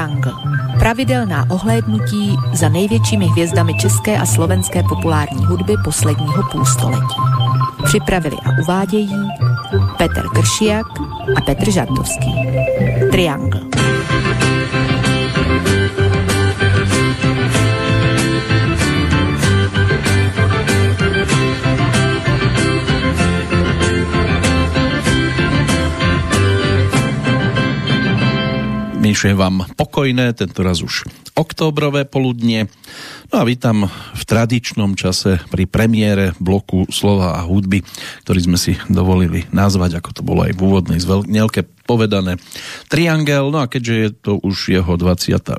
Triangle. 0.00 0.32
Pravidelná 0.78 1.46
ohlédnutí 1.50 2.36
za 2.52 2.68
největšími 2.68 3.26
hvězdami 3.26 3.74
české 3.74 4.18
a 4.18 4.26
slovenské 4.26 4.82
populární 4.82 5.46
hudby 5.46 5.74
posledního 5.84 6.42
půlstoletí. 6.52 7.20
Připravili 7.84 8.36
a 8.44 8.50
uvádějí 8.62 9.28
Petr 9.98 10.28
Kršiak 10.34 10.86
a 11.36 11.40
Petr 11.40 11.70
Žantovský. 11.70 12.34
Triangle. 13.10 13.60
Mišujem 29.10 29.42
vám 29.42 29.66
pokojné, 29.74 30.30
tento 30.38 30.62
raz 30.62 30.86
už 30.86 31.02
oktobrové 31.34 32.06
poludnie. 32.06 32.70
No 33.34 33.42
a 33.42 33.48
vítam 33.48 33.90
v 33.90 34.22
tradičnom 34.22 34.94
čase 34.94 35.42
pri 35.50 35.66
premiére 35.66 36.30
bloku 36.38 36.86
slova 36.94 37.34
a 37.34 37.42
hudby, 37.42 37.82
ktorý 38.22 38.38
sme 38.46 38.54
si 38.54 38.78
dovolili 38.86 39.50
nazvať, 39.50 39.98
ako 39.98 40.10
to 40.14 40.22
bolo 40.22 40.46
aj 40.46 40.54
v 40.54 40.62
úvodnej 40.62 41.02
zvelnelke 41.02 41.66
povedané, 41.90 42.38
Triangel. 42.86 43.50
No 43.50 43.66
a 43.66 43.66
keďže 43.66 43.94
je 43.98 44.10
to 44.14 44.32
už 44.38 44.70
jeho 44.70 44.94
26. 44.94 45.58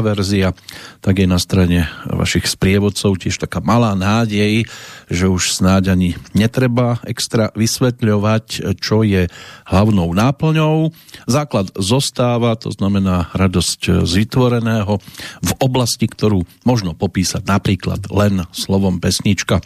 verzia, 0.00 0.56
tak 1.04 1.20
je 1.20 1.28
na 1.28 1.36
strane 1.36 1.84
vašich 2.08 2.48
sprievodcov 2.48 3.20
tiež 3.20 3.36
taká 3.36 3.60
malá 3.60 3.92
nádej, 3.92 4.64
že 5.12 5.28
už 5.28 5.52
snáď 5.52 5.92
ani 5.92 6.16
netreba 6.32 6.96
extra 7.04 7.52
vysvetľovať, 7.52 8.72
čo 8.80 9.04
je 9.04 9.28
hlavnou 9.68 10.08
náplňou. 10.16 10.96
Základ 11.28 11.68
zostáva, 11.76 12.56
to 12.56 12.72
znamená 12.72 13.28
radosť 13.36 14.08
z 14.08 14.12
vytvoreného 14.24 14.96
v 15.44 15.50
oblasti, 15.60 16.08
ktorú 16.08 16.48
možno 16.64 16.96
popísať 16.96 17.44
napríklad 17.44 18.08
len 18.08 18.48
slovom 18.56 18.96
pesnička. 18.96 19.60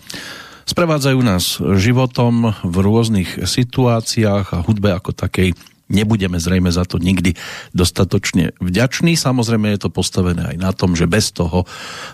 Sprevádzajú 0.70 1.18
nás 1.26 1.58
životom 1.82 2.54
v 2.62 2.76
rôznych 2.78 3.42
situáciách 3.42 4.46
a 4.54 4.62
hudbe 4.62 4.94
ako 4.94 5.10
takej 5.10 5.58
nebudeme 5.90 6.38
zrejme 6.38 6.70
za 6.70 6.86
to 6.86 6.96
nikdy 6.96 7.34
dostatočne 7.74 8.54
vďační. 8.62 9.18
Samozrejme 9.18 9.74
je 9.74 9.80
to 9.84 9.90
postavené 9.90 10.54
aj 10.54 10.56
na 10.56 10.70
tom, 10.70 10.94
že 10.94 11.10
bez 11.10 11.34
toho, 11.34 11.66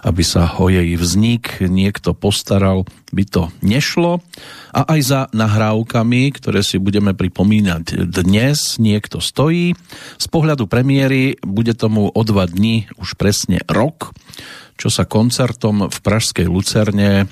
aby 0.02 0.24
sa 0.24 0.56
o 0.56 0.72
jej 0.72 0.96
vznik 0.96 1.60
niekto 1.62 2.16
postaral, 2.16 2.88
by 3.14 3.22
to 3.28 3.52
nešlo. 3.62 4.24
A 4.74 4.96
aj 4.96 5.00
za 5.04 5.20
nahrávkami, 5.30 6.34
ktoré 6.34 6.64
si 6.64 6.80
budeme 6.82 7.14
pripomínať 7.14 8.08
dnes, 8.10 8.80
niekto 8.82 9.22
stojí. 9.22 9.76
Z 10.18 10.26
pohľadu 10.32 10.66
premiéry 10.66 11.38
bude 11.44 11.76
tomu 11.76 12.10
o 12.10 12.22
dva 12.26 12.48
dní 12.50 12.90
už 12.98 13.14
presne 13.14 13.62
rok, 13.70 14.16
čo 14.76 14.92
sa 14.92 15.08
koncertom 15.08 15.88
v 15.88 15.98
Pražskej 16.02 16.48
Lucerne 16.48 17.30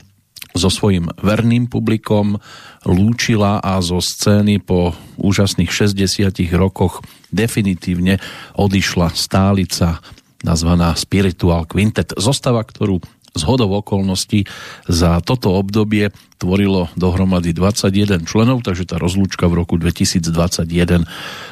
so 0.55 0.71
svojím 0.71 1.11
verným 1.19 1.67
publikom 1.67 2.39
lúčila 2.87 3.59
a 3.59 3.83
zo 3.83 3.99
scény 3.99 4.63
po 4.63 4.95
úžasných 5.19 5.69
60 5.69 6.31
rokoch 6.55 7.03
definitívne 7.35 8.23
odišla 8.55 9.11
stálica 9.19 9.99
nazvaná 10.47 10.95
Spiritual 10.95 11.67
Quintet. 11.67 12.15
Zostava, 12.15 12.63
ktorú 12.63 13.03
z 13.35 13.43
hodov 13.51 13.83
okolností 13.83 14.47
za 14.87 15.19
toto 15.19 15.59
obdobie 15.59 16.15
tvorilo 16.39 16.87
dohromady 16.95 17.51
21 17.51 18.23
členov, 18.23 18.63
takže 18.63 18.87
tá 18.87 18.97
rozlúčka 19.03 19.51
v 19.51 19.59
roku 19.59 19.75
2021 19.75 21.03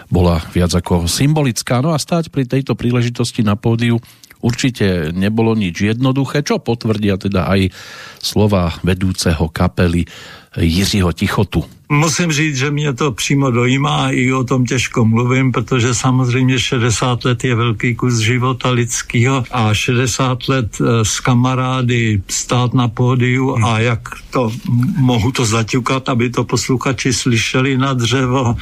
bola 0.06 0.38
viac 0.54 0.70
ako 0.78 1.10
symbolická. 1.10 1.82
No 1.82 1.90
a 1.90 1.98
stáť 1.98 2.30
pri 2.30 2.46
tejto 2.46 2.78
príležitosti 2.78 3.42
na 3.42 3.58
pódiu 3.58 3.98
určite 4.42 5.14
nebolo 5.14 5.54
nič 5.54 5.94
jednoduché, 5.94 6.42
čo 6.42 6.60
potvrdia 6.60 7.16
teda 7.16 7.48
aj 7.48 7.72
slova 8.18 8.74
vedúceho 8.82 9.48
kapely 9.48 10.04
Jiřího 10.58 11.14
Tichotu. 11.16 11.64
Musím 11.88 12.32
říct, 12.32 12.56
že 12.56 12.70
mě 12.70 12.92
to 12.92 13.12
přímo 13.12 13.50
dojímá, 13.50 14.10
i 14.10 14.32
o 14.32 14.44
tom 14.44 14.64
těžko 14.64 15.04
mluvím, 15.04 15.52
protože 15.52 15.94
samozřejmě 15.94 16.58
60 16.58 17.24
let 17.24 17.44
je 17.44 17.54
velký 17.54 17.94
kus 17.94 18.18
života 18.18 18.70
lidského 18.70 19.44
a 19.50 19.74
60 19.74 20.48
let 20.48 20.78
eh, 20.80 21.04
s 21.04 21.20
kamarády 21.20 22.22
stát 22.28 22.74
na 22.74 22.88
pódiu 22.88 23.56
a 23.64 23.78
jak 23.78 24.08
to 24.30 24.52
mohu 24.96 25.32
to 25.32 25.44
zaťukat, 25.44 26.08
aby 26.08 26.30
to 26.30 26.44
posluchači 26.44 27.12
slyšeli 27.12 27.78
na 27.78 27.92
dřevo. 27.92 28.56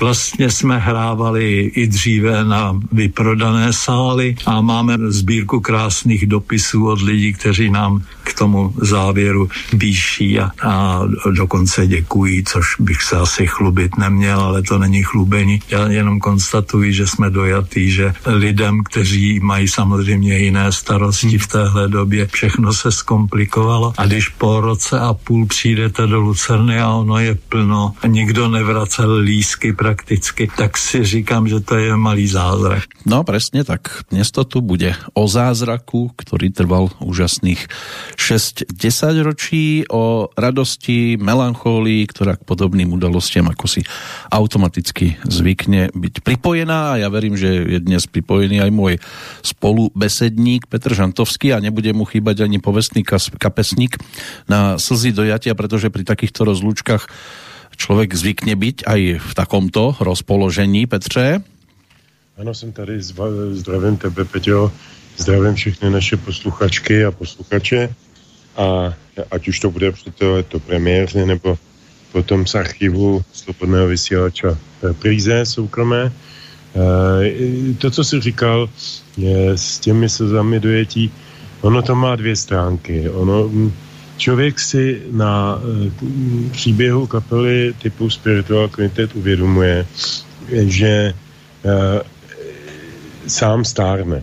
Vlastně 0.00 0.50
jsme 0.50 0.78
hrávali 0.78 1.60
i 1.74 1.86
dříve 1.86 2.44
na 2.44 2.80
vyprodané 2.92 3.72
sály 3.72 4.36
a 4.46 4.60
máme 4.60 4.98
sbírku 4.98 5.60
krásných 5.60 6.26
dopisů 6.26 6.86
od 6.86 7.02
lidí, 7.02 7.32
kteří 7.32 7.70
nám 7.70 8.02
k 8.24 8.34
tomu 8.34 8.74
závěru 8.80 9.48
píší 9.78 10.40
a, 10.40 10.50
a 10.62 11.02
dokonce 11.30 11.86
děkují 11.86 12.11
děkují, 12.12 12.44
což 12.44 12.66
bych 12.78 13.02
se 13.02 13.16
asi 13.16 13.46
chlubit 13.46 13.96
neměl, 13.96 14.40
ale 14.40 14.62
to 14.62 14.78
není 14.78 15.02
chlubení. 15.02 15.64
Já 15.70 15.88
jenom 15.88 16.20
konstatuji, 16.20 16.92
že 16.92 17.06
jsme 17.06 17.30
dojatý, 17.30 17.90
že 17.90 18.12
lidem, 18.26 18.84
kteří 18.84 19.40
mají 19.40 19.68
samozřejmě 19.68 20.38
jiné 20.38 20.72
starosti 20.72 21.38
v 21.38 21.46
téhle 21.46 21.88
době, 21.88 22.28
všechno 22.28 22.72
se 22.72 22.92
zkomplikovalo. 22.92 23.96
A 23.96 24.04
když 24.04 24.28
po 24.28 24.60
roce 24.60 25.00
a 25.00 25.14
půl 25.14 25.46
přijdete 25.46 26.06
do 26.06 26.20
Lucerny 26.20 26.80
a 26.80 26.92
ono 26.92 27.18
je 27.18 27.34
plno, 27.48 27.96
nikdo 28.04 28.48
nevracel 28.48 29.16
lísky 29.16 29.72
prakticky, 29.72 30.52
tak 30.56 30.76
si 30.78 31.04
říkám, 31.04 31.48
že 31.48 31.64
to 31.64 31.80
je 31.80 31.96
malý 31.96 32.28
zázrak. 32.28 32.84
No 33.08 33.24
presne 33.24 33.64
tak. 33.64 34.04
Dnes 34.12 34.28
to 34.28 34.44
tu 34.44 34.60
bude 34.60 34.92
o 35.16 35.24
zázraku, 35.24 36.12
ktorý 36.12 36.52
trval 36.52 36.92
úžasných 37.00 37.66
6-10 38.20 39.24
ročí, 39.24 39.64
o 39.88 40.28
radosti, 40.36 41.16
melanchólii, 41.92 42.08
ktorá 42.08 42.32
k 42.40 42.46
podobným 42.48 42.88
udalostiam 42.92 43.48
ako 43.52 43.66
si 43.68 43.80
automaticky 44.32 45.20
zvykne 45.28 45.92
byť 45.92 46.24
pripojená 46.24 46.96
a 46.96 46.98
ja 47.04 47.08
verím, 47.12 47.36
že 47.36 47.68
je 47.68 47.78
dnes 47.80 48.00
pripojený 48.08 48.64
aj 48.64 48.70
môj 48.72 48.94
spolubesedník 49.44 50.66
Petr 50.72 50.96
Žantovský 50.96 51.52
a 51.52 51.60
nebude 51.60 51.92
mu 51.92 52.08
chýbať 52.08 52.48
ani 52.48 52.58
povestný 52.58 53.04
kapesník 53.36 54.00
na 54.48 54.80
slzy 54.80 55.12
dojatia, 55.12 55.52
pretože 55.52 55.92
pri 55.92 56.04
takýchto 56.08 56.48
rozlúčkach 56.48 57.06
člověk 57.76 58.16
zvykne 58.16 58.54
byť 58.56 58.76
aj 58.88 59.00
v 59.20 59.30
takomto 59.36 59.96
rozpoložení, 60.00 60.86
Petře. 60.86 61.44
Ano, 62.40 62.54
jsem 62.54 62.72
tady, 62.72 62.96
zdravím 63.52 63.96
tebe, 63.96 64.24
Peťo, 64.24 64.72
zdravím 65.16 65.54
všechny 65.54 65.90
naše 65.90 66.16
posluchačky 66.16 67.04
a 67.04 67.10
posluchače. 67.12 67.92
A 68.56 68.92
ať 69.32 69.48
už 69.48 69.60
to 69.60 69.68
bude 69.72 69.92
při 69.92 70.12
to 70.48 70.60
premiéře 70.60 71.26
nebo 71.26 71.56
potom 72.12 72.46
z 72.46 72.54
archivu 72.54 73.24
Slobodného 73.32 73.88
vysílača 73.88 74.58
repríze 74.82 75.46
soukromé. 75.46 76.12
E, 76.12 77.74
to, 77.78 77.90
co 77.90 78.04
jsi 78.04 78.20
říkal 78.20 78.68
je, 79.16 79.52
s 79.58 79.78
těmi 79.78 80.08
slzami 80.08 80.60
dojetí, 80.60 81.12
ono 81.60 81.82
to 81.82 81.94
má 81.94 82.16
dvě 82.16 82.36
stránky. 82.36 83.10
Ono, 83.10 83.50
člověk 84.16 84.60
si 84.60 85.02
na 85.10 85.60
příběhu 86.50 87.06
kapely 87.06 87.74
typu 87.82 88.10
Spiritual 88.10 88.68
Quintet 88.68 89.14
uvědomuje, 89.14 89.86
že 90.50 91.14
sám 93.26 93.64
stárne 93.64 94.22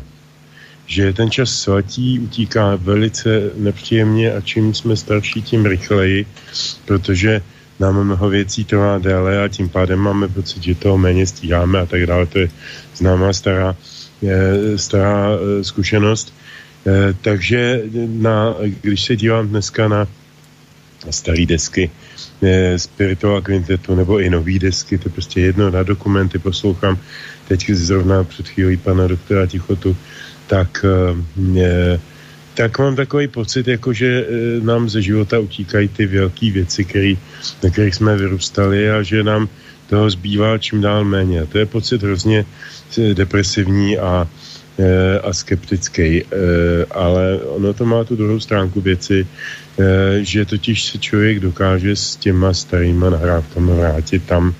že 0.89 1.13
ten 1.13 1.31
čas 1.31 1.53
svatí 1.53 2.19
utíká 2.19 2.75
velice 2.75 3.51
nepříjemně 3.55 4.33
a 4.33 4.41
čím 4.41 4.73
jsme 4.73 4.97
starší, 4.97 5.41
tím 5.41 5.65
rychleji, 5.65 6.25
protože 6.85 7.41
nám 7.79 8.03
mnoho 8.03 8.29
věcí 8.29 8.65
trvá 8.65 8.97
déle 8.97 9.43
a 9.43 9.47
tím 9.47 9.69
pádem 9.69 9.99
máme 9.99 10.27
pocit, 10.27 10.63
že 10.63 10.75
toho 10.75 10.97
méně 10.97 11.27
stíháme 11.27 11.79
a 11.79 11.85
tak 11.85 12.05
dále. 12.05 12.25
To 12.25 12.39
je 12.39 12.49
známá 12.95 13.33
stará, 13.33 13.75
stará 14.75 15.29
e, 15.29 15.63
zkušenost. 15.63 16.33
E, 16.87 17.13
takže 17.21 17.81
na, 18.07 18.55
když 18.81 19.03
se 19.03 19.15
dívám 19.15 19.47
dneska 19.47 19.87
na 19.87 20.07
staré 21.09 21.45
desky 21.45 21.91
e, 22.43 22.79
Spiritual 22.79 23.41
Quintetu 23.41 23.95
nebo 23.95 24.19
i 24.19 24.29
nový 24.29 24.59
desky, 24.59 24.97
to 24.97 25.09
je 25.09 25.13
prostě 25.13 25.41
jedno, 25.41 25.71
na 25.71 25.83
dokumenty 25.83 26.39
poslouchám, 26.39 26.97
teď 27.47 27.69
zrovna 27.69 28.23
před 28.23 28.47
chvílí 28.47 28.77
pana 28.77 29.07
doktora 29.07 29.45
Tichotu, 29.45 29.97
tak 30.47 30.85
e, 31.55 31.99
tak 32.59 32.79
mám 32.79 32.95
takový 32.95 33.27
pocit, 33.27 33.67
jako 33.67 33.93
že 33.93 34.07
e, 34.07 34.25
nám 34.59 34.89
ze 34.89 35.01
života 35.01 35.39
utíkají 35.39 35.87
ty 35.87 36.05
velké 36.05 36.51
věci, 36.51 36.83
který, 36.83 37.17
na 37.63 37.69
kterých 37.69 37.95
jsme 37.95 38.17
vyrůstali 38.17 38.91
a 38.91 39.01
že 39.01 39.23
nám 39.23 39.47
toho 39.87 40.09
zbývá 40.09 40.57
čím 40.57 40.81
dál 40.81 41.07
méně. 41.07 41.45
To 41.45 41.57
je 41.57 41.65
pocit 41.65 42.03
hrozně 42.03 42.45
e, 42.97 43.13
depresivní 43.13 43.97
a, 43.97 44.27
e, 44.75 45.19
a 45.19 45.33
skeptický, 45.33 46.23
ale 46.91 47.39
ono 47.47 47.73
to 47.73 47.85
má 47.85 48.03
tu 48.03 48.15
druhou 48.15 48.39
stránku 48.39 48.81
věci, 48.81 49.27
že 50.19 50.45
totiž 50.45 50.83
se 50.83 50.97
člověk 50.97 51.39
dokáže 51.39 51.95
s 51.95 52.15
těma 52.15 52.53
starýma 52.53 53.09
nahrávkami 53.09 53.71
vrátit 53.71 54.23
tam, 54.27 54.55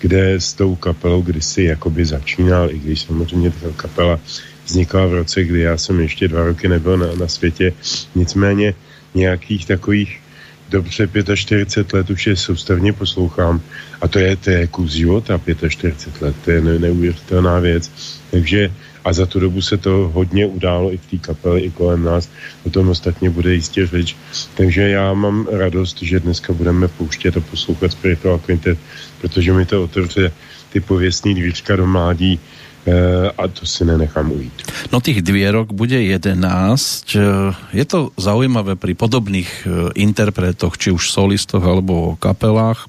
kde 0.00 0.42
s 0.42 0.52
tou 0.52 0.74
kapelou 0.74 1.22
kdysi 1.22 1.62
jakoby 1.62 2.04
začínal, 2.04 2.70
i 2.70 2.78
když 2.78 3.00
samozřejmě 3.00 3.50
ta 3.50 3.68
kapela 3.76 4.18
vznikla 4.66 5.06
v 5.06 5.14
roce, 5.14 5.44
kdy 5.44 5.60
já 5.60 5.76
jsem 5.76 6.00
ještě 6.00 6.28
dva 6.28 6.44
roky 6.44 6.68
nebyl 6.68 6.96
na, 6.96 7.06
na 7.14 7.28
světě. 7.28 7.72
Nicméně 8.14 8.74
nějakých 9.14 9.66
takových 9.66 10.20
dobře 10.68 11.08
45 11.34 11.92
let 11.92 12.10
už 12.10 12.26
je 12.26 12.36
soustavně 12.36 12.92
poslouchám 12.92 13.60
a 14.00 14.08
to 14.08 14.18
je, 14.18 14.36
to 14.36 14.50
je 14.50 14.66
kus 14.66 14.92
života 14.92 15.40
45 15.68 16.22
let, 16.22 16.36
to 16.44 16.50
je 16.50 16.60
ne, 16.60 16.78
neuvěřitelná 16.78 17.58
věc. 17.58 17.90
Takže 18.30 18.70
a 19.04 19.12
za 19.12 19.26
tu 19.26 19.40
dobu 19.40 19.62
se 19.62 19.76
to 19.76 20.10
hodně 20.14 20.46
událo 20.46 20.92
i 20.92 20.96
v 20.96 21.06
té 21.06 21.18
kapele, 21.18 21.60
i 21.60 21.70
kolem 21.70 22.04
nás. 22.04 22.28
O 22.66 22.70
tom 22.70 22.88
ostatně 22.88 23.30
bude 23.30 23.54
jistě 23.54 23.86
řeč. 23.86 24.16
Takže 24.54 24.88
já 24.88 25.14
mám 25.14 25.48
radost, 25.52 26.02
že 26.02 26.20
dneska 26.20 26.52
budeme 26.52 26.88
pouštět 26.88 27.36
a 27.36 27.40
poslouchat 27.40 27.92
Spiritual 27.92 28.38
Quintet, 28.38 28.78
protože 29.20 29.52
mi 29.52 29.66
to 29.66 29.84
otevře 29.84 30.32
ty 30.72 30.80
pověstný 30.80 31.34
dvířka 31.34 31.76
do 31.76 31.86
mládí, 31.86 32.40
a 33.36 33.48
to 33.48 33.64
si 33.64 33.80
nenechám 33.84 34.28
ujít. 34.28 34.52
No 34.92 35.00
tých 35.00 35.24
dvierok 35.24 35.72
bude 35.72 35.96
11. 35.96 37.16
Je 37.72 37.84
to 37.88 38.12
zaujímavé 38.20 38.76
pri 38.76 38.92
podobných 38.92 39.50
eh, 39.64 39.88
interpretoch, 39.96 40.76
či 40.76 40.92
už 40.92 41.08
solistoch 41.08 41.64
alebo 41.64 42.20
kapelách, 42.20 42.84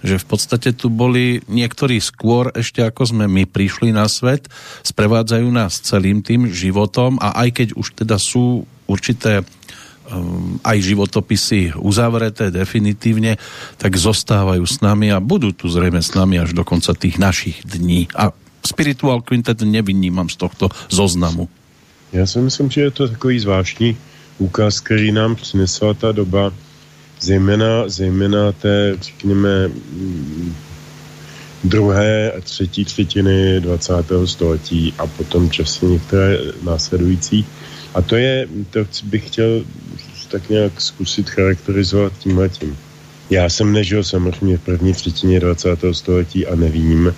že 0.00 0.16
v 0.16 0.26
podstate 0.26 0.72
tu 0.72 0.88
boli 0.88 1.44
niektorí 1.52 2.00
skôr 2.00 2.48
ešte 2.56 2.80
ako 2.80 3.12
sme 3.12 3.24
my 3.28 3.44
prišli 3.44 3.92
na 3.92 4.08
svet, 4.08 4.48
sprevádzajú 4.88 5.48
nás 5.52 5.84
celým 5.84 6.24
tým 6.24 6.48
životom 6.48 7.20
a 7.20 7.36
aj 7.44 7.48
keď 7.60 7.68
už 7.76 7.92
teda 7.92 8.16
sú 8.16 8.64
určité 8.88 9.44
aj 10.62 10.78
životopisy 10.86 11.74
uzavreté 11.82 12.54
definitívne, 12.54 13.42
tak 13.74 13.98
zostávajú 13.98 14.62
s 14.62 14.78
nami 14.78 15.10
a 15.10 15.18
budú 15.18 15.50
tu 15.50 15.66
zrejme 15.66 15.98
s 15.98 16.14
nami 16.14 16.38
až 16.38 16.54
do 16.54 16.62
konca 16.62 16.94
tých 16.94 17.18
našich 17.18 17.66
dní. 17.66 18.06
A 18.14 18.30
Spiritual 18.66 19.20
Quintet 19.20 19.60
nevynímám 19.60 20.28
z 20.28 20.36
tohto 20.36 20.68
zoznamu. 20.90 21.48
Já 22.12 22.26
si 22.26 22.38
myslím, 22.38 22.70
že 22.70 22.80
je 22.80 22.90
to 22.90 23.08
takový 23.08 23.38
zvláštní 23.38 23.96
úkaz, 24.38 24.80
který 24.80 25.12
nám 25.12 25.36
přinesla 25.36 25.94
ta 25.94 26.12
doba, 26.12 26.52
zejména, 27.20 27.88
zejména 27.88 28.52
té, 28.52 28.96
řekněme, 29.00 29.68
mm, 29.68 30.54
druhé 31.64 32.32
a 32.32 32.40
třetí 32.40 32.84
třetiny 32.84 33.60
20. 33.60 34.26
století 34.26 34.94
a 34.98 35.06
potom 35.06 35.50
časy 35.50 35.86
některé 35.86 36.38
následující. 36.62 37.46
A 37.94 38.02
to 38.02 38.16
je, 38.16 38.48
to 38.70 38.80
bych 39.04 39.26
chtěl 39.26 39.64
tak 40.28 40.48
nějak 40.48 40.80
zkusit 40.80 41.30
charakterizovat 41.30 42.12
tímhle 42.18 42.48
tím. 42.48 42.76
Já 43.30 43.48
jsem 43.48 43.72
nežil 43.72 44.04
samozřejmě 44.04 44.58
v 44.58 44.60
první 44.60 44.92
třetině 44.92 45.40
20. 45.40 45.78
století 45.92 46.46
a 46.46 46.54
nevím, 46.54 47.14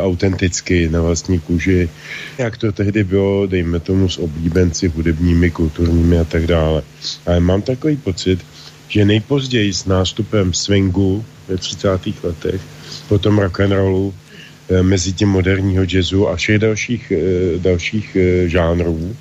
autenticky 0.00 0.88
na 0.88 1.00
vlastní 1.00 1.40
kůži, 1.40 1.88
jak 2.38 2.56
to 2.56 2.72
tehdy 2.72 3.04
bylo, 3.04 3.46
dejme 3.46 3.80
tomu 3.80 4.08
s 4.08 4.18
oblíbenci 4.18 4.88
hudebními, 4.88 5.50
kulturními 5.50 6.18
a 6.18 6.24
tak 6.24 6.46
dále. 6.46 6.82
Ale 7.26 7.40
mám 7.40 7.62
takový 7.62 7.96
pocit, 7.96 8.40
že 8.88 9.04
nejpozději 9.04 9.74
s 9.74 9.84
nástupem 9.84 10.54
swingu 10.54 11.24
ve 11.48 11.56
30. 11.56 11.88
letech, 12.22 12.60
potom 13.08 13.38
rock 13.38 13.60
and 13.60 13.72
rollu, 13.72 14.14
e, 14.68 14.82
mezi 14.82 15.12
tím 15.12 15.28
moderního 15.28 15.84
jazzu 15.84 16.28
a 16.28 16.36
všech 16.36 16.58
dalších, 16.58 17.12
e, 17.12 17.58
dalších 17.58 18.16
žánrů 18.46 19.16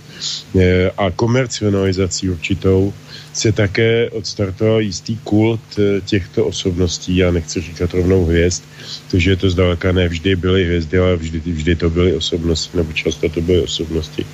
a 0.98 1.12
komercionalizací 1.12 2.30
určitou, 2.30 2.94
se 3.36 3.52
také 3.52 4.10
odstartoval 4.10 4.82
jistý 4.82 5.20
kult 5.28 5.60
eh, 5.76 6.02
těchto 6.02 6.46
osobností, 6.46 7.18
já 7.18 7.32
nechci 7.32 7.62
říkat 7.62 7.94
rovnou 7.94 8.26
hvězd, 8.26 8.64
protože 9.12 9.36
to 9.36 9.50
zdaleka 9.50 9.92
ne 9.92 10.08
vždy 10.08 10.36
byly 10.36 10.66
hvězdy, 10.66 11.00
ale 11.00 11.16
vždy, 11.16 11.40
vždy 11.40 11.76
to 11.76 11.90
byly 11.90 12.16
osobnosti, 12.16 12.78
nebo 12.78 12.94
často 12.94 13.30
to 13.30 13.42
byly 13.42 13.62
osobnosti. 13.62 14.26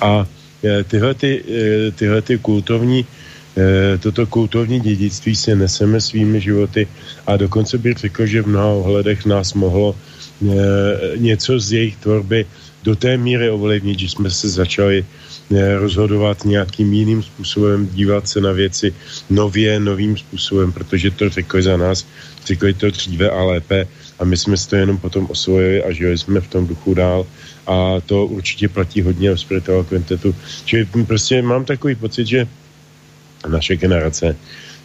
A 0.00 0.28
eh, 0.64 0.84
tyhle, 0.84 1.14
ty, 1.14 1.30
eh, 1.40 1.90
tyhle 1.90 2.22
ty 2.22 2.38
kultovní 2.38 3.06
toto 4.02 4.26
kultovní 4.26 4.82
dědictví 4.82 5.30
si 5.30 5.54
neseme 5.54 6.02
svými 6.02 6.42
životy 6.42 6.90
a 7.22 7.38
dokonce 7.38 7.78
bych 7.78 8.10
řekl, 8.10 8.26
že 8.26 8.42
v 8.42 8.50
mnoha 8.50 8.82
ohledech 8.82 9.30
nás 9.30 9.54
mohlo 9.54 9.94
něco 11.14 11.60
z 11.62 11.72
jejich 11.72 11.96
tvorby 12.02 12.50
do 12.82 12.98
té 12.98 13.14
míry 13.14 13.46
ovlivnit, 13.50 13.98
že 13.98 14.08
jsme 14.10 14.26
se 14.26 14.48
začali 14.50 15.06
rozhodovat 15.76 16.44
nějakým 16.44 16.92
jiným 16.92 17.22
způsobem, 17.22 17.88
dívat 17.88 18.28
se 18.28 18.40
na 18.40 18.52
věci 18.52 18.94
nově, 19.30 19.80
novým 19.80 20.16
způsobem, 20.16 20.72
protože 20.72 21.10
to 21.10 21.28
řekli 21.28 21.62
za 21.62 21.76
nás, 21.76 22.06
řekli 22.46 22.74
to 22.74 22.90
dříve 22.90 23.30
a 23.30 23.42
lépe 23.42 23.86
a 24.18 24.24
my 24.24 24.36
jsme 24.36 24.56
si 24.56 24.68
to 24.68 24.76
jenom 24.76 24.98
potom 24.98 25.26
osvojili 25.30 25.82
a 25.82 25.92
žili 25.92 26.18
jsme 26.18 26.40
v 26.40 26.48
tom 26.48 26.66
duchu 26.66 26.94
dál 26.94 27.26
a 27.66 28.00
to 28.06 28.26
určitě 28.26 28.68
platí 28.68 29.02
hodně 29.02 29.32
o 29.32 29.36
spiritual 29.36 29.84
kvintetu. 29.84 30.34
Čili 30.64 30.88
prostě 31.06 31.42
mám 31.42 31.64
takový 31.64 31.94
pocit, 31.94 32.26
že 32.26 32.48
naše 33.48 33.76
generace, 33.76 34.36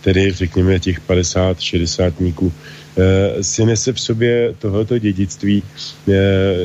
tedy 0.02 0.32
řekněme 0.32 0.80
těch 0.80 1.00
50, 1.00 1.60
60 1.60 2.14
eh, 2.22 3.44
si 3.44 3.66
nese 3.66 3.94
v 3.94 4.00
sobě 4.00 4.56
tohoto 4.60 5.00
dědictví, 5.00 5.64
eh, 5.64 6.14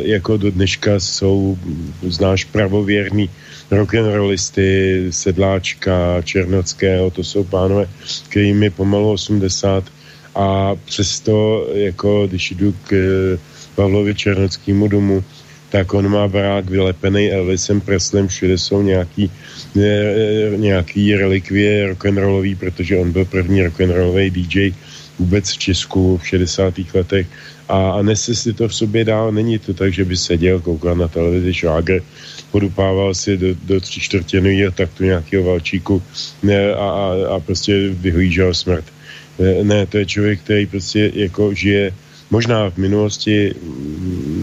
jako 0.02 0.36
do 0.36 0.50
dneška 0.50 1.00
jsou, 1.00 1.58
znáš, 2.02 2.44
pravověrný 2.44 3.30
rock'n'rollisty, 3.70 5.06
Sedláčka, 5.10 6.22
Černockého, 6.22 7.10
to 7.10 7.24
jsou 7.24 7.44
pánové, 7.44 7.88
který 8.28 8.52
mi 8.52 8.70
pomalu 8.70 9.12
80 9.12 9.84
a 10.34 10.74
přesto, 10.84 11.66
jako 11.74 12.26
když 12.26 12.50
jdu 12.50 12.74
k 12.84 12.92
eh, 12.92 13.38
Pavlovi 13.74 14.14
Černockému 14.14 14.88
domu, 14.88 15.24
tak 15.70 15.94
on 15.94 16.08
má 16.08 16.28
barák 16.28 16.70
vylepený 16.70 17.30
Elvisem 17.32 17.80
Preslem, 17.80 18.28
všude 18.28 18.58
jsou 18.58 18.82
nějaký, 18.82 19.30
ně, 19.74 20.14
nějaký 20.56 21.16
relikvie 21.16 21.88
rock'n'rollový, 21.88 22.54
protože 22.54 22.98
on 22.98 23.12
byl 23.12 23.24
první 23.24 23.62
rock'n'rollový 23.62 24.30
DJ 24.30 24.70
vůbec 25.18 25.50
v 25.50 25.58
Česku 25.58 26.16
v 26.22 26.26
60. 26.26 26.74
letech 26.94 27.26
a, 27.68 27.90
a 27.90 28.02
nese 28.02 28.34
si 28.34 28.52
to 28.52 28.68
v 28.68 28.74
sobě 28.74 29.04
dál. 29.04 29.32
Není 29.32 29.58
to 29.58 29.74
tak, 29.74 29.92
že 29.92 30.04
by 30.04 30.16
seděl, 30.16 30.60
koukal 30.60 30.94
na 30.94 31.08
televizi 31.08 31.54
švágr, 31.54 32.02
podupával 32.54 33.10
si 33.14 33.34
do, 33.34 33.50
do 33.66 33.82
tři 33.82 33.98
čtvrtiny 34.00 34.70
takto 34.70 35.02
nějakého 35.02 35.42
valčíku 35.42 35.98
ne, 36.46 36.70
a, 36.70 36.86
a, 36.86 37.06
a 37.34 37.36
prostě 37.42 37.90
vyhlížel 37.90 38.54
smrt. 38.54 38.86
Ne, 39.38 39.50
ne, 39.66 39.78
to 39.90 39.98
je 39.98 40.06
člověk, 40.06 40.40
který 40.46 40.66
prostě 40.66 41.10
jako 41.14 41.50
žije 41.54 41.90
možná 42.30 42.70
v 42.70 42.76
minulosti, 42.78 43.54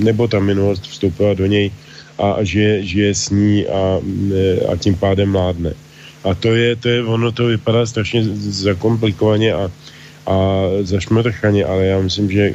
nebo 0.04 0.28
ta 0.28 0.44
minulost 0.44 0.84
vstoupila 0.84 1.40
do 1.40 1.48
něj 1.48 1.72
a, 2.20 2.32
a 2.32 2.44
žije, 2.44 2.84
žije 2.84 3.12
s 3.16 3.30
ní 3.32 3.64
a, 3.68 4.04
a 4.68 4.76
tím 4.76 5.00
pádem 5.00 5.32
mládne. 5.32 5.72
A 6.28 6.36
to 6.36 6.52
je, 6.52 6.76
to 6.76 6.88
je, 6.90 7.00
ono 7.08 7.32
to 7.32 7.48
vypadá 7.48 7.88
strašně 7.88 8.28
zakomplikovaně 8.68 9.54
a, 9.56 9.72
a 10.32 10.36
zašmrchaně, 10.82 11.66
ale 11.66 11.86
já 11.86 12.00
myslím, 12.00 12.32
že 12.32 12.54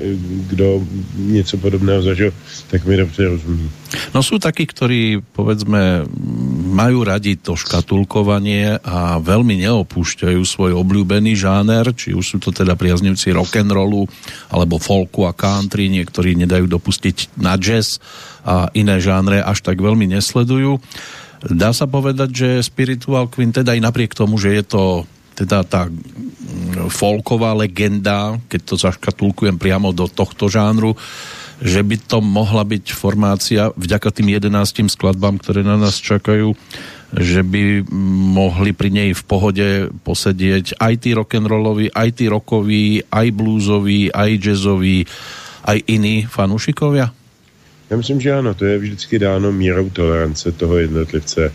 kdo 0.49 0.81
něco 1.17 1.57
podobného 1.57 2.03
zažil, 2.03 2.33
tak 2.71 2.85
mi 2.85 2.97
dobře 2.97 3.29
rozumí. 3.29 3.69
No 4.17 4.25
sú 4.25 4.41
takí, 4.41 4.65
ktorí 4.67 5.21
povedzme 5.37 6.09
majú 6.73 7.05
radi 7.05 7.37
to 7.37 7.55
škatulkovanie 7.55 8.81
a 8.83 9.21
veľmi 9.21 9.61
neopúšťajú 9.63 10.43
svoj 10.43 10.73
obľúbený 10.75 11.37
žáner, 11.37 11.93
či 11.95 12.17
už 12.17 12.25
sú 12.25 12.39
to 12.43 12.51
teda 12.51 12.75
priaznivci 12.75 13.31
rock'n'rollu 13.37 14.09
alebo 14.51 14.81
folku 14.83 15.29
a 15.29 15.37
country, 15.37 15.93
niektorí 15.93 16.35
nedajú 16.35 16.67
dopustiť 16.67 17.39
na 17.39 17.55
jazz 17.61 18.03
a 18.43 18.73
iné 18.75 18.99
žánre 18.99 19.39
až 19.45 19.63
tak 19.63 19.79
veľmi 19.79 20.09
nesledujú. 20.11 20.81
Dá 21.47 21.71
sa 21.77 21.87
povedať, 21.87 22.31
že 22.33 22.49
Spiritual 22.65 23.29
Quintet 23.31 23.69
aj 23.69 23.79
napriek 23.79 24.17
tomu, 24.17 24.41
že 24.41 24.57
je 24.57 24.65
to 24.65 24.83
teda 25.37 25.63
tá 25.69 25.93
folková 26.89 27.53
legenda, 27.53 28.41
keď 28.49 28.61
to 28.65 28.75
zaškatulkujem 28.81 29.61
priamo 29.61 29.93
do 29.93 30.09
tohto 30.09 30.49
žánru, 30.49 30.97
že 31.61 31.81
by 31.81 31.97
to 32.01 32.21
mohla 32.21 32.65
byť 32.65 32.93
formácia 32.93 33.73
vďaka 33.77 34.09
tým 34.13 34.33
11 34.37 34.93
skladbám, 34.93 35.41
ktoré 35.41 35.65
na 35.65 35.77
nás 35.77 36.01
čakajú, 36.01 36.53
že 37.17 37.41
by 37.41 37.85
mohli 38.33 38.77
pri 38.77 38.93
nej 38.93 39.11
v 39.17 39.23
pohode 39.25 39.69
posedieť 40.05 40.77
aj 40.77 40.95
tí 41.01 41.17
rock'n'rolloví, 41.17 41.93
aj 41.93 42.09
tí 42.13 42.25
rockoví, 42.29 43.09
aj 43.09 43.27
bluesoví, 43.33 44.13
aj 44.13 44.31
jazzoví, 44.37 45.09
aj 45.65 45.79
iní 45.87 46.25
fanúšikovia? 46.29 47.13
Já 47.91 47.97
myslím, 47.97 48.21
že 48.21 48.33
ano, 48.33 48.55
to 48.55 48.65
je 48.65 48.79
vždycky 48.79 49.19
dáno 49.19 49.53
mírou 49.53 49.91
tolerance 49.91 50.53
toho 50.53 50.79
jednotlivce. 50.79 51.53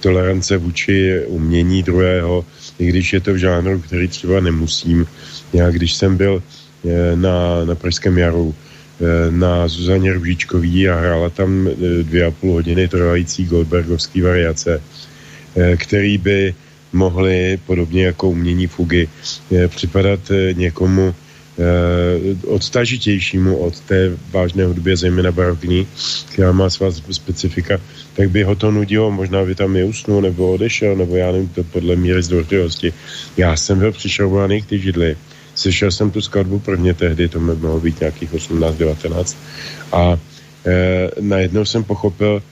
Tolerance 0.00 0.56
vůči 0.56 1.22
umění 1.26 1.82
druhého, 1.82 2.44
i 2.78 2.86
když 2.86 3.12
je 3.12 3.20
to 3.20 3.32
v 3.34 3.36
žánru, 3.36 3.80
který 3.80 4.08
třeba 4.08 4.40
nemusím. 4.40 5.06
Já 5.52 5.70
když 5.70 5.94
jsem 5.94 6.16
byl 6.16 6.42
eh, 6.88 7.16
na, 7.16 7.64
na 7.64 7.74
Pražském 7.74 8.18
jaru, 8.18 8.54
eh, 8.54 9.30
na 9.30 9.68
Zuzaně 9.68 10.12
Rubíčkový 10.12 10.88
a 10.88 11.00
hrála 11.00 11.30
tam 11.30 11.68
eh, 11.68 12.02
dvě 12.02 12.24
a 12.24 12.30
půl 12.30 12.52
hodiny 12.52 12.88
trvající 12.88 13.44
Goldbergovský 13.44 14.20
variace, 14.20 14.82
který 15.76 16.18
by 16.18 16.54
mohly, 16.92 17.58
podobně 17.66 18.04
jako 18.04 18.30
umění 18.30 18.66
fugy, 18.66 19.08
připadat 19.68 20.20
někomu 20.52 21.14
odstažitějšímu 22.46 23.56
od 23.56 23.80
té 23.80 24.12
vážné 24.30 24.64
hudby, 24.64 24.96
zejména 24.96 25.32
barokní, 25.32 25.86
která 26.32 26.52
má 26.52 26.70
svá 26.70 26.92
specifika, 26.92 27.80
tak 28.16 28.30
by 28.30 28.42
ho 28.42 28.54
to 28.54 28.70
nudilo, 28.70 29.10
možná 29.10 29.44
by 29.44 29.54
tam 29.54 29.76
je 29.76 29.84
usnul 29.84 30.22
nebo 30.22 30.52
odešel, 30.52 30.96
nebo 30.96 31.16
já 31.16 31.32
nevím, 31.32 31.48
to 31.48 31.64
podle 31.64 31.96
míry 31.96 32.22
zdvořilosti. 32.22 32.92
Já 33.36 33.56
jsem 33.56 33.78
byl 33.78 33.92
přišrobovaný 33.92 34.62
k 34.62 34.66
ty 34.66 34.78
židli, 34.78 35.16
slyšel 35.54 35.90
jsem 35.90 36.10
tu 36.10 36.20
skladbu 36.20 36.58
prvně 36.58 36.94
tehdy, 36.94 37.28
to 37.28 37.40
mohlo 37.40 37.80
být 37.80 38.00
nějakých 38.00 38.32
18-19 38.32 39.36
a 39.92 40.18
e, 40.66 41.10
najednou 41.20 41.64
jsem 41.64 41.84
pochopil, 41.84 42.42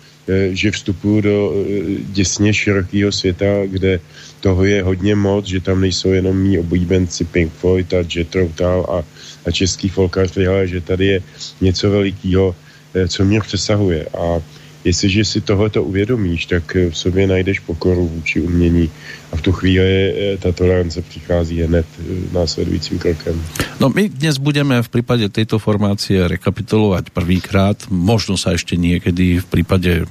že 0.52 0.70
vstupuju 0.70 1.20
do 1.20 1.52
e, 1.52 1.64
děsně 2.12 2.54
širokého 2.54 3.12
světa, 3.12 3.66
kde 3.66 4.00
toho 4.40 4.64
je 4.64 4.82
hodně 4.82 5.14
moc, 5.14 5.46
že 5.46 5.60
tam 5.60 5.80
nejsou 5.80 6.12
jenom 6.12 6.36
mý 6.36 6.58
oblíbenci 6.58 7.24
Pink 7.24 7.52
Floyd 7.52 7.94
a 7.94 8.04
Tull 8.30 8.84
a, 8.88 9.04
a 9.46 9.50
český 9.50 9.88
folkař, 9.88 10.36
ale 10.48 10.68
že 10.68 10.80
tady 10.80 11.06
je 11.06 11.18
něco 11.60 11.90
velikého, 11.90 12.56
e, 12.94 13.08
co 13.08 13.24
mě 13.24 13.40
přesahuje. 13.40 14.06
A 14.18 14.40
jestliže 14.84 15.24
si 15.24 15.40
tohleto 15.40 15.82
uvědomíš, 15.82 16.46
tak 16.46 16.76
v 16.90 16.96
sobě 16.96 17.26
najdeš 17.26 17.60
pokoru 17.60 18.08
vůči 18.08 18.40
umění 18.40 18.90
a 19.34 19.36
v 19.36 19.42
tu 19.42 19.52
chvíli 19.52 19.82
eh, 19.82 20.38
ta 20.38 20.54
tolerance 20.54 21.02
přichází 21.02 21.66
hned 21.66 21.86
eh, 21.98 22.02
následujícím 22.30 22.98
krokem. 23.02 23.34
No 23.82 23.90
my 23.90 24.06
dnes 24.06 24.38
budeme 24.38 24.78
v 24.78 24.88
prípade 24.88 25.26
tejto 25.34 25.58
formácie 25.58 26.22
rekapitulovať 26.22 27.10
prvýkrát, 27.10 27.74
možno 27.90 28.38
sa 28.38 28.54
ešte 28.54 28.78
niekedy 28.78 29.42
v 29.42 29.46
prípade 29.50 30.06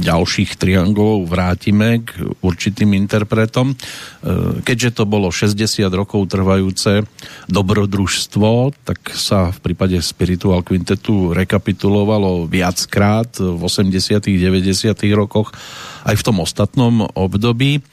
ďalších 0.00 0.56
triangolov 0.56 1.28
vrátime 1.28 2.00
k 2.00 2.32
určitým 2.40 2.96
interpretom. 2.96 3.76
Eh, 3.76 4.64
keďže 4.64 4.96
to 4.96 5.04
bolo 5.04 5.28
60 5.28 5.92
rokov 5.92 6.32
trvajúce 6.32 7.04
dobrodružstvo, 7.52 8.72
tak 8.88 9.12
sa 9.12 9.52
v 9.52 9.58
prípade 9.60 10.00
Spiritual 10.00 10.64
Quintetu 10.64 11.36
rekapitulovalo 11.36 12.48
viackrát 12.48 13.36
v 13.36 13.60
80 13.60 14.24
90 14.24 14.96
rokoch 15.12 15.52
aj 16.08 16.16
v 16.16 16.24
tom 16.24 16.40
ostatnom 16.40 17.04
období. 17.12 17.84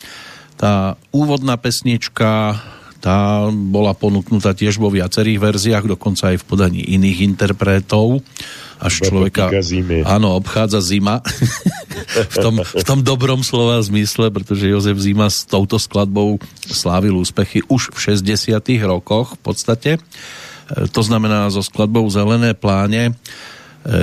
Tá 0.59 0.99
úvodná 1.15 1.55
pesnička 1.55 2.59
tá 2.99 3.47
bola 3.47 3.95
ponúknutá 3.95 4.51
tiež 4.51 4.75
vo 4.75 4.91
viacerých 4.91 5.39
verziách, 5.39 5.85
dokonca 5.87 6.35
aj 6.35 6.43
v 6.43 6.47
podaní 6.47 6.81
iných 6.83 7.31
interpretov. 7.31 8.19
Až 8.79 9.11
človeka 9.11 9.51
áno, 10.07 10.39
obchádza 10.39 10.79
zima 10.79 11.19
v, 12.31 12.35
tom, 12.39 12.63
v 12.63 12.83
tom 12.83 12.99
dobrom 13.03 13.43
slova 13.43 13.79
zmysle, 13.83 14.31
pretože 14.31 14.71
Jozef 14.71 14.95
Zima 14.99 15.27
s 15.27 15.43
touto 15.43 15.75
skladbou 15.75 16.39
slávil 16.63 17.15
úspechy 17.19 17.59
už 17.67 17.91
v 17.91 18.15
60 18.15 18.59
rokoch 18.87 19.35
v 19.35 19.41
podstate. 19.43 19.91
E, 19.95 19.99
to 20.91 21.03
znamená 21.03 21.51
so 21.51 21.59
skladbou 21.59 22.07
Zelené 22.07 22.55
pláne 22.55 23.19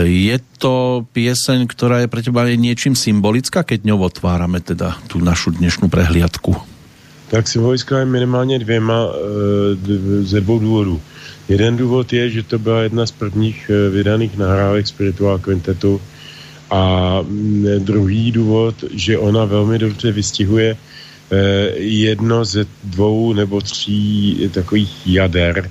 je 0.08 0.36
to 0.56 1.04
pieseň, 1.12 1.68
ktorá 1.68 2.00
je 2.04 2.08
pre 2.08 2.24
teba 2.24 2.48
niečím 2.48 2.96
symbolická, 2.96 3.60
keď 3.60 3.92
ňou 3.92 4.08
otvárame 4.08 4.64
teda 4.64 4.96
tu 5.06 5.20
našu 5.20 5.52
dnešnú 5.52 5.92
prehliadku? 5.92 6.56
Tak 7.28 7.48
symbolická 7.48 7.98
je 7.98 8.04
minimálně 8.04 8.58
dvěma 8.58 9.06
e, 9.06 10.24
ze 10.24 10.40
dvou 10.40 10.58
důvodů. 10.58 11.00
Jeden 11.48 11.76
důvod 11.76 12.12
je, 12.12 12.30
že 12.30 12.42
to 12.42 12.58
byla 12.58 12.82
jedna 12.82 13.06
z 13.06 13.10
prvních 13.10 13.70
e, 13.70 13.90
vydaných 13.90 14.36
nahrávek 14.36 14.86
Spiritual 14.86 15.38
Quintetu 15.38 16.00
a 16.70 17.20
druhý 17.78 18.32
důvod, 18.32 18.84
že 18.90 19.18
ona 19.18 19.44
velmi 19.44 19.78
dobře 19.78 20.12
vystihuje 20.12 20.76
e, 20.76 21.36
jedno 21.78 22.44
ze 22.44 22.66
dvou 22.84 23.32
nebo 23.32 23.60
tří 23.60 24.50
takových 24.54 25.06
jader 25.06 25.70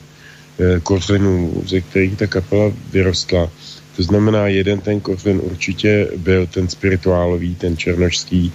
kořenů, 0.84 1.64
ze 1.68 1.82
kterých 1.82 2.16
ta 2.16 2.28
kapela 2.28 2.72
vyrostla 2.92 3.50
to 3.96 4.04
znamená, 4.04 4.48
jeden 4.48 4.82
ten 4.82 5.00
kořen 5.00 5.40
určitě 5.44 6.08
byl 6.18 6.48
ten 6.48 6.68
spirituálový, 6.68 7.56
ten 7.56 7.78
černožský, 7.78 8.52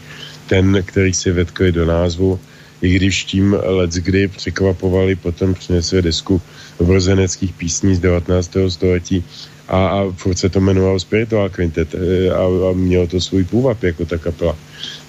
ten, 0.47 0.83
který 0.87 1.15
si 1.15 1.31
vetkli 1.31 1.73
do 1.73 1.87
názvu, 1.87 2.41
i 2.83 2.95
když 2.95 3.25
tím 3.25 3.57
let 3.63 3.91
kdy 3.91 4.29
překvapovali, 4.29 5.17
potom 5.17 5.55
přinesli 5.55 6.03
disku 6.03 6.43
obrozeneckých 6.79 7.53
písní 7.53 7.95
z 7.95 8.01
19. 8.01 8.57
století 8.69 9.25
a, 9.69 9.87
a 9.87 10.11
furt 10.17 10.39
se 10.39 10.49
to 10.49 10.59
jmenovalo 10.59 11.01
Spiritual 11.01 11.49
Quintet 11.49 11.95
e, 11.95 12.31
a, 12.31 12.45
a 12.71 12.73
mělo 12.75 13.07
to 13.07 13.21
svůj 13.21 13.45
půvab 13.45 13.83
jako 13.83 14.05
ta 14.05 14.19
kapela. 14.19 14.57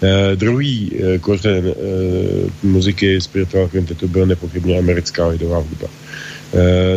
E, 0.01 0.35
druhý 0.35 0.91
e, 0.95 1.19
kořen 1.19 1.67
e, 1.67 1.73
muziky 2.63 3.21
Spiritual 3.21 3.67
Quintetu 3.67 4.07
byl 4.07 4.25
nepochybně 4.25 4.77
americká 4.77 5.27
lidová 5.27 5.57
hudba. 5.57 5.87
E, 5.87 6.30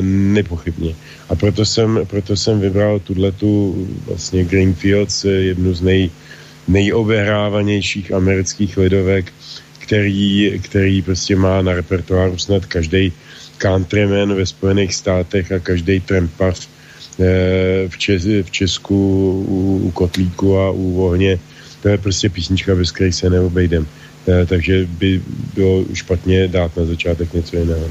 nepochybně. 0.00 0.94
A 1.28 1.34
proto 1.34 1.64
jsem, 1.64 2.00
proto 2.04 2.36
jsem 2.36 2.60
vybral 2.60 2.98
tuhletu 2.98 3.86
vlastně 4.06 4.44
Greenfields, 4.44 5.24
jednu 5.24 5.74
z 5.74 5.80
nej, 5.80 6.10
nejobehrávanějších 6.68 8.12
amerických 8.12 8.76
lidovek, 8.76 9.32
který, 9.78 10.60
který 10.64 11.02
prostě 11.02 11.36
má 11.36 11.62
na 11.62 11.72
repertoáru 11.72 12.38
snad 12.38 12.66
každý 12.66 13.12
countryman 13.58 14.34
ve 14.34 14.46
Spojených 14.46 14.94
státech 14.94 15.52
a 15.52 15.58
každý 15.58 16.00
trempař 16.00 16.68
eh, 17.20 17.88
v, 17.88 17.98
Čes, 17.98 18.24
v 18.24 18.50
Česku 18.50 18.96
u, 19.48 19.80
u 19.84 19.90
Kotlíku 19.90 20.58
a 20.58 20.70
u 20.70 20.92
Vohně. 20.92 21.38
To 21.82 21.88
je 21.88 21.98
prostě 21.98 22.28
písnička, 22.28 22.74
bez 22.74 22.92
které 22.92 23.12
se 23.12 23.30
neobejdem. 23.30 23.86
Eh, 24.28 24.46
takže 24.46 24.88
by 24.98 25.20
bylo 25.54 25.84
špatně 25.92 26.48
dát 26.48 26.76
na 26.76 26.84
začátek 26.84 27.34
něco 27.34 27.56
jiného. 27.56 27.90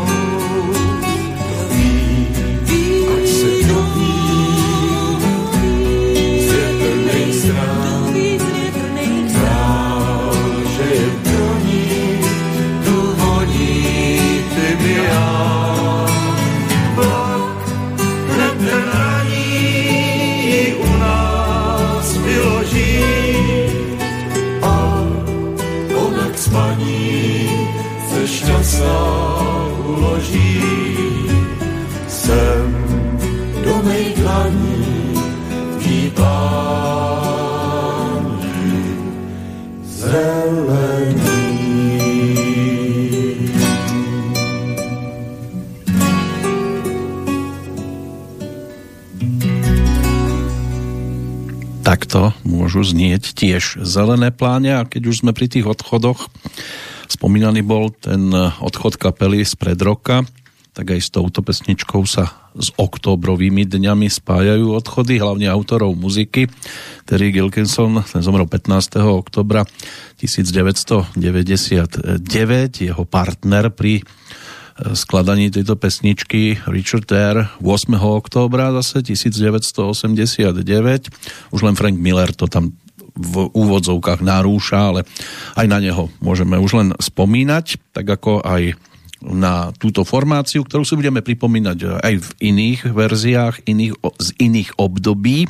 môžu 52.71 52.95
znieť 52.95 53.35
tiež 53.35 53.83
zelené 53.83 54.31
pláne 54.31 54.79
a 54.79 54.87
keď 54.87 55.11
už 55.11 55.27
sme 55.27 55.35
pri 55.35 55.51
tých 55.51 55.67
odchodoch, 55.67 56.31
spomínaný 57.11 57.67
bol 57.67 57.91
ten 57.91 58.31
odchod 58.63 58.95
kapely 58.95 59.43
z 59.43 59.59
pred 59.59 59.75
roka, 59.83 60.23
tak 60.71 60.95
aj 60.95 61.03
s 61.03 61.11
touto 61.11 61.43
pesničkou 61.43 62.07
sa 62.07 62.31
s 62.55 62.71
oktobrovými 62.79 63.67
dňami 63.67 64.07
spájajú 64.07 64.71
odchody, 64.71 65.19
hlavne 65.19 65.51
autorov 65.51 65.99
muziky. 65.99 66.47
Terry 67.03 67.35
Gilkinson, 67.35 68.07
ten 68.07 68.23
zomrel 68.23 68.47
15. 68.47 69.03
oktobra 69.03 69.67
1999, 70.15 71.11
jeho 72.87 73.03
partner 73.03 73.67
pri 73.67 73.99
skladaní 74.93 75.51
tejto 75.51 75.75
pesničky 75.75 76.63
Richard 76.67 77.11
Eyre 77.11 77.51
8. 77.59 77.91
októbra 77.99 78.71
zase 78.81 79.03
1989. 79.03 81.11
Už 81.51 81.61
len 81.61 81.75
Frank 81.75 81.99
Miller 81.99 82.31
to 82.31 82.47
tam 82.47 82.71
v 83.11 83.51
úvodzovkách 83.51 84.23
narúša, 84.23 84.95
ale 84.95 85.03
aj 85.59 85.67
na 85.67 85.83
neho 85.83 86.07
môžeme 86.23 86.55
už 86.55 86.79
len 86.79 86.89
spomínať, 86.95 87.91
tak 87.91 88.07
ako 88.07 88.39
aj 88.41 88.79
na 89.21 89.69
túto 89.77 90.01
formáciu, 90.01 90.65
ktorú 90.65 90.81
si 90.81 90.97
budeme 90.97 91.21
pripomínať 91.21 92.01
aj 92.01 92.13
v 92.17 92.29
iných 92.41 92.89
verziách, 92.89 93.69
iných, 93.69 93.93
z 94.17 94.29
iných 94.41 94.81
období 94.81 95.45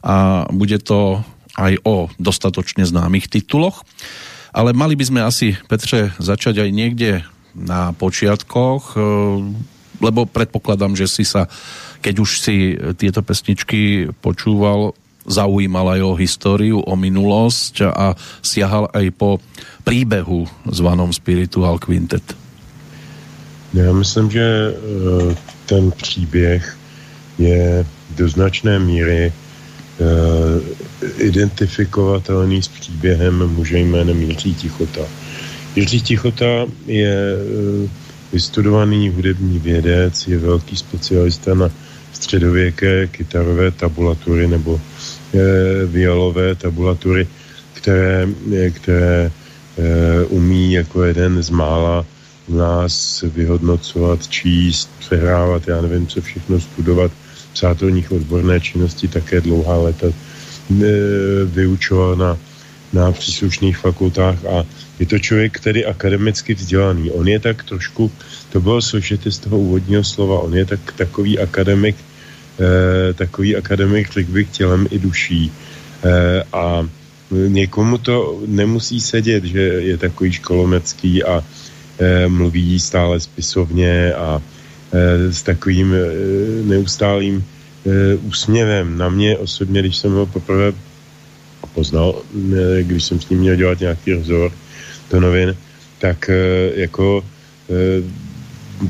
a 0.00 0.48
bude 0.48 0.80
to 0.80 1.20
aj 1.60 1.84
o 1.84 2.08
dostatočne 2.16 2.88
známych 2.88 3.28
tituloch. 3.28 3.84
Ale 4.54 4.70
mali 4.70 4.94
by 4.94 5.04
sme 5.04 5.20
asi, 5.20 5.58
Petře, 5.66 6.14
začať 6.22 6.64
aj 6.64 6.70
niekde 6.70 7.26
na 7.54 7.94
počiatkoch, 7.94 8.94
e, 8.94 9.00
lebo 10.02 10.26
predpokladám, 10.26 10.98
že 10.98 11.06
si 11.06 11.24
sa, 11.24 11.46
keď 12.02 12.14
už 12.18 12.30
si 12.42 12.74
tieto 12.98 13.22
pesničky 13.22 14.10
počúval, 14.20 14.92
zaujímal 15.24 15.96
aj 15.96 16.00
o 16.04 16.18
históriu, 16.18 16.78
o 16.84 16.94
minulosť 16.96 17.88
a 17.88 18.12
siahal 18.44 18.92
aj 18.92 19.06
po 19.16 19.40
príbehu 19.84 20.44
zvanom 20.68 21.12
Spiritual 21.12 21.80
Quintet. 21.80 22.36
Já 23.74 23.92
myslím, 23.92 24.30
že 24.30 24.40
e, 24.40 24.74
ten 25.66 25.90
příběh 25.90 26.76
je 27.38 27.86
do 28.16 28.28
značné 28.28 28.78
míry 28.78 29.32
e, 29.32 29.32
identifikovatelný 31.18 32.62
s 32.62 32.68
příběhem 32.68 33.48
muže 33.48 33.78
jménem 33.78 34.22
Jiří 34.22 34.54
Tichota. 34.54 35.02
Jiří 35.76 36.00
Tichota 36.00 36.66
je 36.86 37.14
eh, 37.14 37.88
vystudovaný 38.32 39.08
hudební 39.08 39.58
vědec, 39.58 40.28
je 40.28 40.38
velký 40.38 40.76
specialista 40.76 41.54
na 41.54 41.70
středověké 42.12 43.06
kytarové 43.06 43.70
tabulatury 43.70 44.48
nebo 44.48 44.80
e, 45.34 45.86
violové 45.86 46.54
tabulatury, 46.54 47.28
které, 47.72 48.28
které 48.70 49.30
e, 49.78 50.24
umí 50.24 50.72
jako 50.72 51.02
jeden 51.02 51.42
z 51.42 51.50
mála 51.50 52.06
nás 52.48 53.24
vyhodnocovat, 53.34 54.28
číst, 54.28 54.90
přehrávat, 54.98 55.68
já 55.68 55.80
nevím, 55.80 56.06
co 56.06 56.20
všechno 56.20 56.60
studovat, 56.60 57.12
psát 57.52 57.82
o 57.82 57.88
nich 57.88 58.12
odborné 58.12 58.60
činnosti 58.60 59.08
také 59.08 59.40
dlouhá 59.40 59.76
léta 59.78 60.06
e, 60.06 60.12
vyučoval 61.44 62.16
na, 62.16 62.38
na 62.94 63.12
příslušných 63.12 63.76
fakultách 63.76 64.44
a 64.46 64.64
je 64.98 65.06
to 65.06 65.18
člověk, 65.18 65.58
který 65.58 65.84
akademicky 65.84 66.54
vzdělaný. 66.54 67.10
On 67.10 67.28
je 67.28 67.40
tak 67.40 67.64
trošku, 67.64 68.12
to 68.52 68.60
bylo 68.60 68.82
složité 68.82 69.30
z 69.30 69.38
toho 69.38 69.58
úvodního 69.58 70.04
slova, 70.04 70.40
on 70.40 70.54
je 70.54 70.64
tak 70.64 70.92
takový 70.96 71.38
akademik, 71.38 71.96
eh, 71.98 73.12
takový 73.12 73.56
akademik, 73.56 74.12
řekl 74.12 74.32
bych, 74.32 74.48
tělem 74.50 74.86
i 74.90 74.98
duší. 74.98 75.52
Eh, 76.04 76.42
a 76.52 76.86
někomu 77.30 77.98
to 77.98 78.42
nemusí 78.46 79.00
sedět, 79.00 79.44
že 79.44 79.60
je 79.60 79.96
takový 79.98 80.32
školomecký 80.32 81.24
a 81.24 81.42
eh, 81.98 82.28
mluví 82.28 82.80
stále 82.80 83.20
spisovně 83.20 84.14
a 84.14 84.38
eh, 84.92 85.32
s 85.32 85.42
takovým 85.42 85.94
eh, 85.94 85.98
neustálým 86.62 87.42
eh, 87.42 88.14
úsměvem. 88.22 88.98
Na 88.98 89.08
mě 89.08 89.38
osobně, 89.38 89.80
když 89.82 89.96
jsem 89.96 90.12
ho 90.12 90.26
poprvé 90.26 90.72
poznal, 91.74 92.22
když 92.82 93.04
jsem 93.04 93.20
s 93.20 93.28
ním 93.28 93.38
měl 93.38 93.56
dělat 93.56 93.80
nějaký 93.80 94.12
rozhovor, 94.12 94.52
do 95.10 95.20
novin, 95.20 95.56
tak 95.98 96.28
eh, 96.28 96.72
jako 96.74 97.24
eh, 97.70 98.02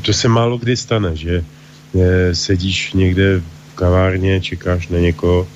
to 0.02 0.12
se 0.12 0.28
málo 0.28 0.58
kdy 0.58 0.76
stane, 0.76 1.16
že 1.16 1.44
eh, 1.44 2.34
sedíš 2.34 2.92
někde 2.92 3.38
v 3.38 3.74
kavárně, 3.74 4.40
čekáš 4.40 4.88
na 4.88 4.98
někoho, 4.98 5.46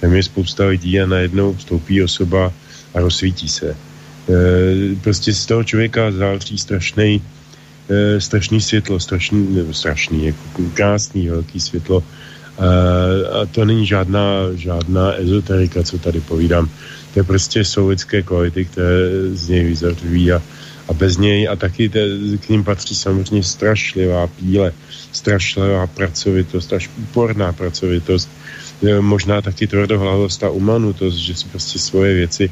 tam 0.00 0.14
je 0.14 0.22
spousta 0.22 0.66
lidí 0.66 1.00
a 1.00 1.06
najednou 1.06 1.54
vstoupí 1.54 2.02
osoba 2.02 2.52
a 2.94 3.00
rozsvítí 3.00 3.48
se. 3.48 3.76
Prostě 5.00 5.32
z 5.32 5.46
toho 5.46 5.64
člověka 5.64 6.10
září 6.10 6.58
strašný, 6.58 7.22
strašný 8.18 8.60
světlo, 8.60 9.00
strašný, 9.00 9.64
strašný, 9.72 10.26
jako 10.26 10.42
krásný 10.74 11.28
velký 11.28 11.60
světlo. 11.60 12.02
A 13.32 13.46
to 13.46 13.64
není 13.64 13.86
žádná, 13.86 14.52
žádná 14.54 15.14
ezoterika, 15.14 15.82
co 15.82 15.98
tady 15.98 16.20
povídám. 16.20 16.68
To 17.14 17.20
je 17.20 17.24
prostě 17.24 17.64
jsou 17.64 17.88
lidské 17.88 18.22
kvality, 18.22 18.64
které 18.64 19.10
z 19.32 19.48
něj 19.48 19.64
vyzařují 19.64 20.32
a, 20.32 20.42
a 20.88 20.92
bez 20.92 21.16
něj 21.16 21.48
a 21.48 21.56
taky 21.56 21.88
te, 21.88 22.00
k 22.40 22.48
ním 22.48 22.64
patří 22.64 22.94
samozřejmě 22.94 23.42
strašlivá 23.42 24.26
píle, 24.26 24.72
strašlivá 25.12 25.86
pracovitost, 25.86 26.72
až 26.72 26.90
úporná 26.98 27.52
pracovitost, 27.52 28.28
možná 29.00 29.42
taky 29.42 29.66
tvrdohlavost 29.66 30.44
a 30.44 30.50
umanutost, 30.50 31.16
že 31.16 31.34
si 31.34 31.48
prostě 31.48 31.78
svoje 31.78 32.14
věci 32.14 32.50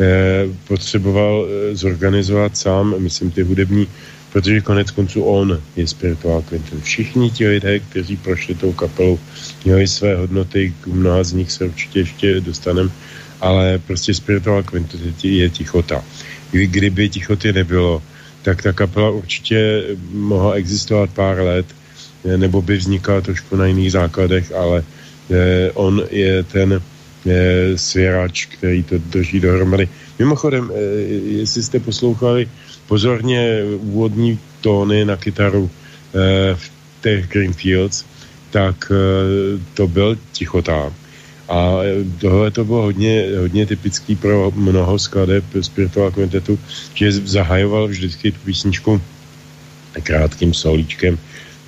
eh, 0.00 0.48
potřeboval 0.68 1.46
eh, 1.46 1.76
zorganizovat 1.76 2.56
sám, 2.56 2.94
myslím 2.98 3.30
ty 3.30 3.42
hudební, 3.42 3.88
protože 4.32 4.60
konec 4.60 4.90
konců 4.90 5.22
on 5.22 5.62
je 5.76 5.86
spirituál 5.86 6.42
Quintet. 6.42 6.82
Všichni 6.82 7.30
ti 7.30 7.48
lidé, 7.48 7.78
kteří 7.78 8.16
prošli 8.16 8.54
tou 8.54 8.72
kapelou, 8.72 9.18
měli 9.64 9.88
své 9.88 10.16
hodnoty, 10.16 10.74
k 10.80 10.86
mnoha 10.86 11.24
z 11.24 11.32
nich 11.32 11.52
se 11.52 11.64
určitě 11.64 11.98
ještě 11.98 12.40
dostaneme, 12.40 12.90
ale 13.40 13.78
prostě 13.78 14.14
spiritual 14.14 14.62
quintet 14.62 15.00
je 15.24 15.50
tichota. 15.50 16.04
Kdy, 16.50 16.66
kdyby 16.66 17.08
tichoty 17.08 17.52
nebylo, 17.52 18.02
tak 18.42 18.62
ta 18.62 18.72
kapela 18.72 19.10
určitě 19.10 19.84
mohla 20.12 20.52
existovat 20.54 21.10
pár 21.10 21.38
let, 21.38 21.66
nebo 22.36 22.62
by 22.62 22.76
vznikala 22.76 23.20
trošku 23.20 23.56
na 23.56 23.66
jiných 23.66 23.92
základech, 23.92 24.52
ale 24.52 24.84
eh, 25.30 25.70
on 25.74 26.02
je 26.10 26.42
ten 26.42 26.82
svěrač, 27.76 28.46
který 28.46 28.82
to 28.82 28.98
drží 28.98 29.40
dohromady. 29.40 29.88
Mimochodem, 30.18 30.70
eh, 30.74 30.80
jestli 31.40 31.62
jste 31.62 31.80
poslouchali 31.80 32.48
pozorně 32.86 33.64
úvodní 33.78 34.38
tóny 34.60 35.04
na 35.04 35.16
kytaru 35.16 35.70
eh, 35.70 36.54
v 36.54 36.70
těch 37.02 37.28
Greenfields, 37.28 38.04
tak 38.50 38.92
eh, 38.92 38.96
to 39.74 39.88
byl 39.88 40.18
tichotá. 40.32 40.92
A 41.48 41.82
tohle 42.20 42.50
to 42.50 42.64
bylo 42.64 42.82
hodně, 42.82 43.26
hodně 43.40 43.66
typický 43.66 44.16
pro 44.16 44.52
mnoho 44.54 44.98
skladeb 44.98 45.44
spiritual 45.60 46.10
kvintetu, 46.10 46.58
že 46.94 47.12
zahajoval 47.12 47.88
vždycky 47.88 48.32
tu 48.32 48.38
písničku 48.44 49.02
krátkým 50.02 50.54
solíčkem 50.54 51.18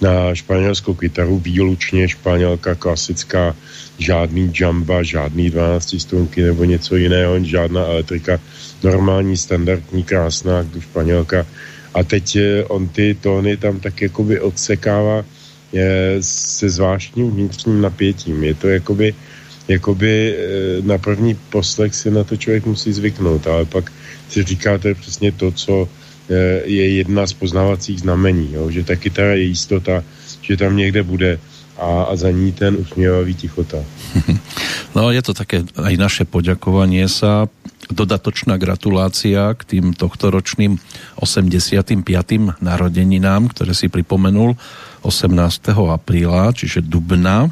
na 0.03 0.35
španělskou 0.35 0.95
kytaru, 0.95 1.39
výlučně 1.39 2.09
španělka 2.09 2.75
klasická, 2.75 3.57
žádný 3.99 4.53
jamba, 4.61 5.03
žádný 5.03 5.51
12 5.51 5.95
strunky 5.99 6.43
nebo 6.43 6.65
něco 6.65 6.97
jiného, 6.97 7.39
žádná 7.45 7.87
elektrika, 7.87 8.41
normální, 8.83 9.37
standardní, 9.37 10.03
krásná 10.03 10.67
španělka. 10.81 11.47
A 11.95 12.03
teď 12.03 12.37
eh, 12.37 12.65
on 12.65 12.89
ty 12.89 13.15
tóny 13.15 13.57
tam 13.57 13.81
tak 13.81 14.03
jakoby 14.03 14.41
odsekává 14.41 15.25
je, 15.73 16.17
se 16.21 16.71
zvláštním 16.71 17.31
vnitřním 17.31 17.81
napětím. 17.81 18.45
Je 18.45 18.55
to 18.55 18.69
jakoby 18.69 19.15
jakoby 19.69 20.35
eh, 20.35 20.83
na 20.83 20.99
první 20.99 21.35
poslech 21.35 21.95
si 21.95 22.11
na 22.11 22.25
to 22.25 22.37
člověk 22.37 22.67
musí 22.67 22.93
zvyknout, 22.93 23.47
ale 23.47 23.65
pak 23.65 23.93
si 24.29 24.43
říká, 24.43 24.79
to 24.79 24.89
je 24.89 24.95
přesně 24.95 25.33
to, 25.33 25.53
co 25.53 25.89
je 26.65 26.85
jedna 27.03 27.27
z 27.27 27.33
poznávacích 27.33 28.01
znamení, 28.01 28.53
jo? 28.53 28.71
že 28.71 28.85
ta 28.85 29.23
je 29.23 29.43
jistota, 29.43 30.05
že 30.43 30.57
tam 30.57 30.77
někde 30.77 31.03
bude 31.03 31.39
a, 31.79 32.03
a 32.03 32.17
za 32.17 32.31
ní 32.31 32.53
ten 32.53 32.77
usměvavý 32.77 33.35
tichota. 33.35 33.79
No 34.93 35.09
je 35.09 35.25
to 35.25 35.33
také 35.33 35.65
aj 35.73 35.95
naše 35.97 36.25
poďakovanie 36.29 37.09
sa, 37.09 37.49
dodatočná 37.89 38.61
gratulácia 38.61 39.57
k 39.57 39.63
tým 39.65 39.97
tohtoročným 39.97 40.77
85. 41.17 42.05
narodeninám, 42.61 43.49
ktoré 43.57 43.73
si 43.73 43.89
pripomenul 43.89 44.53
18. 45.01 45.33
apríla, 45.73 46.53
čiže 46.53 46.85
dubna. 46.85 47.49
E, 47.49 47.51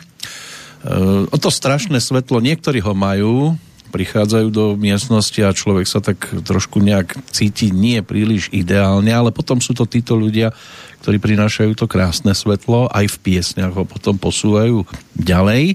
o 1.32 1.36
to 1.40 1.48
strašné 1.48 1.96
svetlo, 1.96 2.44
niektorí 2.44 2.84
ho 2.84 2.92
majú, 2.92 3.56
prichádzajú 3.90 4.48
do 4.54 4.64
miestnosti 4.78 5.42
a 5.42 5.50
človek 5.50 5.86
sa 5.90 5.98
tak 5.98 6.30
trošku 6.46 6.78
nejak 6.78 7.18
cíti 7.34 7.74
nie 7.74 8.00
príliš 8.00 8.48
ideálne, 8.54 9.10
ale 9.10 9.34
potom 9.34 9.58
sú 9.58 9.74
to 9.74 9.84
títo 9.84 10.14
ľudia, 10.14 10.54
ktorí 11.02 11.18
prinášajú 11.18 11.74
to 11.74 11.90
krásne 11.90 12.30
svetlo, 12.30 12.86
aj 12.92 13.10
v 13.10 13.16
piesniach 13.18 13.74
ho 13.74 13.84
potom 13.88 14.20
posúvajú 14.20 14.86
ďalej. 15.18 15.74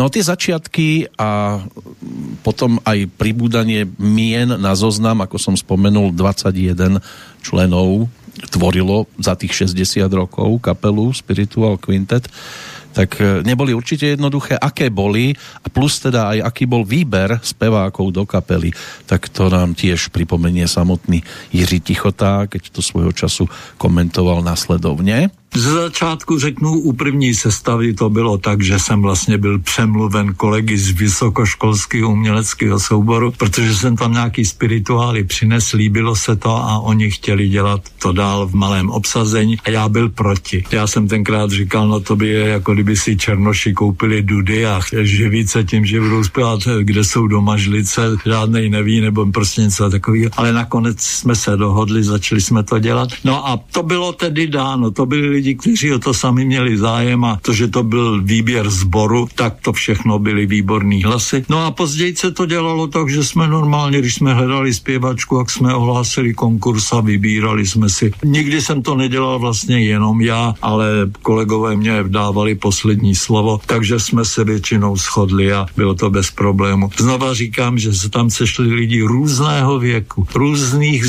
No 0.00 0.08
tie 0.08 0.24
začiatky 0.24 1.12
a 1.20 1.60
potom 2.40 2.80
aj 2.88 3.10
pribúdanie 3.20 3.84
mien 4.00 4.48
na 4.48 4.72
zoznam, 4.72 5.20
ako 5.20 5.36
som 5.36 5.54
spomenul, 5.58 6.16
21 6.16 7.02
členov 7.44 8.08
tvorilo 8.48 9.10
za 9.20 9.36
tých 9.36 9.68
60 9.68 10.08
rokov 10.16 10.64
kapelu 10.64 11.12
Spiritual 11.12 11.76
Quintet 11.76 12.30
tak 12.92 13.20
e, 13.22 13.42
neboli 13.46 13.74
určite 13.74 14.14
jednoduché. 14.14 14.58
Aké 14.58 14.90
boli 14.90 15.32
a 15.62 15.66
plus 15.70 15.98
teda 16.02 16.36
aj 16.36 16.38
aký 16.52 16.64
bol 16.66 16.82
výber 16.82 17.38
spevákov 17.40 18.12
do 18.12 18.24
kapely, 18.28 18.74
tak 19.06 19.30
to 19.30 19.48
nám 19.48 19.74
tiež 19.74 20.10
pripomenie 20.12 20.66
samotný 20.66 21.22
Jiří 21.54 21.80
Tichotá, 21.80 22.46
keď 22.50 22.70
to 22.74 22.80
svojho 22.82 23.14
času 23.14 23.48
komentoval 23.78 24.42
následovne. 24.44 25.32
Ze 25.54 25.72
začátku 25.72 26.38
řeknu, 26.38 26.72
u 26.72 26.92
první 26.92 27.34
sestavy 27.34 27.94
to 27.94 28.10
bylo 28.10 28.38
tak, 28.38 28.62
že 28.62 28.78
jsem 28.78 29.02
vlastně 29.02 29.38
byl 29.38 29.58
přemluven 29.58 30.34
kolegy 30.34 30.78
z 30.78 30.90
vysokoškolského 30.90 32.10
uměleckého 32.10 32.80
souboru, 32.80 33.32
protože 33.36 33.74
jsem 33.74 33.96
tam 33.96 34.12
nějaký 34.12 34.44
spirituály 34.44 35.24
přinesl, 35.24 35.76
líbilo 35.76 36.16
se 36.16 36.36
to 36.36 36.50
a 36.50 36.78
oni 36.78 37.10
chtěli 37.10 37.48
dělat 37.48 37.80
to 37.98 38.12
dál 38.12 38.46
v 38.46 38.54
malém 38.54 38.90
obsazení 38.90 39.58
a 39.64 39.70
já 39.70 39.88
byl 39.88 40.08
proti. 40.08 40.64
Já 40.70 40.86
jsem 40.86 41.08
tenkrát 41.08 41.50
říkal, 41.50 41.88
no 41.88 42.00
to 42.00 42.16
by 42.16 42.28
je 42.28 42.48
jako 42.48 42.74
kdyby 42.74 42.96
si 42.96 43.16
černoši 43.16 43.72
koupili 43.74 44.22
dudy 44.22 44.66
a 44.66 44.80
živit 45.02 45.50
se 45.50 45.64
tím, 45.64 45.86
že 45.86 46.00
budou 46.00 46.24
zpívat, 46.24 46.60
kde 46.80 47.04
jsou 47.04 47.26
doma 47.26 47.56
žlice, 47.56 48.02
žádnej 48.24 48.70
neví, 48.70 49.00
nebo 49.00 49.26
prostě 49.26 49.60
něco 49.60 49.90
takového. 49.90 50.30
Ale 50.36 50.52
nakonec 50.52 51.00
jsme 51.00 51.34
se 51.34 51.56
dohodli, 51.56 52.04
začali 52.04 52.40
jsme 52.40 52.62
to 52.62 52.78
dělat. 52.78 53.08
No 53.24 53.48
a 53.48 53.60
to 53.72 53.82
bylo 53.82 54.12
tedy 54.12 54.46
dáno, 54.46 54.90
to 54.90 55.06
byly 55.06 55.39
lidi, 55.40 55.54
kteří 55.54 55.92
o 55.92 55.98
to 55.98 56.14
sami 56.14 56.44
měli 56.44 56.76
zájem 56.76 57.24
a 57.24 57.38
to, 57.42 57.52
že 57.52 57.68
to 57.68 57.82
byl 57.82 58.22
výběr 58.22 58.70
zboru, 58.70 59.28
tak 59.34 59.56
to 59.64 59.72
všechno 59.72 60.18
byly 60.18 60.46
výborní 60.46 61.02
hlasy. 61.02 61.44
No 61.48 61.64
a 61.66 61.70
později 61.70 62.16
se 62.16 62.30
to 62.30 62.46
dělalo 62.46 62.86
tak, 62.86 63.08
že 63.08 63.24
jsme 63.24 63.48
normálně, 63.48 63.98
když 63.98 64.14
jsme 64.14 64.34
hledali 64.34 64.74
zpěvačku, 64.74 65.38
jak 65.38 65.50
jsme 65.50 65.74
ohlásili 65.74 66.34
konkurs 66.34 66.92
a 66.92 67.00
vybírali 67.00 67.66
jsme 67.66 67.88
si. 67.88 68.12
Nikdy 68.24 68.60
jsem 68.60 68.82
to 68.82 68.94
nedělal 68.94 69.38
vlastně 69.38 69.80
jenom 69.80 70.20
já, 70.20 70.54
ale 70.62 71.08
kolegové 71.22 71.76
mě 71.76 72.04
dávali 72.08 72.54
poslední 72.54 73.14
slovo, 73.14 73.60
takže 73.66 74.00
jsme 74.00 74.24
se 74.24 74.44
většinou 74.44 74.96
shodli 74.96 75.52
a 75.52 75.66
bylo 75.76 75.94
to 75.94 76.10
bez 76.10 76.30
problému. 76.30 76.90
Znova 76.98 77.34
říkám, 77.34 77.78
že 77.78 77.92
se 77.92 78.10
tam 78.12 78.30
sešli 78.30 78.68
lidi 78.68 79.02
různého 79.02 79.78
věku, 79.78 80.26
různých, 80.34 81.04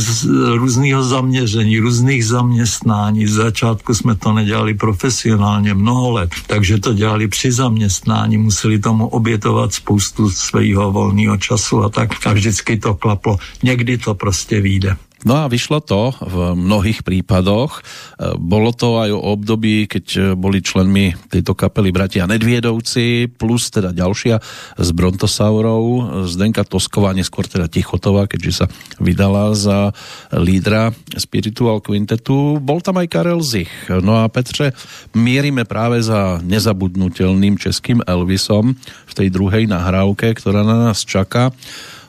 různého 0.55 1.03
zaměření, 1.03 1.79
různých 1.79 2.25
zaměstnání. 2.25 3.27
Z 3.27 3.33
začátku 3.33 3.93
jsme 3.93 4.15
to 4.23 4.33
nedělali 4.33 4.73
profesionálně 4.73 5.73
mnoho 5.73 6.11
let, 6.11 6.29
takže 6.47 6.79
to 6.79 6.93
dělali 6.93 7.27
při 7.27 7.51
zaměstnání, 7.51 8.37
museli 8.37 8.79
tomu 8.79 9.07
obětovat 9.07 9.73
spoustu 9.73 10.29
svého 10.29 10.91
volného 10.91 11.37
času 11.37 11.83
a 11.83 11.89
tak 11.89 12.27
a 12.27 12.33
vždycky 12.33 12.77
to 12.77 12.93
klaplo. 12.93 13.37
Někdy 13.63 13.97
to 13.97 14.15
prostě 14.15 14.61
vyjde. 14.61 14.97
No 15.21 15.45
a 15.45 15.45
vyšlo 15.45 15.85
to 15.85 16.17
v 16.17 16.57
mnohých 16.57 17.05
prípadoch. 17.05 17.81
E, 17.81 17.81
bolo 18.41 18.73
to 18.73 18.97
aj 18.97 19.09
o 19.13 19.21
období, 19.37 19.85
keď 19.85 20.05
e, 20.17 20.19
boli 20.33 20.65
členmi 20.65 21.13
tejto 21.29 21.53
kapely 21.53 21.93
bratia 21.93 22.25
Nedviedovci, 22.25 23.29
plus 23.29 23.69
teda 23.69 23.93
ďalšia 23.93 24.41
z 24.81 24.89
Brontosaurov, 24.97 25.83
Zdenka 26.25 26.65
Tosková, 26.65 27.13
neskôr 27.13 27.45
teda 27.45 27.69
Tichotová, 27.69 28.25
keďže 28.25 28.51
sa 28.51 28.65
vydala 28.97 29.53
za 29.53 29.93
lídra 30.33 30.89
Spiritual 31.13 31.85
Quintetu. 31.85 32.57
Bol 32.57 32.81
tam 32.81 32.97
aj 32.97 33.07
Karel 33.13 33.45
Zich. 33.45 33.69
No 34.01 34.25
a 34.25 34.25
Petře, 34.25 34.73
mierime 35.13 35.69
práve 35.69 36.01
za 36.01 36.41
nezabudnutelným 36.41 37.61
českým 37.61 38.01
Elvisom 38.09 38.73
v 39.05 39.13
tej 39.13 39.29
druhej 39.29 39.69
nahrávke, 39.69 40.33
ktorá 40.33 40.65
na 40.65 40.89
nás 40.89 41.05
čaká. 41.05 41.53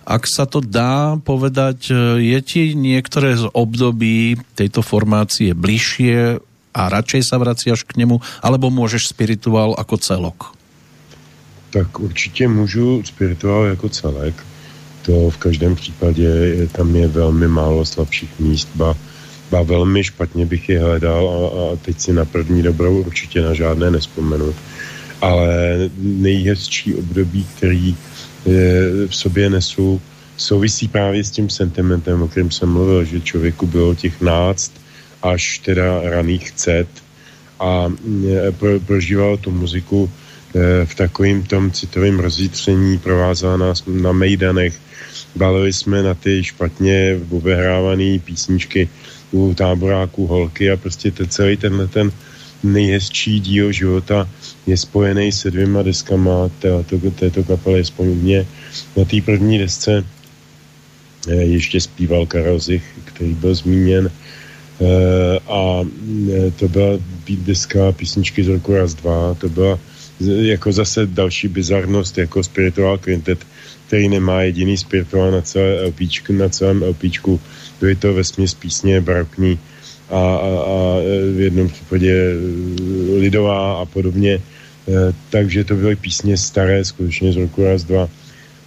Ak 0.02 0.26
sa 0.26 0.50
to 0.50 0.58
dá 0.58 1.16
povedať, 1.22 1.90
e, 1.90 1.94
je 2.34 2.38
ti 2.42 2.62
niektoré 2.74 3.38
z 3.38 3.46
období 3.54 4.34
tejto 4.58 4.82
formácie 4.82 5.54
bližšie 5.54 6.42
a 6.74 6.82
radšej 6.88 7.22
sa 7.22 7.36
vraciaš 7.38 7.86
k 7.86 8.02
nemu, 8.02 8.18
alebo 8.42 8.72
môžeš 8.72 9.12
spirituál 9.12 9.78
ako 9.78 9.96
celok? 9.98 10.38
Tak 11.70 12.00
určitě 12.00 12.48
můžu 12.48 13.02
spirituál 13.04 13.64
jako 13.64 13.88
celek. 13.88 14.34
To 15.02 15.30
v 15.30 15.36
každém 15.36 15.74
případě 15.74 16.22
je, 16.22 16.68
tam 16.68 16.96
je 16.96 17.08
velmi 17.08 17.48
málo 17.48 17.84
slabších 17.84 18.30
míst, 18.38 18.68
ba, 18.74 18.94
ba 19.50 19.62
velmi 19.62 20.04
špatně 20.04 20.46
bych 20.46 20.68
je 20.68 20.80
hledal 20.80 21.28
a, 21.28 21.72
a 21.72 21.76
teď 21.76 22.00
si 22.00 22.12
na 22.12 22.24
první 22.24 22.62
dobrou 22.62 23.00
určitě 23.00 23.42
na 23.42 23.54
žádné 23.54 23.90
nespomenu. 23.90 24.54
Ale 25.20 25.48
nejhezčí 25.98 26.94
období, 26.94 27.46
který 27.56 27.96
v 29.06 29.16
sobě 29.16 29.50
nesu, 29.50 30.00
souvisí 30.36 30.88
právě 30.88 31.24
s 31.24 31.30
tím 31.30 31.50
sentimentem, 31.50 32.22
o 32.22 32.28
kterém 32.28 32.50
jsem 32.50 32.68
mluvil, 32.68 33.04
že 33.04 33.20
člověku 33.20 33.66
bylo 33.66 33.94
těch 33.94 34.20
náct 34.20 34.72
až 35.22 35.58
teda 35.58 36.00
raných 36.02 36.52
cet. 36.52 36.88
A 37.60 37.92
e, 38.26 38.52
pro, 38.52 38.80
prožíval 38.80 39.36
tu 39.36 39.50
muziku 39.50 40.10
e, 40.10 40.86
v 40.86 40.94
takovým 40.94 41.42
tom 41.42 41.70
citovém 41.70 42.18
rozjítření, 42.18 42.98
provázela 42.98 43.56
nás 43.56 43.84
na 43.86 44.12
mejdanech, 44.12 44.74
balili 45.36 45.72
jsme 45.72 46.02
na 46.02 46.14
ty 46.14 46.44
špatně 46.44 47.20
obehrávané 47.30 48.18
písničky 48.18 48.88
u 49.30 49.54
táboráků 49.54 50.26
holky 50.26 50.70
a 50.70 50.76
prostě 50.76 51.10
ten 51.10 51.28
celý 51.28 51.56
tenhle 51.56 51.88
ten 51.88 52.12
nejhezčí 52.62 53.40
díl 53.40 53.72
života 53.72 54.28
je 54.66 54.76
spojený 54.76 55.32
se 55.32 55.50
dvěma 55.50 55.82
deskama 55.82 56.50
této, 56.58 57.10
této 57.10 57.44
kapely, 57.44 57.80
aspoň 57.80 58.06
mě. 58.06 58.46
Na 58.96 59.04
té 59.04 59.20
první 59.20 59.58
desce 59.58 60.04
eh, 61.28 61.34
ještě 61.34 61.80
zpíval 61.80 62.26
Karel 62.26 62.58
Zich, 62.58 62.84
který 63.04 63.34
byl 63.34 63.54
zmíněn. 63.54 64.10
Eh, 64.80 65.38
a 65.48 65.80
eh, 66.32 66.50
to 66.50 66.68
byla 66.68 66.98
deska 67.36 67.92
písničky 67.92 68.44
z 68.44 68.48
roku 68.48 68.74
raz 68.74 68.94
dva, 68.94 69.34
to 69.34 69.48
byla 69.48 69.78
jako 70.20 70.72
zase 70.72 71.06
další 71.06 71.48
bizarnost 71.48 72.18
jako 72.18 72.42
Spiritual 72.42 72.98
Quintet, 72.98 73.38
který 73.86 74.08
nemá 74.08 74.42
jediný 74.42 74.76
spirituál 74.76 75.30
na 75.30 75.40
celé 75.40 75.86
LPčku, 75.86 76.32
na 76.32 76.48
celém 76.48 76.82
LPčku, 76.82 77.40
byly 77.80 77.96
to 77.96 78.14
ve 78.14 78.22
písně 78.58 79.00
barokní 79.00 79.58
a, 80.10 80.18
a, 80.18 80.46
a 80.46 80.98
v 81.36 81.40
jednom 81.40 81.68
případě 81.68 82.34
lidová 83.18 83.80
a 83.80 83.84
podobně 83.84 84.40
takže 85.30 85.64
to 85.64 85.74
byly 85.74 85.96
písně 85.96 86.36
staré, 86.36 86.84
skutečně 86.84 87.32
z 87.32 87.36
roku 87.36 87.64
raz, 87.64 87.84
dva 87.84 88.08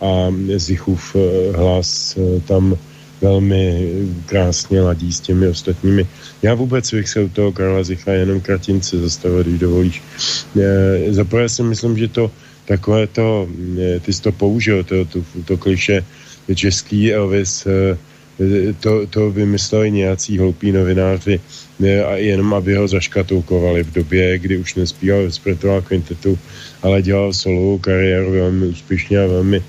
a 0.02 0.34
Zichův 0.56 1.16
eh, 1.16 1.58
hlas 1.58 2.18
eh, 2.18 2.40
tam 2.48 2.76
velmi 3.22 3.92
krásně 4.26 4.82
ladí 4.82 5.14
s 5.14 5.20
těmi 5.20 5.48
ostatními. 5.48 6.08
Já 6.42 6.54
vůbec 6.54 6.94
bych 6.94 7.10
se 7.10 7.22
u 7.22 7.30
toho 7.30 7.52
Karla 7.52 7.84
Zicha 7.84 8.12
jenom 8.12 8.42
kratince 8.42 9.00
zastavil, 9.00 9.44
když 9.44 9.60
dovolíš. 9.60 10.04
Zaprvé 11.10 11.50
si 11.50 11.64
myslím, 11.64 11.98
že 11.98 12.08
to 12.08 12.32
takové 12.66 13.08
to, 13.08 13.48
ty 14.02 14.14
jsi 14.14 14.22
to 14.22 14.32
použil, 14.32 14.84
to, 14.84 15.06
to, 15.06 15.20
to 15.46 15.58
kliše 15.58 16.06
český 16.56 17.14
Elvis, 17.14 17.68
to, 18.80 19.08
to 19.08 19.32
vymysleli 19.32 19.92
nějací 19.92 20.38
hloupí 20.38 20.72
novináři 20.72 21.40
a 22.08 22.16
jenom 22.16 22.54
aby 22.54 22.76
ho 22.76 22.88
zaškatulkovali 22.88 23.84
v 23.84 23.94
době, 23.94 24.40
kdy 24.40 24.58
už 24.58 24.76
nespíval 24.76 25.24
ve 25.24 25.32
Spiritual 25.32 25.82
Quintetu, 25.82 26.40
ale 26.82 27.02
dělal 27.02 27.34
solovou 27.34 27.78
kariéru 27.78 28.32
velmi 28.32 28.66
úspěšně 28.66 29.20
a 29.20 29.28
velmi 29.28 29.64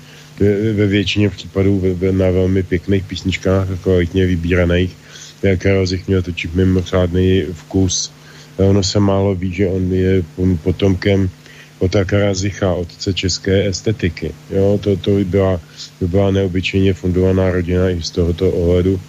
ve 0.73 0.87
většině 0.87 1.29
případů 1.29 1.83
na 2.11 2.29
velmi 2.29 2.63
pěkných 2.63 3.03
písničkách, 3.03 3.67
kvalitně 3.81 4.25
vybíraných. 4.25 4.95
Karel 5.57 5.85
Zich 5.85 6.07
měl 6.07 6.21
točit 6.21 6.55
mimořádný 6.55 7.43
vkus. 7.53 8.11
Ono 8.57 8.83
se 8.83 8.99
málo 8.99 9.35
ví, 9.35 9.53
že 9.53 9.67
on 9.67 9.93
je 9.93 10.23
potomkem 10.63 11.29
Otakara 11.79 12.33
Zicha, 12.33 12.73
otce 12.73 13.13
české 13.13 13.67
estetiky. 13.67 14.33
Jo, 14.49 14.79
to, 14.83 14.97
to 14.97 15.11
by 15.11 15.25
byla, 15.25 15.61
by 16.01 16.07
byla 16.07 16.31
neobyčejně 16.31 16.93
fundovaná 16.93 17.51
rodina 17.51 17.89
i 17.89 18.03
z 18.03 18.09
tohoto 18.09 18.51
ohledu. 18.51 18.99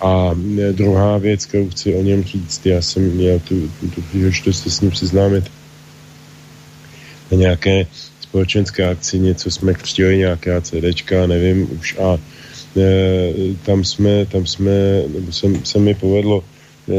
A 0.00 0.34
e, 0.58 0.72
druhá 0.72 1.18
věc, 1.18 1.46
kterou 1.46 1.68
chci 1.70 1.94
o 1.94 2.02
něm 2.02 2.24
říct, 2.24 2.66
já 2.66 2.82
jsem 2.82 3.02
měl 3.02 3.38
tu, 3.38 3.70
tu 3.94 4.02
příležitost 4.02 4.62
se 4.62 4.70
s 4.70 4.80
ním 4.80 4.92
seznámit 4.92 5.44
na 7.30 7.36
nějaké 7.38 7.86
společenské 8.20 8.88
akci, 8.88 9.18
něco 9.18 9.50
jsme 9.50 9.74
křtili, 9.74 10.18
nějaká 10.18 10.60
CDčka, 10.60 11.26
nevím 11.26 11.68
už 11.80 11.96
a 11.98 12.18
e, 12.76 13.32
tam 13.62 13.84
jsme, 13.84 14.26
tam 14.26 14.46
jsme, 14.46 15.02
nebo 15.14 15.32
se, 15.32 15.46
se 15.64 15.78
mi 15.78 15.94
povedlo 15.94 16.44
e, 16.88 16.94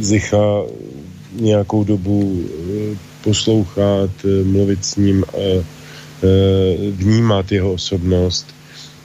Zicha 0.00 0.62
nějakou 1.32 1.84
dobu 1.84 2.44
e, 2.94 3.09
poslouchat, 3.24 4.10
e, 4.24 4.44
mluvit 4.44 4.84
s 4.84 4.96
ním, 4.96 5.24
e, 5.24 5.40
e, 5.40 5.62
vnímat 6.90 7.52
jeho 7.52 7.72
osobnost 7.72 8.46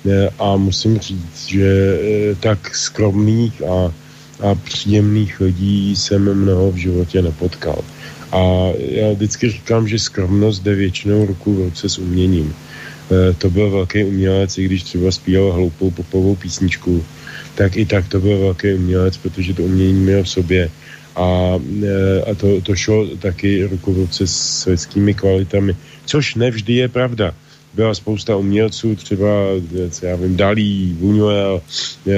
e, 0.09 0.29
a 0.39 0.57
musím 0.57 0.99
říct, 0.99 1.47
že 1.47 1.97
tak 2.39 2.75
skromných 2.75 3.61
a, 3.63 3.93
a 4.49 4.55
příjemných 4.55 5.39
lidí 5.39 5.95
jsem 5.95 6.33
mnoho 6.33 6.71
v 6.71 6.75
životě 6.75 7.21
nepotkal. 7.21 7.81
A 8.31 8.71
já 8.77 9.11
vždycky 9.13 9.49
říkám, 9.49 9.87
že 9.87 9.99
skromnost 9.99 10.63
jde 10.63 10.75
většinou 10.75 11.25
ruku 11.25 11.53
v 11.53 11.59
ruce 11.59 11.89
s 11.89 11.97
uměním. 11.97 12.55
To 13.37 13.49
byl 13.49 13.71
velký 13.71 14.03
umělec, 14.03 14.57
i 14.57 14.65
když 14.65 14.83
třeba 14.83 15.11
zpíval 15.11 15.51
hloupou 15.51 15.91
popovou 15.91 16.35
písničku, 16.35 17.05
tak 17.55 17.77
i 17.77 17.85
tak 17.85 18.07
to 18.07 18.19
byl 18.19 18.39
velký 18.39 18.73
umělec, 18.73 19.17
protože 19.17 19.53
to 19.53 19.63
umění 19.63 19.93
měl 19.93 20.23
v 20.23 20.29
sobě. 20.29 20.69
A, 21.15 21.59
e, 21.83 22.21
a 22.31 22.35
to, 22.35 22.61
to 22.61 22.75
šlo 22.75 23.07
taky 23.17 23.63
ruku 23.65 23.93
v 23.93 23.97
ruce 23.97 24.27
s 24.27 24.65
lidskými 24.65 25.13
kvalitami, 25.13 25.75
což 26.05 26.35
nevždy 26.35 26.73
je 26.73 26.87
pravda. 26.87 27.33
Byla 27.73 27.93
spousta 27.93 28.35
umělců, 28.35 28.95
třeba, 28.95 29.27
co 29.89 30.05
já 30.05 30.15
vím, 30.15 30.35
Dalí, 30.35 30.97
Buñuel, 30.99 31.61
e, 32.07 32.15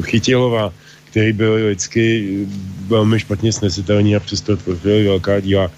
Chytilová, 0.00 0.72
který 1.10 1.32
byli 1.32 1.68
lidsky 1.68 2.38
velmi 2.86 3.20
špatně 3.20 3.52
snesitelní 3.52 4.16
a 4.16 4.20
přesto 4.20 4.56
tvořili 4.56 5.04
velká 5.04 5.40
díla. 5.40 5.70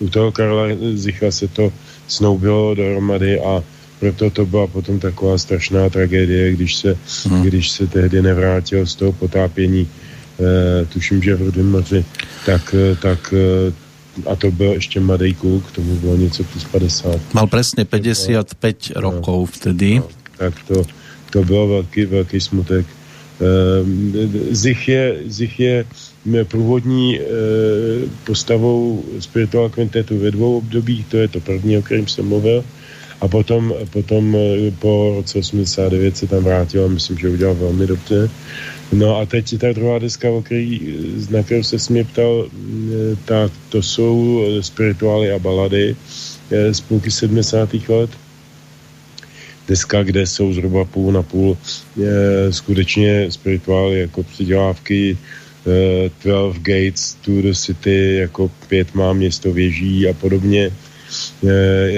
U 0.00 0.08
toho 0.08 0.32
Karla 0.32 0.64
Zicha 0.94 1.30
se 1.30 1.48
to 1.48 1.72
snoubilo 2.08 2.74
dohromady 2.74 3.40
a 3.40 3.64
proto 4.00 4.30
to 4.30 4.46
byla 4.46 4.66
potom 4.66 5.00
taková 5.00 5.38
strašná 5.38 5.90
tragédie, 5.90 6.52
když 6.52 6.76
se, 6.76 6.96
hmm. 7.24 7.42
když 7.42 7.70
se 7.70 7.86
tehdy 7.86 8.22
nevrátil 8.22 8.86
z 8.86 8.94
toho 8.94 9.12
potápění, 9.12 9.88
eh, 9.88 10.07
tuším, 10.92 11.22
že 11.22 11.34
v 11.34 11.42
Rudém 11.42 11.70
moři, 11.70 12.04
tak, 12.46 12.74
tak 13.02 13.34
eh, 13.36 13.72
a 14.26 14.36
to 14.36 14.50
byl 14.50 14.72
ještě 14.72 15.00
mladý 15.00 15.34
kluk, 15.34 15.66
k 15.66 15.74
tomu 15.74 15.96
bylo 15.96 16.16
něco 16.16 16.44
plus 16.44 16.64
50. 16.64 17.20
Mal 17.34 17.46
přesně 17.46 17.84
55 17.84 18.76
no, 18.94 19.00
rokov 19.00 19.50
vtedy. 19.50 19.94
No, 19.94 20.08
tak 20.36 20.54
to, 20.68 20.82
to 21.30 21.44
bylo 21.44 21.68
velký, 21.68 22.04
velký 22.04 22.40
smutek. 22.40 22.86
Zich 24.50 24.88
je, 24.88 25.16
Zich 25.26 25.60
je 25.60 25.84
průvodní 26.44 27.20
eh, 27.20 27.24
postavou 28.24 29.04
spiritual 29.20 29.68
kvintetu 29.68 30.18
ve 30.18 30.30
dvou 30.30 30.58
obdobích, 30.58 31.06
to 31.06 31.16
je 31.16 31.28
to 31.28 31.40
první, 31.40 31.78
o 31.78 31.82
kterém 31.82 32.06
jsem 32.06 32.28
mluvil, 32.28 32.64
a 33.20 33.28
potom, 33.28 33.74
potom 33.90 34.36
eh, 34.36 34.70
po 34.78 35.12
roce 35.16 35.38
89 35.38 36.16
se 36.16 36.26
tam 36.26 36.44
vrátil 36.44 36.84
a 36.84 36.88
myslím, 36.88 37.18
že 37.18 37.28
udělal 37.28 37.54
velmi 37.54 37.86
dobře. 37.86 38.30
No 38.92 39.16
a 39.16 39.26
teď 39.26 39.58
ta 39.58 39.72
druhá 39.72 39.98
deska, 39.98 40.30
o 40.30 40.42
který, 40.42 40.80
na 41.30 41.42
kterou 41.42 41.62
se 41.62 41.76
mě 41.92 42.04
ptal, 42.04 42.46
eh, 42.48 43.16
tak 43.24 43.52
to 43.68 43.82
jsou 43.82 44.44
spirituály 44.60 45.32
a 45.32 45.38
balady 45.38 45.96
z 46.72 46.80
půlky 46.80 47.10
70. 47.10 47.88
let 47.88 48.10
deska, 49.68 50.02
kde 50.02 50.26
jsou 50.26 50.52
zhruba 50.52 50.84
půl 50.84 51.12
na 51.12 51.22
půl 51.22 51.58
skutečně 52.50 53.30
spirituály 53.30 54.00
jako 54.00 54.22
přidělávky, 54.22 55.12
uh, 55.12 55.18
12 56.24 56.58
Gates 56.58 57.16
to 57.24 57.42
the 57.42 57.52
City, 57.52 58.14
jako 58.14 58.50
pět 58.68 58.94
má 58.94 59.12
město 59.12 59.52
věží 59.52 60.08
a 60.08 60.12
podobně, 60.12 60.70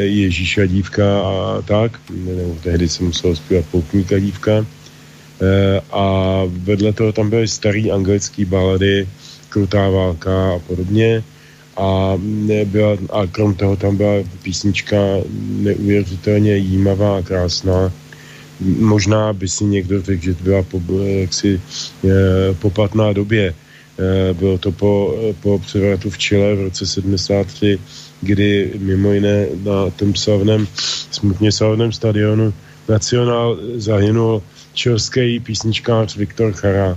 Ježíš 0.02 0.58
a 0.58 0.66
dívka 0.66 1.20
a 1.20 1.62
tak, 1.62 2.00
nebo 2.10 2.56
tehdy 2.62 2.88
se 2.88 3.02
musel 3.02 3.36
zpívat 3.36 3.64
Poutníka 3.70 4.18
dívka. 4.18 4.66
A 5.90 6.42
vedle 6.46 6.92
toho 6.92 7.12
tam 7.12 7.30
byly 7.30 7.48
starý 7.48 7.90
anglický 7.90 8.44
balady, 8.44 9.08
Krutá 9.48 9.88
válka 9.88 10.54
a 10.54 10.58
podobně 10.58 11.24
a, 11.76 12.18
byla, 12.64 12.96
a 13.10 13.26
krom 13.26 13.54
toho 13.54 13.76
tam 13.76 13.96
byla 13.96 14.14
písnička 14.42 14.96
neuvěřitelně 15.40 16.56
jímavá 16.56 17.18
a 17.18 17.22
krásná. 17.22 17.92
Možná 18.60 19.32
by 19.32 19.48
si 19.48 19.64
někdo 19.64 20.02
řekl, 20.02 20.22
že 20.22 20.34
to 20.34 20.44
byla 20.44 20.62
po, 20.62 20.80
jaksi, 20.98 21.60
je, 22.02 22.14
poplatná 22.58 23.12
době. 23.12 23.54
E, 23.98 24.34
bylo 24.34 24.58
to 24.58 24.72
po, 24.72 25.16
po 25.40 25.58
převratu 25.58 26.10
v 26.10 26.18
Chile 26.18 26.54
v 26.54 26.62
roce 26.62 26.86
73, 26.86 27.78
kdy 28.20 28.72
mimo 28.78 29.12
jiné 29.12 29.46
na 29.64 29.90
tom 29.90 30.14
slavném, 30.14 30.66
smutně 31.10 31.52
slavném 31.52 31.92
stadionu 31.92 32.54
Nacionál 32.88 33.58
zahynul 33.76 34.42
čilský 34.80 35.40
písničkář 35.40 36.16
Viktor 36.16 36.52
Chara. 36.52 36.96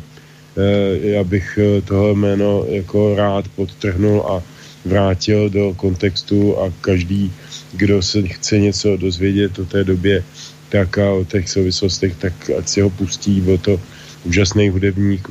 E, 0.56 1.20
já 1.20 1.24
bych 1.24 1.60
e, 1.60 1.82
tohle 1.82 2.14
jméno 2.16 2.64
jako 2.68 3.16
rád 3.16 3.46
podtrhnul 3.56 4.24
a 4.24 4.44
vrátil 4.86 5.50
do 5.50 5.74
kontextu 5.76 6.56
a 6.60 6.72
každý, 6.82 7.32
kdo 7.74 8.02
se 8.02 8.24
chce 8.24 8.60
něco 8.60 8.98
dozvědět 8.98 9.60
o 9.60 9.66
té 9.66 9.84
době, 9.84 10.24
tak 10.70 10.98
a 10.98 11.12
o 11.12 11.26
těch 11.28 11.50
souvislostech, 11.50 12.16
tak 12.16 12.34
ať 12.58 12.68
si 12.68 12.82
ho 12.82 12.90
pustí, 12.90 13.42
byl 13.42 13.58
to 13.58 13.76
úžasný 14.24 14.70
hudebník, 14.70 15.28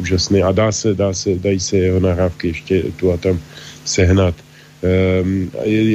úžasný 0.00 0.42
a 0.42 0.52
dá 0.52 0.72
se, 0.72 0.94
dá 0.94 1.12
se, 1.12 1.36
dají 1.36 1.60
se 1.60 1.76
jeho 1.76 2.00
nahrávky 2.00 2.48
ještě 2.48 2.82
tu 2.96 3.12
a 3.12 3.16
tam 3.16 3.36
sehnat. 3.84 4.34
Um, 4.82 5.50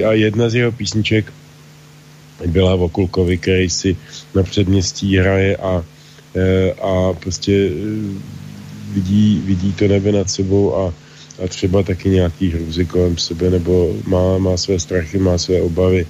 a 0.06 0.14
jedna 0.14 0.50
z 0.50 0.56
jeho 0.56 0.72
písniček 0.72 1.34
byla 2.46 2.76
Vokulkovi, 2.76 3.38
který 3.38 3.70
si 3.70 3.98
na 4.36 4.44
předměstí 4.44 5.18
hraje 5.18 5.58
a, 5.58 5.84
e, 6.36 6.72
a 6.74 7.14
prostě 7.14 7.54
e, 7.54 7.72
vidí, 8.94 9.42
vidí 9.46 9.74
to 9.74 9.88
nebe 9.88 10.12
nad 10.12 10.30
sebou 10.30 10.76
a 10.76 10.94
a 11.44 11.48
třeba 11.48 11.84
taky 11.84 12.10
nějaký 12.10 12.52
hrůzy 12.52 12.86
kolem 12.86 13.18
sebe, 13.18 13.50
nebo 13.50 13.96
má, 14.08 14.38
má 14.38 14.58
své 14.58 14.80
strachy, 14.80 15.18
má 15.18 15.38
své 15.38 15.62
obavy, 15.62 16.06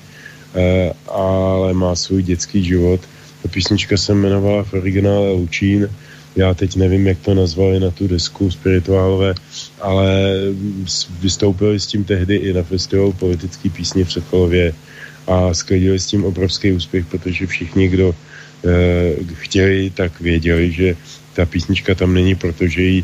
eh, 0.56 0.94
ale 1.08 1.74
má 1.74 1.96
svůj 1.96 2.24
dětský 2.24 2.64
život. 2.64 3.00
Ta 3.44 3.50
písnička 3.50 3.98
se 3.98 4.12
jmenovala 4.12 4.64
v 4.64 4.74
originále 4.74 5.32
Lučín, 5.32 5.90
já 6.36 6.54
teď 6.54 6.76
nevím, 6.76 7.08
jak 7.08 7.20
to 7.20 7.34
nazvali 7.34 7.80
na 7.80 7.92
tu 7.92 8.08
desku 8.08 8.52
spirituálové, 8.52 9.34
ale 9.82 10.34
vystoupili 11.20 11.80
s 11.80 11.88
tím 11.88 12.04
tehdy 12.04 12.36
i 12.36 12.54
na 12.54 12.64
festivalu 12.64 13.14
politický 13.14 13.70
písně 13.70 14.06
v 14.06 14.12
Sokolově 14.12 14.74
a 15.28 15.54
sklidili 15.54 16.00
s 16.00 16.06
tím 16.06 16.26
obrovský 16.26 16.72
úspěch, 16.72 17.06
protože 17.06 17.48
všichni, 17.48 17.88
kdo 17.88 18.16
eh, 18.66 19.16
chtěli, 19.34 19.90
tak 19.90 20.22
věděli, 20.22 20.72
že 20.72 20.96
ta 21.34 21.46
písnička 21.46 21.96
tam 21.96 22.14
není, 22.14 22.36
protože 22.36 22.82
ji 22.82 23.04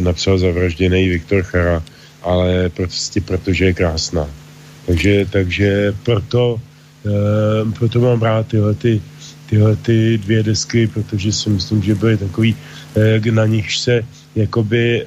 napsal 0.00 0.38
zavražděný 0.38 1.08
Viktor 1.08 1.42
Chara, 1.42 1.82
ale 2.22 2.68
prostě 2.68 3.20
protože 3.20 3.64
je 3.64 3.72
krásná. 3.72 4.28
Takže, 4.86 5.26
takže 5.30 5.94
proto, 6.02 6.60
uh, 7.02 7.72
proto 7.72 8.00
mám 8.00 8.22
rád 8.22 8.46
tyhle, 8.46 8.74
ty, 8.74 9.02
tyhle 9.46 9.76
ty 9.76 10.18
dvě 10.18 10.42
desky, 10.42 10.86
protože 10.86 11.32
si 11.32 11.50
myslím, 11.50 11.82
že 11.82 11.94
byly 11.94 12.16
takový, 12.16 12.56
na 13.30 13.46
nich 13.46 13.76
se 13.76 14.04
jakoby 14.36 15.06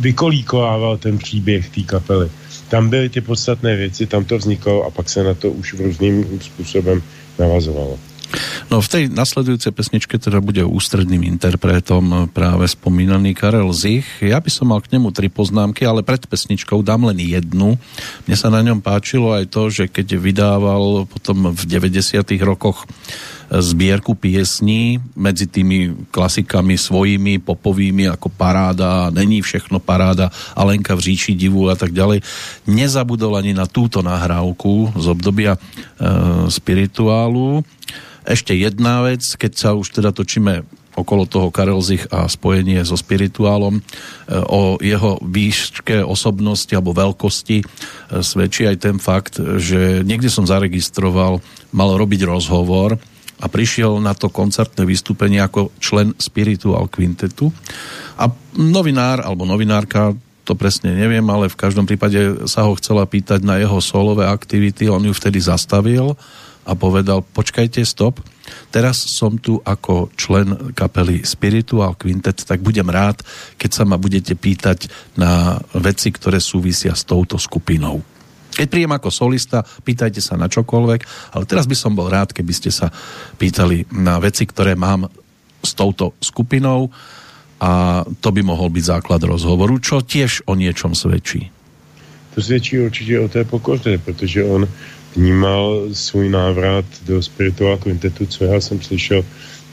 vykolíkovával 0.00 0.98
ten 0.98 1.18
příběh 1.18 1.68
té 1.68 1.82
kapely. 1.82 2.30
Tam 2.68 2.90
byly 2.90 3.08
ty 3.08 3.20
podstatné 3.20 3.76
věci, 3.76 4.06
tam 4.06 4.24
to 4.24 4.38
vzniklo 4.38 4.84
a 4.84 4.90
pak 4.90 5.08
se 5.08 5.24
na 5.24 5.34
to 5.34 5.50
už 5.50 5.74
různým 5.74 6.40
způsobem 6.40 7.02
navazovalo. 7.38 7.98
No 8.68 8.84
v 8.84 8.88
tej 8.92 9.02
nasledujúcej 9.08 9.72
pesničke 9.72 10.20
teda 10.20 10.44
bude 10.44 10.60
ústredným 10.60 11.24
interpretom 11.24 12.28
práve 12.28 12.68
spomínaný 12.68 13.32
Karel 13.32 13.72
Zich. 13.72 14.04
Ja 14.20 14.36
by 14.36 14.50
som 14.52 14.68
mal 14.68 14.84
k 14.84 14.92
nemu 14.92 15.08
tri 15.16 15.32
poznámky, 15.32 15.88
ale 15.88 16.04
pred 16.04 16.28
pesničkou 16.28 16.84
dám 16.84 17.08
len 17.08 17.16
jednu. 17.24 17.80
Mne 18.28 18.36
sa 18.36 18.52
na 18.52 18.60
ňom 18.60 18.84
páčilo 18.84 19.32
aj 19.32 19.48
to, 19.48 19.72
že 19.72 19.88
keď 19.88 20.20
vydával 20.20 21.08
potom 21.08 21.56
v 21.56 21.62
90 21.64 22.20
rokoch 22.44 22.84
zbierku 23.48 24.12
piesní 24.14 25.00
medzi 25.16 25.48
tými 25.48 26.08
klasikami 26.12 26.76
svojimi, 26.76 27.40
popovými 27.40 28.08
ako 28.12 28.28
Paráda, 28.28 29.08
Není 29.08 29.42
všechno 29.42 29.80
paráda, 29.80 30.30
Alenka 30.52 30.94
v 30.94 31.12
říši 31.12 31.34
divu 31.34 31.68
a 31.68 31.76
tak 31.76 31.96
ďalej. 31.96 32.20
Nezabudol 32.68 33.40
ani 33.40 33.56
na 33.56 33.64
túto 33.64 34.04
nahrávku 34.04 34.92
z 34.96 35.06
obdobia 35.08 35.56
e, 35.56 35.58
spirituálu 36.52 37.64
ešte 38.28 38.52
jedna 38.52 39.00
vec, 39.08 39.24
keď 39.24 39.52
sa 39.56 39.70
už 39.72 39.88
teda 39.88 40.12
točíme 40.12 40.60
okolo 40.98 41.24
toho 41.24 41.48
Karelzich 41.48 42.10
a 42.10 42.26
spojenie 42.28 42.82
so 42.84 42.98
spirituálom. 42.98 43.78
E, 43.78 43.82
o 44.36 44.76
jeho 44.82 45.16
výške 45.22 46.04
osobnosti 46.04 46.68
alebo 46.74 46.92
veľkosti 46.92 47.62
e, 47.62 47.64
svedčí 48.20 48.68
aj 48.68 48.76
ten 48.82 48.96
fakt, 49.00 49.40
že 49.40 50.04
niekde 50.04 50.28
som 50.28 50.44
zaregistroval, 50.44 51.40
mal 51.72 51.90
robiť 51.96 52.28
rozhovor 52.28 53.00
a 53.38 53.46
prišiel 53.46 54.02
na 54.02 54.12
to 54.12 54.28
koncertné 54.28 54.82
vystúpenie 54.82 55.38
ako 55.38 55.70
člen 55.78 56.14
Spiritual 56.18 56.90
Quintetu 56.90 57.54
a 58.18 58.26
novinár 58.58 59.22
alebo 59.22 59.46
novinárka 59.46 60.14
to 60.42 60.56
presne 60.56 60.96
neviem, 60.96 61.24
ale 61.28 61.52
v 61.52 61.60
každom 61.60 61.84
prípade 61.84 62.48
sa 62.48 62.64
ho 62.64 62.72
chcela 62.80 63.04
pýtať 63.04 63.44
na 63.44 63.60
jeho 63.60 63.84
solové 63.84 64.24
aktivity, 64.24 64.88
on 64.88 65.04
ju 65.04 65.12
vtedy 65.12 65.44
zastavil 65.44 66.16
a 66.64 66.72
povedal, 66.72 67.20
počkajte, 67.20 67.84
stop, 67.84 68.20
teraz 68.72 69.00
som 69.16 69.36
tu 69.36 69.60
ako 69.64 70.12
člen 70.16 70.72
kapely 70.72 71.24
Spiritual 71.24 71.96
Quintet, 71.96 72.44
tak 72.44 72.64
budem 72.64 72.88
rád, 72.88 73.20
keď 73.60 73.70
sa 73.72 73.84
ma 73.84 74.00
budete 74.00 74.36
pýtať 74.36 74.88
na 75.16 75.60
veci, 75.76 76.12
ktoré 76.12 76.40
súvisia 76.40 76.96
s 76.96 77.04
touto 77.04 77.36
skupinou. 77.36 78.00
Keď 78.58 78.66
príjem 78.66 78.90
ako 78.90 79.14
solista, 79.14 79.62
pýtajte 79.62 80.18
sa 80.18 80.34
na 80.34 80.50
čokoľvek, 80.50 81.30
ale 81.38 81.44
teraz 81.46 81.70
by 81.70 81.78
som 81.78 81.94
bol 81.94 82.10
rád, 82.10 82.34
keby 82.34 82.50
ste 82.50 82.74
sa 82.74 82.90
pýtali 83.38 83.86
na 83.94 84.18
veci, 84.18 84.42
ktoré 84.42 84.74
mám 84.74 85.06
s 85.62 85.78
touto 85.78 86.18
skupinou 86.18 86.90
a 87.62 88.02
to 88.18 88.34
by 88.34 88.42
mohol 88.42 88.66
byť 88.66 88.98
základ 88.98 89.22
rozhovoru, 89.22 89.78
čo 89.78 90.02
tiež 90.02 90.42
o 90.50 90.58
niečom 90.58 90.98
svedčí. 90.98 91.54
To 92.34 92.42
svědčí 92.42 92.78
určitě 92.78 93.20
o 93.20 93.28
té 93.28 93.44
pokoře, 93.44 93.98
protože 93.98 94.44
on 94.44 94.68
vnímal 95.16 95.90
svůj 95.92 96.28
návrat 96.28 96.84
do 97.06 97.22
spirituál 97.22 97.76
kvintetu, 97.76 98.26
co 98.26 98.44
já 98.44 98.60
jsem 98.60 98.82
slyšel 98.82 99.24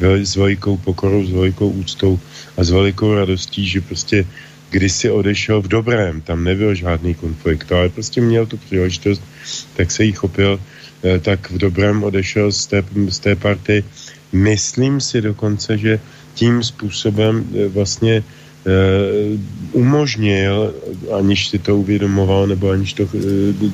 s 0.01 0.35
velikou 0.35 0.77
pokorou, 0.77 1.25
s 1.25 1.31
velikou 1.31 1.69
úctou 1.69 2.19
a 2.57 2.63
s 2.63 2.69
velikou 2.69 3.13
radostí, 3.13 3.67
že 3.67 3.81
prostě 3.81 4.25
když 4.69 4.91
si 4.91 5.09
odešel 5.09 5.61
v 5.61 5.67
dobrém, 5.67 6.21
tam 6.21 6.43
nebyl 6.43 6.75
žádný 6.75 7.15
konflikt, 7.15 7.71
ale 7.71 7.89
prostě 7.89 8.21
měl 8.21 8.45
tu 8.45 8.57
příležitost, 8.57 9.21
tak 9.75 9.91
se 9.91 10.03
jí 10.03 10.11
chopil, 10.11 10.59
eh, 11.03 11.19
tak 11.19 11.51
v 11.51 11.57
dobrém 11.57 12.03
odešel 12.03 12.51
z 12.51 12.67
té, 12.67 12.83
z 13.09 13.19
té 13.19 13.35
party. 13.35 13.83
Myslím 14.33 15.01
si 15.01 15.21
dokonce, 15.21 15.77
že 15.77 15.99
tím 16.33 16.63
způsobem 16.63 17.45
eh, 17.53 17.67
vlastně 17.67 18.23
Eh, 18.65 19.37
umožnil, 19.77 20.73
aniž 21.13 21.53
si 21.53 21.59
to 21.59 21.77
uvědomoval, 21.77 22.47
nebo 22.47 22.69
aniž 22.69 22.93
to 22.93 23.03
eh, 23.05 23.69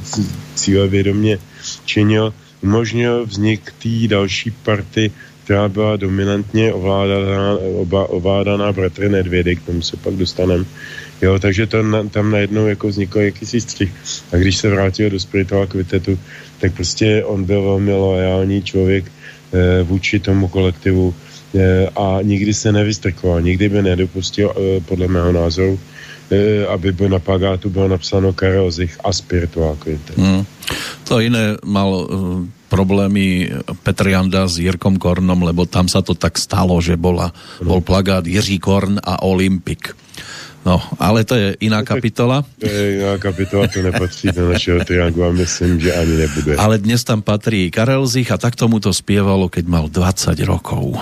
cíle 0.55 0.87
vědomě 0.87 1.39
činil, 1.85 2.33
umožnil 2.61 3.25
vznik 3.25 3.71
té 3.79 4.07
další 4.07 4.51
party, 4.51 5.11
která 5.51 5.69
byla 5.69 5.95
dominantně 5.97 6.73
ovládaná, 6.73 7.57
oba, 7.75 8.09
ovládaná 8.09 8.71
bratry 8.71 9.09
Nedvědy, 9.09 9.55
k 9.55 9.65
tomu 9.65 9.81
se 9.81 9.97
pak 9.97 10.13
dostaneme. 10.13 10.65
Jo, 11.21 11.39
takže 11.39 11.67
to, 11.67 11.83
na, 11.83 12.03
tam 12.03 12.31
najednou 12.31 12.67
jako 12.67 12.87
vznikl 12.87 13.19
jakýsi 13.19 13.61
střih. 13.61 13.91
A 14.31 14.35
když 14.35 14.57
se 14.57 14.69
vrátil 14.69 15.09
do 15.09 15.19
spiritual 15.19 15.67
kvitetu, 15.67 16.19
tak 16.59 16.73
prostě 16.73 17.23
on 17.23 17.43
byl 17.43 17.61
velmi 17.61 17.93
loajální 17.93 18.63
člověk 18.63 19.11
e, 19.51 19.83
vůči 19.83 20.19
tomu 20.19 20.47
kolektivu, 20.47 21.13
Eh, 21.55 21.89
a 21.95 22.19
nikdy 22.23 22.53
se 22.53 22.71
nevystrkoval, 22.71 23.41
nikdy 23.41 23.69
by 23.69 23.81
nedopustil, 23.81 24.53
eh, 24.55 24.79
podle 24.79 25.07
mého 25.07 25.31
názoru, 25.31 25.79
eh, 26.31 26.67
aby 26.67 26.91
by 26.91 27.09
na 27.09 27.19
plagátu 27.19 27.69
bylo 27.69 27.87
napsáno 27.87 28.33
Karel 28.33 28.71
Zich 28.71 28.95
a 29.03 29.13
Spiritual 29.13 29.75
Quintet. 29.75 30.17
Hmm. 30.17 30.45
To 31.03 31.19
iné 31.19 31.59
mal 31.65 32.07
problémy 32.71 33.51
Petr 33.83 34.15
Janda 34.15 34.47
s 34.47 34.55
Jirkom 34.55 34.95
Kornom, 34.95 35.43
lebo 35.43 35.67
tam 35.67 35.91
sa 35.91 35.99
to 35.99 36.15
tak 36.15 36.39
stalo, 36.39 36.79
že 36.79 36.95
bola, 36.95 37.35
bol 37.59 37.83
plagát 37.83 38.23
Jiří 38.23 38.63
Korn 38.63 38.95
a 39.03 39.19
Olympik. 39.27 39.91
No, 40.61 40.77
ale 41.01 41.25
to 41.25 41.33
je 41.33 41.57
iná 41.65 41.81
kapitola. 41.81 42.45
To 42.61 42.69
je 42.69 43.01
iná 43.01 43.17
kapitola, 43.17 43.65
to 43.65 43.81
nepatří 43.81 44.29
do 44.29 44.53
našeho 44.53 44.85
triangu 44.85 45.25
a 45.25 45.33
myslím, 45.33 45.81
že 45.81 45.89
ani 45.89 46.21
nebude. 46.21 46.53
Ale 46.53 46.77
dnes 46.77 47.01
tam 47.01 47.25
patrí 47.25 47.73
Karel 47.73 48.05
Zich 48.05 48.29
a 48.29 48.37
tak 48.37 48.53
tomu 48.53 48.77
to 48.77 48.93
spievalo, 48.93 49.49
keď 49.49 49.65
mal 49.65 49.89
20 49.89 50.37
rokov. 50.45 51.01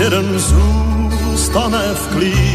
jeden 0.00 0.38
zůstane 0.38 1.94
v 1.94 2.06
klínu 2.08 2.49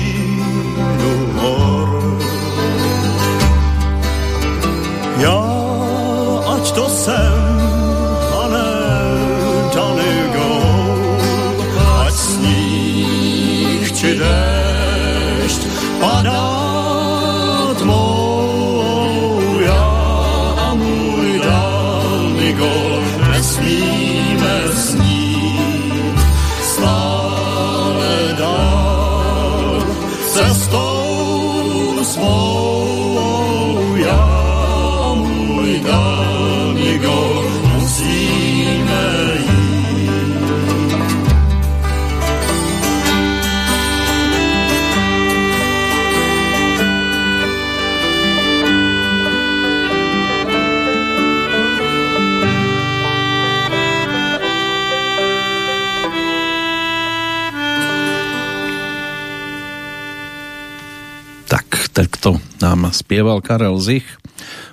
nám 62.59 62.91
spieval 62.91 63.43
Karel 63.43 63.79
Zich. 63.79 64.05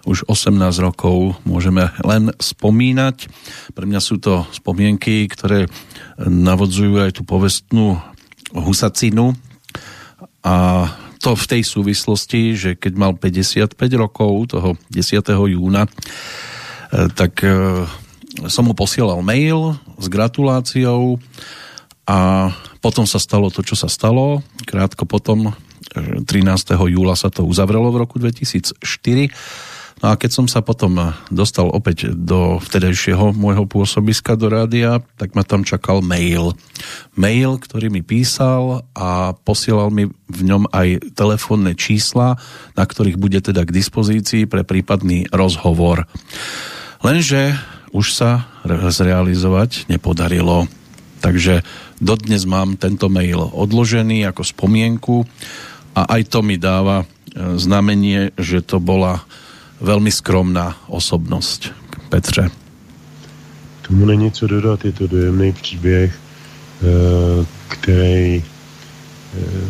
Už 0.07 0.27
18 0.27 0.59
rokov 0.83 1.39
môžeme 1.47 1.91
len 2.03 2.35
spomínať. 2.37 3.31
Pre 3.73 3.85
mňa 3.87 4.01
sú 4.03 4.19
to 4.19 4.47
spomienky, 4.51 5.27
ktoré 5.31 5.71
navodzujú 6.19 7.03
aj 7.03 7.19
tú 7.19 7.23
povestnú 7.23 7.99
husacinu 8.53 9.39
a 10.43 10.87
to 11.23 11.39
v 11.39 11.45
tej 11.47 11.63
súvislosti, 11.63 12.59
že 12.59 12.71
keď 12.75 12.93
mal 12.99 13.13
55 13.15 13.79
rokov, 13.95 14.59
toho 14.59 14.75
10. 14.91 15.23
júna, 15.55 15.87
e, 15.87 15.91
tak 17.15 17.47
e, 17.47 17.87
som 18.51 18.67
mu 18.67 18.75
posielal 18.75 19.23
mail 19.23 19.79
s 20.03 20.11
gratuláciou 20.11 21.23
a 22.11 22.51
potom 22.83 23.07
sa 23.07 23.23
stalo 23.23 23.55
to, 23.55 23.63
čo 23.63 23.79
sa 23.79 23.87
stalo. 23.87 24.43
Krátko 24.67 25.07
potom, 25.07 25.55
13. 25.91 26.27
E, 26.27 26.75
júla 26.93 27.19
sa 27.19 27.29
to 27.29 27.47
uzavrelo 27.47 27.91
v 27.91 28.01
roku 28.03 28.17
2004 28.23 28.81
No 30.03 30.11
a 30.11 30.19
keď 30.19 30.31
som 30.35 30.47
sa 30.51 30.67
potom 30.67 30.99
dostal 31.31 31.71
opäť 31.71 32.11
do 32.11 32.59
vtedajšieho 32.59 33.31
môjho 33.39 33.71
pôsobiska 33.71 34.35
do 34.35 34.51
rádia, 34.51 34.99
tak 35.15 35.39
ma 35.39 35.47
tam 35.47 35.63
čakal 35.63 36.03
mail. 36.03 36.59
Mail, 37.15 37.63
ktorý 37.63 37.87
mi 37.87 38.03
písal 38.03 38.83
a 38.99 39.39
posielal 39.47 39.95
mi 39.95 40.11
v 40.11 40.41
ňom 40.43 40.67
aj 40.75 41.15
telefónne 41.15 41.79
čísla, 41.79 42.35
na 42.75 42.83
ktorých 42.83 43.15
bude 43.15 43.39
teda 43.39 43.63
k 43.63 43.71
dispozícii 43.71 44.51
pre 44.51 44.67
prípadný 44.67 45.31
rozhovor. 45.31 46.11
Lenže 47.07 47.55
už 47.95 48.11
sa 48.11 48.51
zrealizovať 48.67 49.87
nepodarilo. 49.87 50.67
Takže 51.23 51.63
dodnes 52.03 52.43
mám 52.43 52.75
tento 52.75 53.07
mail 53.07 53.39
odložený 53.55 54.27
ako 54.27 54.43
spomienku 54.43 55.17
a 55.95 56.03
aj 56.09 56.23
to 56.29 56.41
mi 56.43 56.57
dáva 56.57 57.05
e, 57.05 57.07
znamenie, 57.61 58.33
že 58.39 58.65
to 58.65 58.81
bola 58.81 59.25
velmi 59.81 60.11
skromná 60.13 60.77
osobnost. 60.89 61.71
Petře. 62.09 62.51
Tomu 63.89 64.07
není 64.07 64.31
co 64.31 64.47
dodat, 64.47 64.85
je 64.85 64.93
to 64.93 65.07
dojemný 65.07 65.53
příběh, 65.53 66.15
eh, 66.15 67.47
který, 67.69 68.45
eh, 69.39 69.69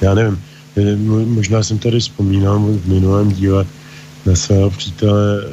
já 0.00 0.14
nevím, 0.14 0.42
možná 1.34 1.62
jsem 1.62 1.78
tady 1.78 2.00
vzpomínal 2.00 2.58
v 2.58 2.86
minulém 2.88 3.32
díle 3.32 3.66
na 4.26 4.34
svého 4.34 4.70
přítele 4.70 5.44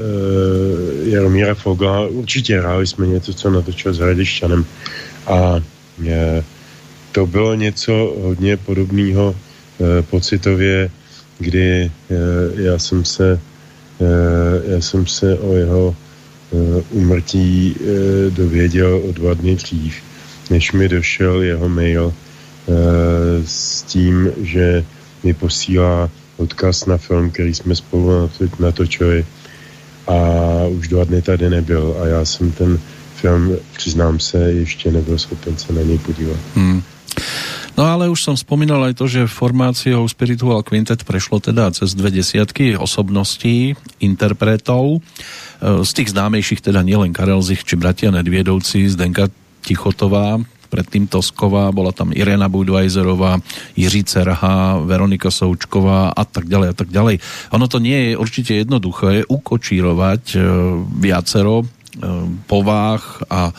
Jaromíra 1.03 1.53
Foga. 1.53 1.99
Určitě 1.99 2.59
hráli 2.59 2.87
jsme 2.87 3.07
něco, 3.07 3.33
co 3.33 3.49
natočil 3.49 3.93
s 3.93 3.99
Hradišťanem. 3.99 4.65
A 5.27 5.61
to 7.11 7.27
bylo 7.27 7.53
něco 7.55 7.93
hodně 8.21 8.57
podobného 8.57 9.35
pocitově, 10.09 10.89
kdy 11.39 11.91
já 12.55 12.79
jsem 12.79 13.05
se 13.05 13.39
Eh, 14.01 14.73
já 14.73 14.81
jsem 14.81 15.07
se 15.07 15.39
o 15.39 15.53
jeho 15.53 15.95
umrtí 16.89 17.75
eh, 17.79 17.83
eh, 17.83 18.31
dověděl 18.31 19.01
o 19.09 19.11
dva 19.11 19.33
dny 19.33 19.55
dřív, 19.55 19.95
než 20.49 20.71
mi 20.71 20.89
došel 20.89 21.41
jeho 21.41 21.69
mail 21.69 22.13
s 23.45 23.81
tím, 23.83 24.31
že 24.41 24.85
mi 25.23 25.33
posílá 25.33 26.09
odkaz 26.37 26.85
na 26.85 26.97
film, 26.97 27.31
který 27.31 27.53
jsme 27.53 27.75
spolu 27.75 28.29
natočili 28.59 29.25
a 30.07 30.17
už 30.69 30.87
dva 30.87 31.03
dny 31.03 31.21
tady 31.21 31.49
nebyl 31.49 31.95
a 32.01 32.07
já 32.07 32.25
jsem 32.25 32.51
ten 32.51 32.79
film, 33.15 33.57
přiznám 33.77 34.19
se, 34.19 34.37
ještě 34.37 34.91
nebyl 34.91 35.17
schopen 35.17 35.57
se 35.57 35.73
na 35.73 35.81
něj 35.81 35.97
podívat. 35.97 36.37
Hmm. 36.55 36.81
No 37.79 37.87
ale 37.87 38.11
už 38.11 38.19
som 38.19 38.35
spomínal 38.35 38.83
aj 38.91 38.99
to, 38.99 39.07
že 39.07 39.31
formáciou 39.31 40.03
Spiritual 40.11 40.59
Quintet 40.61 41.07
prešlo 41.07 41.39
teda 41.39 41.71
cez 41.71 41.95
dve 41.95 42.11
desiatky 42.11 42.75
osobností, 42.75 43.79
interpretov. 44.03 44.99
E, 44.99 45.81
z 45.87 45.91
tých 45.95 46.11
známejších 46.11 46.61
teda 46.61 46.83
nielen 46.83 47.15
Karel 47.15 47.39
Zich 47.39 47.63
či 47.63 47.79
bratia 47.79 48.11
Nedviedovci, 48.11 48.91
Zdenka 48.91 49.31
Tichotová, 49.63 50.41
predtým 50.71 51.07
Tosková, 51.07 51.71
bola 51.75 51.91
tam 51.91 52.15
Irena 52.15 52.47
Budweiserová, 52.47 53.39
Jiří 53.75 54.03
Cerha, 54.07 54.79
Veronika 54.83 55.27
Součková 55.27 56.15
a 56.15 56.23
tak 56.23 56.47
ďalej 56.47 56.67
a 56.71 56.75
tak 56.75 56.89
ďalej. 56.91 57.19
Ono 57.55 57.65
to 57.67 57.83
nie 57.83 58.11
je 58.11 58.19
určite 58.19 58.55
jednoduché 58.55 59.27
ukočírovať 59.27 60.23
e, 60.35 60.37
viacero 60.99 61.63
e, 61.63 61.65
povách 62.47 63.27
a 63.31 63.55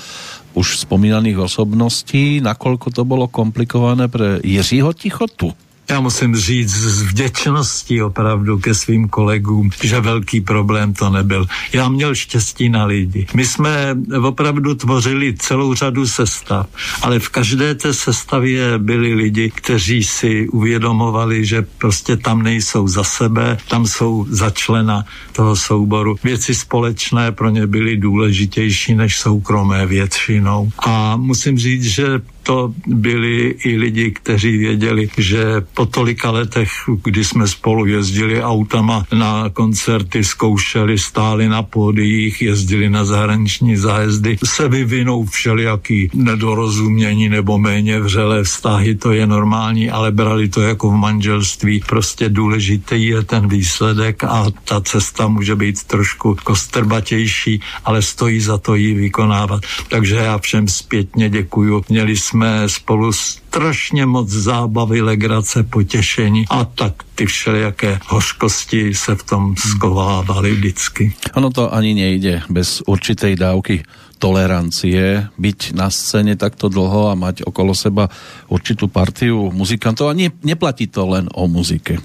už 0.55 0.79
spomínaných 0.79 1.39
osobností, 1.39 2.41
nakolko 2.41 2.91
to 2.91 3.05
bylo 3.05 3.29
komplikované 3.29 4.09
pre 4.09 4.41
Jiřího 4.45 4.93
Tichotu? 4.93 5.53
Já 5.91 6.01
musím 6.01 6.37
říct 6.37 6.75
s 6.75 7.03
vděčností 7.03 8.03
opravdu 8.03 8.59
ke 8.59 8.75
svým 8.75 9.09
kolegům, 9.09 9.71
že 9.83 10.01
velký 10.01 10.41
problém 10.41 10.95
to 10.95 11.11
nebyl. 11.11 11.47
Já 11.73 11.89
měl 11.89 12.15
štěstí 12.15 12.69
na 12.69 12.85
lidi. 12.85 13.27
My 13.35 13.45
jsme 13.47 13.97
opravdu 14.23 14.75
tvořili 14.75 15.35
celou 15.39 15.75
řadu 15.75 16.07
sestav, 16.07 16.67
ale 17.03 17.19
v 17.19 17.29
každé 17.29 17.75
té 17.75 17.95
sestavě 17.95 18.79
byli 18.79 19.15
lidi, 19.15 19.53
kteří 19.55 20.05
si 20.05 20.49
uvědomovali, 20.49 21.47
že 21.47 21.67
prostě 21.79 22.17
tam 22.17 22.43
nejsou 22.43 22.89
za 22.89 23.05
sebe, 23.05 23.59
tam 23.69 23.87
jsou 23.87 24.27
za 24.29 24.51
člena 24.51 25.05
toho 25.33 25.57
souboru. 25.57 26.17
Věci 26.25 26.55
společné 26.55 27.33
pro 27.33 27.51
ně 27.51 27.67
byly 27.67 27.97
důležitější 27.97 28.95
než 28.95 29.19
soukromé 29.19 29.87
většinou. 29.87 30.71
A 30.79 31.17
musím 31.17 31.59
říct, 31.59 31.85
že 31.85 32.21
to 32.43 32.75
byli 32.87 33.55
i 33.65 33.77
lidi, 33.77 34.11
kteří 34.11 34.57
věděli, 34.59 35.09
že 35.19 35.45
po 35.75 35.87
tolika 35.87 36.31
letech, 36.31 36.71
kdy 37.05 37.25
jsme 37.25 37.49
spolu 37.49 37.87
jezdili 37.87 38.43
autama 38.43 39.07
na 39.15 39.49
koncerty, 39.49 40.25
zkoušeli, 40.25 40.99
stáli 40.99 41.49
na 41.49 41.63
pódiích, 41.63 42.43
jezdili 42.43 42.91
na 42.91 43.05
zahraniční 43.05 43.77
zájezdy, 43.77 44.39
se 44.45 44.69
vyvinou 44.69 45.25
všelijaký 45.27 46.11
nedorozumění 46.15 47.29
nebo 47.29 47.59
méně 47.59 48.01
vřelé 48.01 48.45
vztahy, 48.45 48.95
to 48.95 49.13
je 49.13 49.27
normální, 49.27 49.91
ale 49.91 50.13
brali 50.13 50.49
to 50.49 50.61
jako 50.61 50.91
v 50.91 50.95
manželství. 50.95 51.81
Prostě 51.87 52.29
důležitý 52.29 53.07
je 53.07 53.23
ten 53.23 53.49
výsledek 53.49 54.25
a 54.25 54.47
ta 54.65 54.81
cesta 54.81 55.29
může 55.29 55.57
být 55.57 55.85
trošku 55.85 56.37
kostrbatější, 56.45 57.61
ale 57.85 58.03
stojí 58.03 58.41
za 58.41 58.59
to 58.59 58.75
ji 58.75 58.95
vykonávat. 58.95 59.61
Takže 59.89 60.17
já 60.17 60.39
všem 60.39 60.69
zpětně 60.69 61.29
děkuju. 61.29 61.85
Měli 61.89 62.17
jsme 62.17 62.32
jsme 62.33 62.69
spolu 62.69 63.13
strašně 63.13 64.07
moc 64.07 64.29
zábavy, 64.29 65.03
legrace, 65.03 65.63
potěšení 65.63 66.45
a 66.51 66.65
tak 66.65 67.05
ty 67.15 67.27
všelijaké 67.27 67.99
hořkosti 68.09 68.95
se 68.95 69.15
v 69.15 69.23
tom 69.23 69.55
skovávaly 69.57 70.53
vždycky. 70.53 71.13
Ono 71.37 71.51
to 71.51 71.69
ani 71.69 71.95
nejde 71.95 72.43
bez 72.49 72.81
určitej 72.89 73.37
dávky 73.37 73.85
tolerancie, 74.17 75.29
byť 75.35 75.75
na 75.77 75.91
scéně 75.91 76.39
takto 76.41 76.73
dlho 76.73 77.11
a 77.11 77.19
mať 77.19 77.43
okolo 77.43 77.75
seba 77.75 78.09
určitou 78.49 78.87
partiu 78.87 79.51
muzikantů 79.51 80.09
a 80.09 80.13
ne, 80.15 80.31
neplatí 80.47 80.87
to 80.87 81.05
len 81.07 81.29
o 81.35 81.49
muzike. 81.49 81.99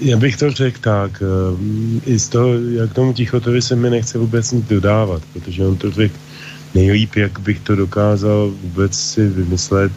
Já 0.00 0.16
bych 0.16 0.36
to 0.36 0.50
řekl 0.50 0.78
tak, 0.80 1.22
eh, 1.22 2.10
i 2.10 2.18
z 2.18 2.28
toho, 2.28 2.48
jak 2.54 2.92
tomu 2.92 3.12
Tichotovi 3.12 3.62
se 3.62 3.76
mi 3.76 3.90
nechce 3.90 4.18
vůbec 4.18 4.52
nic 4.52 4.66
dodávat, 4.66 5.22
protože 5.32 5.66
on 5.66 5.76
to 5.76 5.90
řekl 5.90 6.31
nejlíp, 6.74 7.16
jak 7.16 7.38
bych 7.40 7.60
to 7.60 7.76
dokázal 7.76 8.52
vůbec 8.62 8.98
si 8.98 9.28
vymyslet. 9.28 9.92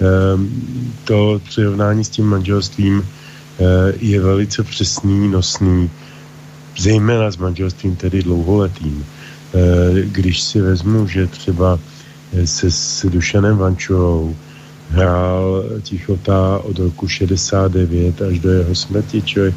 Ehm, 0.00 0.50
to 1.04 1.40
přirovnání 1.44 2.04
s 2.04 2.08
tím 2.08 2.26
manželstvím 2.26 3.02
eh, 3.02 3.92
je 4.00 4.20
velice 4.20 4.62
přesný, 4.62 5.28
nosný, 5.28 5.90
zejména 6.78 7.30
s 7.30 7.36
manželstvím 7.36 7.96
tedy 7.96 8.22
dlouholetým. 8.22 9.04
Eh, 9.54 10.02
když 10.02 10.42
si 10.42 10.60
vezmu, 10.60 11.06
že 11.06 11.26
třeba 11.26 11.78
eh, 12.32 12.46
se 12.46 12.70
s 12.70 13.06
Dušanem 13.06 13.56
Vančovou 13.56 14.36
hrál 14.90 15.64
Tichota 15.82 16.58
od 16.58 16.78
roku 16.78 17.08
69 17.08 18.22
až 18.22 18.38
do 18.38 18.50
jeho 18.50 18.74
smrti, 18.74 19.22
čili 19.22 19.54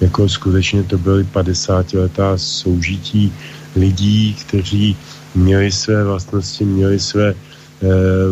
jako 0.00 0.28
skutečně 0.28 0.82
to 0.82 0.98
byly 0.98 1.24
50 1.24 1.92
letá 1.92 2.38
soužití 2.38 3.32
lidí, 3.76 4.34
kteří 4.34 4.96
měli 5.34 5.72
své 5.72 6.04
vlastnosti, 6.04 6.64
měli 6.64 7.00
své, 7.00 7.28
e, 7.30 7.34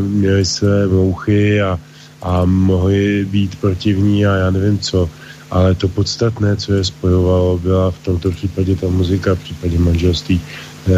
měli 0.02 0.44
své 0.44 0.86
mouchy 0.86 1.62
a, 1.62 1.78
a 2.22 2.44
mohli 2.44 3.24
být 3.24 3.56
protivní 3.60 4.26
a 4.26 4.34
já 4.34 4.50
nevím 4.50 4.78
co. 4.78 5.10
Ale 5.50 5.74
to 5.74 5.88
podstatné, 5.88 6.56
co 6.56 6.72
je 6.72 6.84
spojovalo, 6.84 7.58
byla 7.58 7.90
v 7.90 7.98
tomto 7.98 8.30
případě 8.30 8.76
ta 8.76 8.88
muzika, 8.88 9.34
v 9.34 9.38
případě 9.38 9.78
manželství, 9.78 10.40
e, 10.40 10.90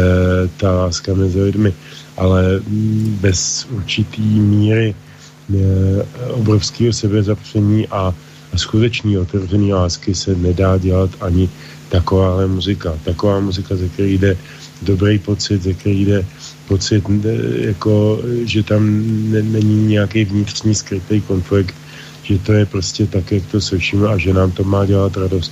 ta 0.57 0.71
láska 0.71 1.13
mezi 1.13 1.41
lidmi. 1.41 1.73
Ale 2.17 2.59
mm, 2.67 3.17
bez 3.21 3.67
určitý 3.71 4.21
míry 4.21 4.95
e, 4.95 6.03
obrovského 6.31 6.93
sebezapření 6.93 7.87
a, 7.87 8.13
a 8.53 8.57
skutečný 8.57 9.17
otevřený 9.17 9.73
lásky 9.73 10.15
se 10.15 10.35
nedá 10.35 10.77
dělat 10.77 11.09
ani 11.21 11.49
takováhle 11.89 12.47
muzika. 12.47 12.93
Taková 13.03 13.39
muzika, 13.39 13.75
ze 13.75 13.87
které 13.89 14.09
jde 14.09 14.37
dobrý 14.81 15.19
pocit, 15.19 15.61
ze 15.61 15.73
který 15.73 16.05
jde 16.05 16.25
pocit, 16.67 17.03
jako, 17.53 18.21
že 18.43 18.63
tam 18.63 19.03
ne, 19.31 19.41
není 19.41 19.87
nějaký 19.87 20.25
vnitřní 20.25 20.75
skrytý 20.75 21.21
konflikt, 21.21 21.75
že 22.23 22.39
to 22.39 22.53
je 22.53 22.65
prostě 22.65 23.07
tak, 23.07 23.31
jak 23.31 23.45
to 23.51 23.61
slyšíme 23.61 24.07
a 24.07 24.17
že 24.17 24.33
nám 24.33 24.51
to 24.51 24.63
má 24.63 24.85
dělat 24.85 25.17
radost 25.17 25.51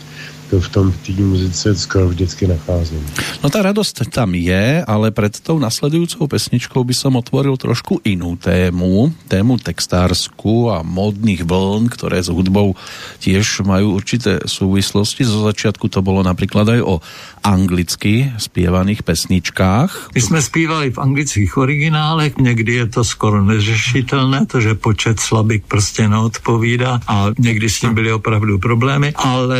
v 0.57 0.69
tom 0.73 0.89
té 1.05 1.13
muzice 1.13 1.75
skoro 1.77 2.09
vždycky 2.09 2.49
nacházím. 2.49 3.05
No 3.45 3.53
tá 3.53 3.61
radosť 3.61 4.09
tam 4.09 4.33
je, 4.33 4.81
ale 4.81 5.13
pred 5.13 5.37
tou 5.37 5.61
nasledujúcou 5.61 6.25
pesničkou 6.25 6.81
by 6.81 6.95
som 6.97 7.13
otvoril 7.19 7.53
trošku 7.59 8.01
inú 8.01 8.33
tému, 8.39 9.13
tému 9.29 9.61
textársku 9.61 10.73
a 10.73 10.81
módnych 10.81 11.45
vln, 11.45 11.91
ktoré 11.91 12.23
s 12.23 12.33
hudbou 12.33 12.73
tiež 13.21 13.61
majú 13.67 13.93
určité 13.93 14.41
súvislosti. 14.47 15.27
Zo 15.27 15.45
začiatku 15.45 15.91
to 15.91 16.01
bolo 16.01 16.25
napríklad 16.25 16.79
aj 16.79 16.81
o 16.81 16.95
anglicky 17.43 18.31
spievaných 18.39 19.03
pesničkách. 19.03 20.15
My 20.15 20.21
jsme 20.21 20.39
zpívali 20.41 20.91
v 20.91 20.97
anglických 20.97 21.57
originálech, 21.57 22.37
někdy 22.37 22.73
je 22.73 22.87
to 22.87 23.03
skoro 23.03 23.43
neřešitelné, 23.43 24.45
to, 24.45 24.61
že 24.61 24.75
počet 24.75 25.19
slabik 25.19 25.63
prostě 25.67 26.07
neodpovídá 26.07 26.99
a 27.07 27.31
někdy 27.37 27.69
s 27.69 27.79
tím 27.79 27.93
byly 27.93 28.13
opravdu 28.13 28.59
problémy, 28.59 29.13
ale 29.15 29.59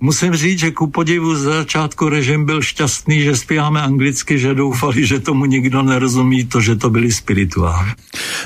musím 0.00 0.21
říct, 0.30 0.70
že 0.70 0.70
ku 0.70 0.86
podivu 0.86 1.34
z 1.34 1.66
začátku 1.66 2.06
režim 2.06 2.46
byl 2.46 2.62
šťastný, 2.62 3.26
že 3.26 3.34
zpíváme 3.34 3.82
anglicky, 3.82 4.38
že 4.38 4.54
doufali, 4.54 5.02
že 5.02 5.18
tomu 5.18 5.50
nikdo 5.50 5.82
nerozumí 5.82 6.46
to, 6.46 6.62
že 6.62 6.78
to 6.78 6.86
byli 6.94 7.10
spirituály. 7.10 7.98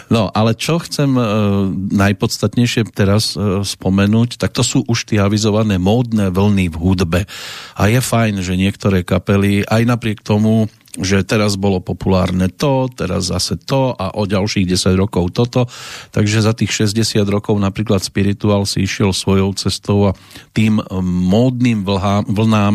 No, 0.09 0.33
ale 0.33 0.57
čo 0.57 0.81
chcem 0.81 1.13
uh, 1.13 1.69
najpodstatnejšie 1.93 2.89
teraz 2.97 3.37
uh, 3.37 3.61
spomenúť, 3.61 4.41
tak 4.41 4.57
to 4.57 4.65
sú 4.65 4.81
už 4.89 5.05
tie 5.13 5.21
avizované 5.21 5.77
módne 5.77 6.33
vlny 6.33 6.73
v 6.73 6.77
hudbe. 6.81 7.21
A 7.77 7.83
je 7.93 8.01
fajn, 8.01 8.41
že 8.41 8.57
niektoré 8.57 9.05
kapely 9.05 9.61
aj 9.69 9.83
napriek 9.85 10.25
tomu 10.25 10.73
že 11.01 11.25
teraz 11.27 11.61
bolo 11.61 11.81
populárne 11.81 12.49
to, 12.49 12.89
teraz 12.93 13.29
zase 13.33 13.61
to 13.61 13.93
a 13.93 14.17
o 14.17 14.25
ďalších 14.25 14.65
10 14.65 14.97
rokov 14.97 15.33
toto. 15.33 15.69
Takže 16.13 16.45
za 16.45 16.53
tých 16.57 16.73
60 16.73 17.25
rokov 17.29 17.57
napríklad 17.61 18.01
Spiritual 18.01 18.65
si 18.65 18.85
išiel 18.85 19.13
svojou 19.13 19.53
cestou 19.57 20.13
a 20.13 20.17
tým 20.57 20.81
módnym 21.03 21.85
vlhám, 21.85 22.29
vlnám 22.29 22.75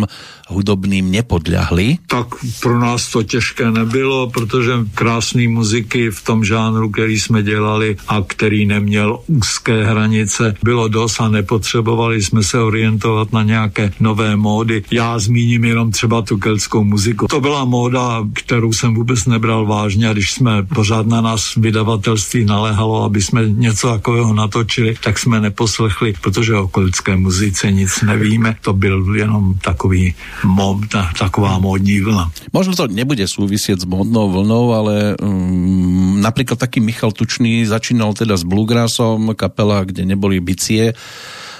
hudobným 0.52 1.08
nepodľahli. 1.10 2.12
Tak 2.12 2.28
pro 2.60 2.76
nás 2.80 3.08
to 3.08 3.24
těžké 3.24 3.72
nebylo, 3.72 4.30
protože 4.30 4.72
krásný 4.96 5.48
muziky 5.48 6.12
v 6.12 6.20
tom 6.24 6.44
žánru, 6.44 6.92
který 6.92 7.20
jsme 7.20 7.44
dělali 7.44 7.98
a 8.08 8.22
který 8.28 8.66
neměl 8.66 9.20
úzké 9.28 9.86
hranice, 9.86 10.56
bylo 10.64 10.88
dost 10.88 11.20
a 11.22 11.30
nepotřebovali 11.30 12.22
jsme 12.22 12.44
se 12.44 12.60
orientovat 12.60 13.32
na 13.32 13.44
nějaké 13.44 13.92
nové 14.00 14.36
módy. 14.36 14.84
Já 14.92 15.20
zmíním 15.20 15.66
jenom 15.66 15.92
třeba 15.92 16.22
tu 16.22 16.38
keltskou 16.38 16.84
muziku. 16.84 17.28
To 17.28 17.42
byla 17.42 17.66
móda 17.66 18.11
kterou 18.34 18.74
jsem 18.74 18.96
vůbec 18.96 19.26
nebral 19.26 19.66
vážně 19.66 20.10
a 20.10 20.14
když 20.14 20.32
jsme 20.32 20.64
pořád 20.64 21.08
na 21.08 21.22
nás 21.22 21.56
vydavatelství 21.56 22.46
naléhalo, 22.46 23.04
aby 23.04 23.22
jsme 23.22 23.50
něco 23.50 23.88
takového 23.88 24.34
natočili, 24.34 24.96
tak 25.04 25.20
jsme 25.20 25.42
neposlechli, 25.42 26.14
protože 26.22 26.56
o 26.56 26.68
kolské 26.68 27.16
muzice 27.18 27.72
nic 27.72 28.02
nevíme. 28.02 28.56
To 28.62 28.74
byl 28.74 29.16
jenom 29.16 29.54
takový 29.62 30.14
mob, 30.44 30.86
ta, 30.88 31.10
taková 31.20 31.60
módní 31.60 32.02
vlna. 32.02 32.32
Možno 32.54 32.76
to 32.76 32.88
nebude 32.88 33.24
súvisieť 33.28 33.84
s 33.84 33.88
módnou 33.88 34.28
vlnou, 34.32 34.74
ale 34.74 35.16
um, 35.18 36.20
napríklad 36.20 36.60
taký 36.60 36.84
Michal 36.84 37.12
Tučný 37.12 37.66
začínal 37.66 38.14
teda 38.14 38.38
s 38.38 38.44
bluegrassom, 38.44 39.34
kapela, 39.36 39.84
kde 39.84 40.06
neboli 40.06 40.40
bicie 40.40 40.94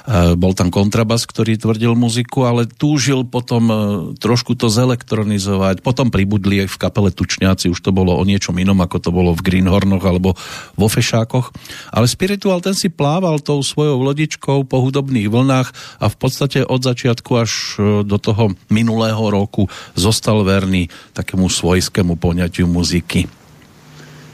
bol 0.10 0.58
tam 0.58 0.74
kontrabas, 0.74 1.30
ktorý 1.30 1.62
tvrdil 1.62 1.94
muziku, 1.94 2.50
ale 2.50 2.66
túžil 2.66 3.22
potom 3.28 3.64
eh, 3.70 3.78
trošku 4.18 4.58
to 4.58 4.68
zelektronizovať. 4.72 5.86
Potom 5.86 6.10
pribudli 6.10 6.66
aj 6.66 6.70
v 6.74 6.80
kapele 6.82 7.10
Tučňáci, 7.14 7.70
už 7.70 7.80
to 7.80 7.94
bolo 7.94 8.18
o 8.18 8.24
niečom 8.26 8.58
inom, 8.58 8.78
ako 8.82 8.98
to 8.98 9.10
bolo 9.14 9.38
v 9.38 9.46
Greenhornoch 9.46 10.02
alebo 10.02 10.34
vo 10.74 10.88
Fešákoch. 10.90 11.54
Ale 11.94 12.10
Spiritual 12.10 12.60
ten 12.66 12.74
si 12.74 12.90
plával 12.90 13.40
tou 13.40 13.62
svojou 13.62 14.02
lodičkou 14.02 14.66
po 14.66 14.78
hudobných 14.82 15.30
vlnách 15.30 16.00
a 16.02 16.06
v 16.10 16.16
podstate 16.18 16.66
od 16.66 16.82
začiatku 16.82 17.32
až 17.38 17.52
eh, 17.78 17.84
do 18.02 18.18
toho 18.18 18.58
minulého 18.74 19.22
roku 19.30 19.70
zostal 19.94 20.42
verný 20.42 20.90
takému 21.14 21.46
svojskému 21.46 22.18
poňatiu 22.18 22.66
muziky. 22.66 23.30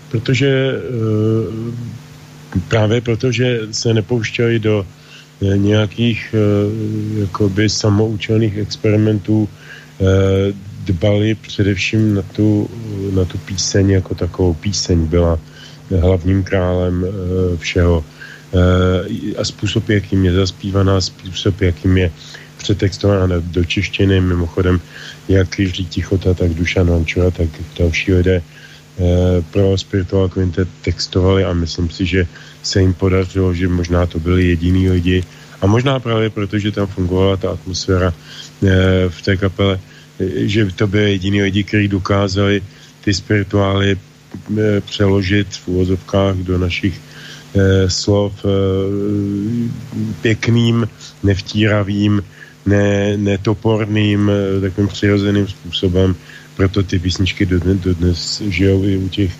Protože 0.08 0.48
právě 2.68 3.02
protože 3.02 3.60
se 3.72 3.94
nepouštěli 3.94 4.60
do 4.60 4.86
nějakých 5.42 6.36
eh, 6.36 7.20
jakoby 7.22 7.70
samoučelných 7.70 8.58
experimentů 8.58 9.50
eh, 9.50 10.04
dbali 10.84 11.36
především 11.36 12.16
na 12.16 12.22
tu, 12.22 12.70
na 13.14 13.26
tu 13.26 13.38
píseň 13.38 13.90
jako 13.90 14.16
takovou. 14.16 14.54
Píseň 14.54 15.06
byla 15.06 15.40
hlavním 16.00 16.44
králem 16.44 17.06
eh, 17.06 17.58
všeho. 17.58 18.06
A 19.38 19.44
způsob, 19.44 19.90
jakým 19.90 20.26
je 20.26 20.34
zaspívaná, 20.34 21.02
způsob, 21.02 21.62
jakým 21.62 21.98
je 21.98 22.12
přetextovaná 22.58 23.44
do 23.44 23.64
češtiny, 23.66 24.22
mimochodem, 24.22 24.80
jak 25.28 25.60
Jiří 25.60 25.86
Tichota, 25.86 26.34
tak 26.34 26.54
Dušan 26.54 26.88
Vančura, 26.88 27.32
tak 27.32 27.50
další 27.80 28.14
lidé 28.14 28.42
pro 29.52 29.78
Spiritual 29.78 30.30
Quintet 30.30 30.68
textovali 30.82 31.44
a 31.44 31.54
myslím 31.54 31.90
si, 31.90 32.06
že 32.06 32.28
se 32.68 32.82
jim 32.82 32.94
podařilo, 32.94 33.54
že 33.54 33.68
možná 33.68 34.06
to 34.06 34.20
byli 34.20 34.48
jediný 34.48 34.90
lidi 34.90 35.24
a 35.62 35.68
možná 35.68 36.00
právě 36.00 36.30
proto, 36.30 36.60
že 36.60 36.72
tam 36.72 36.88
fungovala 36.88 37.38
ta 37.38 37.50
atmosféra 37.50 38.12
e, 38.12 39.10
v 39.10 39.22
té 39.22 39.38
kapele, 39.38 39.80
e, 40.20 40.48
že 40.48 40.66
to 40.76 40.88
byly 40.88 41.12
jediný 41.12 41.42
lidi, 41.42 41.64
kteří 41.64 41.88
dokázali 41.88 42.62
ty 43.02 43.14
spirituály 43.14 43.96
e, 43.96 44.82
přeložit 44.82 45.48
v 45.48 45.68
úvozovkách 45.68 46.36
do 46.36 46.58
našich 46.58 47.00
e, 47.56 47.90
slov 47.90 48.34
e, 48.44 48.50
pěkným, 50.22 50.88
nevtíravým, 51.24 52.24
ne, 52.66 53.18
netoporným, 53.18 54.32
takovým 54.62 54.88
přirozeným 54.88 55.48
způsobem. 55.48 56.16
Proto 56.56 56.84
ty 56.84 57.00
písničky 57.00 57.46
dodnes, 57.46 57.80
dodnes 57.80 58.42
žijou 58.42 58.84
i 58.84 58.98
u 58.98 59.10
těch 59.10 59.32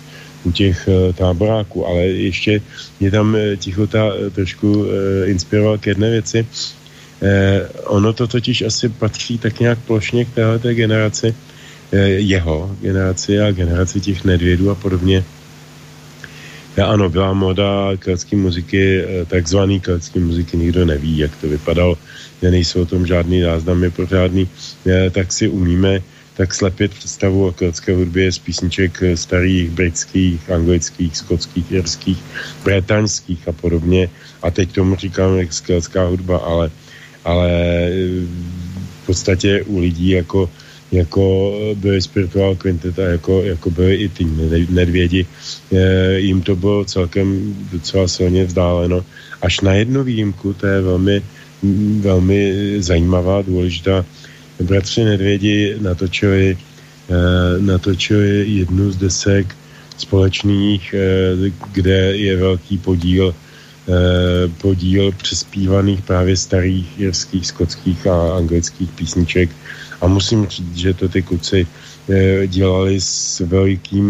u 0.48 0.52
těch 0.52 0.88
uh, 0.88 1.12
táboráků, 1.12 1.86
ale 1.86 2.00
ještě 2.00 2.60
mě 3.00 3.10
tam 3.10 3.34
uh, 3.34 3.40
tichota 3.56 4.14
uh, 4.14 4.32
trošku 4.32 4.86
inspiroval 5.24 5.78
k 5.78 5.86
jedné 5.86 6.10
věci. 6.10 6.46
Ono 7.84 8.12
to 8.12 8.26
totiž 8.26 8.62
asi 8.62 8.88
patří 8.88 9.38
tak 9.38 9.60
nějak 9.60 9.78
plošně 9.90 10.24
k 10.24 10.34
této 10.34 10.70
generaci, 10.70 11.34
jeho 12.16 12.70
generaci 12.80 13.40
a 13.40 13.50
generaci 13.50 14.00
těch 14.00 14.24
nedvědů 14.24 14.70
a 14.70 14.74
podobně. 14.74 15.24
Ano, 16.78 17.10
byla 17.10 17.32
moda 17.32 17.90
keltské 17.98 18.36
muziky, 18.36 19.02
takzvaný 19.26 19.80
keltské 19.80 20.20
muziky, 20.20 20.56
nikdo 20.56 20.86
neví, 20.86 21.18
jak 21.18 21.36
to 21.36 21.48
vypadalo, 21.48 21.98
nejsou 22.42 22.82
o 22.82 22.86
tom 22.86 23.06
žádný 23.06 23.42
záznamy 23.42 23.90
pořádný, 23.90 24.48
tak 25.10 25.32
si 25.32 25.48
umíme 25.48 25.98
tak 26.38 26.54
slepit 26.54 26.94
představu 26.94 27.46
o 27.46 27.52
keltské 27.52 27.94
hudbě 27.94 28.32
z 28.32 28.38
písniček 28.38 29.02
starých 29.14 29.70
britských, 29.70 30.50
anglických, 30.50 31.16
skotských, 31.16 31.72
irských, 31.72 32.18
bretaňských 32.64 33.48
a 33.48 33.52
podobně. 33.52 34.08
A 34.42 34.50
teď 34.50 34.72
tomu 34.72 34.96
říkám 34.96 35.38
jak 35.38 35.50
keltská 35.66 36.06
hudba, 36.06 36.38
ale, 36.38 36.70
ale 37.24 37.50
v 39.02 39.06
podstatě 39.06 39.62
u 39.66 39.78
lidí 39.78 40.08
jako 40.10 40.50
jako 40.92 41.52
byly 41.74 42.02
Spiritual 42.02 42.56
Quintet 42.56 42.98
a 42.98 43.02
jako, 43.02 43.42
jako 43.42 43.70
byly 43.70 43.94
i 43.94 44.08
ty 44.08 44.24
nedvědi, 44.70 45.26
jim 46.16 46.42
to 46.42 46.56
bylo 46.56 46.84
celkem 46.84 47.56
docela 47.72 48.08
silně 48.08 48.44
vzdáleno. 48.44 49.04
Až 49.42 49.60
na 49.60 49.74
jednu 49.74 50.04
výjimku, 50.04 50.52
to 50.52 50.66
je 50.66 50.80
velmi, 50.80 51.22
velmi 52.00 52.54
zajímavá, 52.78 53.42
důležitá 53.42 54.04
bratři 54.60 55.04
Nedvědi 55.04 55.76
natočili, 55.80 56.58
eh, 57.08 57.14
natočili 57.60 58.44
jednu 58.48 58.90
z 58.92 58.96
desek 58.96 59.56
společných, 59.96 60.94
eh, 60.94 61.50
kde 61.72 62.16
je 62.16 62.36
velký 62.36 62.78
podíl 62.78 63.34
eh, 63.88 64.48
podíl 64.60 65.12
přespívaných 65.12 66.02
právě 66.02 66.36
starých 66.36 66.98
jirských, 66.98 67.46
skotských 67.46 68.06
a 68.06 68.36
anglických 68.36 68.90
písniček. 68.92 69.48
A 70.00 70.06
musím 70.06 70.46
říct, 70.46 70.76
že 70.76 70.94
to 70.94 71.08
ty 71.08 71.22
kluci 71.22 71.66
dělali 72.46 73.00
s, 73.00 73.40
velikým, 73.40 74.06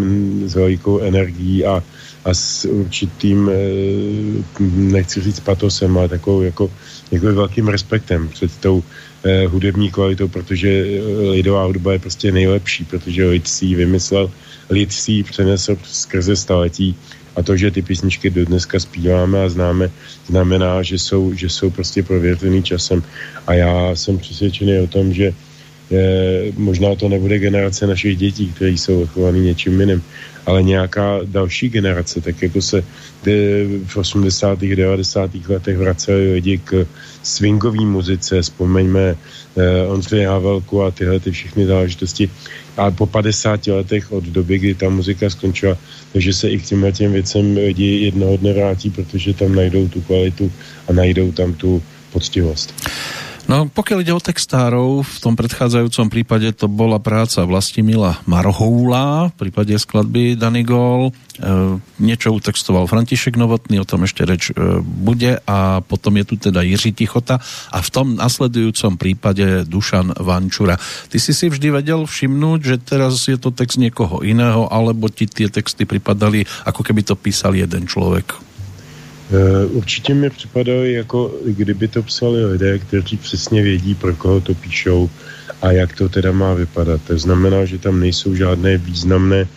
s 0.47 0.55
velikou 0.55 0.99
energií 0.99 1.65
a, 1.67 1.83
a 2.25 2.31
s 2.35 2.65
určitým, 2.67 3.51
nechci 4.71 5.23
říct 5.23 5.41
patosem, 5.41 5.99
ale 5.99 6.09
takovou 6.09 6.43
jako, 6.43 6.71
jako 7.11 7.27
velkým 7.27 7.69
respektem 7.69 8.29
před 8.29 8.51
tou 8.59 8.83
hudební 9.49 9.91
kvalitou, 9.91 10.29
protože 10.29 10.69
eh, 10.69 11.31
lidová 11.31 11.65
hudba 11.65 11.93
je 11.93 11.99
prostě 11.99 12.33
nejlepší, 12.33 12.85
protože 12.85 13.27
lid 13.27 13.49
si 13.49 13.65
ji 13.65 13.75
vymyslel, 13.75 14.31
lid 14.71 14.93
si 14.93 15.13
ji 15.13 15.23
přenesl 15.23 15.77
skrze 15.83 16.37
staletí 16.37 16.97
a 17.37 17.43
to, 17.43 17.57
že 17.57 17.71
ty 17.71 17.83
písničky 17.83 18.31
do 18.31 18.45
dneska 18.45 18.81
zpíváme 18.81 19.45
a 19.45 19.49
známe, 19.49 19.91
znamená, 20.27 20.83
že 20.83 20.99
jsou, 20.99 21.35
že 21.35 21.49
jsou 21.49 21.71
prostě 21.71 22.03
prověřený 22.03 22.63
časem. 22.63 23.03
A 23.47 23.55
já 23.55 23.95
jsem 23.95 24.19
přesvědčený 24.19 24.79
o 24.79 24.87
tom, 24.87 25.15
že 25.15 25.35
E, 25.93 26.53
možná 26.57 26.95
to 26.95 27.09
nebude 27.09 27.39
generace 27.39 27.87
našich 27.87 28.17
dětí, 28.17 28.53
které 28.55 28.71
jsou 28.71 29.01
vychovaný 29.01 29.41
něčím 29.41 29.81
jiným, 29.81 30.03
ale 30.47 30.63
nějaká 30.63 31.21
další 31.25 31.69
generace, 31.69 32.21
tak 32.21 32.43
jako 32.43 32.63
se 32.63 32.85
v 33.87 33.97
80. 33.97 34.59
90. 34.61 35.31
letech 35.49 35.77
vraceli 35.77 36.33
lidi 36.33 36.59
k 36.65 36.87
swingové 37.23 37.85
muzice, 37.85 38.43
vzpomeňme 38.43 39.17
eh, 39.57 39.87
Ondřej 39.87 40.25
Havelku 40.25 40.83
a 40.83 40.91
tyhle 40.91 41.21
ty 41.21 41.31
všechny 41.31 41.67
záležitosti. 41.67 42.31
A 42.77 42.91
po 42.91 43.07
50 43.07 43.67
letech 43.67 44.13
od 44.13 44.25
doby, 44.25 44.59
kdy 44.59 44.75
ta 44.75 44.89
muzika 44.89 45.31
skončila, 45.31 45.77
takže 46.13 46.33
se 46.33 46.51
i 46.51 46.59
k 46.59 46.67
těmhle 46.67 46.93
těm 46.93 47.13
věcem 47.13 47.57
lidi 47.57 48.09
jednoho 48.09 48.37
dne 48.37 48.53
vrátí, 48.53 48.91
protože 48.91 49.35
tam 49.35 49.55
najdou 49.55 49.89
tu 49.89 50.01
kvalitu 50.01 50.53
a 50.89 50.93
najdou 50.93 51.33
tam 51.33 51.53
tu 51.53 51.83
poctivost. 52.13 52.75
No, 53.49 53.65
pokiaľ 53.65 54.05
ide 54.05 54.13
o 54.13 54.21
textárov, 54.21 55.09
v 55.09 55.19
tom 55.25 55.33
predchádzajúcom 55.33 56.13
prípade 56.13 56.53
to 56.53 56.69
bola 56.69 57.01
práca 57.01 57.49
Vlastimila 57.49 58.21
Marhoula, 58.29 59.33
v 59.33 59.49
prípade 59.49 59.73
skladby 59.73 60.37
Danny 60.37 60.69
Gol. 60.69 61.09
E, 61.09 61.13
niečo 61.97 62.37
utextoval 62.37 62.85
František 62.85 63.41
Novotný, 63.41 63.81
o 63.81 63.89
tom 63.89 64.05
ešte 64.05 64.29
reč 64.29 64.53
e, 64.53 64.85
bude 64.85 65.41
a 65.49 65.81
potom 65.81 66.21
je 66.21 66.25
tu 66.29 66.35
teda 66.37 66.61
Jiří 66.61 66.93
Tichota 66.93 67.41
a 67.73 67.79
v 67.81 67.89
tom 67.89 68.21
nasledujúcom 68.21 69.01
prípade 69.01 69.65
Dušan 69.65 70.21
Vančura. 70.21 70.77
Ty 71.09 71.17
si 71.17 71.33
si 71.33 71.49
vždy 71.49 71.73
vedel 71.73 72.05
všimnúť, 72.05 72.61
že 72.61 72.77
teraz 72.85 73.33
je 73.33 73.41
to 73.41 73.49
text 73.49 73.81
niekoho 73.81 74.21
iného, 74.29 74.69
alebo 74.69 75.09
ti 75.09 75.25
tie 75.25 75.49
texty 75.49 75.89
pripadali, 75.89 76.45
ako 76.69 76.85
keby 76.85 77.01
to 77.01 77.17
písal 77.17 77.57
jeden 77.57 77.89
človek? 77.89 78.48
Eh, 79.29 79.67
určitě 79.67 80.15
mi 80.15 80.31
připadalo, 80.31 80.85
jako 80.85 81.35
kdyby 81.45 81.89
to 81.89 82.03
psali 82.03 82.45
lidé, 82.45 82.79
kteří 82.79 83.17
přesně 83.17 83.63
vědí, 83.63 83.95
pro 83.95 84.17
koho 84.17 84.41
to 84.41 84.55
píšou 84.55 85.11
a 85.63 85.73
jak 85.73 85.93
to 85.97 86.09
teda 86.09 86.33
má 86.33 86.55
vypadat. 86.55 87.01
To 87.07 87.19
znamená, 87.19 87.65
že 87.65 87.79
tam 87.79 88.01
nejsou 88.01 88.35
žádné 88.35 88.79
významné 88.79 89.49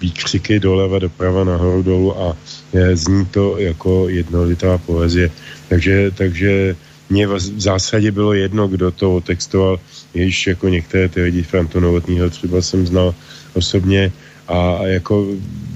výkřiky 0.00 0.60
doleva, 0.60 0.98
doprava, 0.98 1.44
nahoru, 1.44 1.82
dolů 1.82 2.20
a 2.22 2.36
je, 2.72 2.96
zní 2.96 3.26
to 3.26 3.58
jako 3.58 4.08
jednolitá 4.08 4.78
poezie. 4.78 5.30
Takže, 5.68 6.10
takže 6.14 6.76
mně 7.10 7.26
v 7.26 7.38
zásadě 7.38 8.10
bylo 8.10 8.32
jedno, 8.32 8.68
kdo 8.68 8.90
to 8.90 9.16
otextoval, 9.16 9.80
jež 10.14 10.46
jako 10.46 10.68
některé 10.68 11.08
ty 11.08 11.22
lidi 11.22 11.42
Franto 11.42 11.80
Novotního 11.80 12.30
třeba 12.30 12.62
jsem 12.62 12.86
znal 12.86 13.14
osobně 13.54 14.12
a, 14.48 14.86
jako 14.86 15.26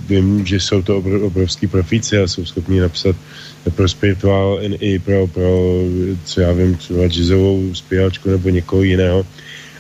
vím, 0.09 0.47
že 0.47 0.61
jsou 0.61 0.83
to 0.83 0.99
obr, 0.99 1.15
obrovský 1.23 1.67
profíci 1.67 2.19
a 2.19 2.29
jsou 2.29 2.45
schopni 2.45 2.81
napsat 2.81 3.17
pro 3.75 3.89
spirituál 3.89 4.59
i 4.63 4.99
pro, 4.99 5.27
pro 5.27 5.51
co 6.25 6.41
já 6.41 6.53
vím, 6.53 6.77
třeba 6.77 7.09
jazzovou 7.09 7.75
zpěvačku 7.75 8.31
nebo 8.31 8.49
někoho 8.49 8.83
jiného. 8.83 9.27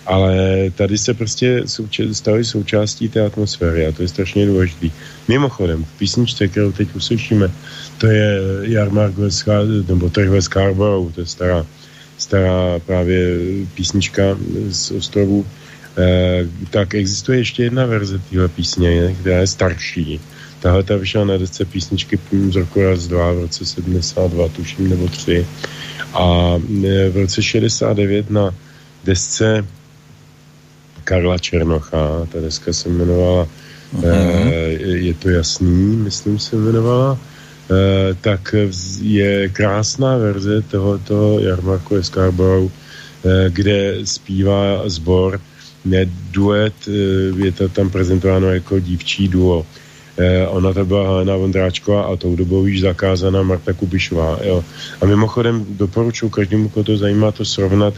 Ale 0.07 0.36
tady 0.74 0.99
se 0.99 1.14
prostě 1.14 1.62
souča- 1.62 2.11
stali 2.11 2.45
součástí 2.45 3.09
té 3.09 3.26
atmosféry 3.26 3.86
a 3.86 3.93
to 3.93 4.03
je 4.03 4.09
strašně 4.09 4.47
důležité. 4.47 4.86
Mimochodem, 5.28 5.84
v 5.84 5.99
písničce, 5.99 6.49
kterou 6.49 6.72
teď 6.72 6.88
uslyšíme, 6.95 7.51
to 7.99 8.07
je 8.07 8.38
Jarmark 8.62 9.14
nebo 9.88 10.11
Trh 10.11 10.28
ve 10.28 10.43
Scarborough, 10.43 11.14
to 11.14 11.20
je 11.20 11.26
stará, 11.26 11.66
stará 12.18 12.78
právě 12.86 13.38
písnička 13.74 14.22
z 14.68 14.90
ostrovů, 14.90 15.47
tak 16.70 16.95
existuje 16.95 17.38
ještě 17.38 17.62
jedna 17.62 17.86
verze 17.86 18.18
téhle 18.18 18.49
písně, 18.49 19.16
která 19.20 19.38
je 19.38 19.47
starší. 19.47 20.20
Tahle 20.61 20.82
ta 20.82 20.97
vyšla 20.97 21.24
na 21.24 21.36
desce 21.36 21.64
písničky 21.64 22.18
z 22.51 22.57
roku 22.57 22.82
raz 22.82 23.07
dva, 23.07 23.32
v 23.32 23.38
roce 23.40 23.64
72, 23.66 24.49
tuším, 24.49 24.88
nebo 24.88 25.09
tři. 25.09 25.47
A 26.14 26.55
eh, 26.84 27.09
v 27.09 27.16
roce 27.16 27.43
69 27.43 28.30
na 28.30 28.55
desce 29.05 29.66
Karla 31.05 31.38
Černocha, 31.38 32.26
ta 32.32 32.40
deska 32.40 32.72
se 32.72 32.88
jmenovala 32.88 33.49
uh-huh. 34.01 34.53
Je 34.78 35.14
to 35.14 35.28
jasný, 35.28 35.97
myslím 35.97 36.38
se 36.38 36.57
jmenovala, 36.57 37.18
tak 38.20 38.55
je 39.01 39.49
krásná 39.49 40.16
verze 40.16 40.62
tohoto 40.62 41.40
Jarmarku 41.40 42.03
Scarborough, 42.03 42.72
kde 43.49 43.95
zpívá 44.05 44.88
sbor 44.88 45.40
ne 45.84 46.06
duet, 46.30 46.74
eh, 46.88 47.44
je 47.44 47.52
to 47.52 47.68
tam 47.68 47.90
prezentováno 47.90 48.48
jako 48.50 48.78
dívčí 48.78 49.28
duo. 49.28 49.66
Eh, 50.16 50.46
ona 50.46 50.72
to 50.72 50.84
byla 50.84 51.02
Helena 51.02 51.36
Vondráčková 51.36 52.02
a 52.02 52.16
tou 52.16 52.36
dobou 52.36 52.66
již 52.66 52.80
zakázaná 52.80 53.42
Marta 53.42 53.72
Kubišová. 53.72 54.38
Jo. 54.44 54.64
A 55.00 55.06
mimochodem 55.06 55.66
doporučuji 55.68 56.28
každému, 56.28 56.68
koho 56.68 56.84
to 56.84 56.96
zajímá, 56.96 57.32
to 57.32 57.44
srovnat. 57.44 57.94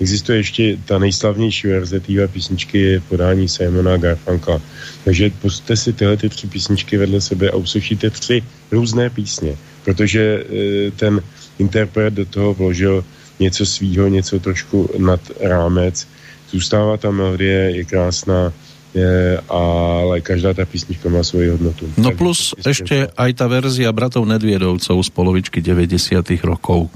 Existuje 0.00 0.38
ještě 0.38 0.78
ta 0.84 0.98
nejslavnější 0.98 1.68
verze 1.68 2.00
téhle 2.00 2.28
písničky 2.28 2.78
je 2.78 3.00
podání 3.00 3.48
Simona 3.48 3.96
Garfunka. 3.96 4.60
Takže 5.04 5.30
pustíte 5.42 5.76
si 5.76 5.92
tyhle 5.92 6.16
ty 6.16 6.28
tři 6.28 6.46
písničky 6.46 6.96
vedle 6.96 7.20
sebe 7.20 7.50
a 7.50 7.56
uslyšíte 7.56 8.10
tři 8.10 8.42
různé 8.70 9.10
písně, 9.10 9.56
protože 9.84 10.20
e, 10.20 10.90
ten 10.90 11.22
interpret 11.58 12.14
do 12.14 12.24
toho 12.24 12.54
vložil 12.54 13.04
něco 13.40 13.66
svýho, 13.66 14.08
něco 14.08 14.38
trošku 14.40 14.90
nad 14.98 15.20
rámec 15.40 16.06
zůstává 16.50 16.96
ta 16.96 17.10
melodie, 17.10 17.76
je 17.76 17.84
krásná, 17.84 18.52
je, 18.94 19.40
ale 19.48 20.20
každá 20.20 20.54
ta 20.54 20.64
písnička 20.64 21.08
má 21.08 21.22
svoji 21.22 21.48
hodnotu. 21.48 21.92
No 21.96 22.04
tak 22.04 22.18
plus 22.18 22.54
ještě 22.66 23.08
aj 23.16 23.32
ta 23.34 23.46
verzia 23.46 23.92
bratov 23.92 24.26
Nedvědovcov 24.26 25.06
z 25.06 25.10
polovičky 25.10 25.60
90. 25.60 26.24
rokov. 26.42 26.88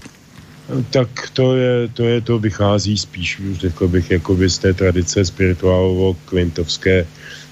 Tak 0.90 1.30
to 1.32 1.56
je, 1.56 1.88
to 1.88 2.02
je, 2.04 2.20
to 2.20 2.38
vychází 2.38 2.98
spíš, 2.98 3.42
řekl 3.52 3.88
bych, 3.88 4.10
jakoby 4.10 4.50
z 4.50 4.58
té 4.58 4.74
tradice 4.74 5.24
spirituálovo-kvintovské. 5.24 7.06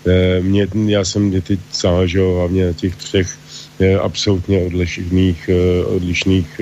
E, 0.07 0.41
mě, 0.41 0.69
já 0.87 1.05
jsem 1.05 1.23
mě 1.23 1.41
teď 1.43 1.61
záležel 1.73 2.35
hlavně 2.35 2.67
na 2.67 2.73
těch 2.73 2.97
třech 2.97 3.39
e, 3.81 3.99
absolutně 3.99 4.67
odlišných, 4.67 5.49
e, 5.49 5.85
odlišných 5.85 6.61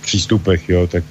přístupech, 0.00 0.68
jo, 0.68 0.86
tak, 0.86 1.04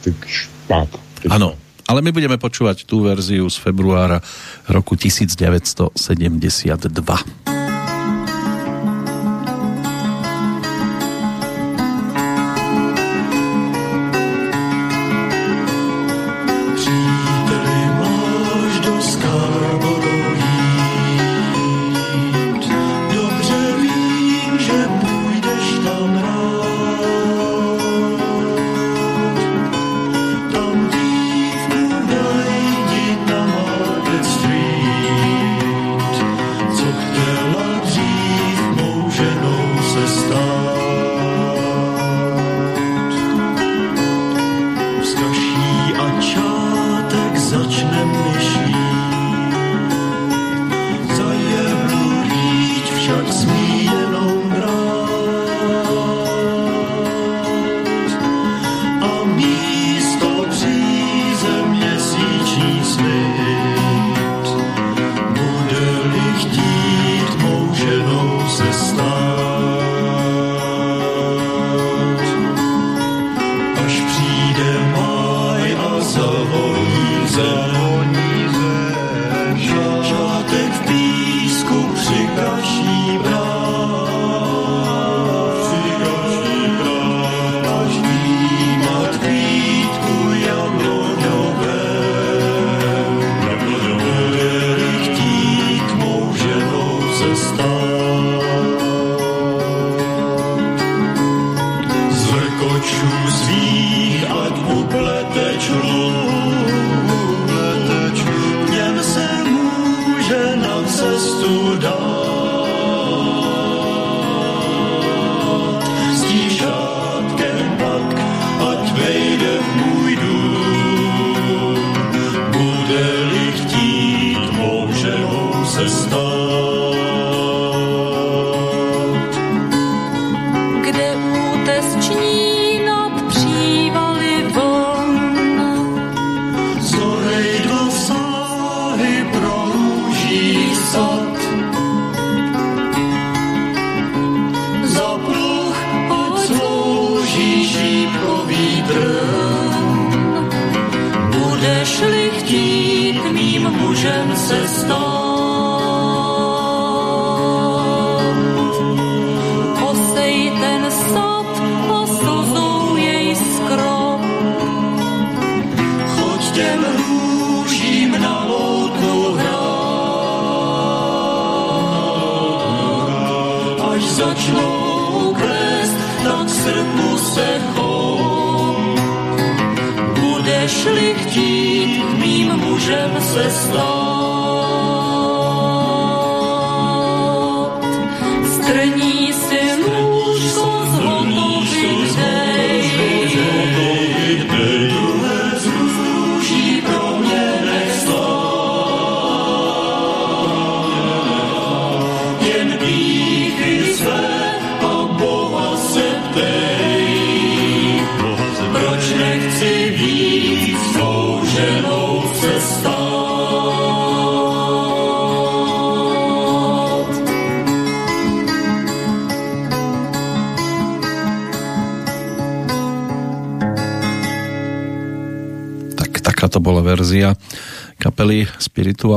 tak 0.00 0.14
špát. 0.26 0.88
Ano, 1.28 1.54
ale 1.90 2.06
my 2.06 2.14
budeme 2.14 2.38
počúvať 2.38 2.86
tú 2.86 3.02
verziu 3.02 3.50
z 3.50 3.58
februára 3.58 4.22
roku 4.70 4.94
1972. 4.94 7.59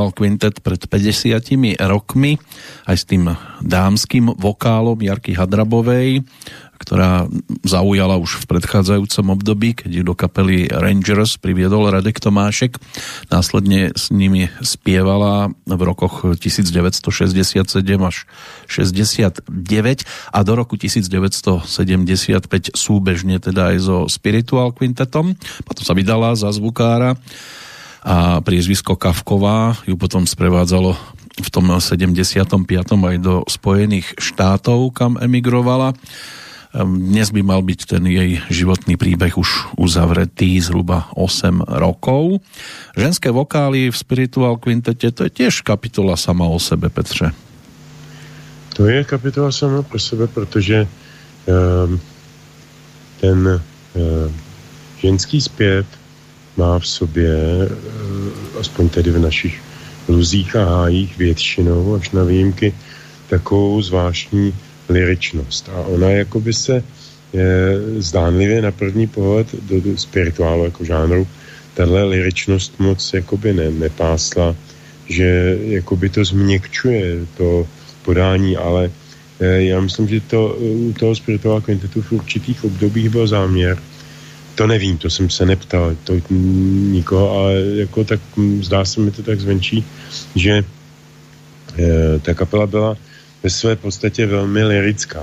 Spiritual 0.04 0.20
Quintet 0.20 0.60
pred 0.60 0.84
50 0.84 1.80
rokmi 1.88 2.36
aj 2.84 2.96
s 3.00 3.04
tým 3.08 3.32
dámským 3.64 4.36
vokálom 4.36 5.00
Jarky 5.00 5.32
Hadrabovej, 5.32 6.20
ktorá 6.76 7.24
zaujala 7.64 8.20
už 8.20 8.44
v 8.44 8.48
predchádzajúcom 8.52 9.26
období, 9.32 9.72
keď 9.72 10.04
do 10.04 10.12
kapely 10.12 10.68
Rangers 10.68 11.40
priviedol 11.40 11.88
Radek 11.88 12.20
Tomášek. 12.20 12.76
Následne 13.32 13.96
s 13.96 14.12
nimi 14.12 14.52
spievala 14.60 15.48
v 15.64 15.80
rokoch 15.80 16.36
1967 16.36 17.64
až 18.04 18.16
69 18.68 19.40
a 20.04 20.38
do 20.44 20.52
roku 20.52 20.76
1975 20.76 21.64
súbežne 22.76 23.40
teda 23.40 23.72
aj 23.72 23.76
so 23.80 23.96
Spiritual 24.12 24.76
Quintetom. 24.76 25.32
Potom 25.64 25.80
sa 25.80 25.96
vydala 25.96 26.36
za 26.36 26.52
zvukára 26.52 27.16
a 28.04 28.44
priezvisko 28.44 29.00
Kavková 29.00 29.80
ju 29.88 29.96
potom 29.96 30.28
sprevádzalo 30.28 30.92
v 31.40 31.48
tom 31.48 31.72
75. 31.80 32.44
aj 32.94 33.16
do 33.18 33.42
Spojených 33.48 34.20
štátov, 34.20 34.92
kam 34.92 35.16
emigrovala. 35.16 35.96
Ehm, 36.76 37.10
Dnes 37.10 37.32
by 37.32 37.40
mal 37.40 37.64
byť 37.64 37.80
ten 37.88 38.04
jej 38.04 38.44
životný 38.52 39.00
príbeh 39.00 39.34
už 39.34 39.74
uzavretý 39.80 40.60
zhruba 40.60 41.08
8 41.16 41.64
rokov. 41.80 42.44
Ženské 42.92 43.32
vokály 43.32 43.88
v 43.88 43.96
Spiritual 43.96 44.60
Quintete 44.60 45.08
to 45.10 45.24
je 45.26 45.32
tiež 45.32 45.64
kapitola 45.64 46.14
sama 46.20 46.44
o 46.44 46.60
sebe, 46.60 46.92
Petře. 46.92 47.32
To 48.74 48.90
je 48.90 49.06
kapitola 49.06 49.54
sama 49.54 49.82
pro 49.82 49.98
sebe, 49.98 50.26
protože 50.26 50.86
um, 51.46 52.00
ten 53.22 53.38
um, 53.48 53.60
ženský 54.98 55.40
zpěv 55.40 55.86
má 56.56 56.78
v 56.78 56.86
sobě, 56.86 57.34
aspoň 58.64 58.88
tedy 58.88 59.12
v 59.12 59.20
našich 59.20 59.60
luzích 60.08 60.56
a 60.56 60.64
hájích 60.64 61.12
většinou, 61.18 61.94
až 62.00 62.10
na 62.16 62.24
výjimky, 62.24 62.72
takovou 63.28 63.82
zvláštní 63.82 64.54
liričnost. 64.88 65.68
A 65.68 65.92
ona 65.92 66.24
jakoby 66.24 66.52
se 66.52 66.80
je, 67.32 67.76
zdánlivě 67.98 68.62
na 68.62 68.72
první 68.72 69.06
pohled 69.06 69.46
do, 69.68 69.80
do 69.80 69.92
spirituálu 69.98 70.64
jako 70.64 70.84
žánru 70.84 71.26
tahle 71.74 72.04
liričnost 72.04 72.80
moc 72.80 73.12
jakoby 73.14 73.52
ne, 73.52 73.70
nepásla, 73.70 74.56
že 75.08 75.58
jakoby 75.60 76.08
to 76.08 76.24
změkčuje 76.24 77.26
to 77.36 77.66
podání, 78.02 78.56
ale 78.56 78.90
eh, 79.40 79.62
já 79.62 79.80
myslím, 79.80 80.08
že 80.08 80.20
to 80.20 80.56
u 80.56 80.92
toho 80.92 81.14
spirituál 81.14 81.60
kvintetu 81.60 82.02
v 82.02 82.12
určitých 82.12 82.64
obdobích 82.64 83.08
byl 83.10 83.26
záměr. 83.26 83.76
To 84.54 84.66
nevím, 84.66 84.98
to 84.98 85.10
jsem 85.10 85.30
se 85.30 85.46
neptal, 85.46 85.96
to 86.04 86.14
nikoho, 86.30 87.38
ale 87.38 87.54
jako 87.74 88.04
tak 88.04 88.20
hm, 88.36 88.62
zdá 88.64 88.84
se 88.84 89.00
mi 89.00 89.10
to 89.10 89.22
tak 89.22 89.40
zvenčí, 89.40 89.84
že 90.36 90.64
eh, 91.78 92.18
ta 92.22 92.34
kapela 92.34 92.66
byla 92.66 92.96
ve 93.42 93.50
své 93.50 93.76
podstatě 93.76 94.26
velmi 94.26 94.64
lirická. 94.64 95.22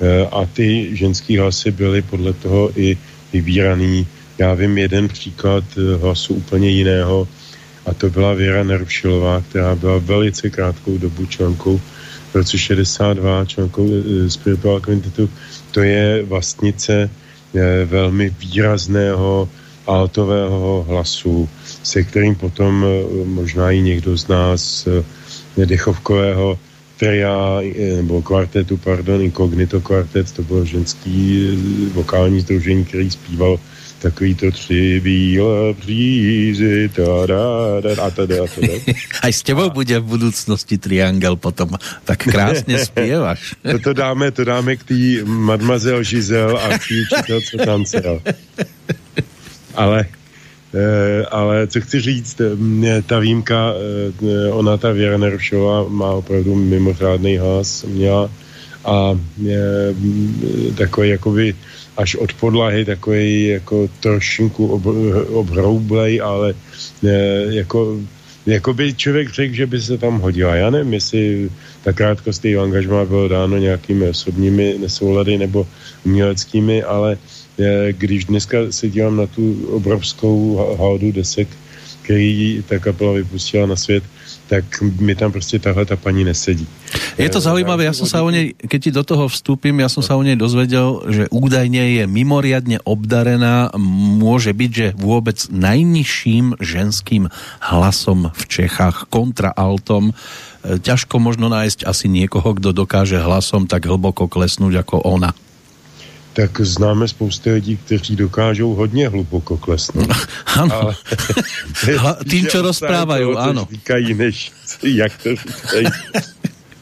Eh, 0.00 0.26
A 0.32 0.46
ty 0.46 0.96
ženský 0.96 1.38
hlasy 1.38 1.70
byly 1.70 2.02
podle 2.02 2.32
toho 2.32 2.72
i 2.76 2.96
vybíraný. 3.32 4.06
Já 4.38 4.54
vím 4.54 4.78
jeden 4.78 5.08
příklad 5.08 5.64
eh, 5.76 5.96
hlasu 5.96 6.34
úplně 6.34 6.70
jiného 6.70 7.28
a 7.86 7.94
to 7.94 8.10
byla 8.10 8.34
Věra 8.34 8.64
Nerušilová, 8.64 9.42
která 9.48 9.74
byla 9.74 9.98
velice 9.98 10.50
krátkou 10.50 10.98
dobu 10.98 11.26
členkou 11.26 11.80
v 12.32 12.34
roce 12.34 12.58
62 12.58 13.44
členkou 13.44 13.84
eh, 13.92 14.30
Spiritual 14.30 14.80
Quintetu. 14.80 15.30
To 15.70 15.80
je 15.82 16.22
vlastnice 16.22 17.10
velmi 17.84 18.30
výrazného 18.30 19.48
altového 19.86 20.86
hlasu, 20.88 21.48
se 21.82 22.02
kterým 22.02 22.34
potom 22.34 22.84
eh, 22.84 23.24
možná 23.24 23.70
i 23.70 23.80
někdo 23.80 24.18
z 24.18 24.28
nás 24.28 24.86
eh, 24.86 25.66
dechovkového 25.66 26.58
tria, 26.96 27.60
eh, 27.62 27.96
nebo 27.96 28.22
kvartetu, 28.22 28.76
pardon, 28.76 29.20
Incognito 29.22 29.80
kvartet, 29.80 30.32
to 30.32 30.42
bylo 30.42 30.64
ženský 30.64 31.50
vokální 31.94 32.40
združení, 32.40 32.84
který 32.84 33.10
zpíval 33.10 33.58
takový 34.00 34.34
to 34.34 34.50
tři 34.50 35.00
bílé 35.00 35.72
břízy, 35.72 36.88
ta, 36.88 37.26
da, 37.26 37.44
da, 37.80 38.02
a 38.02 38.10
teda, 38.10 38.44
a 38.44 38.46
teda. 38.46 38.72
Aj 39.22 39.32
s 39.32 39.42
tebou 39.44 39.70
bude 39.70 40.00
v 40.00 40.06
budúcnosti 40.16 40.80
Triangel 40.80 41.36
potom. 41.36 41.76
Tak 42.08 42.24
krásne 42.32 42.80
spievaš. 42.80 43.54
To, 43.70 43.78
to 43.78 43.92
dáme, 43.92 44.32
to 44.32 44.44
dáme 44.44 44.76
k 44.76 44.82
té 44.82 45.00
Mademoiselle 45.24 46.04
Giselle 46.04 46.56
a 46.56 46.78
k 46.78 46.82
té 46.88 46.94
učitel, 47.04 47.38
co 47.40 47.56
tancel. 47.60 48.14
Ale, 49.76 50.08
eh, 50.74 51.22
ale 51.30 51.66
co 51.66 51.80
chci 51.80 52.00
říct, 52.00 52.40
ta 53.06 53.18
výjimka, 53.18 53.72
eh, 53.76 54.50
ona, 54.50 54.76
ta 54.76 54.90
Věra 54.90 55.18
Nerušová, 55.18 55.88
má 55.88 56.10
opravdu 56.10 56.54
mimořádný 56.54 57.36
hlas, 57.36 57.84
měla 57.84 58.30
a 58.84 59.12
mm, 59.12 60.74
takový 60.78 61.08
jakoby 61.08 61.54
až 62.00 62.16
od 62.16 62.32
podlahy, 62.32 62.84
takový 62.84 63.46
jako 63.60 63.88
trošinku 64.00 64.66
ob, 64.66 64.82
obhroublej, 65.36 66.20
ale 66.24 66.54
eh, 67.04 67.44
jako 67.60 68.00
jako 68.46 68.74
by 68.74 68.94
člověk 68.94 69.28
řekl, 69.30 69.54
že 69.54 69.66
by 69.66 69.80
se 69.80 69.98
tam 69.98 70.20
hodila. 70.20 70.54
Já 70.54 70.70
nevím, 70.70 70.92
jestli 70.92 71.50
ta 71.84 71.92
krátkost 71.92 72.44
jejího 72.44 72.62
angažmá 72.62 73.04
bylo 73.04 73.28
dáno 73.28 73.58
nějakými 73.58 74.08
osobními 74.08 74.80
nesoulady 74.80 75.38
nebo 75.38 75.66
uměleckými, 76.04 76.82
ale 76.82 77.18
eh, 77.60 77.92
když 77.92 78.24
dneska 78.24 78.58
se 78.70 78.88
dívám 78.88 79.16
na 79.16 79.26
tu 79.26 79.68
obrovskou 79.76 80.56
haldu 80.78 81.12
desek, 81.12 81.48
který 82.02 82.64
ta 82.68 82.78
kapela 82.78 83.12
vypustila 83.12 83.66
na 83.66 83.76
svět, 83.76 84.04
tak 84.50 84.82
mi 84.82 85.14
tam 85.14 85.32
prostě 85.32 85.58
tahle 85.58 85.86
ta 85.86 85.96
paní 85.96 86.24
nesedí. 86.26 86.66
Je 87.14 87.30
to 87.30 87.38
zaujímavé, 87.38 87.86
ja 87.86 87.94
som 87.94 88.10
sa 88.10 88.26
o 88.26 88.30
nej, 88.34 88.50
keď 88.58 88.80
ti 88.82 88.90
do 88.90 89.06
toho 89.06 89.30
vstúpim, 89.30 89.78
ja 89.78 89.86
som 89.86 90.02
sa 90.02 90.18
o 90.18 90.26
nej 90.26 90.34
dozvedel, 90.34 91.06
že 91.06 91.30
údajne 91.30 92.02
je 92.02 92.04
mimoriadne 92.10 92.82
obdarená, 92.82 93.70
môže 94.18 94.50
byť, 94.50 94.70
že 94.74 94.86
vôbec 94.98 95.38
najnižším 95.54 96.58
ženským 96.58 97.30
hlasom 97.62 98.34
v 98.34 98.42
Čechách, 98.50 99.06
kontraaltom. 99.06 100.10
E, 100.10 100.82
Ťažko 100.82 101.22
možno 101.22 101.46
nájsť 101.46 101.86
asi 101.86 102.10
niekoho, 102.10 102.58
kto 102.58 102.74
dokáže 102.74 103.22
hlasom 103.22 103.70
tak 103.70 103.86
hlboko 103.86 104.26
klesnúť 104.26 104.82
ako 104.82 105.06
ona. 105.06 105.30
Tak 106.32 106.60
známe 106.60 107.08
spousty 107.08 107.52
lidí, 107.52 107.76
kteří 107.76 108.16
dokážou 108.16 108.74
hodně 108.74 109.08
hluboko 109.08 109.56
klesnout. 109.56 110.08
Ale, 110.56 110.94
Hla- 111.96 112.24
tým, 112.30 112.46
co 112.46 112.62
áno. 113.38 113.68
Říkají, 113.70 114.14
než 114.14 114.52
jak 114.82 115.22
to 115.22 115.36
říkají. 115.36 115.86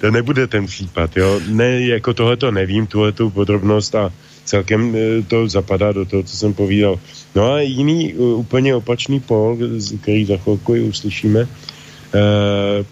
To 0.01 0.11
nebude 0.11 0.47
ten 0.47 0.67
případ, 0.67 1.17
jo. 1.17 1.41
Ne, 1.49 1.81
jako 1.81 2.15
tohle 2.15 2.37
to 2.37 2.51
nevím, 2.51 2.87
tuhle 2.87 3.13
tu 3.13 3.31
podrobnost 3.31 3.95
a 3.95 4.13
celkem 4.45 4.97
eh, 4.97 5.23
to 5.23 5.49
zapadá 5.49 5.93
do 5.93 6.05
toho, 6.05 6.23
co 6.23 6.37
jsem 6.37 6.55
povídal. 6.55 6.99
No 7.35 7.53
a 7.53 7.61
jiný 7.61 8.15
eh, 8.15 8.19
úplně 8.19 8.75
opačný 8.75 9.21
pol, 9.21 9.59
který 10.03 10.25
za 10.25 10.37
chvilku 10.37 10.75
i 10.75 10.81
uslyšíme, 10.81 11.41
eh, 11.41 11.49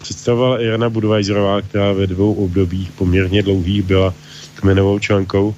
představovala 0.01 0.61
Irena 0.61 0.89
Budweiserová, 0.89 1.61
která 1.61 1.93
ve 1.93 2.07
dvou 2.07 2.33
obdobích 2.33 2.91
poměrně 2.91 3.43
dlouhých 3.43 3.83
byla 3.83 4.13
kmenovou 4.55 4.99
členkou. 4.99 5.55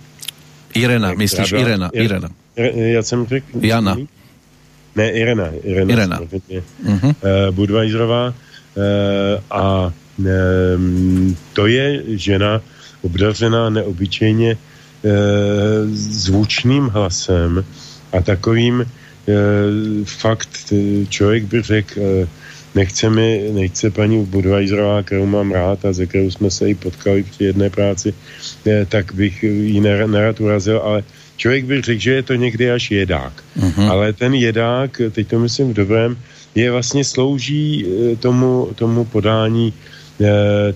Irena, 0.74 1.13
myslíš 1.13 1.49
byla- 1.51 1.61
Irena, 1.61 1.89
Ir- 1.89 2.01
Irena. 2.03 2.30
Ir- 2.57 2.76
Já 2.78 3.03
jsem 3.03 3.26
řekl... 3.28 3.45
Jana. 3.61 3.97
Ne, 4.95 5.11
Irena. 5.11 5.47
Irena. 5.63 5.91
Irena. 5.93 6.20
Mhm. 6.84 7.09
eh, 7.09 7.51
Budweiserová 7.51 8.34
eh, 8.78 9.41
a 9.51 9.93
eh, 10.26 10.30
to 11.53 11.67
je 11.67 12.03
žena 12.07 12.61
obdařená 13.01 13.70
neobyčejně 13.70 14.51
eh, 15.05 15.09
zvučným 15.93 16.88
hlasem 16.88 17.65
a 18.13 18.22
takovým 18.22 18.86
fakt 20.05 20.74
člověk 21.09 21.43
by 21.43 21.61
řekl, 21.61 22.01
nechce 22.76 23.09
mi, 23.09 23.49
nechce 23.53 23.89
paní 23.91 24.26
Budweiserová, 24.26 25.03
kterou 25.03 25.26
mám 25.26 25.51
rád 25.51 25.86
a 25.86 25.93
ze 25.93 26.05
kterou 26.05 26.32
jsme 26.32 26.51
se 26.51 26.70
i 26.70 26.76
potkali 26.76 27.24
při 27.24 27.43
jedné 27.43 27.70
práci, 27.70 28.13
tak 28.89 29.14
bych 29.14 29.43
ji 29.43 29.82
nerad 29.82 30.39
urazil, 30.41 30.78
ale 30.78 31.03
člověk 31.38 31.66
by 31.66 31.82
řekl, 31.82 32.01
že 32.01 32.12
je 32.14 32.24
to 32.24 32.36
někdy 32.36 32.72
až 32.72 32.91
jedák. 32.91 33.34
Uh-huh. 33.60 33.89
Ale 33.91 34.14
ten 34.14 34.34
jedák, 34.34 35.01
teď 35.12 35.28
to 35.28 35.39
myslím 35.39 35.70
v 35.70 35.74
dobrém, 35.74 36.18
je 36.55 36.72
vlastně 36.72 37.03
slouží 37.03 37.86
tomu, 38.20 38.70
tomu 38.76 39.05
podání 39.05 39.74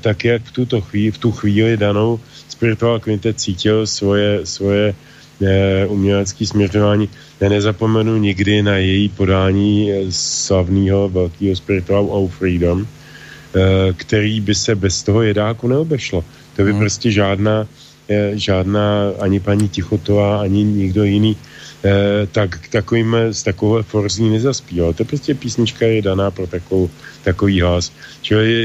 tak, 0.01 0.25
jak 0.25 0.43
v, 0.43 0.51
tuto 0.51 0.81
chvíli, 0.81 1.11
v 1.11 1.17
tu 1.17 1.31
chvíli 1.31 1.77
danou 1.77 2.19
Spiritual 2.49 2.99
Quintet 2.99 3.39
cítil 3.39 3.87
svoje, 3.87 4.45
svoje 4.45 4.95
eh, 5.41 5.85
umělecké 5.87 6.45
směřování. 6.45 7.09
Já 7.39 7.49
nezapomenu 7.49 8.17
nikdy 8.17 8.63
na 8.63 8.77
její 8.77 9.09
podání 9.09 9.91
slavného 10.09 11.09
velkého 11.09 11.55
Spiritual 11.55 12.07
of 12.09 12.35
Freedom, 12.35 12.87
eh, 12.87 13.93
který 13.93 14.41
by 14.41 14.55
se 14.55 14.75
bez 14.75 15.03
toho 15.03 15.21
jedáku 15.21 15.67
neobešlo. 15.67 16.23
To 16.55 16.63
by 16.63 16.71
hmm. 16.71 16.79
prostě 16.79 17.11
žádná, 17.11 17.67
eh, 18.09 18.31
žádná 18.35 19.11
ani 19.19 19.39
paní 19.39 19.69
Tichotová, 19.69 20.41
ani 20.41 20.63
nikdo 20.63 21.03
jiný 21.03 21.37
eh, 21.83 22.27
tak 22.31 22.67
takovým, 22.67 23.15
z 23.31 23.43
takové 23.43 23.83
forzní 23.83 24.29
nezaspíval. 24.29 24.93
To 24.93 25.05
prostě 25.05 25.35
písnička 25.35 25.85
je 25.85 26.01
daná 26.01 26.31
pro 26.31 26.47
takovou, 26.47 26.89
takový 27.23 27.61
hlas. 27.61 27.91
Čili 28.21 28.53
je, 28.53 28.63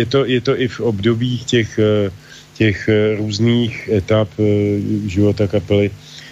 je, 0.00 0.06
to, 0.06 0.24
je 0.24 0.40
to 0.40 0.60
i 0.60 0.68
v 0.68 0.80
obdobích 0.80 1.44
těch 1.44 1.78
eh, 1.78 2.10
těch 2.56 2.88
různých 3.20 3.88
etap 3.92 4.32
života 5.06 5.44
kapely 5.44 5.90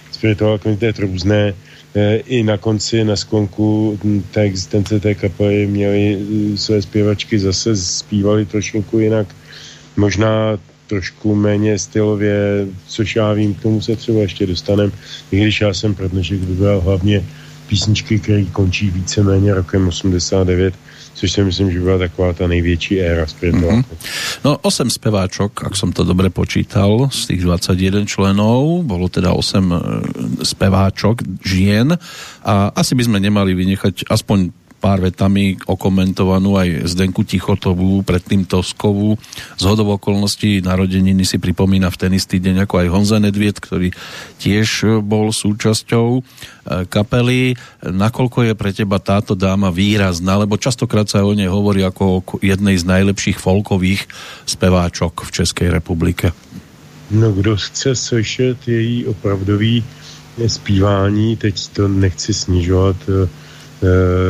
Spiritual 0.08 0.58
Quintet 0.58 0.98
různé. 0.98 1.52
I 2.24 2.42
na 2.42 2.56
konci, 2.56 3.04
na 3.04 3.16
sklonku 3.16 3.98
té 4.32 4.40
existence 4.48 5.00
té 5.00 5.14
kapely 5.14 5.66
měli 5.66 6.18
své 6.56 6.82
zpěvačky 6.82 7.38
zase 7.38 7.76
zpívali 7.76 8.46
trošku 8.48 8.98
jinak. 8.98 9.28
Možná 9.96 10.56
trošku 10.86 11.34
méně 11.34 11.78
stylově, 11.78 12.66
což 12.86 13.16
já 13.16 13.32
vím, 13.32 13.54
k 13.54 13.62
tomu 13.62 13.80
se 13.80 13.96
třeba 13.96 14.20
ještě 14.20 14.46
dostanem, 14.46 14.92
i 15.32 15.40
když 15.40 15.60
já 15.60 15.74
jsem 15.74 15.94
pro 15.94 16.08
dnešek 16.08 16.40
vybral 16.40 16.80
hlavně 16.80 17.24
písničky, 17.66 18.18
které 18.18 18.44
končí 18.44 18.90
víceméně 18.90 19.54
rokem 19.54 19.88
89, 19.88 20.74
což 21.14 21.32
si 21.32 21.44
myslím, 21.44 21.72
že 21.72 21.80
byla 21.80 21.98
taková 21.98 22.32
ta 22.32 22.46
největší 22.46 23.00
éra 23.00 23.26
spirituálku. 23.26 23.94
Mm-hmm. 23.94 24.42
No 24.44 24.58
8 24.62 24.90
speváčok, 24.90 25.64
ak 25.64 25.74
som 25.78 25.94
to 25.94 26.02
dobre 26.04 26.28
počítal, 26.28 27.08
z 27.14 27.30
tých 27.30 27.40
21 27.46 28.04
členov, 28.04 28.82
bolo 28.82 29.06
teda 29.08 29.32
8 29.32 29.40
e, 29.40 29.76
speváčok 30.42 31.22
žien 31.46 31.94
a 32.42 32.74
asi 32.74 32.92
by 32.98 33.02
sme 33.06 33.18
nemali 33.22 33.54
vynechať 33.54 34.10
aspoň 34.10 34.63
pár 34.84 35.00
vetami 35.00 35.56
okomentovanú 35.64 36.60
aj 36.60 36.84
Zdenku 36.92 37.24
Tichotovú, 37.24 38.04
predtým 38.04 38.44
Toskovú. 38.44 39.16
Z 39.56 39.64
hodov 39.64 39.96
okolností 39.96 40.60
narodeniny 40.60 41.24
si 41.24 41.40
pripomína 41.40 41.88
v 41.88 41.96
ten 41.96 42.12
istý 42.12 42.36
deň 42.36 42.68
ako 42.68 42.84
aj 42.84 42.92
Honza 42.92 43.16
Nedviet, 43.16 43.64
ktorý 43.64 43.96
tiež 44.36 45.00
bol 45.00 45.32
súčasťou 45.32 46.20
e, 46.20 46.22
kapely. 46.84 47.56
Nakoľko 47.80 48.44
je 48.44 48.52
pre 48.52 48.76
teba 48.76 49.00
táto 49.00 49.32
dáma 49.32 49.72
výrazná, 49.72 50.36
lebo 50.36 50.60
častokrát 50.60 51.08
sa 51.08 51.24
o 51.24 51.32
nej 51.32 51.48
hovorí 51.48 51.80
ako 51.80 52.04
o 52.04 52.20
jednej 52.44 52.76
z 52.76 52.84
najlepších 52.84 53.40
folkových 53.40 54.04
speváčok 54.44 55.24
v 55.24 55.30
Českej 55.32 55.72
republike. 55.72 56.36
No, 57.08 57.32
kdo 57.32 57.56
chce 57.56 57.96
slyšet 57.96 58.68
její 58.68 59.08
opravdový 59.08 59.80
zpívání, 60.46 61.36
teď 61.36 61.68
to 61.68 61.88
nechci 61.88 62.34
snižovat, 62.34 62.96
Eh, 63.08 63.28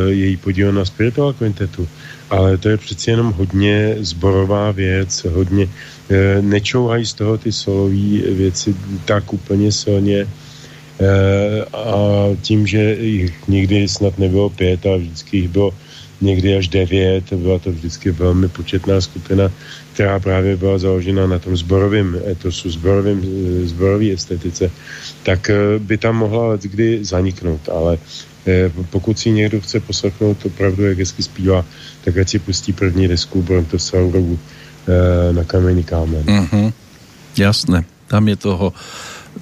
její 0.08 0.36
podíl 0.36 0.72
na 0.72 0.84
spiritual 0.84 1.32
kvintetu. 1.32 1.88
Ale 2.30 2.58
to 2.58 2.68
je 2.68 2.76
přeci 2.76 3.10
jenom 3.10 3.32
hodně 3.32 3.96
zborová 4.00 4.70
věc, 4.70 5.24
hodně 5.24 5.68
e, 6.10 6.42
nečouhají 6.42 7.06
z 7.06 7.14
toho 7.14 7.38
ty 7.38 7.52
solové 7.52 8.34
věci 8.34 8.74
tak 9.04 9.32
úplně 9.32 9.72
silně 9.72 10.18
e, 10.20 10.28
a 11.64 11.94
tím, 12.42 12.66
že 12.66 12.96
jich 13.00 13.48
nikdy 13.48 13.88
snad 13.88 14.18
nebylo 14.18 14.50
pět 14.50 14.86
a 14.86 14.96
vždycky 14.96 15.36
jich 15.36 15.48
bylo 15.48 15.74
někdy 16.20 16.56
až 16.56 16.68
devět, 16.68 17.32
byla 17.32 17.58
to 17.58 17.72
vždycky 17.72 18.10
velmi 18.10 18.48
početná 18.48 19.00
skupina, 19.00 19.52
která 19.92 20.20
právě 20.20 20.56
byla 20.56 20.78
založena 20.78 21.26
na 21.26 21.38
tom 21.38 21.56
zborovém 21.56 22.16
etosu, 22.30 22.70
zborovém, 22.70 23.22
zborový 23.64 24.12
estetice, 24.12 24.70
tak 25.22 25.50
by 25.78 25.98
tam 25.98 26.16
mohla 26.16 26.56
kdy 26.56 27.04
zaniknout, 27.04 27.68
ale 27.68 27.98
Eh, 27.98 28.33
pokud 28.90 29.18
si 29.18 29.30
někdo 29.30 29.60
chce 29.60 29.80
poslechnout 29.80 30.46
opravdu, 30.46 30.84
jak 30.84 30.98
hezky 30.98 31.22
zpívá, 31.22 31.64
tak 32.04 32.16
ať 32.18 32.28
si 32.28 32.38
pustí 32.38 32.72
první 32.72 33.08
desku 33.08 33.42
Brontosaurovu 33.42 34.38
eh, 34.38 35.32
na 35.32 35.44
kamení 35.44 35.84
kámen. 35.84 36.22
Mm-hmm. 36.22 36.72
Jasné, 37.36 37.84
tam 38.06 38.28
je 38.28 38.36
toho 38.36 38.72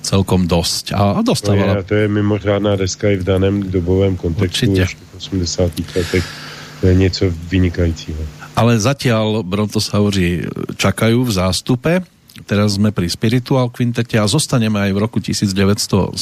celkom 0.00 0.48
dosť. 0.48 0.96
A, 0.96 1.18
a 1.18 1.22
dostávala... 1.22 1.72
To 1.72 1.78
je, 1.78 1.84
to 1.84 1.94
je 1.94 2.07
mimořádná 2.09 2.76
deska 2.76 3.11
i 3.11 3.16
v 3.16 3.24
daném 3.24 3.62
dobovém 3.62 4.16
kontextu 4.16 4.70
Určitě. 4.70 4.96
v 5.12 5.16
80. 5.16 5.72
letech. 5.96 6.24
Je 6.82 6.94
něco 6.94 7.30
vynikajícího. 7.30 8.18
Ale 8.59 8.76
zatiaľ 8.76 9.46
Brontosauri 9.46 10.44
čakajú 10.76 11.24
v 11.24 11.30
zástupe 11.30 11.92
Teraz 12.43 12.76
sme 12.76 12.90
pri 12.90 13.09
Spiritual 13.09 13.70
Quintete 13.70 14.18
a 14.18 14.26
zostaneme 14.26 14.80
aj 14.82 14.93
v 14.93 14.99
roku 14.99 15.18
1972, 15.22 16.14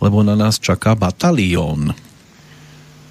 lebo 0.00 0.18
na 0.22 0.34
nás 0.38 0.56
čaká 0.58 0.94
Batalion. 0.94 1.92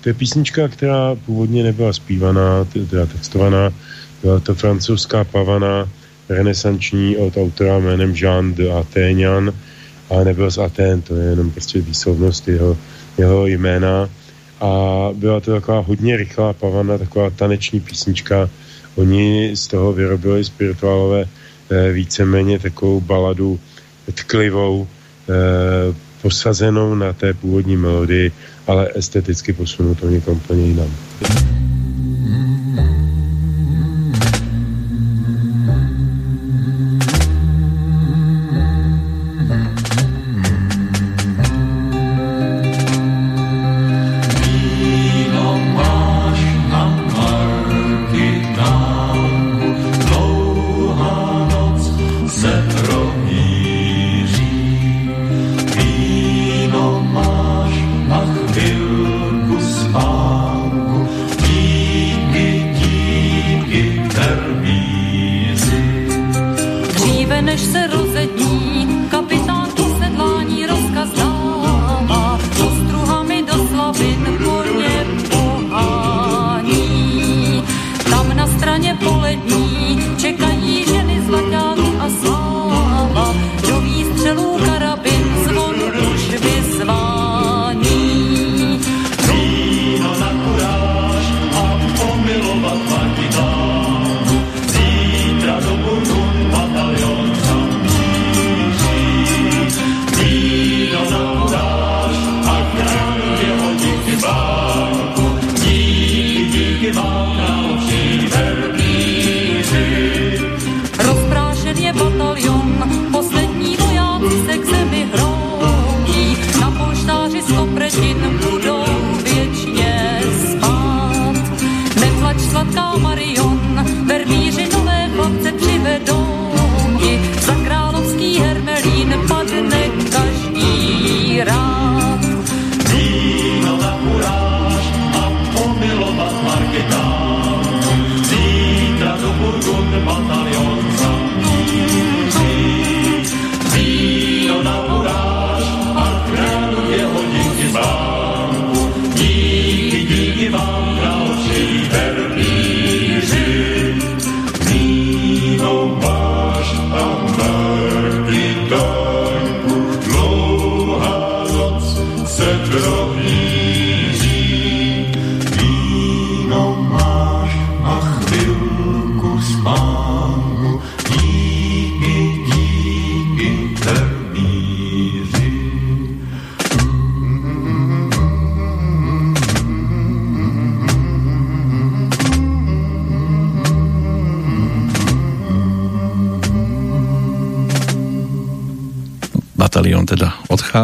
To 0.01 0.09
je 0.09 0.13
písnička, 0.13 0.67
která 0.67 1.15
původně 1.15 1.63
nebyla 1.63 1.93
zpívaná, 1.93 2.65
teda 2.89 3.05
textovaná. 3.05 3.73
Byla 4.21 4.39
to 4.39 4.55
francouzská 4.55 5.23
pavana, 5.23 5.89
renesanční 6.29 7.17
od 7.17 7.37
autora 7.37 7.79
jménem 7.79 8.15
Jean 8.15 8.53
de 8.53 8.71
Aténian, 8.71 9.53
ale 10.09 10.25
nebyl 10.25 10.51
z 10.51 10.57
Atén, 10.57 11.01
to 11.01 11.15
je 11.15 11.29
jenom 11.29 11.51
prostě 11.51 11.81
výslovnost 11.81 12.47
jeho, 12.47 12.77
jeho 13.17 13.47
jména. 13.47 14.09
A 14.61 14.69
byla 15.13 15.39
to 15.39 15.51
taková 15.51 15.79
hodně 15.79 16.17
rychlá 16.17 16.53
pavana, 16.53 16.97
taková 16.97 17.29
taneční 17.29 17.79
písnička. 17.79 18.49
Oni 18.95 19.51
z 19.55 19.67
toho 19.67 19.93
vyrobili 19.93 20.43
spirituálové 20.43 21.27
víceméně 21.93 22.59
takovou 22.59 23.01
baladu 23.01 23.59
tklivou, 24.13 24.87
eh, 25.29 25.95
posazenou 26.21 26.95
na 26.95 27.13
té 27.13 27.33
původní 27.33 27.77
melodii, 27.77 28.31
ale 28.67 28.89
esteticky 28.95 29.53
posunutou 29.53 30.09
někam 30.09 30.33
úplně 30.35 30.65
jinam. 30.65 30.91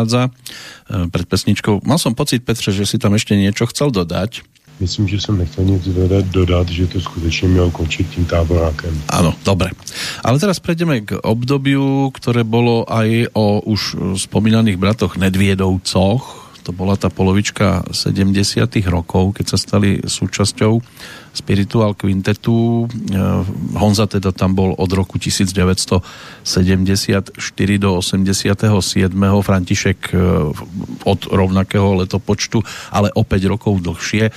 Odchádza 0.06 0.30
e, 0.30 1.10
pred 1.10 1.26
pesničkou. 1.26 1.82
Mal 1.84 1.98
som 1.98 2.14
pocit, 2.14 2.46
Petře, 2.46 2.72
že 2.72 2.86
si 2.86 3.02
tam 3.02 3.18
ešte 3.18 3.34
niečo 3.34 3.66
chcel 3.66 3.90
dodať. 3.90 4.46
Myslím, 4.76 5.08
že 5.08 5.22
jsem 5.22 5.38
nechtěl 5.38 5.64
nic 5.64 5.88
dodat, 5.88 6.26
dodat, 6.26 6.70
že 6.70 6.88
to 6.88 7.02
skutečně 7.02 7.48
mělo 7.48 7.72
končit 7.72 8.10
tím 8.10 8.26
táborákem. 8.26 8.92
Áno, 9.08 9.32
dobre. 9.48 9.72
Ale 10.20 10.36
teraz 10.36 10.60
prejdeme 10.60 11.00
k 11.00 11.16
obdobiu, 11.24 12.12
ktoré 12.12 12.44
bolo 12.44 12.84
aj 12.84 13.32
o 13.32 13.64
už 13.64 13.96
spomínaných 14.20 14.76
bratoch 14.76 15.16
Nedviedovcoch. 15.16 16.52
To 16.68 16.76
bola 16.76 17.00
tá 17.00 17.08
polovička 17.08 17.88
70 17.88 18.68
rokov, 18.92 19.40
keď 19.40 19.46
sa 19.48 19.58
stali 19.58 20.04
súčasťou 20.04 20.84
Spiritual 21.32 21.96
Quintetu. 21.96 22.84
E, 22.84 23.16
Honza 23.80 24.12
teda 24.12 24.36
tam 24.36 24.60
bol 24.60 24.76
od 24.76 24.92
roku 24.92 25.16
1974 26.46 27.42
do 27.82 27.98
87. 27.98 29.10
František 29.42 30.14
e, 30.14 30.18
od 31.02 31.20
rovnakého 31.26 32.06
letopočtu, 32.06 32.62
ale 32.94 33.10
o 33.18 33.26
5 33.26 33.52
rokov 33.52 33.82
dlhšie. 33.82 34.30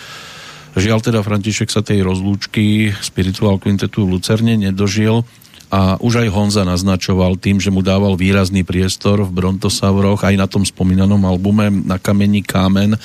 Žiaľ 0.73 0.99
teda 1.05 1.21
František 1.21 1.69
sa 1.69 1.85
tej 1.85 2.01
rozlúčky 2.01 2.97
Spiritual 3.05 3.61
Quintetu 3.61 4.09
v 4.09 4.17
Lucerne 4.17 4.57
nedožil 4.57 5.27
a 5.69 6.01
už 6.01 6.25
aj 6.25 6.33
Honza 6.33 6.65
naznačoval 6.65 7.37
tým, 7.37 7.61
že 7.61 7.69
mu 7.69 7.85
dával 7.85 8.17
výrazný 8.17 8.65
priestor 8.65 9.21
v 9.21 9.35
Brontosauroch 9.37 10.25
aj 10.25 10.35
na 10.41 10.49
tom 10.49 10.65
spomínanom 10.65 11.21
albume 11.29 11.69
Na 11.85 12.01
kamení 12.01 12.41
kámen, 12.41 12.97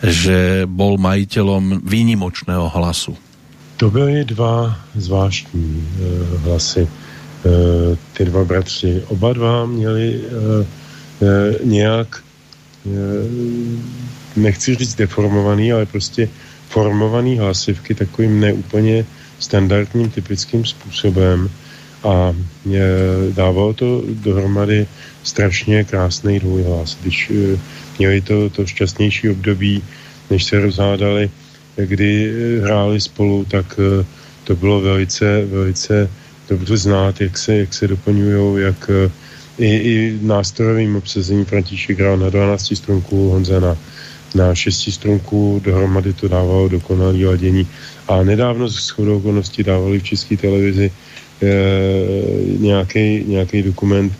že 0.00 0.64
bol 0.64 0.96
majiteľom 0.96 1.84
výnimočného 1.84 2.64
hlasu. 2.72 3.12
To 3.78 3.92
byly 3.92 4.24
dva 4.24 4.74
zvláštní 4.96 5.68
e, 5.68 5.84
hlasy. 6.48 6.88
E, 7.46 7.96
ty 8.12 8.24
dva 8.24 8.44
bratři. 8.44 9.02
Oba 9.06 9.32
dva 9.32 9.66
měli 9.66 10.20
e, 10.20 10.66
e, 11.26 11.64
nějak, 11.64 12.22
nechci 14.36 14.74
říct 14.74 14.94
deformovaný, 14.94 15.72
ale 15.72 15.86
prostě 15.86 16.28
formovaný 16.68 17.38
hlasivky 17.38 17.94
takovým 17.94 18.40
neúplně 18.40 19.04
standardním, 19.38 20.10
typickým 20.10 20.64
způsobem 20.64 21.50
a 22.04 22.34
e, 22.74 22.78
dávalo 23.32 23.72
to 23.72 24.02
dohromady 24.06 24.86
strašně 25.22 25.84
krásný 25.84 26.38
dvojhlas. 26.38 26.98
Když 27.02 27.30
e, 27.30 27.58
měli 27.98 28.20
to, 28.20 28.50
to 28.50 28.66
šťastnější 28.66 29.30
období, 29.30 29.82
než 30.30 30.44
se 30.44 30.60
rozhádali, 30.60 31.30
kdy 31.76 32.32
hráli 32.62 33.00
spolu, 33.00 33.44
tak 33.44 33.80
to 34.44 34.56
bylo 34.56 34.80
velice, 34.80 35.44
velice 35.46 36.10
dobře 36.48 36.76
znát, 36.76 37.20
jak 37.20 37.38
se, 37.38 37.56
jak 37.56 37.74
se 37.74 37.88
doplňují, 37.88 38.62
jak 38.62 38.90
e, 38.90 39.10
i, 39.58 39.76
i 39.76 40.18
nástrojovým 40.22 40.96
obsazení 40.96 41.44
František 41.44 41.98
hrál 42.00 42.16
na 42.16 42.30
12 42.30 42.76
strunku, 42.76 43.30
Honza 43.30 43.60
na, 43.60 43.76
na 44.34 44.54
6 44.54 44.92
strunku, 44.92 45.60
dohromady 45.64 46.12
to 46.12 46.28
dávalo 46.28 46.68
dokonalý 46.68 47.26
ladění. 47.26 47.68
A 48.08 48.22
nedávno 48.22 48.68
z 48.68 48.86
shodou 48.86 49.16
okolností 49.16 49.62
dávali 49.62 49.98
v 49.98 50.02
české 50.02 50.36
televizi 50.36 50.90
nějaký 53.26 53.62
dokument 53.62 54.12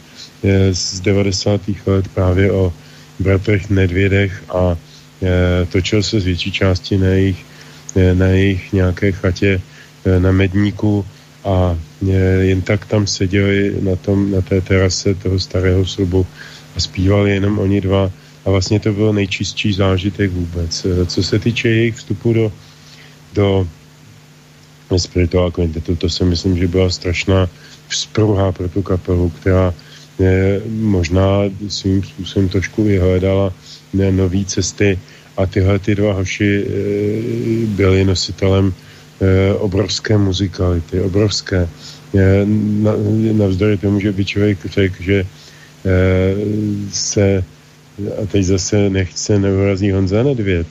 e, 0.44 0.74
z 0.74 1.00
90. 1.00 1.60
let 1.86 2.08
právě 2.14 2.52
o 2.52 2.72
bratrech 3.18 3.70
Nedvědech 3.70 4.42
a 4.48 4.76
e, 5.22 5.66
točil 5.66 6.02
se 6.02 6.20
z 6.20 6.24
větší 6.24 6.52
části 6.52 6.98
na 6.98 7.06
jejich, 7.06 7.44
e, 7.96 8.14
na 8.14 8.26
jejich 8.26 8.72
nějaké 8.72 9.12
chatě 9.12 9.60
e, 10.04 10.20
na 10.20 10.32
Medníku 10.32 11.04
a 11.44 11.74
e, 11.74 11.87
jen 12.40 12.62
tak 12.62 12.86
tam 12.86 13.06
seděli 13.06 13.74
na, 13.80 13.96
tom, 13.96 14.30
na 14.30 14.40
té 14.40 14.60
terase 14.60 15.14
toho 15.14 15.38
starého 15.38 15.86
slubu 15.86 16.26
a 16.76 16.80
zpívali 16.80 17.30
jenom 17.30 17.58
oni 17.58 17.80
dva 17.80 18.10
a 18.44 18.50
vlastně 18.50 18.80
to 18.80 18.92
byl 18.92 19.12
nejčistší 19.12 19.72
zážitek 19.72 20.32
vůbec. 20.32 20.84
E, 20.84 21.06
Co 21.06 21.22
se 21.22 21.38
týče 21.38 21.68
jejich 21.68 21.96
vstupu 21.96 22.32
do, 22.32 22.52
do 23.34 23.66
Spiritual 24.96 25.50
Quintetu, 25.50 25.96
to 25.96 26.08
si 26.08 26.24
myslím, 26.24 26.56
že 26.56 26.68
byla 26.68 26.90
strašná 26.90 27.48
vzpruha 27.88 28.52
pro 28.52 28.68
tu 28.68 28.82
kapelu, 28.82 29.30
která 29.30 29.74
je, 30.18 30.62
možná 30.68 31.42
svým 31.68 32.02
způsobem 32.02 32.48
trošku 32.48 32.84
vyhledala 32.84 33.52
ne, 33.92 34.12
nové 34.12 34.44
cesty 34.44 34.98
a 35.36 35.46
tyhle 35.46 35.78
ty 35.78 35.94
dva 35.94 36.12
hoši 36.12 36.64
e, 36.64 36.68
byli 37.66 38.04
nositelem 38.04 38.74
e, 38.74 38.87
obrovské 39.58 40.18
muzikality, 40.18 41.00
obrovské. 41.00 41.68
E, 42.14 42.46
na, 42.82 42.92
navzdory 43.32 43.76
tomu, 43.76 44.00
že 44.00 44.12
by 44.12 44.24
člověk 44.24 44.66
řekl, 44.66 44.96
že 45.02 45.18
e, 45.20 45.26
se 46.92 47.44
a 48.22 48.26
teď 48.26 48.44
zase 48.44 48.90
nechce 48.90 49.38
neurazí 49.38 49.90
Honza 49.90 50.22
Nedvěd, 50.22 50.66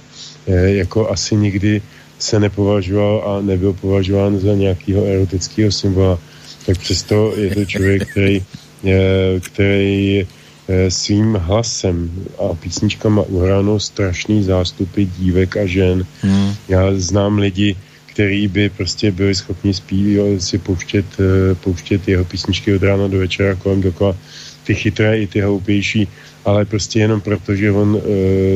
jako 0.47 1.09
asi 1.09 1.35
nikdy 1.35 1.81
se 2.19 2.39
nepovažoval 2.39 3.23
a 3.25 3.41
nebyl 3.41 3.73
považován 3.73 4.39
za 4.39 4.53
nějakého 4.53 5.05
erotického 5.05 5.71
symbola, 5.71 6.19
tak 6.65 6.77
přesto 6.77 7.33
je 7.35 7.55
to 7.55 7.65
člověk, 7.65 8.11
který, 8.11 8.43
eh, 8.85 9.39
který 9.39 10.27
eh, 10.67 10.91
svým 10.91 11.33
hlasem 11.33 12.11
a 12.39 12.53
písničkama 12.53 13.21
uhránou 13.21 13.79
strašný 13.79 14.43
zástupy 14.43 15.05
dívek 15.05 15.57
a 15.57 15.65
žen. 15.65 16.05
Hmm. 16.21 16.53
Já 16.67 16.91
znám 16.95 17.37
lidi, 17.37 17.75
který 18.17 18.47
by 18.47 18.69
prostě 18.69 19.11
byli 19.11 19.35
schopni 19.35 19.73
spí, 19.73 20.17
si 20.41 20.57
pouštět, 20.57 21.05
eh, 21.21 21.55
pouštět 21.55 22.07
jeho 22.07 22.25
písničky 22.25 22.73
od 22.73 22.81
rána 22.81 23.07
do 23.07 23.21
večera 23.21 23.53
kolem 23.55 23.81
dokola, 23.81 24.17
ty 24.65 24.73
chytré 24.73 25.21
i 25.21 25.27
ty 25.29 25.45
hloupější, 25.45 26.07
ale 26.45 26.65
prostě 26.65 26.99
jenom 26.99 27.21
proto, 27.21 27.55
že 27.55 27.71
on 27.71 27.93
e, 27.93 28.01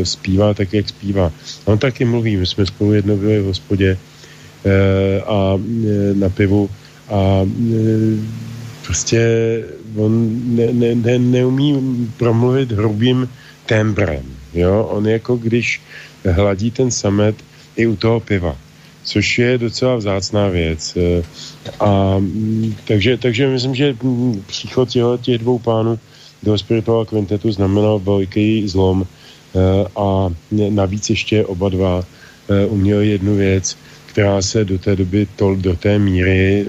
zpívá 0.05 0.53
tak, 0.57 0.74
jak 0.74 0.89
zpívá. 0.89 1.32
On 1.70 1.78
taky 1.78 2.05
mluví, 2.05 2.41
my 2.41 2.45
jsme 2.45 2.66
spolu 2.66 2.93
jednou 2.93 3.18
byli 3.18 3.41
v 3.41 3.53
hospodě 3.53 3.89
e, 3.93 5.22
a 5.22 5.55
e, 5.55 6.14
na 6.18 6.30
pivu 6.30 6.70
a 7.09 7.45
e, 7.45 7.78
prostě 8.86 9.22
on 9.95 10.41
ne, 10.57 10.74
ne, 10.74 10.95
ne, 10.95 11.20
neumí 11.20 11.78
promluvit 12.18 12.72
hrubým 12.72 13.30
tembrem. 13.66 14.26
Jo? 14.53 14.89
On 14.89 15.07
jako 15.07 15.38
když 15.38 15.82
hladí 16.26 16.72
ten 16.72 16.91
samet 16.91 17.36
i 17.78 17.88
u 17.88 17.95
toho 17.95 18.20
piva, 18.20 18.57
což 19.04 19.39
je 19.39 19.58
docela 19.58 19.95
vzácná 19.95 20.47
věc. 20.47 20.97
E, 20.97 21.24
a 21.80 22.16
mm, 22.20 22.76
takže, 22.88 23.18
takže 23.18 23.47
myslím, 23.47 23.76
že 23.76 23.95
mm, 24.04 24.43
příchod 24.47 24.89
těch 25.22 25.38
dvou 25.38 25.60
pánů 25.60 25.99
do 26.43 26.58
Spiritual 26.58 27.06
Quintetu 27.06 27.52
znamenal 27.52 27.99
veliký 27.99 28.68
zlom 28.68 29.04
e, 29.04 29.08
a 29.95 30.30
navíc 30.70 31.10
ještě 31.10 31.45
oba 31.45 31.70
dva 31.70 32.04
e, 32.49 32.66
uměli 32.66 33.10
jednu 33.10 33.36
věc, 33.36 33.78
která 34.06 34.41
se 34.41 34.66
do 34.66 34.80
té 34.80 34.95
doby 34.95 35.28
to, 35.36 35.56
do 35.56 35.76
té 35.76 35.99
míry 35.99 36.66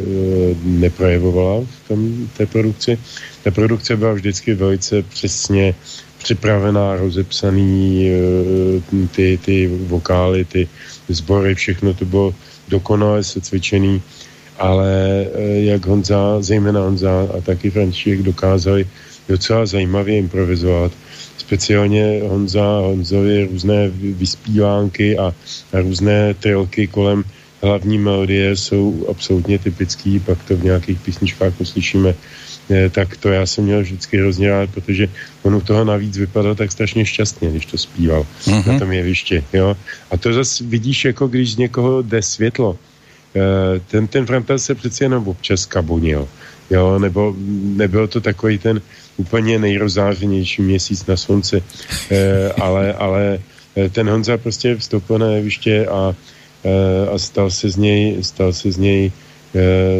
neprojevovala 0.62 1.61
v 1.61 1.89
tom, 1.89 2.28
té 2.37 2.47
produkci. 2.47 2.99
Ta 3.45 3.51
produkce 3.51 3.97
byla 3.97 4.12
vždycky 4.12 4.55
velice 4.55 5.03
přesně 5.03 5.74
připravená, 6.23 6.97
rozepsaný, 6.97 8.11
eh, 8.11 9.07
ty, 9.14 9.39
ty 9.45 9.66
vokály, 9.66 10.45
ty 10.45 10.68
sbory, 11.09 11.55
všechno 11.55 11.95
to 11.95 12.05
bylo 12.05 12.35
dokonale 12.68 13.25
secvičený, 13.25 14.03
ale 14.59 14.91
eh, 15.27 15.61
jak 15.75 15.87
Honza, 15.87 16.39
zejména 16.41 16.81
Honza 16.81 17.29
a 17.39 17.41
taky 17.41 17.70
František 17.70 18.23
dokázali 18.23 18.87
docela 19.29 19.66
zajímavě 19.66 20.18
improvizovat. 20.18 20.93
Speciálně 21.39 22.23
Honza, 22.23 22.62
Honzovi 22.62 23.47
různé 23.51 23.89
vyspívánky 23.91 25.18
a, 25.18 25.35
a 25.73 25.81
různé 25.81 26.35
trilky 26.35 26.87
kolem 26.87 27.25
hlavní 27.62 27.99
melodie 27.99 28.57
jsou 28.57 29.07
absolutně 29.11 29.59
typický, 29.59 30.20
pak 30.20 30.39
to 30.45 30.57
v 30.57 30.64
nějakých 30.64 31.01
písničkách 31.01 31.55
poslyšíme 31.55 32.14
tak 32.91 33.17
to 33.17 33.29
já 33.29 33.47
jsem 33.47 33.65
měl 33.65 33.83
vždycky 33.83 34.19
hrozně 34.19 34.51
rád, 34.51 34.71
protože 34.71 35.09
on 35.43 35.55
u 35.55 35.61
toho 35.61 35.85
navíc 35.85 36.17
vypadal 36.17 36.55
tak 36.55 36.73
strašně 36.73 37.07
šťastně, 37.07 37.51
když 37.51 37.67
to 37.67 37.79
zpíval 37.79 38.27
mm-hmm. 38.45 38.73
na 38.73 38.79
tom 38.79 38.93
jevišti, 38.93 39.45
jo. 39.53 39.77
A 40.11 40.17
to 40.17 40.33
zase 40.33 40.65
vidíš, 40.65 41.05
jako 41.05 41.29
když 41.29 41.53
z 41.53 41.57
někoho 41.57 42.03
jde 42.03 42.23
světlo. 42.23 42.79
Eh, 43.37 43.81
ten, 43.91 44.07
ten 44.07 44.27
Frantal 44.27 44.59
se 44.59 44.75
přeci 44.75 45.05
jenom 45.05 45.29
občas 45.29 45.67
kabonil, 45.67 46.29
jo, 46.71 46.99
nebo 46.99 47.35
nebyl 47.81 48.09
to 48.09 48.21
takový 48.21 48.59
ten 48.59 48.81
úplně 49.17 49.59
nejrozářenější 49.59 50.63
měsíc 50.63 51.07
na 51.07 51.17
slunci, 51.17 51.63
eh, 52.11 52.53
ale, 52.61 52.93
ale 52.93 53.41
eh, 53.77 53.89
ten 53.89 54.09
Honza 54.09 54.37
prostě 54.37 54.77
vstoupil 54.77 55.19
na 55.19 55.27
jeviště 55.27 55.87
a, 55.87 56.15
a 57.15 57.19
stal 57.19 57.51
se 57.51 57.71
z 57.71 57.77
něj, 57.77 58.23
stal 58.23 58.53
se 58.53 58.73
z 58.73 58.79
něj 58.79 59.13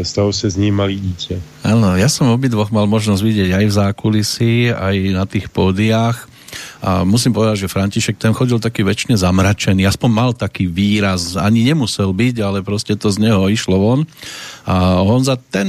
stalo 0.03 0.33
se 0.33 0.51
z 0.51 0.57
ní 0.57 0.71
malý 0.71 1.01
dítě. 1.01 1.41
Áno, 1.65 1.93
ja 1.95 2.09
som 2.09 2.33
obidvoch 2.33 2.73
mal 2.73 2.89
možnosť 2.89 3.23
vidieť 3.23 3.51
aj 3.53 3.65
v 3.69 3.77
zákulisí, 3.77 4.55
aj 4.73 4.97
na 5.13 5.25
tých 5.29 5.53
pódiách. 5.53 6.33
A 6.83 7.07
musím 7.07 7.33
povedať, 7.33 7.65
že 7.65 7.73
František 7.73 8.21
ten 8.21 8.37
chodil 8.37 8.61
taký 8.61 8.85
väčšine 8.85 9.17
zamračený, 9.17 9.89
aspoň 9.89 10.11
mal 10.11 10.31
taký 10.37 10.69
výraz, 10.69 11.39
ani 11.39 11.65
nemusel 11.65 12.13
byť, 12.13 12.37
ale 12.43 12.59
proste 12.61 12.99
to 12.99 13.09
z 13.09 13.23
neho 13.23 13.49
išlo 13.49 13.79
von. 13.79 14.01
A 14.69 15.01
Honza, 15.01 15.39
ten 15.39 15.69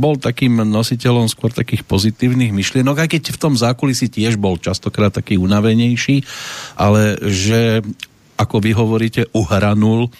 bol 0.00 0.18
takým 0.18 0.64
nositeľom 0.64 1.30
skôr 1.30 1.54
takých 1.54 1.84
pozitívnych 1.86 2.50
myšlienok, 2.50 3.06
aj 3.06 3.08
keď 3.14 3.22
v 3.30 3.40
tom 3.40 3.54
zákulisí 3.54 4.10
tiež 4.10 4.40
bol 4.40 4.58
častokrát 4.58 5.14
taký 5.14 5.38
unavenejší, 5.38 6.24
ale 6.80 7.20
že 7.28 7.84
ako 8.34 8.58
vy 8.58 8.74
hovoríte, 8.74 9.30
uhranul 9.30 10.06
e, 10.06 10.10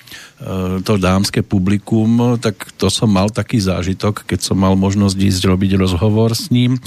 to 0.86 0.94
dámske 0.94 1.42
publikum, 1.42 2.38
tak 2.38 2.70
to 2.78 2.86
som 2.86 3.10
mal 3.10 3.26
taký 3.26 3.58
zážitok, 3.58 4.22
keď 4.22 4.40
som 4.40 4.54
mal 4.54 4.78
možnosť 4.78 5.18
ísť 5.18 5.42
robiť 5.50 5.74
rozhovor 5.74 6.30
s 6.30 6.54
ním, 6.54 6.78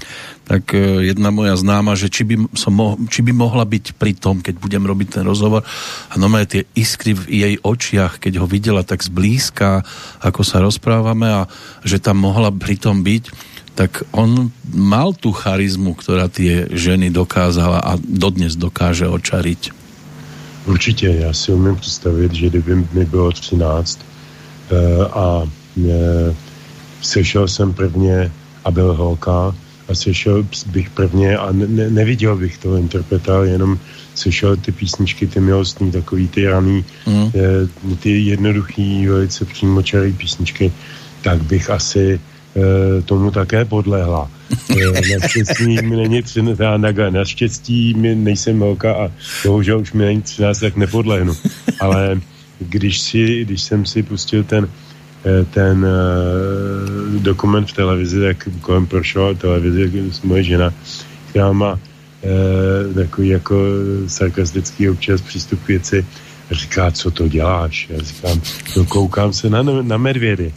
tak 0.47 0.71
e, 0.71 1.11
jedna 1.11 1.27
moja 1.35 1.59
známa, 1.59 1.99
že 1.99 2.07
či 2.07 2.23
by, 2.23 2.35
som 2.55 2.71
mo- 2.71 2.95
či 3.11 3.19
by 3.27 3.35
mohla 3.35 3.67
byť 3.67 3.99
pri 3.99 4.15
tom, 4.15 4.39
keď 4.39 4.55
budem 4.55 4.87
robiť 4.87 5.19
ten 5.19 5.23
rozhovor 5.27 5.67
a 6.07 6.13
no 6.15 6.31
tie 6.47 6.63
iskry 6.79 7.11
v 7.11 7.23
jej 7.27 7.55
očiach, 7.59 8.23
keď 8.23 8.39
ho 8.39 8.47
videla 8.47 8.87
tak 8.87 9.03
zblízka, 9.03 9.83
ako 10.23 10.41
sa 10.47 10.63
rozprávame 10.63 11.27
a 11.27 11.51
že 11.83 11.99
tam 11.99 12.23
mohla 12.23 12.55
pri 12.55 12.79
tom 12.79 13.03
byť, 13.03 13.25
tak 13.77 14.09
on 14.09 14.49
mal 14.73 15.13
tu 15.13 15.29
charizmu, 15.29 15.93
ktorá 15.93 16.33
tie 16.33 16.65
ženy 16.73 17.13
dokázala 17.13 17.77
a 17.85 17.93
dodnes 18.01 18.57
dokáže 18.57 19.05
očariť. 19.05 19.76
Určitě, 20.67 21.07
já 21.07 21.33
si 21.33 21.51
umím 21.51 21.75
představit, 21.75 22.33
že 22.33 22.49
kdyby 22.49 22.75
mi 22.75 23.05
bylo 23.05 23.31
13 23.31 23.99
eh, 24.01 24.75
a 25.11 25.43
eh, 25.89 26.35
sešel 27.01 27.47
jsem 27.47 27.73
prvně 27.73 28.31
a 28.65 28.71
byl 28.71 28.93
holka 28.93 29.55
a 29.87 29.95
sešel 29.95 30.47
bych 30.67 30.89
prvně 30.89 31.37
a 31.37 31.51
ne, 31.51 31.89
neviděl 31.89 32.35
bych 32.35 32.57
toho 32.57 32.75
interpreta, 32.75 33.43
jenom 33.43 33.79
sešel 34.15 34.57
ty 34.57 34.71
písničky, 34.71 35.27
ty 35.27 35.39
milostní, 35.39 35.91
takový 35.91 36.27
ty 36.27 36.47
raný, 36.47 36.85
mm. 37.05 37.31
ty 37.99 38.19
jednoduchý, 38.19 39.07
velice 39.07 39.45
přímočarý 39.45 40.13
písničky, 40.13 40.71
tak 41.21 41.43
bych 41.43 41.69
asi 41.69 42.19
tomu 43.05 43.31
také 43.31 43.65
podlehla. 43.65 44.31
Naštěstí 45.13 45.81
mi 45.81 45.95
není 45.95 46.23
13, 46.23 46.59
naštěstí 47.09 47.93
mi 47.93 48.15
nejsem 48.15 48.59
velká 48.59 48.93
a 48.93 49.11
bohužel 49.45 49.79
už 49.79 49.93
mi 49.93 50.05
není 50.05 50.21
13, 50.21 50.59
tak 50.59 50.75
nepodlehnu. 50.75 51.33
Ale 51.79 52.19
když, 52.59 52.99
si, 52.99 53.45
když 53.45 53.61
jsem 53.61 53.85
si 53.85 54.03
pustil 54.03 54.43
ten, 54.43 54.69
eh, 55.25 55.45
ten 55.53 55.85
dokument 57.17 57.65
v 57.65 57.73
televizi, 57.73 58.21
tak 58.21 58.49
kolem 58.61 58.87
prošla 58.87 59.33
televizi 59.33 60.11
moje 60.23 60.43
žena, 60.43 60.73
která 61.29 61.51
má 61.51 61.79
takový 62.95 63.27
jako 63.27 63.55
sarkastický 64.07 64.89
občas 64.89 65.21
přístup 65.21 65.63
k 65.63 65.67
věci, 65.67 66.05
říká, 66.51 66.91
co 66.91 67.11
to 67.11 67.27
děláš? 67.27 67.87
Já 67.89 68.03
říkám, 68.03 68.41
no 68.77 68.85
koukám 68.85 69.33
se 69.33 69.49
na, 69.49 69.63
na 69.63 69.97
medvědy. 69.97 70.53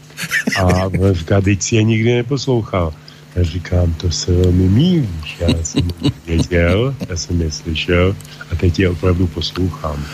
A 0.58 0.64
on 0.84 1.14
říká, 1.14 1.40
teď 1.40 1.62
si 1.62 1.76
je 1.76 1.82
nikdy 1.82 2.14
neposlouchal. 2.14 2.92
Já 3.36 3.42
říkám, 3.42 3.94
to 3.94 4.10
se 4.10 4.32
velmi 4.32 4.68
mílíš, 4.68 5.36
já 5.40 5.48
jsem 5.62 5.88
věděl, 6.26 6.94
já 7.08 7.16
jsem 7.16 7.42
je 7.42 7.50
slyšel 7.50 8.16
a 8.52 8.54
teď 8.54 8.78
je 8.78 8.88
opravdu 8.88 9.26
poslouchám. 9.26 10.04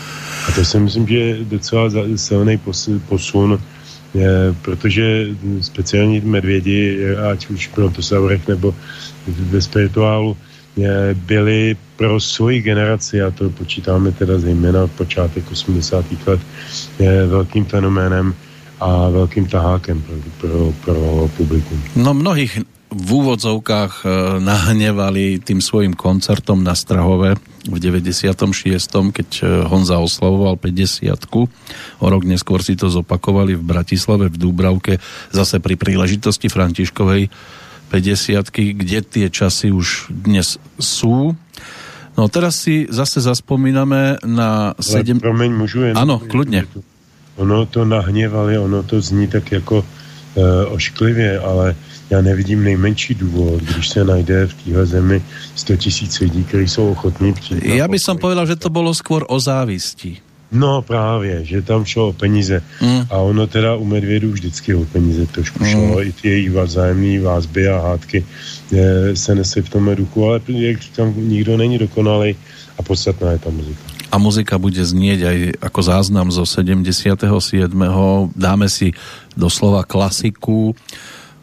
A 0.47 0.51
to 0.51 0.65
si 0.65 0.79
myslím, 0.79 1.07
že 1.07 1.17
je 1.17 1.45
docela 1.45 1.89
silný 2.15 2.59
posun, 3.09 3.61
je, 4.13 4.29
protože 4.61 5.27
speciálně 5.61 6.21
medvědi, 6.21 7.05
ať 7.31 7.49
už 7.49 7.67
pro 7.67 7.89
to 7.89 8.01
Saurech 8.01 8.47
nebo 8.47 8.75
ve 9.27 9.61
spirituálu, 9.61 10.37
je, 10.77 11.13
byli 11.13 11.75
pro 11.97 12.19
svoji 12.19 12.61
generaci, 12.61 13.21
a 13.21 13.31
to 13.31 13.49
počítáme 13.49 14.11
teda 14.11 14.39
zejména 14.39 14.87
počátek 14.87 15.51
80. 15.51 16.05
let, 16.27 16.39
velkým 17.27 17.65
fenoménem 17.65 18.35
a 18.79 19.09
velkým 19.09 19.47
tahákem 19.49 20.01
pro, 20.01 20.15
pro, 20.37 20.73
pro 20.85 21.29
publikum. 21.37 21.81
No 21.97 22.13
mnohých 22.13 22.61
v 22.87 23.09
úvodzovkách 23.11 23.93
e, 24.01 24.05
nahnevali 24.39 25.43
tým 25.43 25.59
svojim 25.59 25.91
koncertom 25.91 26.63
na 26.63 26.71
Strahove 26.71 27.35
v 27.67 27.77
96. 27.83 28.39
keď 29.11 29.29
e, 29.43 29.67
Honza 29.67 29.99
oslavoval 29.99 30.55
50 30.55 31.11
O 31.99 32.05
rok 32.07 32.23
neskôr 32.23 32.63
si 32.63 32.79
to 32.79 32.87
zopakovali 32.87 33.59
v 33.59 33.63
Bratislave 33.65 34.31
v 34.31 34.39
Dúbravke 34.39 35.03
zase 35.35 35.59
pri 35.59 35.75
príležitosti 35.75 36.47
Františkovej 36.47 37.27
50 37.89 38.51
kde 38.51 38.99
tie 39.01 39.27
časy 39.31 39.71
už 39.71 40.11
dnes 40.11 40.59
sú. 40.77 41.35
No 42.17 42.25
teraz 42.27 42.65
si 42.65 42.89
zase 42.89 43.21
zaspomíname 43.21 44.17
na 44.25 44.73
sedem... 44.81 45.19
promiň, 45.19 45.51
můžu 45.53 45.81
jen... 45.81 45.97
Ano, 45.97 46.19
kludně. 46.19 46.65
Ono 47.37 47.65
to 47.65 47.85
nahněvali, 47.85 48.57
ono 48.57 48.83
to 48.83 49.01
zní 49.01 49.27
tak 49.27 49.51
jako 49.51 49.85
e, 50.35 50.65
ošklivě, 50.65 51.39
ale 51.39 51.75
já 52.09 52.21
nevidím 52.21 52.63
nejmenší 52.63 53.15
důvod, 53.15 53.63
když 53.63 53.89
se 53.89 54.03
najde 54.03 54.47
v 54.47 54.53
téhle 54.53 54.85
zemi 54.85 55.21
100 55.55 55.77
tisíc 55.77 56.19
lidí, 56.19 56.43
kteří 56.43 56.67
jsou 56.67 56.91
ochotní 56.91 57.33
přijít. 57.33 57.65
Já 57.65 57.87
bych 57.87 58.01
som 58.01 58.17
povedal, 58.17 58.45
že 58.45 58.55
to 58.55 58.69
bylo 58.69 58.93
skôr 58.93 59.25
o 59.27 59.39
závisti. 59.39 60.17
No 60.51 60.81
právě, 60.81 61.45
že 61.45 61.61
tam 61.61 61.85
šlo 61.85 62.07
o 62.07 62.13
peníze. 62.13 62.63
Mm. 62.81 63.03
A 63.11 63.17
ono 63.17 63.47
teda 63.47 63.75
u 63.75 63.85
medvědů 63.85 64.31
vždycky 64.31 64.75
o 64.75 64.85
peníze 64.85 65.25
trošku 65.25 65.63
mm. 65.63 65.69
šlo. 65.69 66.03
I 66.03 66.11
ty 66.11 66.27
jejich 66.27 66.51
vzájemné 66.51 67.19
vázby 67.19 67.67
a 67.67 67.79
hádky 67.79 68.25
je, 68.71 69.15
se 69.15 69.35
nesly 69.35 69.61
v 69.61 69.69
tom 69.69 69.95
duchu, 69.95 70.25
ale 70.25 70.41
jak 70.47 70.81
říkám, 70.81 71.13
nikdo 71.17 71.57
není 71.57 71.77
dokonalý 71.77 72.35
a 72.77 72.81
podstatná 72.83 73.31
je 73.31 73.39
ta 73.39 73.49
muzika. 73.49 73.81
A 74.07 74.15
muzika 74.15 74.55
bude 74.55 74.79
znieť 74.79 75.19
aj 75.27 75.37
ako 75.67 75.81
záznam 75.83 76.31
zo 76.31 76.47
77. 76.47 77.27
Dáme 78.39 78.71
si 78.71 78.95
doslova 79.35 79.83
klasiku, 79.83 80.71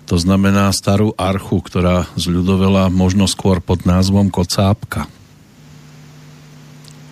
to 0.08 0.16
znamená 0.16 0.72
starú 0.72 1.12
archu, 1.20 1.60
ktorá 1.60 2.08
zľudovela 2.16 2.88
možno 2.88 3.28
skôr 3.28 3.60
pod 3.60 3.84
názvom 3.84 4.32
Kocápka. 4.32 5.12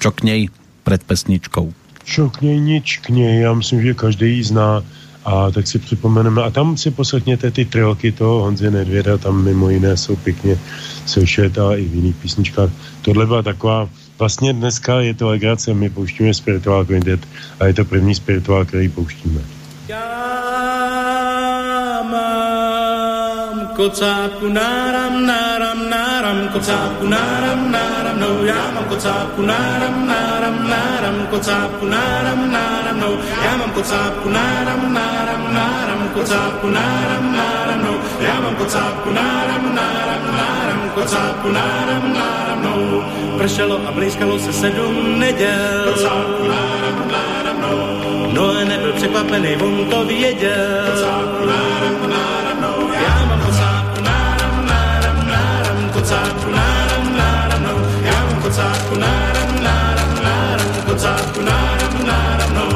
Čo 0.00 0.08
k 0.16 0.24
nej 0.24 0.40
pred 0.88 1.04
pesničkou? 1.04 1.81
Čo 2.04 2.30
k 2.30 2.40
něj, 2.40 2.60
nič 2.60 2.98
k 2.98 3.08
něj, 3.08 3.40
já 3.40 3.54
myslím, 3.54 3.82
že 3.82 3.94
každý 3.94 4.36
ji 4.36 4.44
zná 4.44 4.82
a 5.24 5.50
tak 5.50 5.66
si 5.66 5.78
připomeneme. 5.78 6.42
A 6.42 6.50
tam 6.50 6.76
si 6.76 6.90
poslechněte 6.90 7.50
ty 7.50 7.64
trilky 7.64 8.12
toho 8.12 8.42
Honzy 8.42 8.70
Nedvěda, 8.70 9.18
tam 9.18 9.44
mimo 9.44 9.70
jiné 9.70 9.96
jsou 9.96 10.16
pěkně 10.16 10.58
slyšet 11.06 11.58
a 11.58 11.76
i 11.76 11.84
v 11.84 11.94
jiných 11.94 12.16
písničkách. 12.16 12.70
Tohle 13.02 13.26
byla 13.26 13.42
taková, 13.42 13.88
vlastně 14.18 14.52
dneska 14.52 15.00
je 15.00 15.14
to 15.14 15.28
legrace, 15.28 15.74
my 15.74 15.90
pouštíme 15.90 16.34
spirituál 16.34 16.84
kvintet 16.84 17.20
a 17.60 17.66
je 17.66 17.74
to 17.74 17.84
první 17.84 18.14
spirituál, 18.14 18.64
který 18.64 18.88
pouštíme. 18.88 19.40
Já 19.88 20.02
mám 22.10 23.68
kocápku 23.76 24.48
náram, 24.48 25.26
náram, 25.26 25.61
náram, 26.32 26.48
kocápku 26.48 27.06
náram, 27.06 27.70
náram, 27.70 28.20
no 28.20 28.44
já 28.44 28.70
mám 28.74 28.84
kocápku 28.84 29.42
náram, 29.42 30.06
náram, 30.06 30.68
náram, 30.68 31.26
kocápku 31.30 31.86
náram, 31.86 32.52
náram, 32.52 33.00
no. 33.00 33.18
Já 33.44 33.56
mám 33.56 33.70
kocápku 33.70 34.28
náram, 34.28 34.92
náram, 34.94 35.54
náram, 35.54 36.08
kocápku 36.14 36.68
náram, 36.68 37.32
náram, 37.32 37.80
no. 37.84 37.94
Já 38.20 38.40
mám 38.40 38.54
kocápku 38.54 39.10
náram, 39.10 39.74
náram, 39.74 40.22
náram, 40.36 40.90
kocápku 40.94 41.48
náram, 41.48 42.12
náram, 42.14 42.62
no. 42.62 43.04
Pršelo 43.38 43.80
a 43.88 43.92
blízkalo 43.92 44.38
se 44.38 44.52
sedm 44.52 45.18
neděl. 45.18 45.84
Kocápku 45.84 46.44
náram, 46.48 46.98
náram, 47.12 47.56
no. 47.60 48.32
Noé 48.32 48.64
nebyl 48.64 48.92
překvapený, 48.92 49.56
on 49.56 49.86
to 49.90 50.04
věděl. 50.04 50.84
Kocápku 50.92 51.44
náram, 51.46 52.10
náram, 52.10 52.31
kocápku 56.12 56.50
náram, 56.50 57.16
náram, 57.16 57.62
no. 57.62 57.74
Já 58.04 58.26
mám 58.26 58.42
kocápku 58.42 58.94
náram, 58.98 59.50
náram, 59.62 60.10
náram, 60.24 60.72
kocápku 60.86 61.40
náram, 61.40 62.06
náram, 62.06 62.50
no. 62.54 62.66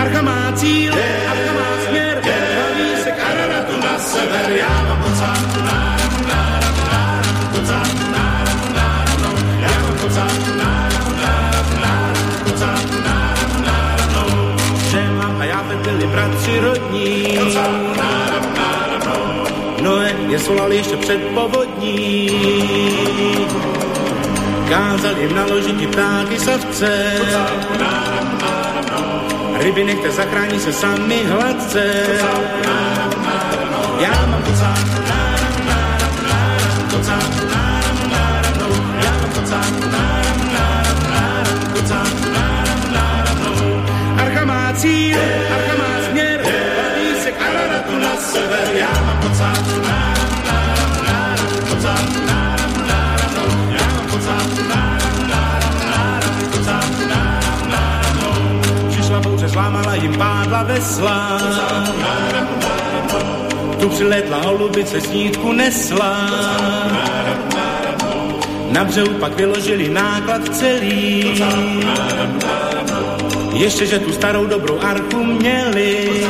Archa 0.00 0.22
má 0.22 0.52
cíl, 0.54 0.92
archa 1.32 1.52
má 1.58 1.68
směr, 1.88 2.20
hlaví 2.22 3.02
se 3.04 3.10
k 3.10 3.20
Araratu 3.30 3.76
na 3.80 3.98
sever. 3.98 4.56
Já 4.56 4.74
mám 4.88 5.02
kocápku 5.02 5.58
náram, 5.70 6.14
náram, 6.28 6.76
náram, 6.92 7.36
kocápku 7.52 8.06
náram, 8.16 8.60
náram, 8.78 9.18
no. 9.24 9.32
Já 9.64 9.74
mám 9.82 9.96
kocápku 10.02 10.52
náram, 10.62 11.06
náram, 11.22 11.68
náram, 11.84 12.28
kocápku 12.44 12.96
náram, 13.08 13.52
náram, 13.68 14.08
no. 14.14 14.56
Šéma 14.90 15.26
a 15.40 15.44
já 15.44 15.62
byli 15.62 16.06
bratři 16.06 16.60
rodní. 16.60 17.38
Kocápku 17.38 17.85
je 20.28 20.38
svolal 20.38 20.72
ještě 20.72 20.96
před 20.96 21.20
povodní. 21.34 22.30
Kázal 24.68 25.18
jim 25.18 25.34
naložit 25.34 25.90
ptáky 25.90 26.38
savce. 26.38 27.12
Ryby 29.58 29.84
nechte 29.84 30.10
zachrání 30.10 30.60
se 30.60 30.72
sami 30.72 31.24
hladce. 31.24 31.92
Já 34.00 34.26
mám 34.26 34.42
kocáku, 34.42 35.05
pádla 60.56 60.62
vesla. 60.62 61.40
Tu 63.80 63.88
přiletla 63.88 64.38
holubice 64.42 65.00
snídku 65.00 65.52
nesla. 65.52 66.30
Na 68.70 68.84
břehu 68.84 69.14
pak 69.20 69.36
vyložili 69.36 69.88
náklad 69.88 70.56
celý. 70.56 71.42
Ještě, 73.52 73.86
že 73.86 73.98
tu 73.98 74.12
starou 74.12 74.46
dobrou 74.46 74.80
archu 74.80 75.24
měli. 75.24 76.22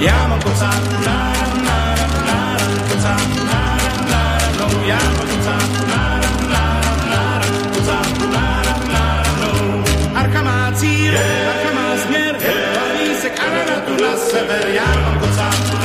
Já 0.00 0.28
mám 0.28 0.42
kocáku, 0.42 1.06
náram, 1.06 1.64
náram, 1.64 2.10
no. 4.60 4.86
Já 4.86 4.98
mám 5.04 5.35
na 14.46 14.52
sever. 14.52 14.74
Já 14.74 14.84
mám 14.84 15.18
kocáku, 15.20 15.76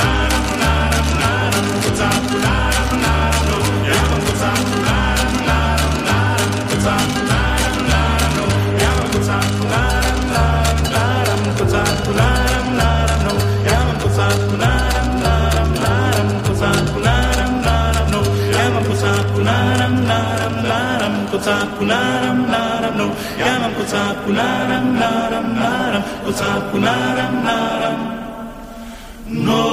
no. 29.32 29.72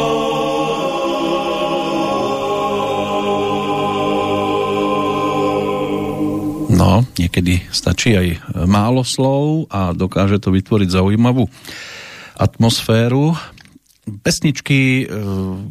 Náram, 6.69 7.03
no. 7.03 7.07
Niekedy 7.19 7.67
stačí 7.75 8.15
aj 8.15 8.27
málo 8.63 9.03
slov 9.03 9.67
a 9.67 9.91
dokáže 9.91 10.39
to 10.39 10.55
vytvoriť 10.55 10.89
zaujímavú 10.95 11.47
atmosféru. 12.39 13.35
Pesničky 14.07 15.05
e, 15.05 15.15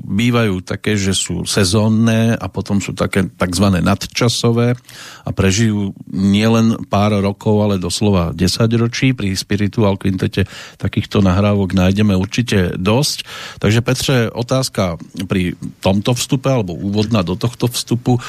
bývajú 0.05 0.63
také, 0.63 0.95
že 0.95 1.11
sú 1.17 1.43
sezónne 1.43 2.39
a 2.39 2.47
potom 2.47 2.79
sú 2.79 2.95
také 2.95 3.27
takzvané 3.27 3.83
nadčasové 3.83 4.79
a 5.27 5.31
prežijú 5.35 5.97
nielen 6.13 6.87
pár 6.87 7.19
rokov, 7.19 7.67
ale 7.67 7.83
doslova 7.83 8.31
10 8.37 8.69
ročí. 8.79 9.11
Pri 9.17 9.35
Spiritual 9.35 9.99
Quintete 9.99 10.47
takýchto 10.79 11.19
nahrávok 11.19 11.75
nájdeme 11.75 12.15
určite 12.15 12.79
dosť. 12.79 13.27
Takže 13.59 13.81
Petře, 13.83 14.17
otázka 14.31 15.01
pri 15.27 15.59
tomto 15.83 16.15
vstupe 16.15 16.47
alebo 16.53 16.79
úvodná 16.79 17.27
do 17.27 17.35
tohto 17.35 17.67
vstupu, 17.67 18.23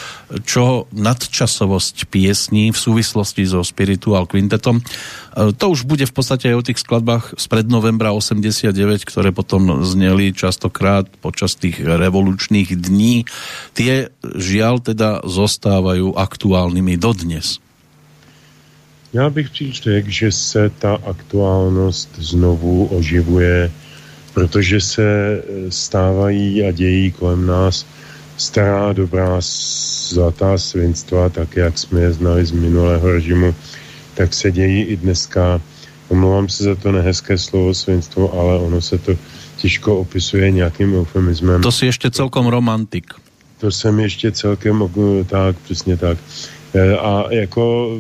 čo 0.48 0.90
nadčasovosť 0.96 2.10
piesní 2.10 2.74
v 2.74 2.78
súvislosti 2.78 3.46
so 3.46 3.62
Spiritual 3.62 4.26
Quintetom. 4.26 4.82
E, 4.82 4.84
To 5.54 5.66
už 5.70 5.86
bude 5.86 6.08
v 6.08 6.14
podstate 6.16 6.50
aj 6.50 6.56
o 6.56 6.66
tých 6.66 6.82
skladbách 6.82 7.38
z 7.38 7.46
prednovembra 7.46 8.10
89, 8.16 9.06
ktoré 9.06 9.30
potom 9.30 9.86
zneli 10.00 10.32
častokrát 10.32 11.12
počas 11.20 11.60
tých 11.60 11.84
revolučných 11.84 12.72
dní. 12.72 13.28
Tie 13.76 14.08
žiaľ 14.24 14.80
teda 14.80 15.28
zostávajú 15.28 16.16
aktuálnymi 16.16 16.96
dodnes. 16.96 17.60
Já 19.14 19.30
bych 19.30 19.50
příč 19.50 19.84
řekl, 19.84 20.10
že 20.10 20.32
se 20.32 20.70
ta 20.70 21.02
aktuálnost 21.06 22.10
znovu 22.18 22.86
oživuje, 22.86 23.72
protože 24.34 24.82
se 24.82 25.04
eh, 25.04 25.72
stávají 25.72 26.64
a 26.64 26.72
dějí 26.72 27.12
kolem 27.12 27.46
nás 27.46 27.86
stará, 28.38 28.94
dobrá, 28.94 29.42
zlatá 30.14 30.58
svinstva, 30.58 31.30
tak 31.30 31.58
jak 31.58 31.78
jsme 31.78 32.02
je 32.02 32.14
znali 32.14 32.46
z 32.46 32.52
minulého 32.52 33.12
režimu, 33.12 33.56
tak 34.14 34.34
se 34.34 34.52
dějí 34.52 34.82
i 34.94 34.96
dneska. 34.96 35.62
Omlouvám 36.08 36.50
se 36.50 36.64
za 36.64 36.76
to 36.76 36.92
nehezké 36.92 37.38
slovo 37.38 37.74
svinstvo, 37.74 38.30
ale 38.34 38.60
ono 38.60 38.82
se 38.82 38.98
to 38.98 39.18
těžko 39.60 40.00
opisuje 40.00 40.52
nějakým 40.52 40.96
eufemismem. 40.96 41.62
To 41.62 41.72
si 41.72 41.92
ešte 41.92 42.08
celkom 42.08 42.48
romantik. 42.48 43.12
To 43.60 43.72
jsem 43.72 44.00
ještě 44.00 44.32
celkem 44.32 44.80
tak, 45.28 45.60
přesně 45.60 45.98
tak. 45.98 46.18
E, 46.74 46.98
A 46.98 47.26
jako 47.30 47.92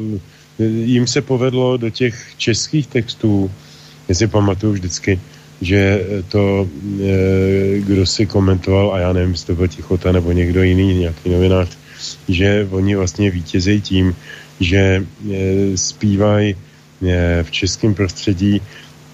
e, 0.60 0.64
jim 0.64 1.08
se 1.08 1.22
povedlo 1.22 1.78
do 1.78 1.90
těch 1.90 2.16
českých 2.38 2.88
textů, 2.88 3.52
já 4.08 4.16
si 4.16 4.28
pamatuju 4.28 4.74
vždycky, 4.74 5.20
že 5.62 6.06
to, 6.32 6.68
e, 7.04 7.80
kdo 7.80 8.06
si 8.06 8.26
komentoval, 8.26 8.94
a 8.96 9.00
já 9.00 9.14
nevím, 9.14 9.32
jestli 9.32 9.48
to 9.48 9.56
byl 9.56 9.68
Tichota 9.68 10.12
nebo 10.12 10.32
někdo 10.32 10.64
jiný, 10.64 10.94
nějaký 11.04 11.30
novinář, 11.30 11.70
že 12.28 12.68
oni 12.72 12.96
vlastně 12.96 13.32
vítězejí 13.32 13.82
tím, 13.82 14.16
že 14.60 15.04
zpívají 15.76 16.56
v 17.44 17.52
českém 17.52 17.94
prostředí 17.94 18.62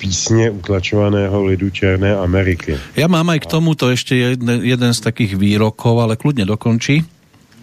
písně 0.05 0.51
utlačovaného 0.53 1.33
lidu 1.45 1.73
Černé 1.73 2.13
Ameriky. 2.13 2.77
Ja 2.93 3.09
mám 3.09 3.25
aj 3.33 3.41
k 3.41 3.49
tomuto 3.49 3.89
ešte 3.89 4.13
jeden, 4.13 4.61
jeden 4.61 4.93
z 4.93 4.99
takých 5.01 5.33
výrokov, 5.33 5.97
ale 5.97 6.13
kľudne 6.13 6.45
dokončí. 6.45 7.01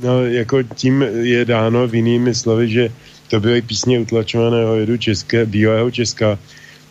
No, 0.02 0.26
jako 0.26 0.66
tím 0.74 1.06
je 1.22 1.46
dáno 1.46 1.86
v 1.86 2.02
jinými 2.02 2.34
slovy, 2.34 2.66
že 2.68 2.84
to 3.30 3.40
byly 3.40 3.62
písně 3.62 4.00
utlačovaného 4.00 4.76
jedu 4.76 4.96
České, 4.96 5.46
bílého 5.46 5.90
Česka 5.90 6.38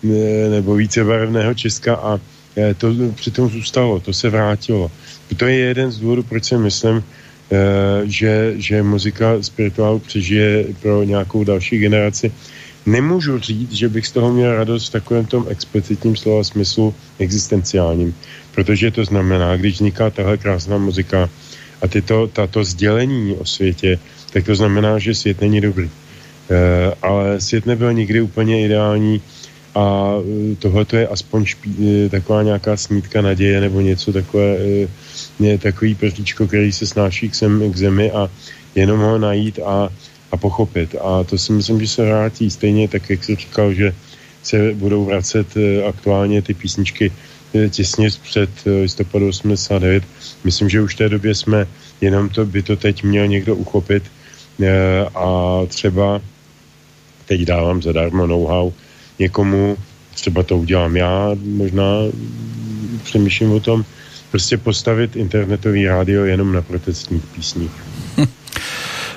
ne- 0.03 0.49
nebo 0.49 0.75
vícebarevného 0.79 1.53
Česka 1.53 1.95
a 1.95 2.19
eh, 2.55 2.73
to 2.73 2.95
přitom 3.15 3.49
zůstalo, 3.49 3.99
to 3.99 4.13
se 4.13 4.29
vrátilo. 4.29 4.91
To 5.37 5.45
je 5.45 5.55
jeden 5.75 5.91
z 5.91 5.99
důvodů, 5.99 6.23
proč 6.23 6.43
si 6.45 6.57
myslím, 6.57 7.03
eh, 7.03 8.07
že, 8.07 8.53
že 8.55 8.83
muzika 8.83 9.43
spirituálu 9.43 9.99
přežije 9.99 10.65
pro 10.81 11.03
nějakou 11.03 11.43
další 11.43 11.77
generaci. 11.77 12.31
Nemůžu 12.85 13.39
říct, 13.39 13.71
že 13.71 13.89
bych 13.89 14.07
z 14.07 14.11
toho 14.11 14.33
měl 14.33 14.55
radost 14.55 14.87
v 14.87 14.91
takovém 14.91 15.25
tom 15.25 15.45
explicitním 15.49 16.15
slova 16.15 16.43
smyslu 16.43 16.95
existenciálním, 17.19 18.15
protože 18.55 18.91
to 18.91 19.05
znamená, 19.05 19.57
když 19.57 19.73
vzniká 19.73 20.09
tahle 20.09 20.37
krásná 20.37 20.77
muzika 20.77 21.29
a 21.81 21.87
tyto, 21.87 22.27
tato 22.27 22.63
sdělení 22.63 23.35
o 23.35 23.45
světě, 23.45 23.99
tak 24.33 24.45
to 24.45 24.55
znamená, 24.55 24.99
že 24.99 25.15
svět 25.15 25.41
není 25.41 25.61
dobrý. 25.61 25.89
ale 27.01 27.41
svět 27.41 27.65
nebyl 27.65 27.93
nikdy 27.93 28.21
úplně 28.21 28.65
ideální 28.65 29.21
a 29.75 30.13
tohle 30.59 30.85
je 30.93 31.07
aspoň 31.07 31.45
špí, 31.45 31.75
taková 32.11 32.43
nějaká 32.43 32.77
snídka 32.77 33.21
naděje 33.21 33.61
nebo 33.61 33.81
něco 33.81 34.13
takové, 34.13 34.57
je 35.39 35.57
takový 35.57 35.95
prtíčko, 35.95 36.47
který 36.47 36.71
se 36.71 36.87
snáší 36.87 37.29
k, 37.29 37.35
sem, 37.35 37.71
k 37.71 37.77
zemi 37.77 38.11
a 38.11 38.29
jenom 38.75 38.99
ho 38.99 39.17
najít 39.17 39.59
a, 39.65 39.89
a 40.31 40.37
pochopit. 40.37 40.95
A 41.01 41.23
to 41.23 41.37
si 41.37 41.51
myslím, 41.53 41.81
že 41.81 41.87
se 41.87 42.05
vrátí 42.05 42.51
stejně 42.51 42.87
tak, 42.87 43.09
jak 43.09 43.23
jsi 43.23 43.35
říkal, 43.35 43.73
že 43.73 43.95
se 44.43 44.73
budou 44.73 45.05
vracet 45.05 45.47
aktuálně 45.89 46.41
ty 46.41 46.53
písničky 46.53 47.11
těsně 47.69 48.09
před 48.21 48.49
listopadu 48.81 49.27
89. 49.27 50.03
Myslím, 50.43 50.69
že 50.69 50.81
už 50.81 50.95
v 50.95 50.97
té 50.97 51.09
době 51.09 51.35
jsme, 51.35 51.67
jenom 52.01 52.29
to 52.29 52.45
by 52.45 52.63
to 52.63 52.75
teď 52.75 53.03
měl 53.03 53.27
někdo 53.27 53.55
uchopit 53.55 54.03
a 55.15 55.59
třeba 55.67 56.21
teď 57.25 57.41
dávám 57.41 57.81
zadarmo 57.81 58.27
know-how 58.27 58.71
někomu, 59.19 59.77
třeba 60.13 60.43
to 60.43 60.57
udělám 60.57 60.95
já, 60.95 61.35
možná 61.43 61.85
přemýšlím 63.03 63.51
o 63.51 63.59
tom, 63.59 63.85
prostě 64.31 64.57
postavit 64.57 65.15
internetový 65.15 65.85
rádio 65.85 66.25
jenom 66.25 66.53
na 66.53 66.61
protestních 66.61 67.25
písních. 67.35 67.90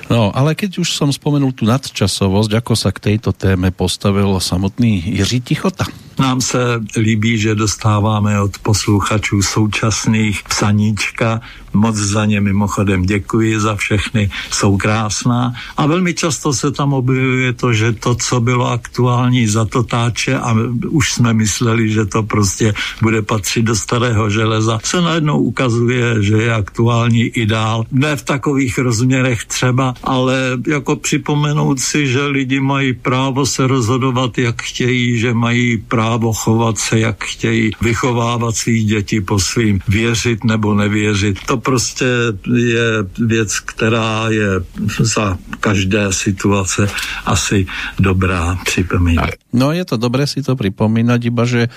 No, 0.05 0.29
ale 0.37 0.53
keď 0.53 0.85
už 0.85 0.93
som 0.93 1.09
spomenul 1.09 1.49
tu 1.57 1.65
nadčasovosť, 1.65 2.61
ako 2.61 2.73
sa 2.77 2.93
k 2.93 3.13
tejto 3.13 3.33
téme 3.33 3.73
postavil 3.73 4.37
samotný 4.37 5.01
Jiří 5.01 5.41
Tichota? 5.41 5.85
Nám 6.19 6.41
se 6.41 6.79
líbí, 6.97 7.37
že 7.37 7.55
dostáváme 7.55 8.41
od 8.41 8.57
posluchačů 8.57 9.41
současných 9.41 10.43
psaníčka. 10.43 11.41
Moc 11.75 11.95
za 11.95 12.25
ně 12.25 12.41
mimochodem 12.41 13.01
děkuji 13.01 13.59
za 13.59 13.75
všechny, 13.75 14.29
jsou 14.51 14.77
krásná. 14.77 15.53
A 15.77 15.85
velmi 15.85 16.13
často 16.13 16.53
se 16.53 16.71
tam 16.71 16.93
objevuje 16.93 17.53
to, 17.53 17.73
že 17.73 17.93
to, 17.93 18.15
co 18.15 18.39
bylo 18.39 18.71
aktuální 18.71 19.47
za 19.47 19.65
to 19.65 19.83
táče 19.83 20.37
a 20.37 20.55
už 20.89 21.13
jsme 21.13 21.33
mysleli, 21.33 21.89
že 21.89 22.05
to 22.05 22.23
prostě 22.23 22.73
bude 23.01 23.21
patřit 23.21 23.63
do 23.63 23.75
starého 23.75 24.29
železa, 24.29 24.79
se 24.83 25.01
najednou 25.01 25.39
ukazuje, 25.39 26.23
že 26.23 26.35
je 26.37 26.53
aktuální 26.53 27.21
i 27.21 27.45
dál. 27.45 27.85
Ne 27.91 28.15
v 28.15 28.23
takových 28.23 28.77
rozměrech 28.77 29.45
třeba, 29.45 29.93
ale 30.03 30.57
jako 30.67 30.95
připomenout 30.95 31.79
si, 31.79 32.07
že 32.07 32.25
lidi 32.25 32.59
mají 32.59 32.93
právo 32.93 33.45
se 33.45 33.67
rozhodovat, 33.67 34.37
jak 34.37 34.61
chtějí, 34.61 35.19
že 35.19 35.33
mají 35.33 35.77
právo 35.77 36.33
chovat 36.33 36.77
se, 36.77 36.99
jak 36.99 37.23
chtějí, 37.23 37.71
vychovávat 37.81 38.55
svých 38.55 38.85
děti 38.85 39.21
po 39.21 39.39
svým, 39.39 39.79
věřit 39.87 40.43
nebo 40.43 40.75
nevěřit. 40.75 41.39
To 41.45 41.57
prostě 41.65 42.05
je 42.55 42.87
věc, 43.27 43.59
která 43.59 44.29
je 44.29 44.49
za 44.99 45.37
každé 45.59 46.13
situace 46.13 46.87
asi 47.25 47.65
dobrá 47.99 48.55
připomínat. 48.65 49.29
No 49.53 49.71
je 49.71 49.85
to 49.85 49.97
dobré 49.97 50.27
si 50.27 50.43
to 50.43 50.55
připomínat, 50.55 51.25
iba 51.25 51.45
že 51.45 51.67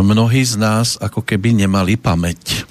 mnohí 0.00 0.44
z 0.44 0.56
nás 0.56 0.98
jako 1.02 1.22
keby 1.22 1.52
nemali 1.52 1.96
paměť. 1.96 2.64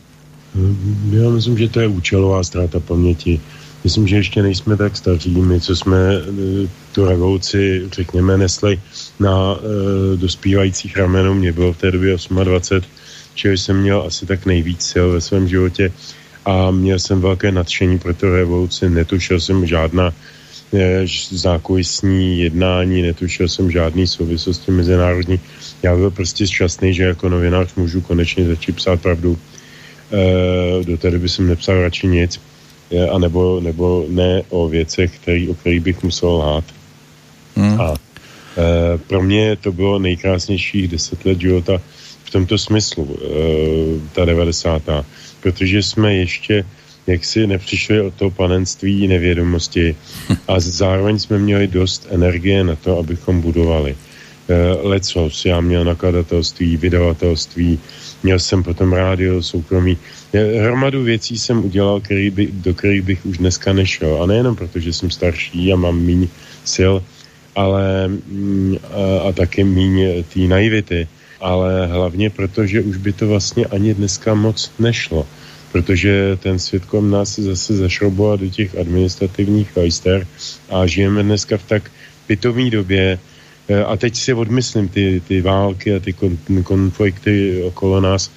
Já 1.12 1.30
myslím, 1.30 1.58
že 1.58 1.70
to 1.70 1.80
je 1.80 1.88
účelová 1.88 2.44
ztráta 2.44 2.80
paměti 2.80 3.40
myslím, 3.84 4.08
že 4.08 4.16
ještě 4.16 4.42
nejsme 4.42 4.78
tak 4.78 4.98
staří, 4.98 5.42
my, 5.42 5.62
co 5.62 5.76
jsme 5.76 5.98
e, 5.98 6.22
tu 6.92 7.06
revoluci, 7.06 7.90
řekněme, 7.94 8.38
nesli 8.38 8.80
na 9.20 9.56
e, 9.56 10.18
dospívajících 10.18 10.98
ramenů, 10.98 11.34
mě 11.34 11.52
bylo 11.52 11.74
v 11.74 11.78
té 11.78 11.92
době 11.92 12.18
28, 12.44 12.92
čili 13.36 13.58
jsem 13.58 13.82
měl 13.82 14.04
asi 14.08 14.26
tak 14.26 14.46
nejvíc 14.46 14.82
sil 14.92 15.06
ve 15.12 15.22
svém 15.22 15.48
životě 15.48 15.92
a 16.46 16.72
měl 16.72 17.00
jsem 17.00 17.22
velké 17.22 17.52
nadšení 17.52 18.00
pro 18.00 18.14
tu 18.14 18.30
revoluci, 18.30 18.90
netušil 18.90 19.40
jsem 19.40 19.66
žádná 19.66 20.14
e, 20.74 21.08
zákulisní 21.32 22.40
jednání, 22.40 23.02
netušil 23.02 23.48
jsem 23.48 23.72
žádný 23.72 24.08
souvislosti 24.08 24.72
mezinárodní. 24.72 25.40
Já 25.84 25.96
byl 25.96 26.12
prostě 26.12 26.48
šťastný, 26.48 26.94
že 26.94 27.04
jako 27.04 27.30
novinář 27.30 27.76
můžu 27.76 28.02
konečně 28.02 28.46
začít 28.46 28.76
psát 28.76 29.02
pravdu. 29.02 29.38
E, 30.12 30.84
do 30.84 30.98
té 30.98 31.12
doby 31.12 31.30
jsem 31.30 31.48
nepsal 31.48 31.82
radši 31.82 32.08
nic 32.08 32.40
a 33.12 33.18
nebo, 33.18 33.60
nebo 33.60 34.06
ne 34.10 34.42
o 34.50 34.68
věcech, 34.68 35.20
který, 35.20 35.50
o 35.50 35.54
kterých 35.54 35.82
bych 35.82 36.04
musel 36.04 36.30
lhát. 36.30 36.64
Hmm. 37.56 37.82
A 37.82 37.94
e, 37.94 38.98
pro 38.98 39.24
mě 39.24 39.56
to 39.56 39.72
bylo 39.72 40.00
nejkrásnějších 40.00 40.88
deset 40.88 41.26
let 41.26 41.42
života 41.42 41.82
v 42.24 42.30
tomto 42.30 42.58
smyslu, 42.58 43.18
e, 43.18 43.28
ta 44.14 44.26
90. 44.26 44.82
Protože 45.42 45.84
jsme 45.84 46.16
ještě 46.16 46.66
jak 47.10 47.26
si 47.26 47.48
nepřišli 47.48 48.02
od 48.02 48.14
toho 48.14 48.32
panenství 48.32 49.08
nevědomosti 49.08 49.96
a 50.48 50.60
zároveň 50.60 51.20
jsme 51.20 51.38
měli 51.40 51.68
dost 51.68 52.08
energie 52.10 52.64
na 52.64 52.76
to, 52.76 52.98
abychom 52.98 53.42
budovali. 53.42 53.98
E, 54.50 54.56
lecos, 54.88 55.46
já 55.46 55.62
měl 55.62 55.84
nakladatelství, 55.86 56.78
vydavatelství, 56.78 57.80
měl 58.24 58.40
jsem 58.40 58.64
potom 58.64 58.94
rádio 58.94 59.44
soukromí, 59.44 59.98
Hromadu 60.34 61.04
věcí 61.04 61.38
jsem 61.38 61.66
udělal, 61.66 62.02
který 62.02 62.30
by, 62.30 62.50
do 62.52 62.74
kterých 62.74 63.02
bych 63.02 63.26
už 63.26 63.38
dneska 63.38 63.74
nešel. 63.74 64.24
A 64.24 64.26
nejenom 64.26 64.56
proto, 64.56 64.80
že 64.80 64.94
jsem 64.94 65.10
starší 65.10 65.74
a 65.74 65.76
mám 65.76 65.98
míň 65.98 66.28
sil, 66.74 66.94
ale 67.56 68.08
mm, 68.08 68.78
a, 68.84 69.30
a 69.30 69.32
taky 69.32 69.64
míň 69.64 70.24
té 70.34 70.40
naivity, 70.40 71.08
ale 71.42 71.88
hlavně 71.88 72.30
proto, 72.30 72.66
že 72.66 72.82
už 72.82 72.98
by 72.98 73.14
to 73.14 73.28
vlastně 73.28 73.66
ani 73.66 73.94
dneska 73.94 74.34
moc 74.34 74.72
nešlo. 74.80 75.28
Protože 75.72 76.38
ten 76.42 76.60
svět 76.60 76.86
kolem 76.86 77.12
nás 77.12 77.34
se 77.34 77.44
zase 77.44 77.78
zašrouboval 77.78 78.38
do 78.38 78.50
těch 78.50 78.78
administrativních 78.78 79.78
hajster 79.78 80.28
a 80.70 80.88
žijeme 80.88 81.24
dneska 81.24 81.58
v 81.58 81.64
tak 81.64 81.92
pitovní 82.28 82.70
době, 82.70 83.20
e, 83.68 83.84
a 83.84 83.98
teď 83.98 84.16
si 84.16 84.34
odmyslím 84.34 84.88
ty, 84.88 85.22
ty 85.28 85.42
války 85.42 85.96
a 85.96 86.00
ty 86.00 86.14
konflikty 86.64 87.64
okolo 87.64 88.02
nás, 88.02 88.32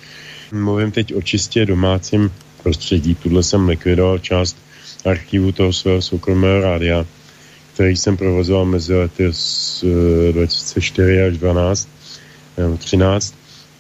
Mluvím 0.53 0.91
teď 0.91 1.15
o 1.15 1.23
čistě 1.23 1.67
domácím 1.67 2.33
prostředí. 2.63 3.15
Tuhle 3.15 3.43
jsem 3.43 3.69
likvidoval 3.69 4.19
část 4.19 4.57
archivu 5.05 5.53
toho 5.53 5.73
svého 5.73 6.03
soukromého 6.03 6.61
rádia, 6.61 7.07
který 7.75 7.97
jsem 7.97 8.17
provozoval 8.17 8.65
mezi 8.65 8.95
lety 8.95 9.29
z 9.31 9.85
2004 10.33 11.19
eh, 11.19 11.27
až 11.27 11.39
12, 11.39 11.89
13. 12.79 13.35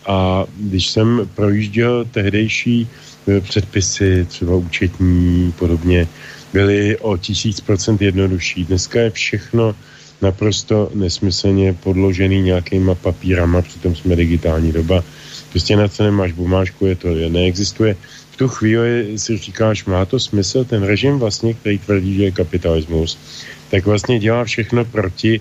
A 0.07 0.44
když 0.57 0.90
jsem 0.90 1.28
projížděl 1.35 2.05
tehdejší 2.05 2.89
eh, 3.28 3.40
předpisy, 3.40 4.27
třeba 4.28 4.57
účetní 4.57 5.53
podobně, 5.59 6.09
byly 6.53 6.99
o 6.99 7.16
tisíc 7.16 7.61
procent 7.61 8.03
jednodušší. 8.03 8.65
Dneska 8.65 9.01
je 9.01 9.11
všechno 9.11 9.74
naprosto 10.23 10.90
nesmyslně 10.94 11.73
podložený 11.73 12.43
nějakýma 12.43 12.94
papírama, 12.94 13.62
přitom 13.62 13.97
jsme 13.97 14.16
digitální 14.16 14.73
doba 14.73 15.05
Prostě 15.53 15.77
na 15.77 15.89
co 15.89 16.03
nemáš 16.03 16.32
bumášku, 16.32 16.86
je 16.86 16.97
to 16.97 17.09
neexistuje. 17.28 17.97
V 18.31 18.36
tu 18.36 18.49
chvíli 18.49 19.19
si 19.19 19.36
říkáš, 19.36 19.85
má 19.85 20.05
to 20.05 20.20
smysl, 20.20 20.65
ten 20.65 20.82
režim 20.82 21.19
vlastně, 21.19 21.55
který 21.55 21.78
tvrdí, 21.78 22.16
že 22.16 22.24
je 22.24 22.31
kapitalismus, 22.31 23.19
tak 23.70 23.85
vlastně 23.86 24.19
dělá 24.19 24.44
všechno 24.44 24.85
proti 24.85 25.40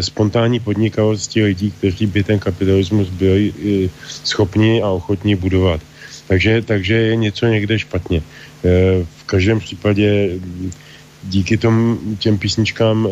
spontánní 0.00 0.60
podnikavosti 0.60 1.42
lidí, 1.42 1.70
kteří 1.70 2.06
by 2.06 2.24
ten 2.24 2.38
kapitalismus 2.38 3.08
byli 3.08 3.52
e, 3.52 3.88
schopni 4.24 4.82
a 4.82 4.88
ochotní 4.88 5.34
budovat. 5.34 5.80
Takže, 6.28 6.62
takže 6.62 6.94
je 6.94 7.16
něco 7.16 7.46
někde 7.46 7.78
špatně. 7.78 8.18
E, 8.18 8.22
v 9.04 9.24
každém 9.26 9.60
případě 9.60 10.30
díky 11.24 11.56
tomu 11.56 11.98
těm 12.18 12.38
písničkám 12.38 13.08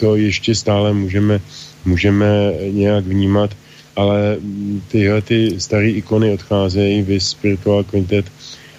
to 0.00 0.16
ještě 0.16 0.54
stále 0.54 0.92
můžeme, 0.92 1.40
můžeme 1.84 2.52
nějak 2.70 3.04
vnímat 3.04 3.50
ale 3.96 4.36
tyhle 4.88 5.22
ty 5.22 5.60
staré 5.60 5.90
ikony 5.90 6.32
odcházejí, 6.32 7.02
vy 7.02 7.20
Spiritual 7.20 7.84
Quintet 7.84 8.26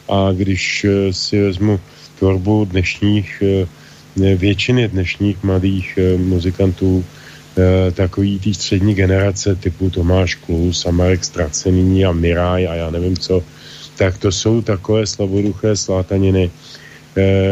a 0.10 0.32
když 0.32 0.86
eh, 0.86 1.14
si 1.14 1.42
vezmu 1.42 1.80
tvorbu 2.20 2.66
dnešních, 2.66 3.44
eh, 3.46 3.68
většiny 4.16 4.88
dnešních 4.88 5.44
mladých 5.44 5.98
eh, 5.98 6.18
muzikantů, 6.18 7.06
takový 7.94 8.40
té 8.40 8.54
střední 8.54 8.96
generace 8.96 9.56
typu 9.56 9.90
Tomáš 9.90 10.36
Klus 10.36 10.86
a 10.86 10.92
Marek 10.92 11.24
Stracený 11.24 12.06
a 12.06 12.12
Miraj 12.12 12.68
a 12.68 12.76
já 12.76 12.90
nevím 12.90 13.18
co, 13.18 13.44
tak 13.98 14.18
to 14.18 14.32
jsou 14.32 14.62
takové 14.62 15.06
slaboduché 15.06 15.76
slátaniny, 15.76 16.52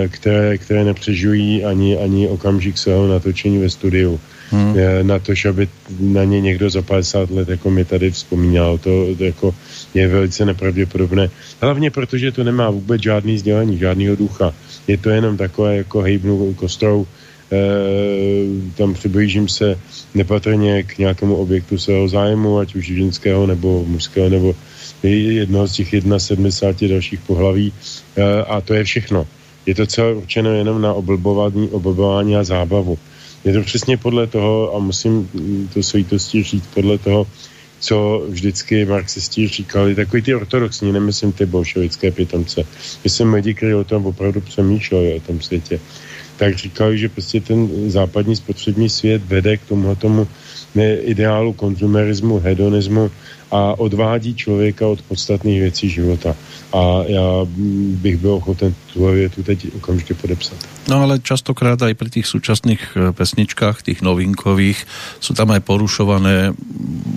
které, 0.08 0.58
které 0.58 0.84
nepřežují 0.84 1.66
ani, 1.66 1.98
ani 1.98 2.28
okamžik 2.28 2.78
svého 2.78 3.08
natočení 3.08 3.58
ve 3.58 3.70
studiu 3.70 4.20
hmm. 4.52 4.76
na 5.02 5.20
to, 5.20 5.34
aby 5.50 5.68
na 6.00 6.24
ně 6.24 6.42
někdo 6.42 6.70
za 6.70 6.82
50 6.82 7.30
let, 7.30 7.50
jako 7.50 7.70
mi 7.70 7.86
tady 7.86 8.12
vzpomínal, 8.12 8.78
to, 8.78 9.16
to 9.18 9.24
jako 9.24 9.56
je 9.94 10.08
velice 10.08 10.46
nepravděpodobné. 10.46 11.30
Hlavně 11.62 11.92
protože 11.92 12.32
to 12.32 12.44
nemá 12.44 12.70
vůbec 12.70 13.02
žádný 13.02 13.36
vzdělání, 13.36 13.78
žádného 13.78 14.16
ducha. 14.16 14.54
Je 14.88 14.98
to 14.98 15.10
jenom 15.10 15.38
takové 15.38 15.78
jako 15.78 16.02
hejbnu 16.02 16.54
kostrou, 16.54 17.08
e, 17.52 17.58
tam 18.78 18.94
přiblížím 18.94 19.48
se 19.48 19.80
nepatrně 20.14 20.84
k 20.84 20.98
nějakému 20.98 21.36
objektu 21.36 21.78
svého 21.78 22.08
zájmu, 22.08 22.58
ať 22.58 22.76
už 22.76 22.86
ženského 22.86 23.48
nebo 23.48 23.86
mužského, 23.88 24.30
nebo 24.30 24.56
jednoho 25.04 25.68
z 25.68 25.74
těch 25.74 25.90
71 26.18 26.96
dalších 26.96 27.20
pohlaví 27.20 27.74
e, 28.16 28.44
a 28.44 28.62
to 28.62 28.74
je 28.74 28.84
všechno. 28.84 29.28
Je 29.66 29.76
to 29.76 29.86
celé 29.86 30.14
určeno 30.14 30.54
jenom 30.54 30.82
na 30.82 30.94
oblbování, 30.94 31.70
oblbování 31.70 32.36
a 32.36 32.44
zábavu. 32.44 32.98
je 33.46 33.54
to 33.54 33.62
přesně 33.62 33.98
podle 33.98 34.28
toho, 34.28 34.76
a 34.76 34.80
musím 34.80 35.30
to 35.74 35.84
svítostí 35.84 36.44
říct, 36.44 36.68
podle 36.74 36.98
toho, 36.98 37.28
co 37.82 38.26
vždycky 38.30 38.86
marxisti 38.86 39.48
říkali, 39.48 39.96
takový 39.96 40.22
ty 40.22 40.36
ortodoxní, 40.36 40.92
nemyslím 40.92 41.32
ty 41.32 41.46
bolševické 41.46 42.12
pitomce. 42.12 42.64
Myslím 43.04 43.34
lidi, 43.34 43.54
kteří 43.54 43.74
o 43.74 43.84
tom 43.84 44.06
opravdu 44.06 44.42
přemýšleli, 44.42 45.14
o 45.14 45.20
tom 45.20 45.42
světě, 45.42 45.80
tak 46.38 46.56
říkali, 46.58 46.98
že 46.98 47.10
prostě 47.10 47.42
ten 47.42 47.90
západní 47.92 48.36
spotřební 48.36 48.90
svět 48.90 49.22
vede 49.26 49.58
k 49.58 49.66
tomu 49.66 49.96
tomu 49.96 50.28
ideálu 51.02 51.54
konzumerismu, 51.54 52.40
hedonismu 52.40 53.12
a 53.52 53.76
odvádí 53.80 54.36
člověka 54.36 54.88
od 54.88 55.02
podstatných 55.02 55.60
věcí 55.60 55.90
života. 55.90 56.36
A 56.74 57.04
já 57.08 57.28
bych 58.00 58.18
byl 58.18 58.34
ochoten 58.34 58.76
tu 58.94 59.06
větu 59.06 59.44
teď 59.44 59.76
okamžitě 59.76 60.14
podepsat. 60.14 60.58
No 60.88 61.04
ale 61.04 61.22
častokrát 61.22 61.78
aj 61.78 61.94
pri 61.94 62.10
tých 62.10 62.26
súčasných 62.26 62.82
eh, 62.98 63.14
pesničkách, 63.14 63.86
tých 63.86 64.02
novinkových, 64.02 64.82
sú 65.22 65.38
tam 65.38 65.54
aj 65.54 65.62
porušované 65.62 66.58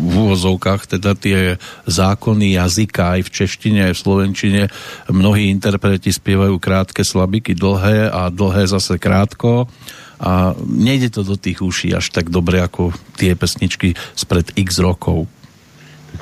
v 0.05 0.15
úvozovkách 0.21 0.99
teda 0.99 1.17
tie 1.17 1.57
zákony 1.89 2.61
jazyka 2.61 3.17
aj 3.17 3.21
v 3.25 3.33
češtine, 3.33 3.81
aj 3.89 3.95
v 3.97 4.03
slovenčine. 4.05 4.63
Mnohí 5.09 5.49
interpreti 5.49 6.13
spievajú 6.13 6.61
krátke 6.61 7.07
slabiky 7.07 7.57
dlhé 7.57 8.13
a 8.13 8.29
dlhé 8.29 8.69
zase 8.69 9.01
krátko 9.01 9.71
a 10.21 10.55
nejde 10.61 11.11
to 11.11 11.27
do 11.27 11.35
tých 11.35 11.65
uší 11.65 11.97
až 11.97 12.13
tak 12.15 12.31
dobre 12.31 12.63
ako 12.63 12.95
tie 13.19 13.35
pesničky 13.35 13.99
spred 14.15 14.55
x 14.55 14.79
rokov 14.79 15.27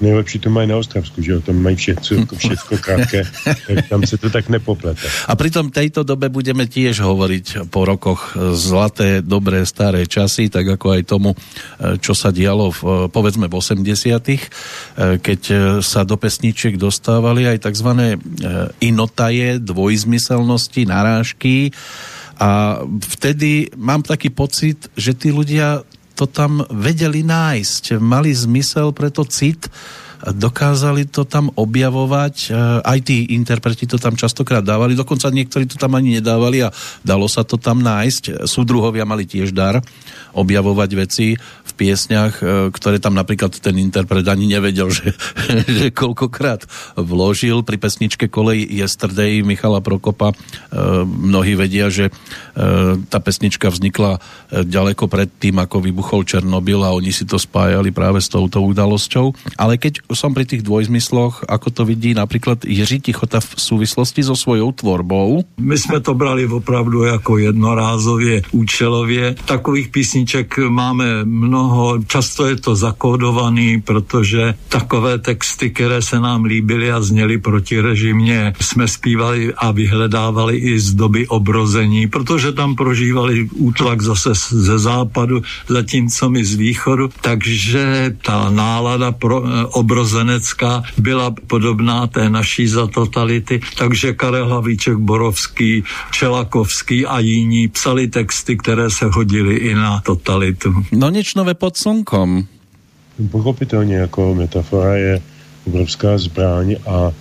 nejlepší 0.03 0.39
to 0.39 0.51
mají 0.51 0.67
na 0.69 0.77
Ostravsku, 0.77 1.23
že 1.23 1.33
jo, 1.33 1.39
tam 1.41 1.63
mají 1.63 1.77
všetko, 1.77 2.35
všetko 2.37 2.73
krátké, 2.79 3.21
tak 3.67 3.89
tam 3.89 4.07
se 4.07 4.19
to 4.19 4.31
tak 4.31 4.49
nepoplete. 4.49 5.07
A 5.31 5.39
pritom 5.39 5.71
tejto 5.71 6.03
dobe 6.03 6.29
budeme 6.29 6.67
tiež 6.67 7.07
hovoriť 7.07 7.71
po 7.71 7.87
rokoch 7.87 8.35
zlaté, 8.59 9.23
dobré, 9.23 9.63
staré 9.63 10.05
časy, 10.05 10.51
tak 10.51 10.67
ako 10.67 10.87
aj 10.99 11.03
tomu, 11.07 11.31
e, 11.33 11.39
čo 12.03 12.13
sa 12.13 12.35
dialo 12.35 12.75
v, 12.75 12.81
e, 12.83 12.91
povedzme 13.09 13.47
v 13.47 13.55
80 13.55 13.87
e, 14.35 14.39
keď 15.23 15.41
sa 15.81 16.03
do 16.03 16.19
pesničiek 16.19 16.75
dostávali 16.75 17.47
aj 17.47 17.71
tzv. 17.71 18.19
inotaje, 18.83 19.63
dvojzmyselnosti, 19.63 20.83
narážky 20.85 21.71
a 22.43 22.83
vtedy 22.83 23.71
mám 23.79 24.03
taký 24.03 24.33
pocit, 24.35 24.91
že 24.99 25.15
tí 25.15 25.31
ľudia 25.31 25.87
to 26.13 26.29
tam 26.29 26.63
vedeli 26.69 27.25
nájsť, 27.25 27.97
mali 27.99 28.31
zmysel 28.33 28.93
pre 28.93 29.09
to 29.09 29.25
cit, 29.27 29.69
dokázali 30.31 31.11
to 31.11 31.27
tam 31.27 31.51
objavovať, 31.59 32.35
e, 32.47 32.49
aj 32.87 32.99
tí 33.03 33.35
interpreti 33.35 33.91
to 33.91 33.99
tam 33.99 34.15
častokrát 34.15 34.63
dávali, 34.63 34.95
dokonca 34.95 35.27
niektorí 35.35 35.67
to 35.67 35.75
tam 35.75 35.99
ani 35.99 36.23
nedávali 36.23 36.63
a 36.63 36.71
dalo 37.03 37.27
sa 37.27 37.43
to 37.43 37.59
tam 37.59 37.83
nájsť. 37.83 38.47
Súdruhovia 38.47 39.03
mali 39.03 39.27
tiež 39.27 39.51
dar 39.51 39.83
objavovať 40.33 40.91
veci 40.97 41.35
v 41.39 41.73
piesňach, 41.75 42.35
e, 42.39 42.45
ktoré 42.71 43.03
tam 43.03 43.19
napríklad 43.19 43.59
ten 43.59 43.75
interpret 43.83 44.23
ani 44.31 44.47
nevedel, 44.47 44.95
že, 44.99 45.11
že 45.67 45.91
koľkokrát 45.91 46.71
vložil 46.95 47.67
pri 47.67 47.83
pesničke 47.83 48.31
Kolej 48.31 48.63
Yesterday 48.71 49.43
Michala 49.43 49.83
Prokopa. 49.83 50.31
E, 50.31 50.37
mnohí 51.05 51.59
vedia, 51.59 51.91
že 51.91 52.15
tá 53.09 53.19
pesnička 53.19 53.73
vznikla 53.73 54.21
ďaleko 54.53 55.09
pred 55.09 55.29
tým, 55.41 55.57
ako 55.57 55.81
vybuchol 55.81 56.29
Černobyl 56.29 56.85
a 56.85 56.93
oni 56.93 57.09
si 57.09 57.25
to 57.25 57.41
spájali 57.41 57.89
práve 57.97 58.21
s 58.21 58.29
touto 58.29 58.61
udalosťou. 58.61 59.57
Ale 59.57 59.81
keď 59.81 60.05
som 60.15 60.35
pri 60.35 60.45
tých 60.45 60.63
dvojzmysloch, 60.63 61.49
ako 61.49 61.69
to 61.71 61.83
vidí 61.85 62.15
napríklad 62.15 62.65
Jiří 62.65 63.01
Tichota 63.01 63.41
v 63.41 63.51
súvislosti 63.57 64.23
so 64.23 64.37
svojou 64.37 64.73
tvorbou? 64.73 65.45
My 65.61 65.79
jsme 65.79 66.01
to 66.01 66.15
brali 66.15 66.47
opravdu 66.47 67.05
jako 67.05 67.39
jednorázově, 67.39 68.43
účelově. 68.53 69.35
Takových 69.45 69.89
písniček 69.89 70.59
máme 70.59 71.25
mnoho, 71.25 71.99
často 72.07 72.47
je 72.47 72.57
to 72.57 72.77
zakódovaný, 72.77 73.81
protože 73.81 74.55
takové 74.69 75.19
texty, 75.19 75.71
které 75.71 76.03
se 76.03 76.21
nám 76.21 76.45
líbily 76.45 76.93
a 76.93 77.01
zněly 77.01 77.39
proti 77.39 77.81
režimě, 77.81 78.53
jsme 78.61 78.89
zpívali 78.89 79.55
a 79.55 79.71
vyhledávali 79.71 80.57
i 80.57 80.81
z 80.81 80.95
doby 80.95 81.29
obrození, 81.29 82.09
protože 82.09 82.53
tam 82.53 82.77
prožívali 82.77 83.49
útlak 83.55 84.03
zase 84.03 84.31
ze 84.51 84.79
západu, 84.79 85.43
zatímco 85.69 86.31
my 86.31 86.45
z 86.45 86.55
východu, 86.55 87.11
takže 87.21 88.17
ta 88.23 88.51
nálada 88.51 89.13
pro, 89.13 89.43
eh, 89.45 89.67
obrozenecká 90.03 90.83
byla 90.99 91.35
podobná 91.47 92.07
té 92.07 92.31
naší 92.31 92.67
za 92.69 92.87
totality, 92.87 93.61
takže 93.79 94.13
Karel 94.13 94.49
Havíček, 94.49 94.99
Borovský, 94.99 95.85
Čelakovský 96.11 97.07
a 97.07 97.19
jiní 97.19 97.69
psali 97.69 98.09
texty, 98.09 98.57
které 98.57 98.91
se 98.91 99.07
hodily 99.07 99.57
i 99.57 99.75
na 99.75 100.01
to 100.01 100.17
totalitu. 100.17 100.75
No 100.93 101.11
nič 101.11 101.35
nové 101.35 101.55
pod 101.55 101.77
slnkom. 101.77 102.47
Pochopitelně 103.31 103.97
jako 103.97 104.35
metafora 104.35 104.97
je 104.97 105.23
obrovská 105.67 106.19
zbraň 106.19 106.77
a 106.87 106.99
e, 107.09 107.15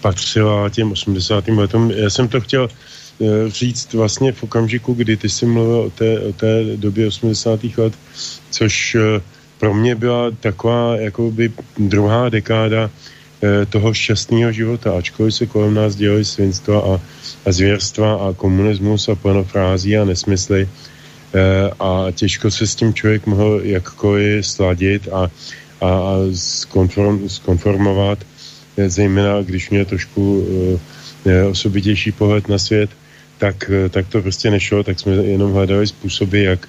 patřila 0.00 0.68
těm 0.68 0.92
80. 0.92 1.48
letům. 1.48 1.90
Já 1.90 2.10
jsem 2.10 2.28
to 2.28 2.40
chtěl 2.40 2.66
e, 2.66 3.50
říct 3.50 3.94
vlastně 3.94 4.32
v 4.32 4.42
okamžiku, 4.42 4.94
kdy 4.94 5.16
ty 5.16 5.28
jsi 5.28 5.46
mluvil 5.46 5.80
o 5.86 5.90
té, 5.90 6.20
o 6.20 6.32
té 6.32 6.64
době 6.76 7.06
80. 7.06 7.60
let, 7.78 7.94
což 8.50 8.94
e, 8.94 9.20
pro 9.60 9.74
mě 9.74 9.94
byla 9.94 10.30
taková 10.30 10.96
jakoby 10.96 11.52
druhá 11.78 12.28
dekáda 12.28 12.90
e, 13.42 13.66
toho 13.66 13.94
šťastného 13.94 14.52
života, 14.52 14.98
ačkoliv 14.98 15.34
se 15.34 15.46
kolem 15.46 15.74
nás 15.74 15.96
dělají 15.96 16.24
svinstva 16.24 16.80
a, 16.80 17.00
a 17.46 17.52
zvěrstva 17.52 18.14
a 18.14 18.32
komunismus 18.32 19.08
a 19.08 19.14
plnofrází 19.14 19.96
a 19.96 20.04
nesmysly, 20.04 20.68
Eh, 21.34 21.70
a 21.80 22.06
těžko 22.10 22.50
se 22.50 22.66
s 22.66 22.74
tím 22.74 22.94
člověk 22.94 23.26
mohl 23.26 23.60
jakkoliv 23.62 24.46
sladit 24.46 25.08
a, 25.12 25.30
a, 25.80 25.86
a 25.86 26.14
skonform, 26.34 27.28
skonformovat, 27.28 28.18
eh, 28.76 28.90
zejména 28.90 29.42
když 29.42 29.70
měl 29.70 29.84
trošku 29.84 30.46
eh, 31.26 31.44
osobitější 31.44 32.12
pohled 32.12 32.48
na 32.48 32.58
svět, 32.58 32.90
tak, 33.38 33.70
tak 33.90 34.08
to 34.08 34.22
prostě 34.22 34.50
nešlo, 34.50 34.82
tak 34.82 35.00
jsme 35.00 35.12
jenom 35.12 35.52
hledali 35.52 35.86
způsoby, 35.86 36.44
jak, 36.44 36.68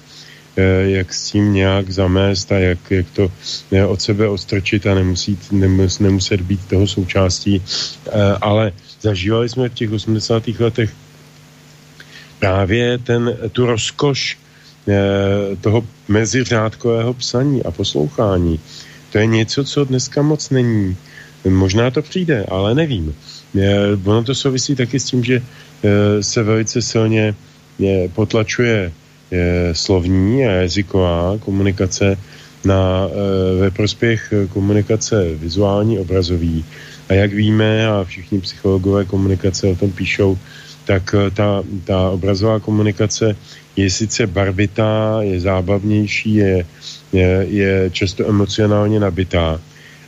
jak 0.82 1.14
s 1.14 1.30
tím 1.30 1.52
nějak 1.52 1.90
zamést 1.90 2.52
a 2.52 2.58
jak, 2.58 2.90
jak 2.90 3.06
to 3.10 3.32
od 3.88 4.02
sebe 4.02 4.28
odstrčit 4.28 4.86
a 4.86 4.94
nemusí, 4.94 5.38
nemus, 5.50 5.98
nemuset 5.98 6.40
být 6.40 6.66
toho 6.66 6.86
součástí. 6.86 7.62
Ale 8.40 8.72
zažívali 9.00 9.48
jsme 9.48 9.68
v 9.68 9.74
těch 9.74 9.92
80. 9.92 10.42
letech 10.58 10.90
právě 12.38 12.98
ten, 12.98 13.36
tu 13.52 13.66
rozkoš 13.66 14.36
Eh, 14.88 15.56
toho 15.60 15.86
meziřádkového 16.08 17.14
psaní 17.14 17.62
a 17.62 17.70
poslouchání. 17.70 18.60
To 19.12 19.18
je 19.18 19.26
něco, 19.26 19.64
co 19.64 19.84
dneska 19.84 20.22
moc 20.22 20.50
není. 20.50 20.96
Možná 21.48 21.90
to 21.90 22.02
přijde, 22.02 22.44
ale 22.50 22.74
nevím. 22.74 23.14
Eh, 23.58 23.94
ono 24.04 24.24
to 24.24 24.34
souvisí 24.34 24.74
taky 24.74 25.00
s 25.00 25.04
tím, 25.04 25.24
že 25.24 25.38
eh, 25.38 26.22
se 26.22 26.42
velice 26.42 26.82
silně 26.82 27.34
potlačuje 28.14 28.92
slovní 29.72 30.46
a 30.46 30.50
jazyková 30.50 31.38
komunikace 31.40 32.18
na, 32.64 33.08
ve 33.60 33.70
prospěch 33.70 34.32
komunikace 34.52 35.34
vizuální, 35.34 35.98
obrazový. 35.98 36.64
A 37.08 37.14
jak 37.14 37.32
víme, 37.32 37.86
a 37.86 38.04
všichni 38.04 38.40
psychologové 38.40 39.04
komunikace 39.04 39.66
o 39.66 39.76
tom 39.76 39.92
píšou, 39.92 40.38
tak 40.84 41.14
ta, 41.34 41.62
ta 41.84 42.10
obrazová 42.10 42.60
komunikace 42.60 43.36
je 43.76 43.90
sice 43.90 44.26
barvitá, 44.26 45.18
je 45.22 45.40
zábavnější, 45.40 46.34
je, 46.34 46.66
je, 47.12 47.46
je 47.48 47.90
často 47.90 48.28
emocionálně 48.28 49.00
nabitá, 49.00 49.60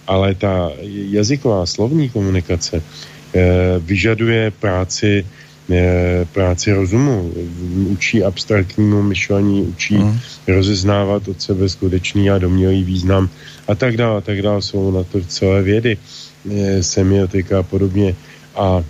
ale 0.07 0.35
ta 0.35 0.71
jazyková 1.11 1.67
slovní 1.67 2.09
komunikace 2.09 2.83
eh, 2.83 3.41
vyžaduje 3.79 4.51
práci 4.51 5.25
eh, 5.25 5.44
práci 6.33 6.73
rozumu, 6.73 7.33
učí 7.89 8.25
abstraktnímu 8.25 9.03
myšlení, 9.03 9.63
učí 9.63 9.97
mm. 9.99 10.19
rozeznávat 10.49 11.29
od 11.29 11.43
sebe 11.43 11.69
skutečný 11.69 12.31
a 12.31 12.39
domnělý 12.39 12.85
význam 12.85 13.29
a 13.69 13.75
tak 13.75 13.97
dále, 13.97 14.19
a 14.19 14.21
tak 14.21 14.43
dále. 14.43 14.63
Jsou 14.63 14.91
na 14.91 15.03
to 15.03 15.21
celé 15.21 15.63
vědy, 15.63 15.97
semiotika 16.81 17.59
a 17.59 17.63
podobně. 17.63 18.15
A 18.55 18.85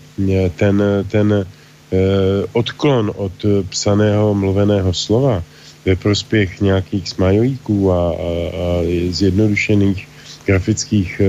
ten, 0.56 0.82
ten 1.08 1.46
Eh, 1.94 2.42
odklon 2.52 3.12
od 3.14 3.36
psaného 3.70 4.34
mluveného 4.34 4.90
slova 4.94 5.44
ve 5.84 5.96
prospěch 5.96 6.60
nějakých 6.60 7.08
smajlíků 7.08 7.92
a, 7.92 8.10
a, 8.10 8.10
a 8.10 8.82
zjednodušených 9.10 10.08
grafických 10.46 11.20
e, 11.20 11.26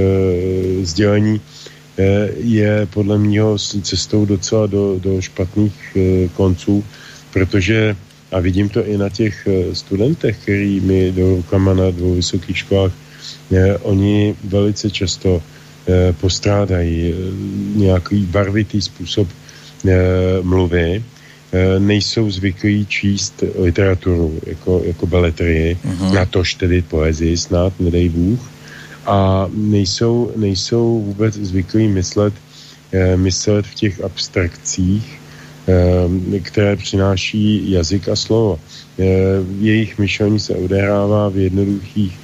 sdělení 0.85 1.41
e, 1.97 2.29
je 2.37 2.87
podle 2.93 3.17
mého 3.17 3.57
cestou 3.57 4.25
docela 4.25 4.67
do, 4.67 4.99
do 4.99 5.21
špatných 5.21 5.97
e, 5.97 6.27
konců, 6.27 6.83
protože, 7.33 7.95
a 8.31 8.39
vidím 8.39 8.69
to 8.69 8.85
i 8.85 8.97
na 8.97 9.09
těch 9.09 9.47
studentech, 9.73 10.37
který 10.41 10.79
mi 10.79 11.11
do 11.11 11.35
rukama 11.35 11.73
na 11.73 11.91
dvou 11.91 12.15
vysokých 12.15 12.57
školách, 12.57 12.91
e, 13.51 13.77
oni 13.77 14.35
velice 14.43 14.89
často 14.89 15.41
e, 15.87 16.13
postrádají 16.13 17.13
nějaký 17.75 18.25
barvitý 18.25 18.81
způsob 18.81 19.27
e, 19.27 19.97
mluvy, 20.41 21.03
nejsou 21.79 22.31
zvyklí 22.31 22.85
číst 22.85 23.43
literaturu 23.59 24.39
jako, 24.45 24.81
jako 24.85 25.07
beletrii, 25.07 25.77
uh-huh. 25.85 26.13
natož 26.13 26.53
tedy 26.53 26.81
poezii 26.81 27.37
snad, 27.37 27.73
nedej 27.79 28.09
Bůh, 28.09 28.39
a 29.05 29.49
nejsou, 29.53 30.31
nejsou 30.35 31.01
vůbec 31.01 31.33
zvyklí 31.33 31.87
myslet, 31.87 32.33
myslet 33.15 33.65
v 33.67 33.75
těch 33.75 34.03
abstrakcích, 34.03 35.19
které 36.41 36.75
přináší 36.75 37.71
jazyk 37.71 38.09
a 38.09 38.15
slovo. 38.15 38.59
Jejich 39.59 39.97
myšlení 39.97 40.39
se 40.39 40.53
odehrává 40.53 41.29
v 41.29 41.37
jednoduchých 41.37 42.19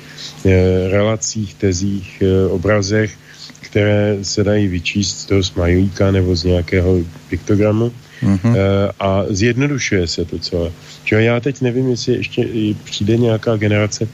relacích, 0.89 1.53
tezích, 1.53 2.23
obrazech, 2.49 3.11
které 3.59 4.17
se 4.21 4.43
dají 4.43 4.67
vyčíst 4.67 5.17
z 5.17 5.25
toho 5.25 5.43
smajlíka 5.43 6.11
nebo 6.11 6.35
z 6.35 6.43
nějakého 6.43 6.99
piktogramu 7.29 7.91
mm-hmm. 8.23 8.55
a 8.99 9.23
zjednodušuje 9.29 10.07
se 10.07 10.25
to 10.25 10.39
celé. 10.39 10.71
Čo 11.03 11.15
já 11.15 11.39
teď 11.39 11.61
nevím, 11.61 11.89
jestli 11.89 12.13
ještě 12.13 12.47
přijde 12.83 13.17
nějaká 13.17 13.55
generace, 13.55 14.07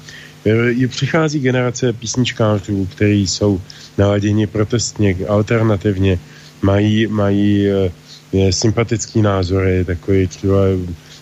eh, 0.51 0.87
přichází 0.87 1.39
generace 1.39 1.93
písničkářů, 1.93 2.87
kteří 2.95 3.27
jsou 3.27 3.61
naladěni 3.97 4.47
protestně, 4.47 5.15
alternativně, 5.27 6.19
mají, 6.61 7.07
mají 7.07 7.63
je, 7.63 7.91
eh, 8.33 8.51
sympatický 8.51 9.21
názory, 9.21 9.85
takový 9.85 10.27
třeba 10.27 10.57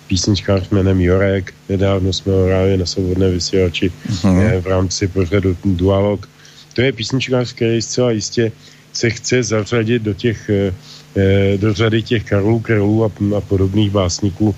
písničkář 0.07 0.69
jménem 0.69 1.01
Jorek, 1.01 1.53
nedávno 1.69 2.13
jsme 2.13 2.33
ho 2.33 2.45
hráli 2.45 2.77
na 2.77 2.85
svobodné 2.85 3.29
vysílači 3.29 3.91
mm-hmm. 3.91 4.61
v 4.61 4.67
rámci 4.67 5.07
pořadu 5.07 5.57
Dualog, 5.65 6.29
to 6.75 6.81
je 6.81 6.91
písničkář, 6.91 7.53
který 7.53 7.81
zcela 7.81 8.11
jistě 8.11 8.51
se 8.93 9.09
chce 9.09 9.43
zařadit 9.43 10.01
do 10.01 10.13
těch 10.13 10.49
eh, 10.49 10.73
eh, 11.15 11.57
do 11.57 11.73
řady 11.73 12.03
těch 12.03 12.23
Karlů, 12.23 12.59
Krylů 12.59 13.05
a, 13.05 13.09
a 13.37 13.41
podobných 13.41 13.91
básníků 13.91 14.55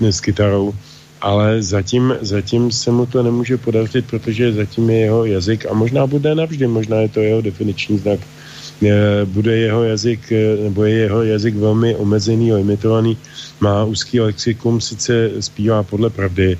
s 0.00 0.20
kytarou, 0.20 0.74
ale 1.20 1.62
zatím, 1.62 2.14
zatím 2.20 2.70
se 2.72 2.90
mu 2.90 3.06
to 3.06 3.22
nemůže 3.22 3.56
podařit, 3.56 4.06
protože 4.06 4.52
zatím 4.52 4.90
je 4.90 4.98
jeho 4.98 5.24
jazyk 5.24 5.66
a 5.66 5.74
možná 5.74 6.06
bude 6.06 6.34
navždy, 6.34 6.66
možná 6.66 6.96
je 6.96 7.08
to 7.08 7.20
jeho 7.20 7.40
definiční 7.40 7.98
znak, 7.98 8.20
eh, 8.82 9.24
bude 9.24 9.56
jeho 9.56 9.84
jazyk, 9.84 10.32
nebo 10.62 10.84
je 10.84 10.94
jeho 10.94 11.22
jazyk 11.22 11.54
velmi 11.56 11.96
omezený, 11.96 12.52
limitovaný, 12.52 13.16
má 13.60 13.84
úzký 13.84 14.20
lexikum, 14.20 14.80
sice 14.80 15.30
zpívá 15.40 15.82
podle 15.82 16.10
pravdy, 16.10 16.58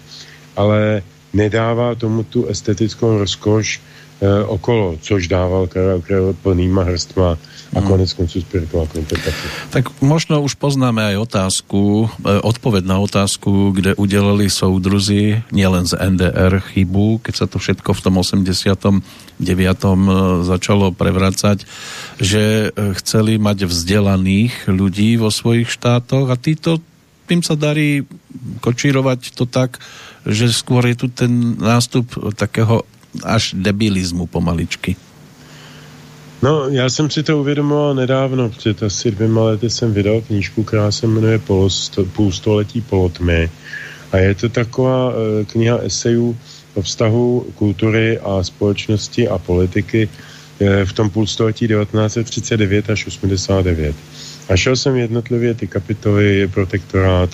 ale 0.57 1.03
nedává 1.32 1.95
tomu 1.95 2.23
tu 2.23 2.47
estetickou 2.47 3.19
rozkoš, 3.19 3.81
e, 4.20 4.45
okolo, 4.45 4.99
což 5.01 5.28
dával 5.28 5.66
Karel 5.66 6.01
Krel 6.01 6.35
plnýma 6.43 6.82
hrstma 6.82 7.39
a 7.70 7.80
konec 7.80 8.12
konců 8.12 8.40
spirituál 8.40 8.86
kontemplace. 8.86 9.47
Tak 9.70 10.02
možno 10.02 10.42
už 10.42 10.59
poznáme 10.59 11.06
aj 11.14 11.16
otázku, 11.22 12.10
e, 12.10 12.40
odpověď 12.42 12.84
na 12.84 12.98
otázku, 12.98 13.70
kde 13.70 13.94
udělali 13.94 14.51
soudruzi 14.51 15.42
nielen 15.55 15.86
z 15.86 15.94
NDR 15.94 16.59
chybu, 16.59 17.22
keď 17.22 17.34
sa 17.36 17.47
to 17.47 17.62
všetko 17.62 17.94
v 17.94 18.01
tom 18.02 18.14
89. 18.18 19.02
E, 19.38 19.98
začalo 20.42 20.90
prevracať, 20.90 21.62
že 22.18 22.74
e, 22.74 22.94
chceli 22.98 23.38
mať 23.38 23.70
vzdelaných 23.70 24.66
ľudí 24.66 25.14
vo 25.14 25.30
svojich 25.30 25.70
štátoch 25.70 26.26
a 26.26 26.34
títo 26.34 26.82
tým 27.30 27.47
sa 27.47 27.55
darí 27.55 28.02
kočírovať 28.59 29.38
to 29.38 29.47
tak, 29.47 29.78
že 30.26 30.51
skôr 30.51 30.82
je 30.90 30.97
tu 30.98 31.06
ten 31.06 31.55
nástup 31.62 32.10
takého 32.34 32.82
až 33.22 33.55
debilismu 33.55 34.26
pomaličky. 34.26 34.98
No, 36.42 36.68
já 36.68 36.90
jsem 36.90 37.10
si 37.10 37.22
to 37.22 37.38
uvědomoval 37.38 37.94
nedávno, 37.94 38.48
před 38.48 38.82
asi 38.82 39.10
dvěma 39.10 39.44
lety 39.44 39.70
jsem 39.70 39.92
vydal 39.92 40.20
knížku, 40.20 40.64
která 40.64 40.92
se 40.92 41.06
jmenuje 41.06 41.40
Půlstoletí 42.12 42.80
polotmy. 42.80 43.50
A 44.12 44.16
je 44.16 44.34
to 44.34 44.48
taková 44.48 45.12
e, 45.12 45.44
kniha 45.44 45.78
esejů 45.78 46.38
o 46.74 46.82
vztahu 46.82 47.46
kultury 47.54 48.18
a 48.18 48.42
společnosti 48.42 49.28
a 49.28 49.38
politiky 49.38 50.08
e, 50.60 50.84
v 50.84 50.92
tom 50.92 51.10
půlstoletí 51.10 51.68
1939 51.68 52.90
až 52.90 53.06
89. 53.06 53.96
A 54.48 54.56
šel 54.56 54.76
jsem 54.76 54.96
jednotlivě 54.96 55.54
ty 55.54 55.66
kapitoly, 55.66 56.48
protektorát, 56.48 57.30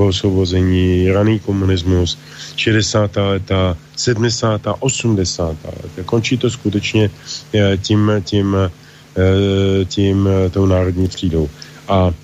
po 0.00 0.08
osvobození, 0.08 1.12
raný 1.12 1.44
komunismus, 1.44 2.16
60. 2.56 3.20
leta, 3.20 3.76
70. 3.96 4.80
80. 4.80 5.56
leta. 5.60 6.00
Končí 6.08 6.40
to 6.40 6.48
skutečně 6.48 7.12
eh, 7.52 7.76
tím, 7.76 8.08
tím, 8.24 8.56
eh, 8.56 9.84
tím 9.84 10.24
eh, 10.24 10.48
tou 10.48 10.64
národní 10.64 11.04
třídou. 11.08 11.44
A 11.88 12.16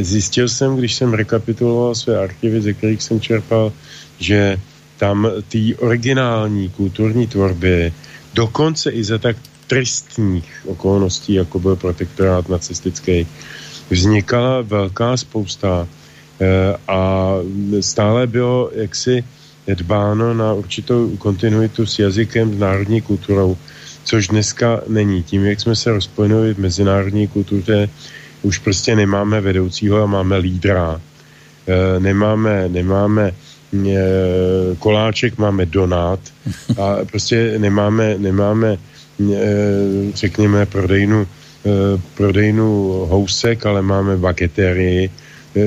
zjistil 0.00 0.48
jsem, 0.48 0.76
když 0.78 0.94
jsem 0.94 1.10
rekapituloval 1.12 1.94
své 1.94 2.22
archivy, 2.22 2.60
ze 2.62 2.72
kterých 2.72 3.02
jsem 3.02 3.20
čerpal, 3.20 3.72
že 4.22 4.56
tam 4.96 5.26
ty 5.50 5.74
originální 5.74 6.70
kulturní 6.70 7.26
tvorby, 7.26 7.92
dokonce 8.34 8.94
i 8.94 9.04
za 9.04 9.18
tak 9.18 9.36
tristních 9.66 10.46
okolností, 10.70 11.34
jako 11.34 11.58
byl 11.58 11.76
protektorát 11.76 12.48
nacistický, 12.48 13.26
vznikala 13.90 14.62
velká 14.62 15.16
spousta 15.16 15.88
a 16.88 17.32
stále 17.80 18.26
bylo 18.26 18.70
jaksi 18.74 19.24
dbáno 19.74 20.34
na 20.34 20.52
určitou 20.52 21.16
kontinuitu 21.16 21.86
s 21.86 21.98
jazykem, 21.98 22.54
s 22.54 22.58
národní 22.58 23.00
kulturou, 23.00 23.56
což 24.04 24.28
dneska 24.28 24.80
není. 24.88 25.22
Tím, 25.22 25.44
jak 25.44 25.60
jsme 25.60 25.76
se 25.76 25.92
rozpojili 25.92 26.54
v 26.54 26.58
mezinárodní 26.58 27.28
kultuře, 27.28 27.88
už 28.42 28.58
prostě 28.58 28.96
nemáme 28.96 29.40
vedoucího 29.40 30.02
a 30.02 30.06
máme 30.06 30.36
lídra. 30.36 31.00
E, 31.66 32.00
nemáme, 32.00 32.68
nemáme 32.68 33.30
e, 33.30 33.96
koláček, 34.78 35.38
máme 35.38 35.66
donát 35.66 36.20
a 36.78 36.96
prostě 37.10 37.58
nemáme, 37.58 38.18
nemáme 38.18 38.78
řekněme, 40.14 40.66
prodejnu, 40.66 41.26
prodejnu 42.14 42.88
housek, 43.10 43.66
ale 43.66 43.82
máme 43.82 44.16
baketerii. 44.16 45.10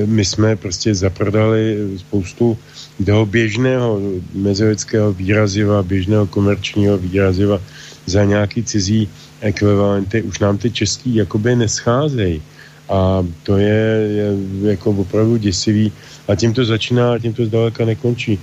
My 0.06 0.24
jsme 0.24 0.56
prostě 0.56 0.94
zaprodali 0.94 1.76
spoustu 1.96 2.58
toho 3.06 3.26
běžného 3.26 4.00
mezilidského 4.34 5.12
výraziva, 5.12 5.82
běžného 5.82 6.26
komerčního 6.26 6.98
výraziva 6.98 7.60
za 8.06 8.24
nějaký 8.24 8.62
cizí 8.62 9.08
ekvivalenty, 9.40 10.22
už 10.22 10.38
nám 10.38 10.58
ty 10.58 10.70
český 10.70 11.14
jakoby 11.14 11.56
nescházejí. 11.56 12.42
A 12.88 13.26
to 13.42 13.56
je, 13.56 14.08
je 14.16 14.26
jako 14.70 14.90
opravdu 14.90 15.36
děsivý. 15.36 15.92
A 16.28 16.34
tím 16.34 16.54
to 16.54 16.64
začíná 16.64 17.12
a 17.12 17.18
tím 17.18 17.34
to 17.34 17.46
zdaleka 17.46 17.84
nekončí. 17.84 18.38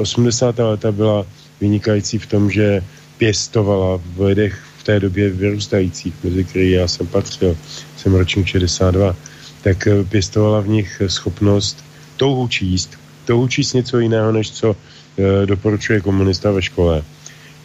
80. 0.00 0.58
leta 0.58 0.92
byla 0.92 1.26
vynikající 1.60 2.18
v 2.18 2.26
tom, 2.26 2.50
že 2.50 2.82
pěstovala 3.18 4.00
v 4.16 4.20
lidech 4.20 4.60
v 4.78 4.82
té 4.82 5.00
době 5.00 5.30
vyrůstajících, 5.30 6.14
mezi 6.24 6.44
který 6.44 6.70
já 6.70 6.88
jsem 6.88 7.06
patřil, 7.06 7.56
jsem 7.96 8.14
ročník 8.14 8.46
62, 8.46 9.16
tak 9.62 9.88
pěstovala 10.08 10.60
v 10.60 10.68
nich 10.68 11.02
schopnost 11.06 11.84
touhu 12.16 12.48
číst, 12.48 12.98
to 13.24 13.38
učí 13.38 13.62
něco 13.74 13.98
jiného, 13.98 14.32
než 14.32 14.50
co 14.50 14.76
e, 14.76 15.46
doporučuje 15.46 16.00
komunista 16.00 16.50
ve 16.50 16.62
škole. 16.62 17.02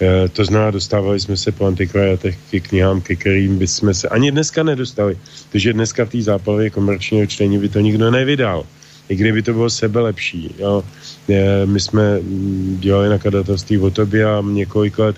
E, 0.01 0.29
to 0.29 0.45
znamená, 0.45 0.71
dostávali 0.71 1.19
jsme 1.19 1.37
se 1.37 1.51
po 1.51 1.65
antikvariatech 1.65 2.37
k 2.51 2.67
knihám, 2.67 3.01
ke 3.01 3.15
kterým 3.15 3.57
bychom 3.57 3.93
se 3.93 4.09
ani 4.09 4.31
dneska 4.31 4.63
nedostali. 4.63 5.17
Takže 5.51 5.73
dneska 5.73 6.05
v 6.05 6.09
té 6.09 6.21
záplavě 6.21 6.69
komerčního 6.69 7.25
čtení 7.25 7.57
by 7.57 7.69
to 7.69 7.79
nikdo 7.79 8.11
nevydal. 8.11 8.63
I 9.09 9.15
kdyby 9.15 9.41
to 9.41 9.53
bylo 9.53 9.69
sebe 9.69 9.99
lepší. 9.99 10.55
Jo. 10.59 10.83
E, 11.29 11.65
my 11.65 11.79
jsme 11.79 12.19
mm, 12.19 12.77
dělali 12.79 13.09
nakladatelství 13.09 13.77
o 13.77 13.89
tobě 13.89 14.25
a 14.25 14.43
několik 14.45 14.99
let 14.99 15.15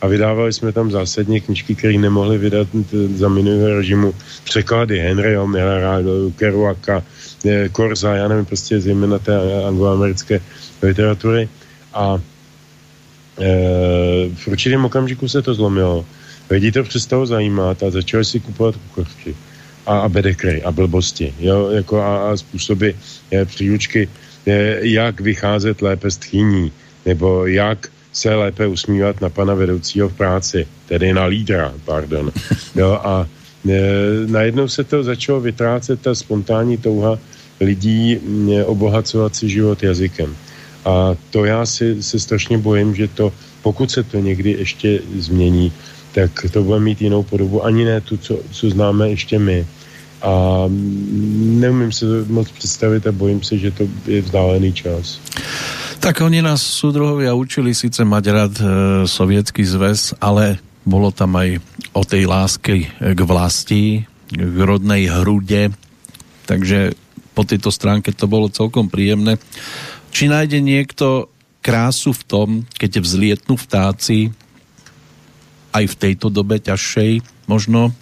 a 0.00 0.06
vydávali 0.06 0.52
jsme 0.52 0.72
tam 0.72 0.90
zásadně 0.90 1.40
knižky, 1.40 1.74
které 1.74 1.98
nemohli 1.98 2.38
vydat 2.38 2.68
za 3.14 3.28
minulého 3.28 3.76
režimu. 3.76 4.14
Překlady 4.44 4.98
Henryho 4.98 5.46
Millera, 5.46 5.98
Kerouaka, 6.36 7.02
Korza, 7.72 8.14
já 8.14 8.28
nevím, 8.28 8.44
prostě 8.44 8.80
zejména 8.80 9.18
té 9.18 9.64
angloamerické 9.66 10.40
literatury. 10.82 11.48
A 11.94 12.18
e, 13.40 13.48
v 14.34 14.48
určitém 14.48 14.84
okamžiku 14.84 15.28
se 15.28 15.42
to 15.42 15.54
zlomilo. 15.54 16.04
Lidi 16.50 16.72
to 16.72 16.82
přestalo 16.82 17.26
zajímat 17.26 17.82
a 17.82 17.90
začali 17.90 18.24
si 18.24 18.40
kupovat 18.40 18.76
kukořky 18.76 19.36
a, 19.86 19.98
a 19.98 20.08
bedekry 20.08 20.62
a 20.62 20.72
blbosti, 20.72 21.34
jo, 21.38 21.70
jako 21.70 22.00
a, 22.00 22.30
a 22.30 22.36
způsoby 22.36 22.90
je, 23.30 23.44
příručky, 23.44 24.08
je, 24.46 24.80
jak 24.82 25.20
vycházet 25.20 25.82
lépe 25.82 26.10
z 26.10 26.16
tchýní, 26.16 26.72
nebo 27.06 27.46
jak 27.46 27.88
se 28.12 28.34
lépe 28.34 28.66
usmívat 28.66 29.20
na 29.20 29.28
pana 29.28 29.54
vedoucího 29.54 30.08
v 30.08 30.14
práci, 30.14 30.66
tedy 30.88 31.12
na 31.12 31.24
lídra, 31.24 31.74
pardon. 31.84 32.32
Jo, 32.76 33.00
a 33.02 33.26
e, 33.68 33.80
najednou 34.26 34.68
se 34.68 34.84
to 34.84 35.02
začalo 35.02 35.40
vytrácet 35.40 36.00
ta 36.00 36.14
spontánní 36.14 36.76
touha 36.76 37.18
lidí 37.60 38.16
e, 38.16 38.64
obohacovat 38.64 39.36
si 39.36 39.48
život 39.48 39.82
jazykem. 39.82 40.36
A 40.84 41.14
to 41.30 41.44
já 41.44 41.66
si 41.66 42.02
se 42.02 42.18
strašně 42.18 42.58
bojím, 42.58 42.94
že 42.94 43.08
to, 43.08 43.32
pokud 43.62 43.90
se 43.90 44.02
to 44.02 44.18
někdy 44.18 44.50
ještě 44.50 45.00
změní, 45.18 45.72
tak 46.12 46.30
to 46.52 46.62
bude 46.62 46.80
mít 46.80 47.02
jinou 47.02 47.22
podobu. 47.22 47.64
Ani 47.64 47.84
ne 47.84 48.00
tu, 48.00 48.16
co, 48.16 48.38
co 48.50 48.70
známe 48.70 49.10
ještě 49.10 49.38
my. 49.38 49.66
a 50.22 50.64
neumím 51.62 51.92
si 51.92 52.04
to 52.04 52.24
moc 52.26 52.50
představit 52.50 53.06
a 53.06 53.12
bojím 53.12 53.42
se, 53.42 53.58
že 53.58 53.70
to 53.70 53.88
je 54.06 54.22
vzdálený 54.22 54.72
čas. 54.72 55.20
Tak 56.08 56.24
oni 56.24 56.40
nás 56.40 56.64
súdruhovia 56.64 57.36
učili 57.36 57.76
síce 57.76 58.00
mať 58.00 58.24
rád 58.32 58.54
e, 58.56 58.64
sovietský 59.04 59.60
zväz, 59.60 60.16
ale 60.16 60.56
bolo 60.80 61.12
tam 61.12 61.36
aj 61.36 61.60
o 61.92 62.00
tej 62.00 62.24
láske 62.24 62.88
k 62.88 63.20
vlasti, 63.28 64.08
k 64.32 64.56
rodnej 64.56 65.04
hrude, 65.04 65.68
takže 66.48 66.96
po 67.36 67.44
tejto 67.44 67.68
stránke 67.68 68.16
to 68.16 68.24
bolo 68.24 68.48
celkom 68.48 68.88
príjemné. 68.88 69.36
Či 70.08 70.32
nájde 70.32 70.64
niekto 70.64 71.28
krásu 71.60 72.16
v 72.16 72.24
tom, 72.24 72.48
keď 72.80 73.04
vzlietnú 73.04 73.60
vtáci 73.60 74.32
aj 75.76 75.92
v 75.92 75.98
tejto 76.08 76.32
dobe 76.32 76.56
ťažšej 76.56 77.20
možno, 77.52 77.92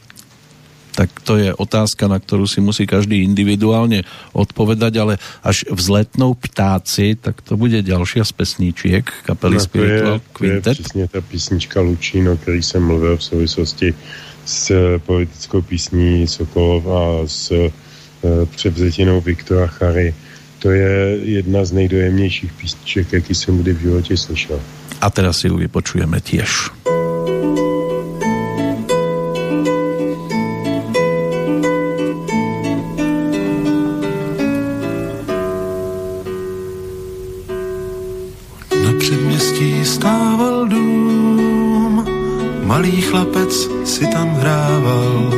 tak 0.96 1.12
to 1.20 1.36
je 1.36 1.52
otázka, 1.52 2.08
na 2.08 2.16
ktorú 2.16 2.48
si 2.48 2.64
musí 2.64 2.88
každý 2.88 3.20
individuálne 3.20 4.08
odpovedať, 4.32 4.92
ale 4.96 5.14
až 5.44 5.68
vzletnou 5.68 6.32
ptáci, 6.32 7.20
tak 7.20 7.44
to 7.44 7.60
bude 7.60 7.76
ďalšia 7.84 8.24
z 8.24 8.32
pesníčiek 8.32 9.04
kapely 9.28 9.60
no, 9.60 9.62
Spiritual 9.62 10.18
je, 10.18 10.26
Quintet. 10.32 10.64
To 10.64 10.70
je 10.70 10.74
přesně 10.74 11.04
ta 11.08 11.20
písnička 11.20 11.80
Lučín, 11.80 12.28
o 12.28 12.36
který 12.36 12.62
jsem 12.62 12.82
mluvil 12.82 13.16
v 13.16 13.24
souvislosti 13.24 13.94
s 14.46 14.72
politickou 15.06 15.62
písní 15.62 16.26
Sokolov 16.26 16.86
a 16.86 17.02
s 17.26 17.52
e, 17.52 17.70
převzetinou 18.56 19.20
Viktora 19.20 19.66
Chary. 19.66 20.14
To 20.58 20.70
je 20.70 21.18
jedna 21.22 21.64
z 21.64 21.72
nejdojemnějších 21.72 22.52
písniček, 22.52 23.12
jaký 23.12 23.34
jsem 23.34 23.58
kdy 23.58 23.72
v 23.72 23.80
životě 23.80 24.16
slyšel. 24.16 24.60
A 25.00 25.10
teraz 25.10 25.44
si 25.44 25.52
ju 25.52 25.60
vypočujeme 25.60 26.24
tiež. 26.24 26.72
Malý 42.66 43.00
chlapec 43.00 43.52
si 43.84 44.06
tam 44.06 44.28
hrával, 44.36 45.32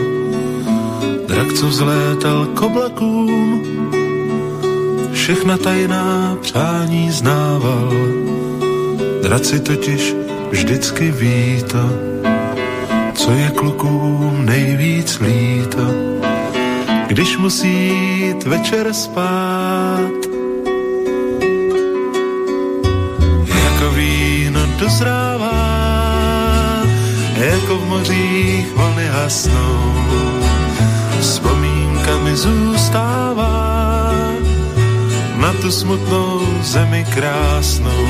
drak, 1.28 1.52
co 1.52 1.66
vzlétal 1.66 2.46
k 2.46 2.62
oblakům, 2.62 3.62
všechna 5.12 5.56
tajná 5.56 6.36
přání 6.40 7.10
znával. 7.10 7.92
Draci 9.22 9.60
totiž 9.60 10.14
vždycky 10.50 11.10
ví 11.10 11.64
to, 11.70 11.84
co 13.14 13.30
je 13.30 13.50
klukům 13.50 14.46
nejvíc 14.46 15.20
líto, 15.20 15.86
když 17.06 17.38
musí 17.38 17.88
jít 18.18 18.44
večer 18.44 18.92
spát. 18.92 20.27
Dozrává 24.78 25.58
jako 27.34 27.78
v 27.78 27.84
mořích 27.84 28.66
vlny 28.74 29.06
hasnou, 29.06 29.94
vzpomínkami 31.20 32.36
zůstává 32.36 34.12
na 35.36 35.52
tu 35.52 35.70
smutnou 35.70 36.40
zemi 36.62 37.06
krásnou, 37.14 38.06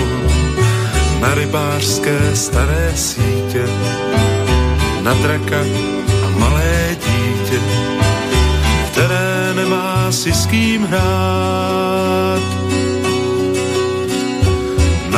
na 1.20 1.35
rybářské 1.35 2.36
staré 2.36 2.93
sítě, 2.95 3.65
na 5.03 5.15
draka 5.15 5.61
a 6.27 6.39
malé 6.39 6.97
dítě, 6.97 7.61
které 8.86 9.55
nemá 9.55 10.12
si 10.12 10.32
s 10.32 10.47
kým 10.47 10.86
hrát. 10.86 12.58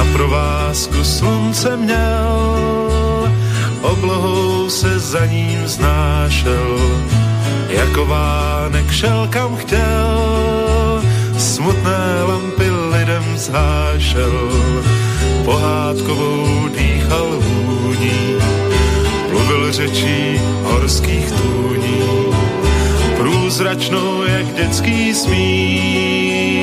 Na 0.01 0.07
provázku 0.13 1.05
slunce 1.05 1.77
měl. 1.77 3.29
Oblohou 3.83 4.71
se 4.71 4.99
za 4.99 5.27
ním 5.27 5.69
znášel, 5.69 6.79
jako 7.69 8.07
vánek 8.07 8.91
šel 8.91 9.29
kam 9.31 9.57
chtěl, 9.57 11.03
smutné 11.39 12.23
lampy 12.29 12.71
lidem 12.71 13.25
zhášel, 13.37 14.51
pohádkovou 15.45 16.69
dýchal 16.69 17.29
vůní, 17.39 18.41
mluvil 19.31 19.73
řečí 19.73 20.41
horských 20.63 21.33
tůní, 21.33 22.03
průzračnou 23.17 24.23
jak 24.23 24.55
dětský 24.55 25.15
smích 25.15 26.60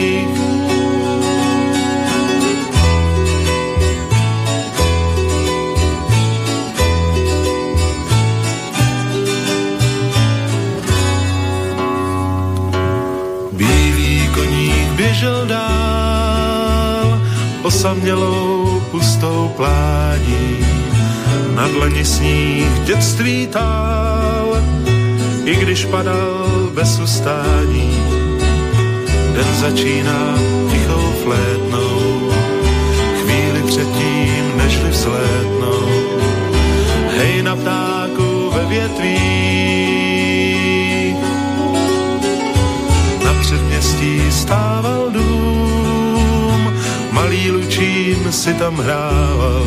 osamělou 17.77 18.81
pustou 18.91 19.53
plání. 19.55 20.65
Na 21.55 21.67
dlani 21.67 22.05
sníh 22.05 22.79
dětství 22.85 23.47
tál, 23.47 24.61
i 25.45 25.55
když 25.55 25.85
padal 25.85 26.69
bez 26.73 26.99
ustání. 26.99 28.01
Den 29.33 29.47
začíná 29.61 30.37
tichou 30.71 31.13
flétnou, 31.23 32.31
chvíli 33.21 33.61
předtím, 33.67 34.57
než 34.57 34.77
vzlétnou. 34.77 35.89
Hej 37.17 37.43
na 37.43 37.55
ptáku 37.55 38.51
ve 38.53 38.65
větví, 38.65 39.19
na 43.25 43.33
předměstí 43.41 44.21
stával 44.31 45.06
lučín 47.77 48.31
si 48.31 48.53
tam 48.53 48.77
hrával. 48.77 49.65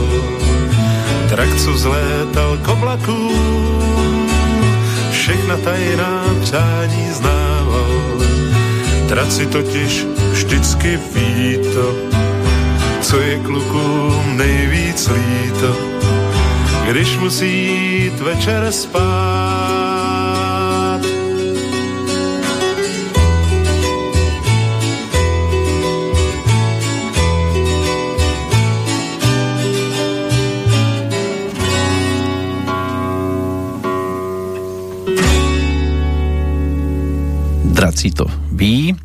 Trak, 1.29 1.49
co 1.57 1.79
zlétal 1.79 2.59
k 2.59 2.69
oblakům, 2.69 4.31
všechna 5.11 5.57
tajná 5.57 6.25
přání 6.43 7.07
znával. 7.11 8.19
Traci 9.09 9.47
totiž 9.47 10.07
vždycky 10.31 10.99
ví 11.15 11.59
to, 11.75 11.95
co 13.01 13.21
je 13.21 13.39
klukům 13.39 14.37
nejvíc 14.37 15.09
líto, 15.09 15.77
když 16.91 17.17
musí 17.17 17.67
jít 18.03 18.21
večer 18.21 18.73
spát 18.73 19.60
Draci 38.01 38.17
to 38.17 38.33
ví. 38.57 38.97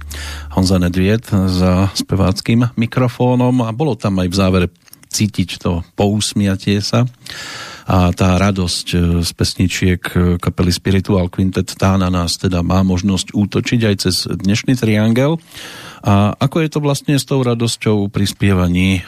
Honza 0.56 0.80
Nedviet 0.80 1.28
za 1.28 1.92
speváckým 1.92 2.64
mikrofónom 2.80 3.68
a 3.68 3.76
bolo 3.76 4.00
tam 4.00 4.24
aj 4.24 4.32
v 4.32 4.40
závere 4.40 4.68
cítiť 5.12 5.60
to 5.60 5.84
pousmiatie 6.00 6.80
sa 6.80 7.04
a 7.92 8.16
tá 8.16 8.40
radosť 8.40 8.88
e, 8.96 8.98
z 9.20 9.30
pesničiek 9.36 10.00
e, 10.00 10.20
kapely 10.40 10.72
Spiritual 10.72 11.28
Quintet 11.28 11.76
tá 11.76 12.00
na 12.00 12.08
nás 12.08 12.40
teda 12.40 12.64
má 12.64 12.88
možnosť 12.88 13.36
útočiť 13.36 13.82
aj 13.84 13.96
cez 14.00 14.32
dnešný 14.32 14.80
triangel. 14.80 15.44
A 16.00 16.32
ako 16.40 16.64
je 16.64 16.70
to 16.72 16.80
vlastne 16.80 17.20
s 17.20 17.28
tou 17.28 17.44
radosťou 17.44 18.08
pri 18.08 18.24
spievaní 18.24 19.04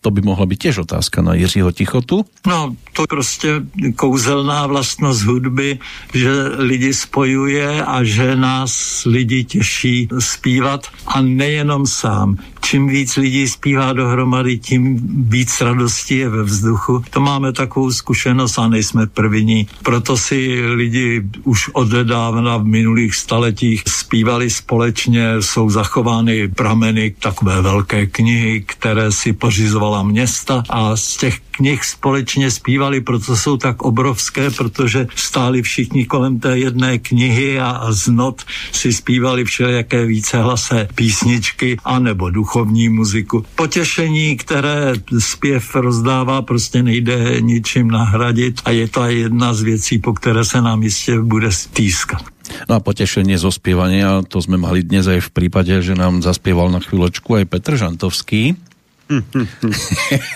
to 0.00 0.10
by 0.10 0.20
mohla 0.20 0.46
být 0.46 0.62
těž 0.62 0.78
otázka 0.78 1.22
na 1.22 1.34
Jiřího 1.34 1.72
Tichotu. 1.72 2.24
No, 2.46 2.76
to 2.92 3.04
prostě 3.08 3.62
kouzelná 3.96 4.66
vlastnost 4.66 5.22
hudby, 5.22 5.78
že 6.14 6.30
lidi 6.56 6.94
spojuje 6.94 7.84
a 7.84 8.04
že 8.04 8.36
nás 8.36 9.02
lidi 9.06 9.44
těší 9.44 10.08
zpívat 10.18 10.86
a 11.06 11.20
nejenom 11.20 11.86
sám 11.86 12.36
čím 12.70 12.88
víc 12.88 13.16
lidí 13.16 13.48
zpívá 13.48 13.92
dohromady, 13.92 14.58
tím 14.58 15.00
víc 15.28 15.60
radosti 15.60 16.16
je 16.18 16.28
ve 16.28 16.42
vzduchu. 16.42 17.02
To 17.10 17.20
máme 17.20 17.52
takovou 17.52 17.90
zkušenost 17.90 18.58
a 18.58 18.68
nejsme 18.68 19.06
první. 19.06 19.66
Proto 19.82 20.16
si 20.16 20.62
lidi 20.74 21.22
už 21.44 21.68
od 21.68 21.88
dávna 21.88 22.56
v 22.56 22.64
minulých 22.64 23.14
staletích 23.14 23.82
zpívali 23.88 24.50
společně, 24.50 25.42
jsou 25.42 25.70
zachovány 25.70 26.48
prameny 26.48 27.14
takové 27.18 27.62
velké 27.62 28.06
knihy, 28.06 28.62
které 28.66 29.12
si 29.12 29.32
pořizoval 29.32 29.89
vybudovala 29.90 30.02
města 30.02 30.62
a 30.68 30.96
z 30.96 31.16
těch 31.16 31.40
knih 31.50 31.84
společně 31.84 32.50
zpívali, 32.50 33.00
proto 33.00 33.36
jsou 33.36 33.56
tak 33.56 33.82
obrovské, 33.82 34.50
protože 34.50 35.06
stáli 35.16 35.62
všichni 35.62 36.06
kolem 36.06 36.40
té 36.40 36.58
jedné 36.58 36.98
knihy 36.98 37.60
a, 37.60 37.70
a 37.70 37.92
z 37.92 38.08
not 38.08 38.42
si 38.72 38.92
zpívali 38.92 39.44
všelijaké 39.44 40.06
vícehlasé 40.06 40.88
písničky 40.94 41.76
anebo 41.84 42.30
duchovní 42.30 42.88
muziku. 42.88 43.44
Potěšení, 43.54 44.36
které 44.36 44.94
zpěv 45.18 45.74
rozdává, 45.74 46.42
prostě 46.42 46.82
nejde 46.82 47.40
ničím 47.40 47.90
nahradit 47.90 48.60
a 48.64 48.70
je 48.70 48.88
to 48.88 49.04
jedna 49.04 49.54
z 49.54 49.62
věcí, 49.62 49.98
po 49.98 50.12
které 50.12 50.44
se 50.44 50.60
nám 50.60 50.82
jistě 50.82 51.20
bude 51.20 51.52
stýskat. 51.52 52.22
No 52.66 52.74
a 52.74 52.80
potešenie 52.82 53.38
zo 53.38 53.54
spievania, 53.54 54.26
to 54.26 54.42
sme 54.42 54.58
mali 54.58 54.82
dnes 54.82 55.06
aj 55.06 55.22
v 55.22 55.30
prípade, 55.30 55.70
že 55.70 55.94
nám 55.94 56.18
zaspieval 56.18 56.66
na 56.74 56.82
chvíľočku 56.82 57.38
aj 57.38 57.46
Petr 57.46 57.78
Žantovský. 57.78 58.58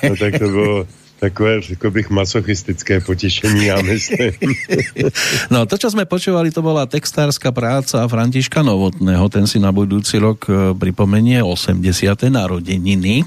No 0.02 0.16
tak 0.18 0.38
to 0.38 0.48
bylo 0.48 0.86
takové, 1.24 1.60
řekl 1.60 1.90
bych, 1.90 2.10
masochistické 2.10 3.00
potěšení, 3.00 3.66
já 3.66 3.82
myslím. 3.82 4.32
no 5.50 5.66
to, 5.66 5.80
čo 5.80 5.88
sme 5.88 6.04
počúvali, 6.04 6.52
to 6.52 6.60
bola 6.60 6.84
textárska 6.84 7.48
práca 7.48 8.04
Františka 8.04 8.60
Novotného, 8.60 9.24
ten 9.32 9.48
si 9.48 9.56
na 9.56 9.72
budúci 9.72 10.20
rok 10.20 10.44
e, 10.52 10.76
pripomenie 10.76 11.40
80. 11.40 11.80
narodeniny. 12.28 13.24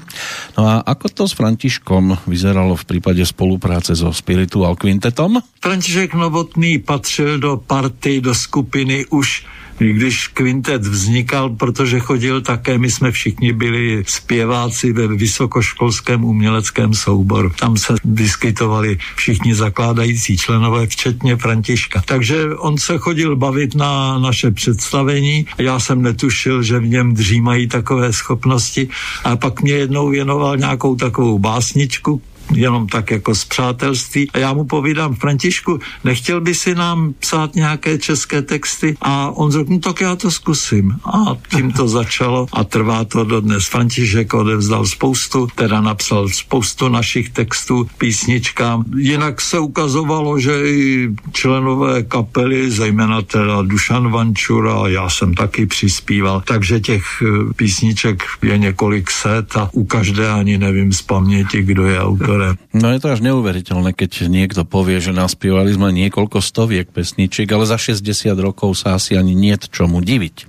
No 0.54 0.62
a 0.70 0.86
ako 0.86 1.06
to 1.10 1.24
s 1.26 1.34
Františkom 1.34 2.22
vyzeralo 2.30 2.78
v 2.78 2.86
prípade 2.86 3.24
spolupráce 3.26 3.98
so 3.98 4.14
Spiritual 4.14 4.78
Quintetom? 4.78 5.42
František 5.58 6.14
Novotný 6.14 6.78
patřil 6.78 7.42
do 7.42 7.58
party, 7.58 8.22
do 8.22 8.30
skupiny 8.30 9.10
už 9.10 9.57
když 9.78 10.26
kvintet 10.26 10.86
vznikal, 10.86 11.50
protože 11.50 12.00
chodil 12.00 12.40
také, 12.40 12.78
my 12.78 12.90
jsme 12.90 13.10
všichni 13.10 13.52
byli 13.52 14.04
zpěváci 14.06 14.92
ve 14.92 15.06
vysokoškolském 15.08 16.24
uměleckém 16.24 16.94
souboru. 16.94 17.52
Tam 17.60 17.76
se 17.76 17.94
vyskytovali 18.04 18.98
všichni 19.16 19.54
zakládající 19.54 20.36
členové, 20.36 20.86
včetně 20.86 21.36
Františka. 21.36 22.02
Takže 22.04 22.54
on 22.56 22.78
se 22.78 22.98
chodil 22.98 23.36
bavit 23.36 23.74
na 23.74 24.18
naše 24.18 24.50
představení. 24.50 25.46
Já 25.58 25.80
jsem 25.80 26.02
netušil, 26.02 26.62
že 26.62 26.78
v 26.78 26.86
něm 26.86 27.14
dřímají 27.14 27.68
takové 27.68 28.12
schopnosti. 28.12 28.88
A 29.24 29.36
pak 29.36 29.62
mě 29.62 29.72
jednou 29.72 30.08
věnoval 30.08 30.56
nějakou 30.56 30.96
takovou 30.96 31.38
básničku, 31.38 32.22
jenom 32.52 32.86
tak 32.86 33.10
jako 33.10 33.34
z 33.34 33.44
přátelství. 33.44 34.30
A 34.30 34.38
já 34.38 34.52
mu 34.52 34.64
povídám, 34.64 35.14
Františku, 35.14 35.78
nechtěl 36.04 36.40
by 36.40 36.54
si 36.54 36.74
nám 36.74 37.14
psát 37.18 37.54
nějaké 37.54 37.98
české 37.98 38.42
texty? 38.42 38.96
A 39.00 39.30
on 39.30 39.50
řekl, 39.50 39.72
no 39.72 39.78
tak 39.78 40.00
já 40.00 40.16
to 40.16 40.30
zkusím. 40.30 40.96
A 41.04 41.36
tím 41.50 41.72
to 41.72 41.88
začalo 41.98 42.46
a 42.52 42.64
trvá 42.64 43.04
to 43.04 43.24
dodnes. 43.24 43.66
František 43.66 44.34
odevzdal 44.34 44.86
spoustu, 44.86 45.48
teda 45.54 45.80
napsal 45.80 46.28
spoustu 46.28 46.88
našich 46.88 47.30
textů 47.30 47.88
písničkám. 47.98 48.84
Jinak 48.96 49.40
se 49.40 49.58
ukazovalo, 49.58 50.38
že 50.38 50.70
i 50.70 51.08
členové 51.32 52.02
kapely, 52.02 52.70
zejména 52.70 53.22
teda 53.22 53.62
Dušan 53.62 54.10
Vančura, 54.10 54.88
já 54.88 55.10
jsem 55.10 55.34
taky 55.34 55.66
přispíval, 55.66 56.42
takže 56.46 56.80
těch 56.80 57.04
eh, 57.22 57.52
písniček 57.56 58.24
je 58.42 58.58
několik 58.58 59.10
set 59.10 59.56
a 59.56 59.68
u 59.72 59.84
každé 59.84 60.30
ani 60.30 60.58
nevím 60.58 60.92
z 60.92 61.02
paměti, 61.02 61.62
kdo 61.62 61.86
je 61.86 62.00
autor 62.00 62.37
ktoré... 62.38 62.54
No 62.70 62.94
je 62.94 63.02
to 63.02 63.08
až 63.10 63.20
neuveriteľné, 63.26 63.90
keď 63.98 64.30
niekto 64.30 64.62
povie, 64.62 65.02
že 65.02 65.10
naspievali 65.10 65.74
sme 65.74 65.90
niekoľko 65.90 66.38
stoviek 66.38 66.86
pesničiek, 66.86 67.50
ale 67.50 67.66
za 67.66 67.74
60 67.74 68.30
rokov 68.38 68.78
sa 68.78 68.94
asi 68.94 69.18
ani 69.18 69.34
nie 69.34 69.58
čomu 69.58 69.98
diviť. 69.98 70.46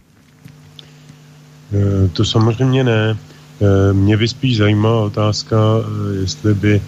E, 1.73 2.09
to 2.13 2.25
samozřejmě 2.25 2.83
ne. 2.83 3.17
E, 3.59 3.93
mě 3.93 4.17
by 4.17 4.27
spíš 4.27 4.57
zajímala 4.57 5.09
otázka, 5.09 5.57
e, 5.57 5.81
jestli 6.21 6.53
by 6.53 6.81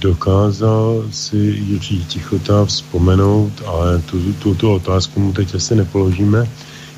dokázal 0.00 1.04
si 1.12 1.36
Jiří 1.36 2.04
Tichota 2.04 2.64
vzpomenout, 2.64 3.52
ale 3.66 4.00
tu, 4.08 4.32
tu, 4.32 4.54
tu 4.54 4.72
otázku 4.72 5.20
mu 5.20 5.32
teď 5.32 5.54
asi 5.54 5.76
nepoložíme, 5.76 6.48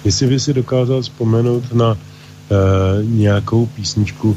jestli 0.05 0.27
by 0.27 0.41
si 0.41 0.55
dokázal 0.55 1.03
vzpomenout 1.03 1.75
na 1.75 1.99
nějakou 3.03 3.67
písničku, 3.67 4.37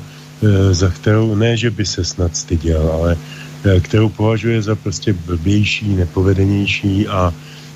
za 0.72 0.89
kterou, 0.89 1.35
ne, 1.35 1.57
že 1.57 1.72
by 1.72 1.85
se 1.85 2.03
snad 2.05 2.38
styděl, 2.38 2.89
ale 2.93 3.18
eh, 3.65 3.80
kterou 3.80 4.09
považuje 4.09 4.61
za 4.61 4.76
prostě 4.76 5.14
blbější, 5.14 5.95
nepovedenější 5.95 7.07
a 7.07 7.34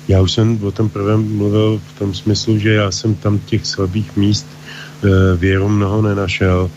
já 0.08 0.20
už 0.20 0.32
jsem 0.32 0.58
o 0.64 0.70
tom 0.72 0.88
prvém 0.88 1.36
mluvil 1.36 1.80
v 1.94 1.98
tom 1.98 2.14
smyslu, 2.14 2.58
že 2.58 2.72
já 2.72 2.90
jsem 2.90 3.14
tam 3.14 3.38
těch 3.38 3.66
slabých 3.66 4.16
míst 4.16 4.46
eh, 4.46 5.36
věru 5.36 5.68
mnoho 5.68 6.02
nenašel, 6.02 6.70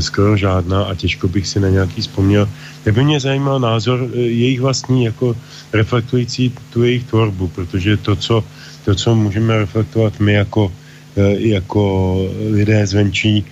skoro 0.00 0.36
žádná 0.36 0.84
a 0.84 0.94
těžko 0.94 1.28
bych 1.28 1.48
si 1.48 1.60
na 1.60 1.68
nějaký 1.68 2.00
vzpomněl. 2.00 2.48
Tak 2.84 2.94
by 2.94 3.04
mě 3.04 3.20
zajímal 3.20 3.60
názor 3.60 4.08
jejich 4.12 4.60
vlastní, 4.60 5.04
jako 5.04 5.36
reflektující 5.72 6.52
tu 6.70 6.84
jejich 6.84 7.04
tvorbu, 7.04 7.48
protože 7.48 7.96
to, 7.96 8.16
co, 8.16 8.44
to, 8.84 8.94
co 8.94 9.14
můžeme 9.14 9.58
reflektovat 9.58 10.20
my 10.20 10.32
jako, 10.32 10.72
jako 11.40 12.16
lidé 12.52 12.86
zvenčí, 12.86 13.44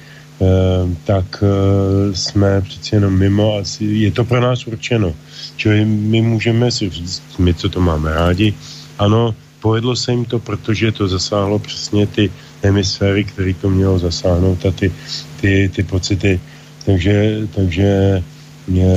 tak 1.04 1.42
eh, 1.42 2.14
jsme 2.14 2.60
přeci 2.60 2.94
jenom 2.94 3.18
mimo, 3.18 3.58
asi 3.58 3.84
je 3.84 4.10
to 4.10 4.24
pro 4.24 4.40
nás 4.40 4.66
určeno. 4.66 5.14
Čili 5.56 5.84
my 5.84 6.22
můžeme 6.22 6.70
si 6.70 6.90
říct, 6.90 7.22
my, 7.38 7.54
co 7.54 7.68
to 7.68 7.80
máme 7.80 8.14
rádi, 8.14 8.54
ano, 8.98 9.34
povedlo 9.60 9.96
se 9.96 10.12
jim 10.12 10.24
to, 10.24 10.38
protože 10.38 10.92
to 10.92 11.08
zasáhlo 11.08 11.58
přesně 11.58 12.06
ty 12.06 12.30
hemisféry, 12.62 13.24
které 13.24 13.54
to 13.54 13.70
mělo 13.70 13.98
zasáhnout 13.98 14.66
a 14.66 14.70
ty, 14.70 14.92
ty, 15.40 15.70
ty 15.74 15.82
pocity. 15.82 16.40
Takže, 16.86 17.48
takže 17.54 18.22
mě, 18.66 18.94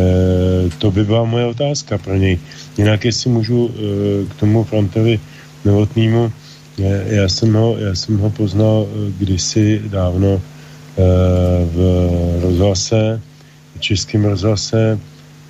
to 0.77 0.91
by 0.91 1.03
byla 1.03 1.23
moje 1.26 1.45
otázka 1.45 1.97
pro 1.97 2.15
něj. 2.15 2.39
Jinak 2.77 3.05
jestli 3.05 3.30
můžu 3.30 3.69
eh, 3.73 4.26
k 4.30 4.34
tomu 4.35 4.63
Frantovi 4.63 5.19
Novotnému, 5.65 6.31
já 7.05 7.30
jsem 7.30 7.53
ho, 7.53 7.77
já 7.77 7.95
jsem 7.95 8.18
ho 8.18 8.30
poznal 8.30 8.85
eh, 8.85 9.11
kdysi 9.18 9.81
dávno 9.85 10.38
Eh, 10.38 10.61
v 11.65 11.77
rozhlase, 12.41 13.22
v 13.76 13.80
českém 13.80 14.26
rozhlase, 14.26 14.99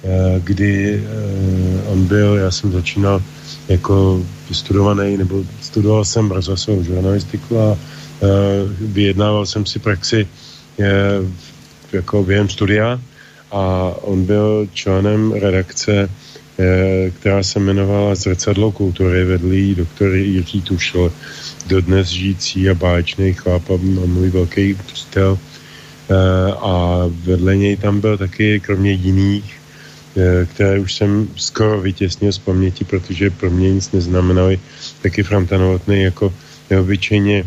eh, 0.04 0.42
kdy 0.44 1.04
eh, 1.04 1.90
on 1.90 2.06
byl, 2.06 2.36
já 2.36 2.52
jsem 2.52 2.72
začínal 2.72 3.22
jako 3.68 4.24
vystudovaný, 4.50 5.18
nebo 5.18 5.44
studoval 5.62 6.06
jsem 6.06 6.32
rozhlasovou 6.32 6.84
žurnalistiku 6.84 7.60
a 7.60 7.78
vyjednával 8.82 9.46
jsem 9.46 9.66
si 9.66 9.80
praxi 9.80 10.28
jako 11.94 12.24
během 12.24 12.50
studia. 12.50 13.02
A 13.52 13.94
on 14.02 14.26
byl 14.26 14.68
členem 14.74 15.32
redakce, 15.34 16.10
která 17.20 17.44
se 17.44 17.60
jmenovala 17.60 18.16
Zrcadlo 18.16 18.72
kultury, 18.72 19.26
vedlý 19.26 19.76
doktor 19.76 20.16
Jiří 20.16 20.62
Tušil, 20.62 21.14
dodnes 21.68 22.08
žijící 22.08 22.70
a 22.70 22.74
báječný 22.74 23.34
chlap 23.34 23.70
a 23.70 23.78
můj 24.06 24.30
velký 24.30 24.74
přítel. 24.74 25.38
E, 26.10 26.16
a 26.52 27.06
vedle 27.24 27.58
něj 27.58 27.78
tam 27.78 28.02
byl 28.02 28.18
taky, 28.18 28.60
kromě 28.60 28.92
jiných, 28.92 29.56
e, 30.18 30.46
které 30.46 30.80
už 30.80 30.96
jsem 30.96 31.28
skoro 31.36 31.82
vytěsnil 31.82 32.32
z 32.32 32.38
paměti, 32.38 32.84
protože 32.84 33.30
pro 33.30 33.50
mě 33.50 33.74
nic 33.74 33.92
neznamenaly, 33.92 34.60
taky 35.02 35.24
Franta 35.24 35.58
Novotný 35.58 36.02
jako 36.02 36.34
neobyčejně 36.70 37.44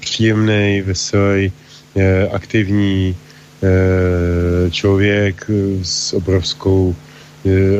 příjemný, 0.00 0.82
veselý, 0.86 1.52
aktivní 2.30 3.16
člověk 4.70 5.50
s 5.82 6.12
obrovskou 6.12 6.94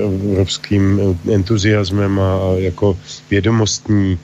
obrovským 0.05 1.01
entuziasmem 1.33 2.21
a 2.21 2.39
jako 2.57 2.99
vědomostní 3.31 4.19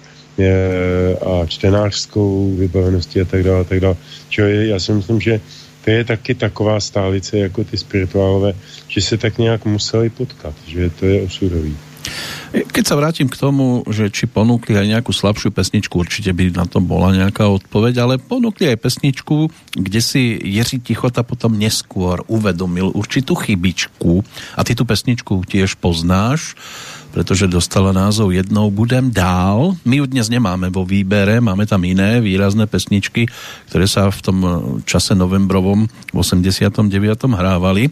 a 1.27 1.47
čtenářskou 1.47 2.55
vybaveností 2.57 3.21
a 3.21 3.25
tak 3.25 3.43
dále, 3.43 3.61
a 3.61 3.65
tak 3.65 3.81
dále. 3.81 3.97
Čili 4.29 4.69
já 4.69 4.81
si 4.81 4.93
myslím, 4.93 5.21
že 5.21 5.41
to 5.85 5.91
je 5.91 6.05
taky 6.05 6.35
taková 6.35 6.81
stálice 6.81 7.39
jako 7.39 7.65
ty 7.65 7.77
spirituálové, 7.77 8.53
že 8.89 9.01
se 9.01 9.17
tak 9.17 9.39
nějak 9.39 9.65
museli 9.65 10.11
potkat, 10.11 10.55
že 10.67 10.91
to 10.91 11.07
je 11.07 11.23
osudový. 11.23 11.77
Keď 12.51 12.85
sa 12.85 12.99
vrátim 12.99 13.31
k 13.31 13.39
tomu, 13.39 13.87
že 13.87 14.11
či 14.11 14.27
ponúkli 14.27 14.75
aj 14.75 14.87
nejakú 14.99 15.15
slabšiu 15.15 15.55
pesničku, 15.55 15.95
určite 15.95 16.35
by 16.35 16.51
na 16.51 16.67
to 16.67 16.83
bola 16.83 17.15
nejaká 17.15 17.47
odpoveď, 17.47 17.95
ale 18.03 18.15
ponúkli 18.19 18.67
aj 18.67 18.83
pesničku, 18.83 19.47
kde 19.79 20.01
si 20.03 20.35
Jiří 20.35 20.83
Tichota 20.83 21.23
potom 21.23 21.55
neskôr 21.55 22.27
uvedomil 22.27 22.91
určitú 22.91 23.39
chybičku. 23.39 24.27
A 24.59 24.61
ty 24.67 24.75
tú 24.75 24.83
pesničku 24.83 25.47
tiež 25.47 25.79
poznáš 25.79 26.59
pretože 27.11 27.51
dostala 27.51 27.93
názov 27.93 28.33
Jednou 28.33 28.71
budem 28.71 29.11
dál. 29.11 29.77
My 29.85 30.01
ju 30.01 30.07
dnes 30.07 30.31
nemáme 30.31 30.71
vo 30.71 30.87
výbere, 30.87 31.43
máme 31.43 31.67
tam 31.67 31.83
iné 31.85 32.23
výrazné 32.23 32.71
pesničky, 32.71 33.27
ktoré 33.71 33.87
sa 33.91 34.09
v 34.09 34.21
tom 34.23 34.39
čase 34.87 35.19
novembrovom 35.19 35.87
v 35.87 36.17
89. 36.17 36.91
hrávali. 37.35 37.91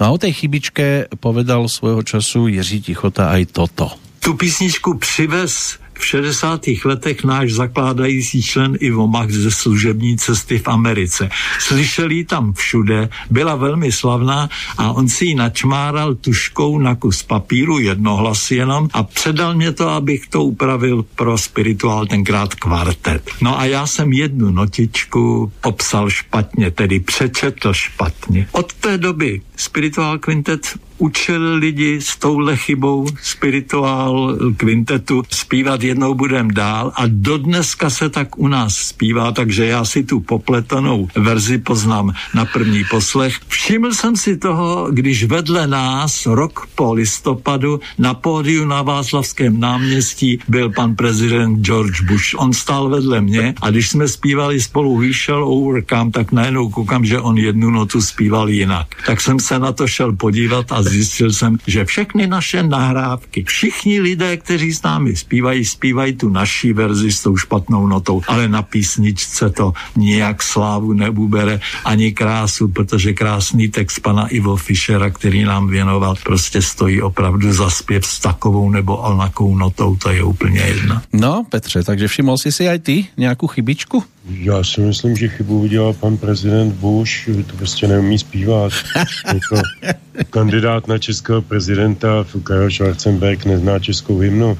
No 0.00 0.02
a 0.08 0.12
o 0.12 0.18
tej 0.18 0.32
chybičke 0.32 1.12
povedal 1.20 1.68
svojho 1.68 2.02
času 2.02 2.48
Jiří 2.48 2.90
Tichota 2.90 3.30
aj 3.30 3.42
toto. 3.52 3.92
Tu 4.24 4.34
písničku 4.34 4.96
přivez 4.98 5.83
v 5.98 6.06
60. 6.06 6.60
letech 6.84 7.24
náš 7.24 7.52
zakládající 7.52 8.42
člen 8.42 8.76
Ivo 8.80 9.06
Mach 9.06 9.30
ze 9.30 9.50
služební 9.50 10.16
cesty 10.16 10.58
v 10.58 10.68
Americe. 10.68 11.30
Slyšeli 11.58 12.24
tam 12.24 12.52
všude, 12.52 13.08
byla 13.30 13.56
velmi 13.56 13.92
slavná 13.92 14.48
a 14.78 14.92
on 14.92 15.08
si 15.08 15.24
ji 15.24 15.34
načmáral 15.34 16.14
tuškou 16.14 16.78
na 16.78 16.94
kus 16.94 17.22
papíru, 17.22 17.78
jednohlas 17.78 18.50
jenom 18.50 18.88
a 18.92 19.02
předal 19.02 19.54
mě 19.54 19.72
to, 19.72 19.88
abych 19.88 20.28
to 20.28 20.44
upravil 20.44 21.04
pro 21.14 21.38
spirituál 21.38 22.06
tenkrát 22.06 22.54
kvartet. 22.54 23.30
No 23.40 23.58
a 23.58 23.64
já 23.64 23.86
jsem 23.86 24.12
jednu 24.12 24.50
notičku 24.50 25.52
popsal 25.60 26.10
špatně, 26.10 26.70
tedy 26.70 27.00
přečetl 27.00 27.72
špatně. 27.72 28.48
Od 28.52 28.72
té 28.72 28.98
doby 28.98 29.40
spirituál 29.56 30.18
kvintet 30.18 30.78
učil 30.98 31.54
lidi 31.54 32.00
s 32.00 32.16
touhle 32.16 32.56
chybou 32.56 33.06
spirituál 33.22 34.38
kvintetu 34.56 35.22
zpívat 35.30 35.82
jednou 35.82 36.14
budem 36.14 36.50
dál 36.50 36.92
a 36.94 37.02
dodneska 37.06 37.90
se 37.90 38.08
tak 38.08 38.38
u 38.38 38.48
nás 38.48 38.76
zpívá, 38.76 39.32
takže 39.32 39.66
já 39.66 39.84
si 39.84 40.02
tu 40.02 40.20
popletanou 40.20 41.08
verzi 41.16 41.58
poznám 41.58 42.12
na 42.34 42.44
první 42.44 42.84
poslech. 42.90 43.36
Všiml 43.48 43.92
jsem 43.92 44.16
si 44.16 44.36
toho, 44.36 44.88
když 44.90 45.24
vedle 45.24 45.66
nás 45.66 46.26
rok 46.26 46.68
po 46.74 46.92
listopadu 46.92 47.80
na 47.98 48.14
pódiu 48.14 48.64
na 48.64 48.82
Václavském 48.82 49.60
náměstí 49.60 50.38
byl 50.48 50.70
pan 50.70 50.94
prezident 50.94 51.60
George 51.60 52.00
Bush. 52.00 52.34
On 52.36 52.52
stál 52.52 52.88
vedle 52.88 53.20
mě 53.20 53.54
a 53.60 53.70
když 53.70 53.88
jsme 53.88 54.08
zpívali 54.08 54.60
spolu 54.60 54.96
We 54.96 55.12
Shall 55.12 55.44
Overcome, 55.44 56.10
tak 56.10 56.32
najednou 56.32 56.70
koukám, 56.70 57.04
že 57.04 57.20
on 57.20 57.38
jednu 57.38 57.70
notu 57.70 58.00
zpíval 58.00 58.48
jinak. 58.48 58.86
Tak 59.06 59.20
jsem 59.20 59.40
se 59.40 59.58
na 59.58 59.72
to 59.72 59.86
šel 59.86 60.12
podívat 60.12 60.72
a 60.72 60.83
zjistil 60.84 61.32
jsem, 61.32 61.58
že 61.66 61.84
všechny 61.84 62.26
naše 62.26 62.62
nahrávky, 62.62 63.44
všichni 63.46 64.00
lidé, 64.00 64.36
kteří 64.36 64.72
s 64.72 64.82
námi 64.82 65.16
zpívají, 65.16 65.64
zpívají 65.64 66.12
tu 66.12 66.28
naší 66.28 66.72
verzi 66.72 67.12
s 67.12 67.22
tou 67.22 67.36
špatnou 67.36 67.86
notou, 67.86 68.22
ale 68.28 68.48
na 68.48 68.62
písničce 68.62 69.50
to 69.50 69.72
nijak 69.96 70.42
slávu 70.42 70.92
nebubere 70.92 71.60
ani 71.84 72.12
krásu, 72.12 72.68
protože 72.68 73.12
krásný 73.12 73.68
text 73.68 73.98
pana 73.98 74.26
Ivo 74.26 74.56
Fischera, 74.56 75.10
který 75.10 75.44
nám 75.44 75.68
věnoval, 75.68 76.14
prostě 76.24 76.62
stojí 76.62 77.02
opravdu 77.02 77.52
za 77.52 77.70
zpěv 77.70 78.06
s 78.06 78.20
takovou 78.20 78.70
nebo 78.70 78.96
onakou 78.96 79.56
notou, 79.56 79.96
to 79.96 80.10
je 80.10 80.22
úplně 80.22 80.60
jedno. 80.60 81.00
No, 81.12 81.44
Petře, 81.48 81.82
takže 81.82 82.08
všiml 82.08 82.38
jsi 82.38 82.52
si 82.52 82.68
aj 82.68 82.78
ty 82.78 83.06
nějakou 83.16 83.46
chybičku? 83.46 84.04
Já 84.28 84.64
si 84.64 84.80
myslím, 84.80 85.16
že 85.16 85.28
chybu 85.28 85.60
udělal 85.60 85.92
pan 85.92 86.16
prezident 86.16 86.74
Bush, 86.74 87.26
to 87.46 87.56
prostě 87.56 87.88
neumí 87.88 88.18
zpívat. 88.18 88.72
jako 89.34 89.62
kandidát 90.30 90.88
na 90.88 90.98
českého 90.98 91.42
prezidenta 91.42 92.26
Karel 92.42 92.70
Schwarzenberg 92.70 93.44
nezná 93.44 93.78
českou 93.78 94.18
hymnu, 94.18 94.58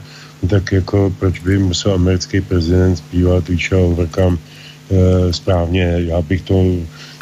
tak 0.51 0.73
jako 0.73 1.15
proč 1.19 1.39
by 1.39 1.59
musel 1.59 1.95
americký 1.95 2.41
prezident 2.41 2.97
zpívat 2.97 3.49
Víša 3.49 3.77
Overcome 3.77 4.37
e, 4.91 5.33
správně. 5.33 5.95
Já 5.99 6.23
bych 6.23 6.43
to 6.43 6.65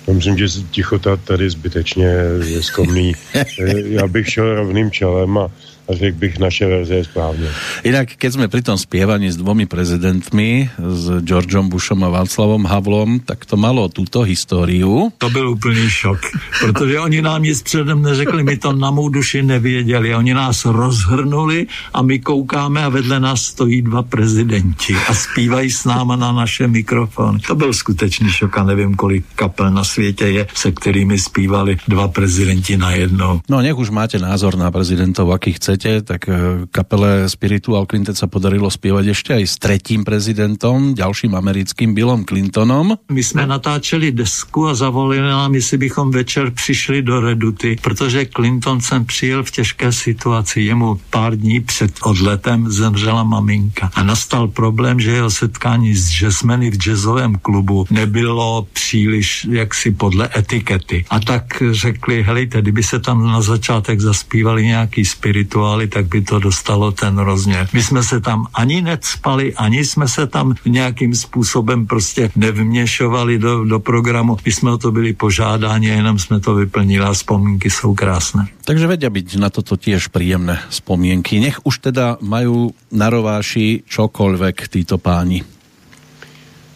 já 0.06 0.14
myslím, 0.14 0.38
že 0.38 0.46
tichota 0.70 1.16
tady 1.16 1.50
zbytečně 1.50 2.06
je 2.44 2.62
skomný. 2.62 3.12
E, 3.34 3.44
já 3.80 4.06
bych 4.06 4.30
šel 4.30 4.54
rovným 4.54 4.90
čelem 4.90 5.38
a 5.38 5.50
a 5.88 5.94
řekl 5.94 6.18
bych, 6.18 6.38
naše 6.38 6.66
verze 6.66 6.94
je 6.94 7.04
správně. 7.04 7.48
Inak, 7.84 8.08
keď 8.18 8.32
jsme 8.32 8.46
pri 8.48 8.62
tom 8.62 8.78
spievaní 8.78 9.30
s 9.30 9.36
dvomi 9.36 9.66
prezidentmi, 9.66 10.70
s 10.78 11.20
Georgeom 11.20 11.68
Bushom 11.68 12.04
a 12.04 12.08
Václavom 12.08 12.64
Havlom, 12.64 13.20
tak 13.20 13.44
to 13.44 13.56
malo 13.56 13.88
tuto 13.88 14.22
históriu. 14.22 15.12
To 15.18 15.30
byl 15.30 15.50
úplný 15.50 15.90
šok, 15.90 16.18
protože 16.60 17.00
oni 17.00 17.22
nám 17.22 17.42
nic 17.42 17.62
předem 17.62 18.02
neřekli, 18.02 18.42
my 18.42 18.56
to 18.56 18.72
na 18.72 18.90
mou 18.90 19.08
duši 19.08 19.42
nevěděli. 19.42 20.14
Oni 20.14 20.34
nás 20.34 20.64
rozhrnuli 20.64 21.66
a 21.92 22.02
my 22.02 22.18
koukáme 22.18 22.84
a 22.84 22.88
vedle 22.88 23.20
nás 23.20 23.42
stojí 23.42 23.82
dva 23.82 24.02
prezidenti 24.02 24.94
a 25.08 25.14
zpívají 25.14 25.70
s 25.70 25.84
náma 25.84 26.16
na 26.16 26.32
naše 26.32 26.68
mikrofon. 26.68 27.38
To 27.46 27.54
byl 27.54 27.72
skutečný 27.72 28.30
šok 28.30 28.58
a 28.58 28.62
nevím, 28.64 28.94
kolik 28.94 29.24
kapel 29.34 29.70
na 29.70 29.84
světě 29.84 30.26
je, 30.26 30.46
se 30.54 30.72
kterými 30.72 31.18
zpívali 31.18 31.76
dva 31.88 32.08
prezidenti 32.08 32.76
najednou. 32.76 33.40
No, 33.48 33.62
nech 33.62 33.76
už 33.76 33.90
máte 33.90 34.18
názor 34.18 34.56
na 34.56 34.70
prezidentov, 34.70 35.30
aký 35.30 35.52
chcete 35.52 35.71
chcete, 35.72 36.02
tak 36.02 36.28
e, 36.28 36.32
kapele 36.68 37.24
Spiritual 37.28 37.88
Quintet 37.88 38.20
sa 38.20 38.28
podarilo 38.28 38.68
spievať 38.68 39.16
ešte 39.16 39.30
aj 39.40 39.44
s 39.48 39.56
tretím 39.56 40.04
prezidentom, 40.04 40.92
ďalším 40.92 41.32
americkým 41.32 41.96
Billom 41.96 42.28
Clintonom. 42.28 43.00
My 43.08 43.22
jsme 43.22 43.46
natáčeli 43.46 44.12
desku 44.12 44.68
a 44.68 44.74
zavolili 44.74 45.24
nám, 45.24 45.54
jestli 45.54 45.78
bychom 45.78 46.10
večer 46.10 46.50
přišli 46.50 47.02
do 47.02 47.20
Reduty, 47.20 47.76
protože 47.82 48.26
Clinton 48.26 48.80
sem 48.80 49.04
přijel 49.04 49.44
v 49.44 49.50
těžké 49.50 49.92
situaci. 49.92 50.60
Jemu 50.60 51.00
pár 51.10 51.36
dní 51.36 51.60
před 51.60 51.92
odletem 52.04 52.70
zemřela 52.70 53.24
maminka 53.24 53.90
a 53.94 54.02
nastal 54.02 54.48
problém, 54.48 55.00
že 55.00 55.10
jeho 55.10 55.30
setkání 55.30 55.94
s 55.94 56.20
jazzmeny 56.20 56.70
v 56.70 56.76
jazzovém 56.76 57.34
klubu 57.42 57.86
nebylo 57.90 58.66
příliš 58.72 59.46
jaksi 59.50 59.90
podle 59.90 60.28
etikety. 60.36 61.04
A 61.10 61.20
tak 61.20 61.62
řekli, 61.70 62.22
helejte, 62.22 62.62
kdyby 62.62 62.82
se 62.82 62.98
tam 62.98 63.26
na 63.26 63.40
začátek 63.40 64.00
zaspívali 64.00 64.66
nějaký 64.66 65.04
spirituál, 65.04 65.61
rituály, 65.62 65.86
tak 65.86 66.06
by 66.10 66.20
to 66.22 66.38
dostalo 66.38 66.92
ten 66.92 67.18
rozměr. 67.18 67.68
My 67.72 67.82
jsme 67.82 68.02
se 68.02 68.20
tam 68.20 68.46
ani 68.54 68.82
necpali, 68.82 69.54
ani 69.54 69.84
jsme 69.84 70.08
se 70.08 70.26
tam 70.26 70.54
nějakým 70.66 71.14
způsobem 71.14 71.86
prostě 71.86 72.30
nevměšovali 72.36 73.38
do, 73.38 73.64
do 73.64 73.78
programu. 73.80 74.36
My 74.44 74.52
jsme 74.52 74.70
o 74.72 74.78
to 74.78 74.92
byli 74.92 75.12
požádáni 75.14 75.90
a 75.90 75.94
jenom 75.94 76.18
jsme 76.18 76.40
to 76.40 76.54
vyplnili 76.54 77.04
a 77.04 77.12
vzpomínky 77.12 77.70
jsou 77.70 77.94
krásné. 77.94 78.46
Takže 78.64 78.86
vedia 78.86 79.10
byť 79.10 79.42
na 79.42 79.50
toto 79.50 79.74
tiež 79.74 80.10
príjemné 80.14 80.58
spomienky. 80.70 81.42
Nech 81.42 81.66
už 81.66 81.82
teda 81.82 82.18
majú 82.22 82.70
na 82.94 83.10
rováši 83.10 83.82
čokoľvek 83.86 84.70
títo 84.70 84.98
páni. 84.98 85.42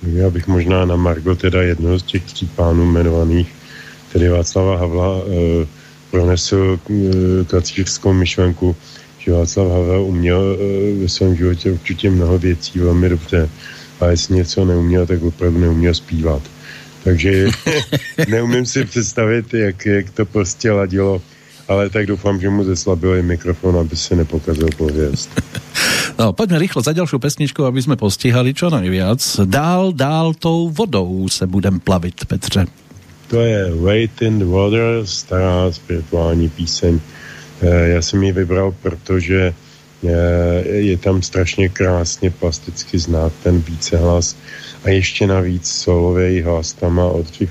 Já 0.07 0.31
bych 0.31 0.47
možná 0.47 0.85
na 0.85 0.97
Margo 0.97 1.35
teda 1.35 1.63
jednoho 1.63 1.99
z 1.99 2.03
těch 2.03 2.23
tří 2.25 2.47
pánů 2.47 2.85
jmenovaných, 2.85 3.49
tedy 4.13 4.29
Václava 4.29 4.77
Havla, 4.77 5.11
e, 5.19 5.67
pronesl 6.11 6.79
eh, 6.91 7.45
kacířskou 7.45 8.13
myšlenku, 8.13 8.77
že 9.19 9.33
Václav 9.33 9.69
Havel 9.69 10.03
uměl 10.03 10.57
eh, 10.59 11.01
ve 11.03 11.09
svém 11.09 11.37
životě 11.37 11.73
určitě 11.73 12.11
mnoho 12.11 12.39
věcí 12.39 12.79
velmi 12.79 13.09
dobře, 13.09 13.49
ale 14.01 14.13
jestli 14.13 14.35
něco 14.35 14.65
neuměl, 14.65 15.07
tak 15.07 15.23
opravdu 15.23 15.59
neuměl 15.59 15.95
zpívat. 15.95 16.43
Takže 17.05 17.47
neumím 18.29 18.67
si 18.67 18.85
představit, 18.85 19.55
jak, 19.55 19.87
jak 19.87 20.11
to 20.11 20.27
prostě 20.27 20.71
ladilo, 20.71 21.23
ale 21.69 21.91
tak 21.91 22.07
doufám, 22.07 22.41
že 22.41 22.51
mu 22.51 22.65
zeslabil 22.65 23.15
i 23.17 23.23
mikrofon, 23.23 23.77
aby 23.79 23.97
se 23.97 24.17
nepokazil 24.17 24.69
pověst. 24.77 25.31
No, 26.17 26.33
poďme 26.33 26.65
rýchlo 26.65 26.81
za 26.81 26.97
ďalšiu 26.97 27.21
pesničku, 27.21 27.61
aby 27.69 27.77
sme 27.77 28.01
postihali 28.01 28.57
čo 28.57 28.73
najviac. 28.73 29.21
Dál, 29.45 29.93
dál 29.93 30.33
tou 30.33 30.73
vodou 30.73 31.29
se 31.29 31.45
budem 31.45 31.77
plavit, 31.77 32.25
Petře. 32.25 32.86
To 33.27 33.41
je 33.41 33.75
Wait 33.75 34.23
in 34.23 34.39
the 34.39 34.45
Water, 34.45 35.07
stará 35.07 35.73
spirituální 35.73 36.49
píseň. 36.49 37.01
Eh, 37.63 37.89
já 37.89 38.03
jsem 38.03 38.23
ji 38.23 38.33
vybral, 38.33 38.75
protože 38.83 39.55
eh, 40.05 40.69
je 40.69 40.97
tam 40.97 41.23
strašně 41.23 41.69
krásně 41.69 42.31
plasticky 42.31 42.99
znát 42.99 43.33
ten 43.43 43.61
vícehlas 43.61 44.37
a 44.85 44.91
ještě 44.91 45.27
navíc 45.27 45.67
solový 45.69 46.43
hlas 46.43 46.73
tam 46.73 46.95
má 46.95 47.05
Oldřich. 47.05 47.51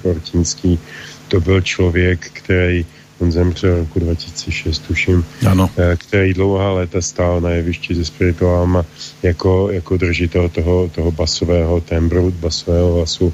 To 1.28 1.40
byl 1.42 1.62
člověk, 1.62 2.30
který 2.34 2.86
on 3.20 3.32
zemřel 3.32 3.78
roku 3.78 4.00
2006, 4.00 4.80
tuším, 4.80 5.26
ano. 5.48 5.70
Eh, 5.78 5.98
který 5.98 6.34
dlouhá 6.34 6.72
léta 6.72 7.02
stál 7.02 7.42
na 7.42 7.50
jevišti 7.50 7.96
se 7.96 8.06
spirituálama 8.06 8.86
jako, 9.24 9.70
jako 9.72 9.98
držitel 9.98 10.50
toho, 10.50 10.90
toho 10.96 11.12
basového 11.12 11.82
tembru, 11.82 12.32
basového 12.40 12.94
hlasu 12.96 13.34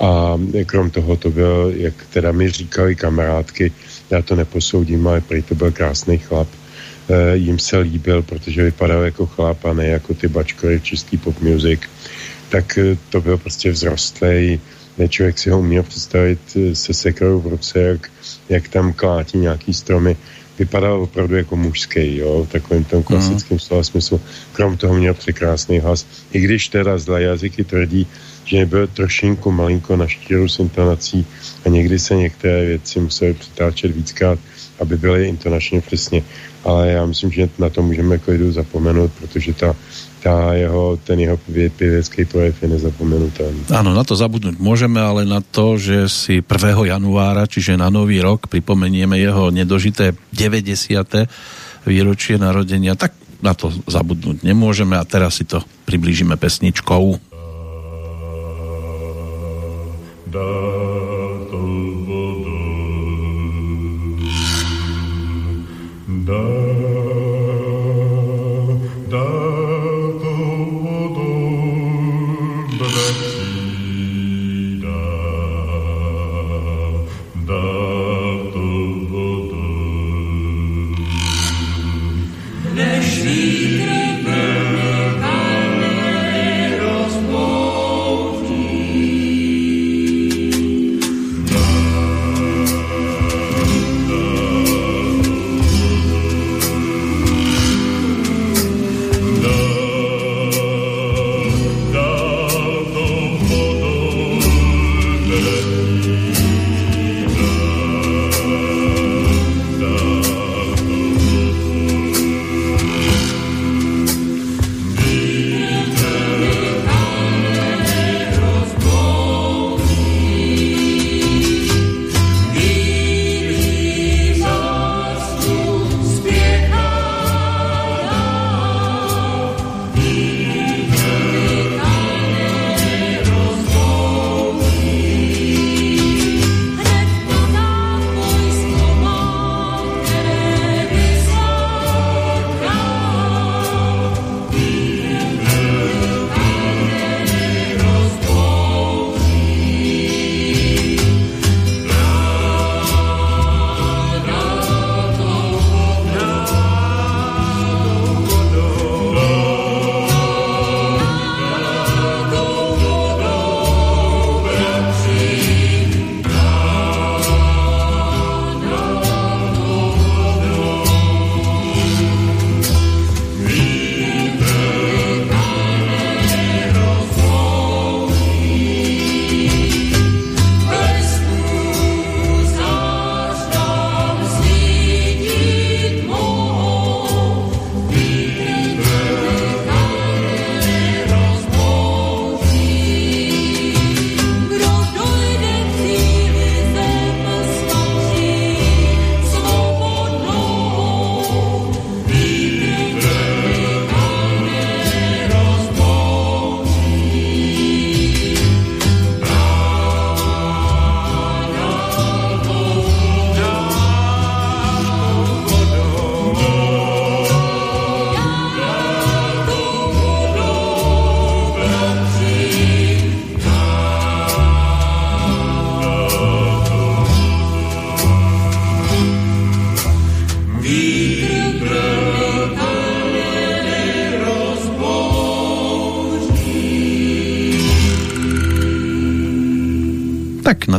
a 0.00 0.38
krom 0.66 0.90
toho 0.90 1.16
to 1.16 1.30
byl, 1.30 1.72
jak 1.76 1.94
teda 2.10 2.32
mi 2.32 2.50
říkali 2.50 2.96
kamarádky, 2.96 3.72
já 4.10 4.22
to 4.22 4.36
neposoudím, 4.36 5.08
ale 5.08 5.20
prý 5.20 5.42
to 5.42 5.54
byl 5.54 5.70
krásný 5.72 6.18
chlap. 6.18 6.48
E, 7.08 7.36
jim 7.36 7.58
se 7.58 7.78
líbil, 7.78 8.22
protože 8.22 8.62
vypadal 8.62 9.02
jako 9.02 9.26
chlap 9.26 9.64
a 9.64 9.72
ne 9.72 9.86
jako 9.86 10.14
ty 10.14 10.28
bačkory 10.28 10.78
v 10.78 10.84
čistý 10.84 11.16
pop 11.16 11.40
music. 11.40 11.80
Tak 12.48 12.78
e, 12.78 12.96
to 13.10 13.20
byl 13.20 13.38
prostě 13.38 13.72
vzrostlej, 13.72 14.60
člověk 15.08 15.38
si 15.38 15.50
ho 15.50 15.58
uměl 15.58 15.82
představit 15.82 16.40
e, 16.56 16.74
se 16.74 16.94
sekrou 16.94 17.40
v 17.40 17.46
ruce, 17.46 17.80
jak, 17.80 18.10
jak 18.48 18.68
tam 18.68 18.92
klátí 18.92 19.38
nějaký 19.38 19.74
stromy. 19.74 20.16
Vypadal 20.58 21.02
opravdu 21.02 21.36
jako 21.36 21.56
mužský, 21.56 22.16
jo, 22.16 22.46
v 22.48 22.52
takovém 22.52 22.84
tom 22.84 23.02
klasickém 23.02 23.54
mm. 23.54 23.58
slova 23.58 23.82
smyslu. 23.82 24.20
Krom 24.52 24.76
toho 24.76 24.94
měl 24.94 25.14
překrásný 25.14 25.78
hlas. 25.78 26.06
I 26.32 26.40
když 26.40 26.68
teda 26.68 26.98
zlé 26.98 27.22
jazyky 27.22 27.64
tvrdí, 27.64 28.06
že 28.46 28.66
byl 28.66 28.86
trošinku 28.86 29.50
malinko 29.50 29.96
na 29.96 30.06
štíru 30.06 30.48
s 30.48 30.58
intonací 30.58 31.26
a 31.66 31.68
někdy 31.68 31.98
se 31.98 32.14
některé 32.16 32.66
věci 32.66 33.00
musely 33.00 33.34
přitáčet 33.34 33.90
víckrát, 33.90 34.38
aby 34.80 34.96
byly 34.96 35.28
intonačně 35.28 35.80
přesně. 35.80 36.22
Ale 36.64 36.90
já 36.90 37.06
myslím, 37.06 37.30
že 37.30 37.48
na 37.58 37.70
to 37.70 37.82
můžeme 37.82 38.18
klidu 38.18 38.52
zapomenout, 38.52 39.10
protože 39.18 39.54
ta, 39.54 39.74
ta 40.22 40.54
jeho, 40.54 40.98
ten 41.04 41.20
jeho 41.20 41.38
pěvecký 41.76 42.24
projev 42.24 42.62
je 42.62 42.68
nezapomenutelný. 42.68 43.60
Ano, 43.70 43.94
na 43.94 44.04
to 44.04 44.16
zabudnout 44.16 44.58
můžeme, 44.58 45.00
ale 45.00 45.24
na 45.24 45.40
to, 45.40 45.78
že 45.78 46.08
si 46.08 46.42
1. 46.42 46.86
januára, 46.86 47.46
čiže 47.46 47.76
na 47.76 47.90
nový 47.90 48.20
rok, 48.20 48.46
připomenieme 48.46 49.18
jeho 49.18 49.50
nedožité 49.50 50.14
90. 50.34 51.30
výročie 51.86 52.34
narodenia, 52.38 52.98
tak 52.98 53.14
na 53.38 53.54
to 53.54 53.70
zabudnúť 53.86 54.42
nemôžeme 54.42 54.96
a 54.96 55.04
teraz 55.06 55.38
si 55.38 55.44
to 55.46 55.62
priblížime 55.86 56.34
pesničkou. 56.34 57.20
da 60.36 60.65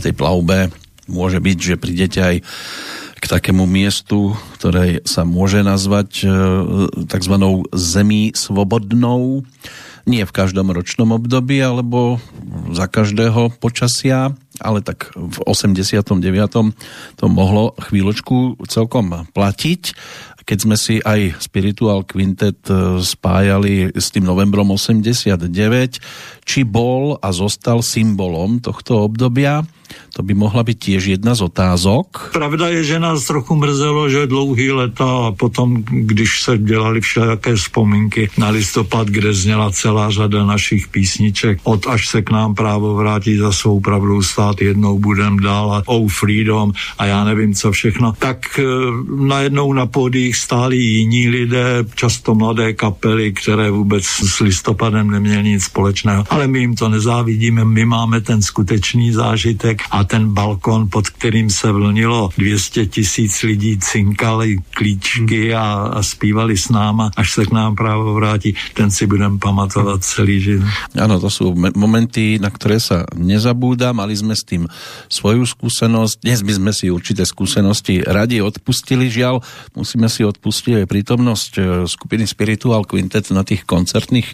tej 0.07 0.15
plavbe 0.15 0.71
môže 1.11 1.43
byť, 1.43 1.57
že 1.59 1.75
prídete 1.75 2.19
aj 2.23 2.35
k 3.17 3.25
takému 3.25 3.67
miestu, 3.67 4.39
ktoré 4.55 5.03
sa 5.03 5.27
môže 5.27 5.59
nazvať 5.65 6.23
e, 6.23 6.27
tzv. 7.11 7.35
zemí 7.75 8.31
svobodnou. 8.31 9.43
Nie 10.07 10.23
v 10.23 10.31
každom 10.31 10.71
ročnom 10.71 11.11
období, 11.11 11.59
alebo 11.59 12.23
za 12.71 12.87
každého 12.87 13.59
počasia, 13.59 14.31
ale 14.63 14.79
tak 14.79 15.11
v 15.11 15.43
89. 15.43 16.15
to 17.19 17.25
mohlo 17.27 17.75
chvíľočku 17.75 18.63
celkom 18.71 19.27
platiť 19.35 19.83
keď 20.47 20.59
sme 20.63 20.79
si 20.79 21.03
aj 21.03 21.43
Spiritual 21.43 22.07
Quintet 22.07 22.71
e, 22.71 23.03
spájali 23.03 23.91
s 23.91 24.15
tým 24.15 24.23
novembrom 24.23 24.71
89, 24.71 25.51
či 26.47 26.63
bol 26.63 27.19
a 27.19 27.35
zostal 27.35 27.83
symbolom 27.83 28.63
tohto 28.63 29.03
obdobia, 29.11 29.67
to 30.17 30.23
by 30.23 30.33
mohla 30.33 30.63
být 30.63 30.81
tiež 30.81 31.05
jedna 31.05 31.35
z 31.35 31.41
otázok. 31.41 32.33
Pravda 32.33 32.73
je, 32.73 32.83
že 32.83 32.99
nás 32.99 33.29
trochu 33.29 33.55
mrzelo, 33.55 34.09
že 34.09 34.27
dlouhý 34.27 34.71
leta 34.71 35.05
a 35.05 35.31
potom, 35.31 35.83
když 35.85 36.41
se 36.41 36.57
dělali 36.57 37.01
všelijaké 37.01 37.55
vzpomínky 37.55 38.29
na 38.37 38.49
listopad, 38.49 39.07
kde 39.07 39.33
zněla 39.33 39.71
celá 39.71 40.09
řada 40.09 40.45
našich 40.45 40.87
písniček, 40.87 41.59
od 41.63 41.87
až 41.87 42.07
se 42.07 42.21
k 42.21 42.29
nám 42.29 42.55
právo 42.55 42.95
vrátí 42.95 43.37
za 43.37 43.51
svou 43.51 43.79
pravdou 43.79 44.21
stát, 44.21 44.61
jednou 44.61 44.99
budem 44.99 45.39
dál 45.39 45.73
a 45.73 45.83
Oh 45.85 46.09
Freedom 46.09 46.73
a 46.97 47.05
já 47.05 47.23
nevím 47.23 47.53
co 47.53 47.71
všechno, 47.71 48.13
tak 48.19 48.59
e, 48.59 48.63
najednou 49.15 49.73
na 49.73 49.85
pódiích 49.85 50.35
stáli 50.35 50.77
jiní 50.77 51.29
lidé, 51.29 51.85
často 51.95 52.35
mladé 52.35 52.73
kapely, 52.73 53.33
které 53.33 53.71
vůbec 53.71 54.03
s 54.05 54.39
listopadem 54.39 55.11
neměly 55.11 55.43
nic 55.43 55.63
společného, 55.63 56.23
ale 56.29 56.47
my 56.47 56.59
jim 56.59 56.75
to 56.75 56.89
nezávidíme, 56.89 57.65
my 57.65 57.85
máme 57.85 58.21
ten 58.21 58.41
skutečný 58.41 59.11
zážitek 59.11 59.76
a 59.91 60.03
ten 60.03 60.33
balkon, 60.33 60.89
pod 60.89 61.09
kterým 61.09 61.49
se 61.49 61.71
vlnilo 61.71 62.29
200 62.37 62.85
tisíc 62.85 63.43
lidí, 63.43 63.77
cinkali 63.77 64.57
klíčky 64.71 65.53
a, 65.53 65.93
a 65.93 66.03
zpívali 66.03 66.57
s 66.57 66.69
náma, 66.69 67.11
až 67.15 67.31
se 67.31 67.45
k 67.45 67.51
nám 67.51 67.75
právo 67.75 68.13
vrátí, 68.13 68.55
ten 68.73 68.91
si 68.91 69.07
budem 69.07 69.39
pamatovat 69.39 70.03
celý 70.03 70.41
život. 70.41 70.67
Ano, 70.99 71.19
to 71.19 71.29
jsou 71.29 71.55
momenty, 71.75 72.39
na 72.41 72.49
které 72.49 72.79
se 72.79 73.05
nezabúda, 73.15 73.91
mali 73.91 74.17
jsme 74.17 74.35
s 74.35 74.43
tím 74.43 74.67
svoju 75.09 75.45
skúsenosť, 75.45 76.19
dnes 76.23 76.41
by 76.41 76.53
sme 76.53 76.71
si 76.73 76.91
určité 76.91 77.25
skúsenosti 77.25 78.01
radi 78.05 78.41
odpustili, 78.41 79.09
žiaľ, 79.09 79.41
musíme 79.75 80.09
si 80.09 80.23
odpustiť 80.23 80.83
aj 80.83 80.85
prítomnosť 80.85 81.51
eh, 81.57 81.63
skupiny 81.87 82.27
Spiritual 82.27 82.85
Quintet 82.85 83.29
na 83.31 83.43
tých 83.43 83.63
koncertných 83.63 84.29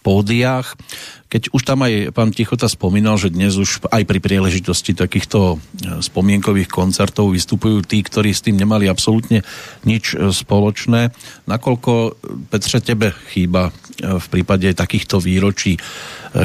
pódiách. 0.00 0.78
Keď 1.26 1.50
už 1.50 1.62
tam 1.66 1.82
aj 1.82 2.14
pán 2.14 2.30
Tichota 2.30 2.70
spomínal, 2.70 3.18
že 3.18 3.34
dnes 3.34 3.58
už 3.58 3.90
aj 3.90 4.06
pri 4.06 4.22
príležitosti 4.22 4.94
takýchto 4.94 5.58
e, 5.58 5.98
spomienkových 5.98 6.70
koncertov 6.70 7.34
vystupujú 7.34 7.82
tí, 7.82 7.98
ktorí 7.98 8.30
s 8.30 8.46
tým 8.46 8.54
nemali 8.54 8.86
absolútne 8.86 9.42
nič 9.82 10.14
e, 10.14 10.30
spoločné. 10.30 11.10
Nakoľko, 11.50 11.92
e, 11.92 12.10
Petře, 12.46 12.78
tebe 12.78 13.10
chýba 13.34 13.74
v 13.96 14.26
prípade 14.28 14.68
takýchto 14.76 15.24
výročí 15.24 15.80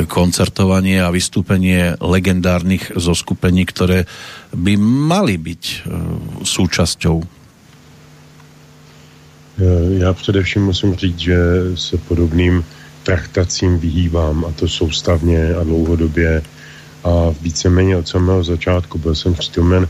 koncertovanie 0.08 1.04
a 1.04 1.12
vystúpenie 1.12 2.00
legendárnych 2.00 2.96
zoskupení, 2.96 3.68
ktoré 3.68 4.08
by 4.56 4.80
mali 4.80 5.36
byť 5.36 5.64
súčasťou 6.48 7.42
Já 10.00 10.14
především 10.14 10.64
musím 10.64 10.96
říct, 10.96 11.20
že 11.20 11.38
se 11.76 11.98
podobným 11.98 12.64
trachtacím 13.04 13.80
vyhýbám 13.80 14.46
a 14.46 14.52
to 14.52 14.68
soustavně 14.68 15.56
a 15.56 15.64
dlouhodobě 15.64 16.42
a 17.04 17.34
víceméně 17.42 17.98
od 17.98 18.08
samého 18.08 18.44
začátku 18.44 18.98
byl 18.98 19.16
jsem 19.16 19.34
přítomen 19.34 19.88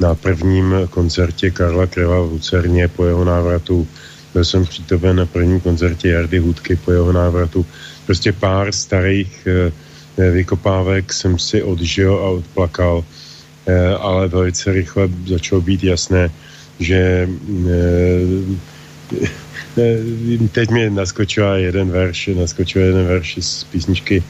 na 0.00 0.14
prvním 0.14 0.74
koncertě 0.90 1.50
Karla 1.50 1.86
Kreva 1.86 2.20
v 2.20 2.32
Lucerně 2.32 2.88
po 2.88 3.04
jeho 3.04 3.24
návratu. 3.24 3.88
Byl 4.34 4.44
jsem 4.44 4.64
přítomen 4.64 5.16
na 5.16 5.26
prvním 5.26 5.60
koncertě 5.60 6.08
Jardy 6.08 6.38
Hudky 6.38 6.76
po 6.76 6.92
jeho 6.92 7.12
návratu. 7.12 7.66
Prostě 8.06 8.32
pár 8.32 8.72
starých 8.72 9.46
eh, 9.46 10.30
vykopávek 10.30 11.12
jsem 11.12 11.38
si 11.38 11.62
odžil 11.62 12.14
a 12.14 12.28
odplakal, 12.28 13.04
eh, 13.66 13.94
ale 13.94 14.28
velice 14.28 14.72
rychle 14.72 15.08
začalo 15.26 15.60
být 15.60 15.84
jasné, 15.84 16.30
že 16.78 17.28
eh, 17.28 17.78
teď 20.52 20.70
mi 20.70 20.90
naskočila 20.90 21.56
jeden 21.56 21.90
verš, 21.90 22.30
naskočil 22.36 22.82
jeden 22.82 23.06
verš 23.06 23.38
z 23.40 23.64
písničky 23.64 24.22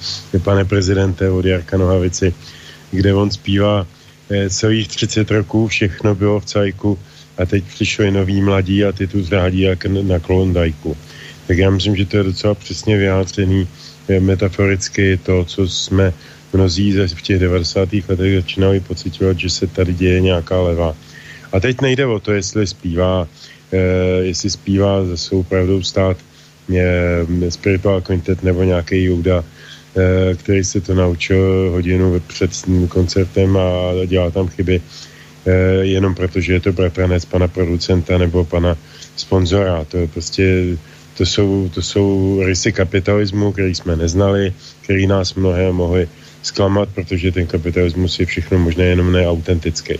Pane 0.42 0.64
prezidente 0.64 1.30
od 1.30 1.44
Jarka 1.44 1.76
Nohavici, 1.76 2.34
kde 2.90 3.14
on 3.14 3.30
zpívá 3.30 3.86
Eh, 4.32 4.50
celých 4.50 4.88
30 4.88 5.30
roků 5.30 5.68
všechno 5.68 6.14
bylo 6.14 6.40
v 6.40 6.44
cajku 6.44 6.98
a 7.38 7.46
teď 7.46 7.64
přišli 7.64 8.10
noví 8.10 8.42
mladí 8.42 8.84
a 8.84 8.92
ty 8.92 9.06
tu 9.06 9.22
zrádí 9.22 9.60
jak 9.60 9.86
na 9.86 10.18
klondajku. 10.18 10.96
Tak 11.46 11.58
já 11.58 11.70
myslím, 11.70 11.96
že 11.96 12.06
to 12.06 12.16
je 12.16 12.22
docela 12.22 12.54
přesně 12.54 12.96
vyjádřený 12.96 13.68
eh, 14.08 14.20
metaforicky 14.20 15.16
to, 15.16 15.44
co 15.44 15.68
jsme 15.68 16.12
mnozí 16.52 16.92
v 16.92 17.22
těch 17.22 17.38
90. 17.38 17.88
letech 18.08 18.34
začínali 18.34 18.80
pocitovat, 18.80 19.38
že 19.38 19.50
se 19.50 19.66
tady 19.66 19.94
děje 19.94 20.20
nějaká 20.20 20.60
leva. 20.60 20.96
A 21.52 21.60
teď 21.60 21.80
nejde 21.80 22.06
o 22.06 22.20
to, 22.20 22.32
jestli 22.32 22.66
zpívá, 22.66 23.28
jestli 24.20 24.50
zpívá 24.50 25.04
ze 25.04 25.16
svou 25.16 25.42
pravdou 25.42 25.82
stát 25.82 26.16
eh, 26.76 27.50
Spiritual 27.50 28.00
Quintet 28.00 28.42
nebo 28.42 28.62
nějaký 28.62 29.04
Jouda, 29.04 29.44
Eh, 29.96 30.34
který 30.34 30.64
se 30.64 30.80
to 30.80 30.94
naučil 30.94 31.68
hodinu 31.70 32.20
před 32.20 32.50
koncertem 32.88 33.56
a 33.56 33.92
dělal 34.06 34.30
tam 34.30 34.48
chyby 34.48 34.80
eh, 35.46 35.52
jenom 35.84 36.14
proto, 36.14 36.40
že 36.40 36.52
je 36.52 36.60
to 36.60 36.72
bratranec 36.72 37.24
pana 37.24 37.48
producenta 37.48 38.18
nebo 38.18 38.44
pana 38.44 38.76
sponzora. 39.16 39.84
To 39.84 39.96
je 39.96 40.08
prostě, 40.08 40.64
to 41.16 41.26
jsou, 41.26 41.68
to 41.74 41.82
jsou 41.82 42.40
rysy 42.46 42.72
kapitalismu, 42.72 43.52
který 43.52 43.74
jsme 43.74 43.96
neznali, 43.96 44.52
který 44.80 45.06
nás 45.06 45.34
mnohé 45.34 45.72
mohli 45.72 46.08
zklamat, 46.42 46.88
protože 46.94 47.32
ten 47.32 47.46
kapitalismus 47.46 48.20
je 48.20 48.26
všechno 48.26 48.58
možné, 48.58 48.84
jenom 48.84 49.12
neautentický. 49.12 49.94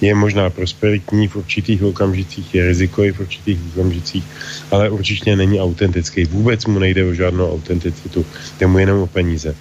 Je 0.00 0.14
možná 0.14 0.50
prosperitní 0.50 1.28
v 1.28 1.36
určitých 1.36 1.82
okamžicích, 1.82 2.54
je 2.54 2.66
rizikový 2.66 3.10
v 3.10 3.20
určitých 3.20 3.58
okamžicích, 3.72 4.24
ale 4.70 4.90
určitě 4.90 5.36
není 5.36 5.60
autentický. 5.60 6.24
Vůbec 6.24 6.66
mu 6.66 6.78
nejde 6.78 7.04
o 7.04 7.14
žádnou 7.14 7.52
autenticitu, 7.52 8.26
jde 8.60 8.66
mu 8.66 8.78
jenom 8.78 9.00
o 9.00 9.06
peníze. 9.06 9.56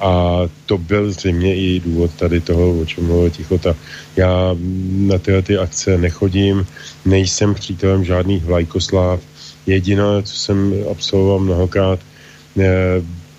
A 0.00 0.40
to 0.66 0.78
byl 0.78 1.12
zřejmě 1.12 1.56
i 1.56 1.80
důvod 1.80 2.10
tady 2.14 2.40
toho, 2.40 2.80
o 2.80 2.84
čem 2.86 3.06
mluvil 3.06 3.30
Tichota. 3.30 3.76
Já 4.16 4.56
na 4.96 5.18
tyhle 5.18 5.42
ty 5.42 5.58
akce 5.58 5.98
nechodím, 5.98 6.66
nejsem 7.04 7.54
přítelem 7.54 8.04
žádných 8.04 8.44
vlajkosláv. 8.44 9.20
Jediné, 9.66 10.22
co 10.22 10.36
jsem 10.36 10.74
absolvoval 10.90 11.38
mnohokrát, 11.38 12.00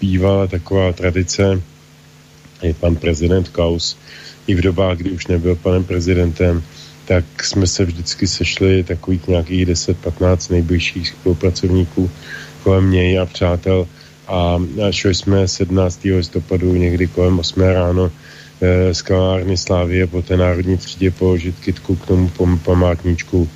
bývala 0.01 0.47
taková 0.47 0.93
tradice, 0.93 1.61
je 2.61 2.73
pan 2.73 2.95
prezident 2.95 3.49
Klaus, 3.49 3.97
i 4.47 4.55
v 4.55 4.61
dobách, 4.61 4.97
kdy 4.97 5.11
už 5.11 5.27
nebyl 5.27 5.55
panem 5.55 5.83
prezidentem, 5.83 6.63
tak 7.05 7.43
jsme 7.43 7.67
se 7.67 7.85
vždycky 7.85 8.27
sešli 8.27 8.83
takových 8.83 9.27
nějakých 9.27 9.67
10-15 9.67 10.51
nejbližších 10.51 11.09
spolupracovníků 11.09 12.11
kolem 12.63 12.91
něj 12.91 13.19
a 13.19 13.25
přátel 13.25 13.87
a 14.27 14.57
šli 14.91 15.15
jsme 15.15 15.47
17. 15.47 16.03
listopadu 16.03 16.75
někdy 16.75 17.07
kolem 17.07 17.39
8 17.39 17.61
ráno 17.61 18.11
e, 18.61 18.93
z 18.93 19.01
kalárny 19.01 19.57
Slávie 19.57 20.07
po 20.07 20.21
té 20.21 20.37
národní 20.37 20.77
třídě 20.77 21.11
položit 21.11 21.55
kitku 21.59 21.95
k 21.95 22.05
tomu 22.05 22.31
památníčku, 22.63 23.49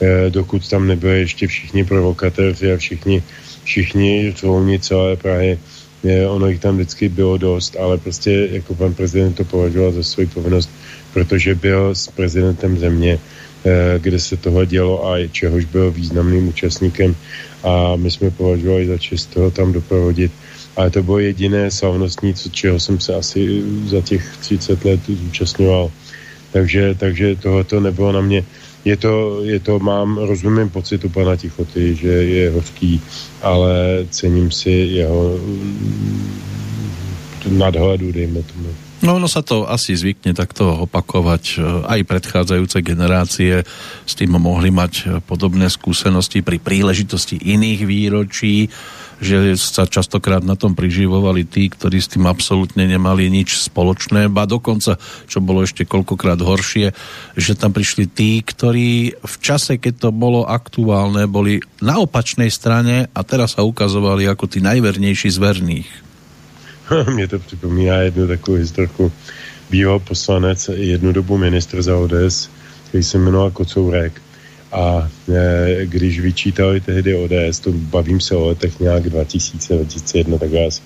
e, 0.00 0.30
dokud 0.30 0.68
tam 0.68 0.86
nebyli 0.86 1.20
ještě 1.20 1.46
všichni 1.46 1.84
provokatéři 1.84 2.72
a 2.72 2.76
všichni, 2.76 3.22
všichni 3.64 4.32
řolní 4.36 4.80
celé 4.80 5.16
Prahy 5.16 5.58
ono 6.28 6.48
jich 6.48 6.60
tam 6.60 6.76
vždycky 6.76 7.08
bylo 7.08 7.36
dost, 7.36 7.76
ale 7.80 7.98
prostě 7.98 8.48
jako 8.52 8.74
pan 8.74 8.94
prezident 8.94 9.34
to 9.34 9.44
považoval 9.44 9.92
za 9.92 10.02
svou 10.02 10.26
povinnost, 10.26 10.70
protože 11.12 11.54
byl 11.54 11.94
s 11.94 12.08
prezidentem 12.08 12.78
země, 12.78 13.18
eh, 13.64 13.98
kde 13.98 14.18
se 14.18 14.36
toho 14.36 14.64
dělo 14.64 15.06
a 15.08 15.26
čehož 15.32 15.64
byl 15.64 15.90
významným 15.90 16.48
účastníkem 16.48 17.16
a 17.64 17.96
my 17.96 18.10
jsme 18.10 18.30
považovali 18.30 18.86
za 18.86 18.98
čest 18.98 19.26
toho 19.34 19.50
tam 19.50 19.72
doprovodit. 19.72 20.32
Ale 20.76 20.90
to 20.90 21.02
bylo 21.02 21.18
jediné 21.18 21.70
slavnostní, 21.70 22.34
co, 22.34 22.48
čeho 22.48 22.80
jsem 22.80 23.00
se 23.00 23.14
asi 23.14 23.64
za 23.88 24.00
těch 24.00 24.22
30 24.40 24.84
let 24.84 25.00
zúčastňoval. 25.08 25.90
Takže, 26.52 26.94
takže 26.98 27.36
tohoto 27.36 27.80
nebylo 27.80 28.12
na 28.12 28.20
mě 28.20 28.44
je 28.86 28.96
to, 28.96 29.42
je 29.42 29.58
to, 29.58 29.82
mám, 29.82 30.18
rozumím 30.18 30.70
pocitu 30.70 31.10
pana 31.10 31.36
Tichoty, 31.36 31.94
že 31.94 32.08
je 32.08 32.50
hořký, 32.50 33.02
ale 33.42 34.06
cením 34.10 34.50
si 34.50 34.70
jeho 34.70 35.34
mm, 35.42 36.40
nadhledu, 37.58 38.12
dejme 38.12 38.42
tomu. 38.46 38.70
No 39.04 39.20
ono 39.20 39.28
sa 39.28 39.44
to 39.44 39.68
asi 39.68 39.92
zvykne 39.92 40.32
takto 40.32 40.88
opakovať. 40.88 41.60
Aj 41.84 42.00
predchádzajúce 42.00 42.80
generácie 42.80 43.60
s 44.08 44.12
tým 44.16 44.40
mohli 44.40 44.72
mať 44.72 45.20
podobné 45.28 45.68
skúsenosti 45.68 46.40
pri 46.40 46.56
príležitosti 46.56 47.36
iných 47.36 47.80
výročí 47.84 48.72
že 49.20 49.56
sa 49.56 49.88
častokrát 49.88 50.44
na 50.44 50.54
tom 50.54 50.76
priživovali 50.76 51.48
tí, 51.48 51.72
ktorí 51.72 51.98
s 52.00 52.12
tým 52.12 52.28
absolútne 52.28 52.84
nemali 52.84 53.32
nič 53.32 53.56
spoločné, 53.64 54.28
ba 54.28 54.44
dokonca, 54.44 55.00
čo 55.26 55.38
bolo 55.40 55.64
ešte 55.64 55.88
koľkokrát 55.88 56.40
horšie, 56.40 56.92
že 57.36 57.52
tam 57.56 57.72
prišli 57.72 58.04
tí, 58.08 58.44
ktorí 58.44 59.16
v 59.16 59.36
čase, 59.40 59.80
keď 59.80 60.08
to 60.08 60.10
bolo 60.12 60.44
aktuálne, 60.44 61.24
boli 61.24 61.64
na 61.80 61.96
opačnej 61.96 62.52
strane 62.52 63.08
a 63.12 63.20
teraz 63.24 63.56
sa 63.56 63.64
ukazovali 63.64 64.28
ako 64.28 64.44
tí 64.48 64.60
najvernejší 64.60 65.32
z 65.32 65.38
verných. 65.40 65.90
Mně 67.14 67.28
to 67.28 67.38
připomíná 67.38 67.96
jednu 67.96 68.26
takovou 68.26 68.56
historku. 68.56 69.12
Býval 69.70 69.98
poslanec, 69.98 70.70
jednu 70.74 71.12
dobu 71.12 71.38
ministr 71.38 71.82
za 71.82 71.96
ODS, 71.96 72.50
který 72.88 73.02
se 73.02 73.18
jmenoval 73.18 73.50
Kocourek 73.50 74.22
a 74.76 75.08
e, 75.32 75.86
když 75.86 76.20
vyčítali 76.20 76.80
tehdy 76.80 77.14
ODS, 77.14 77.60
to 77.60 77.72
bavím 77.72 78.20
se 78.20 78.36
o 78.36 78.46
letech 78.46 78.80
nějak 78.80 79.02
2000, 79.10 79.74
2001, 79.74 80.38
tak 80.38 80.50
asi, 80.54 80.82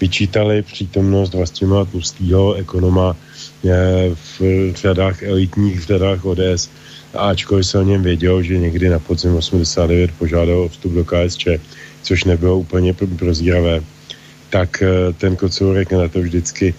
vyčítali 0.00 0.62
přítomnost 0.62 1.34
Vlastimila 1.34 1.84
Tlustýho, 1.84 2.54
ekonoma 2.54 3.16
e, 3.66 4.14
v 4.14 4.40
řadách 4.74 5.22
elitních 5.22 5.80
v 5.80 5.86
řadách 5.86 6.24
ODS, 6.24 6.70
ačkoliv 7.14 7.66
se 7.66 7.78
o 7.78 7.82
něm 7.82 8.02
věděl, 8.02 8.42
že 8.42 8.58
někdy 8.58 8.88
na 8.88 8.98
podzim 8.98 9.34
89 9.34 10.10
požádal 10.18 10.58
o 10.58 10.68
vstup 10.68 10.92
do 10.92 11.04
KSČ, 11.04 11.46
což 12.02 12.24
nebylo 12.24 12.58
úplně 12.58 12.94
prozíravé, 12.94 13.80
tak 14.50 14.82
e, 14.82 15.12
ten 15.12 15.36
Kocourek 15.36 15.92
na 15.92 16.08
to 16.08 16.20
vždycky 16.22 16.74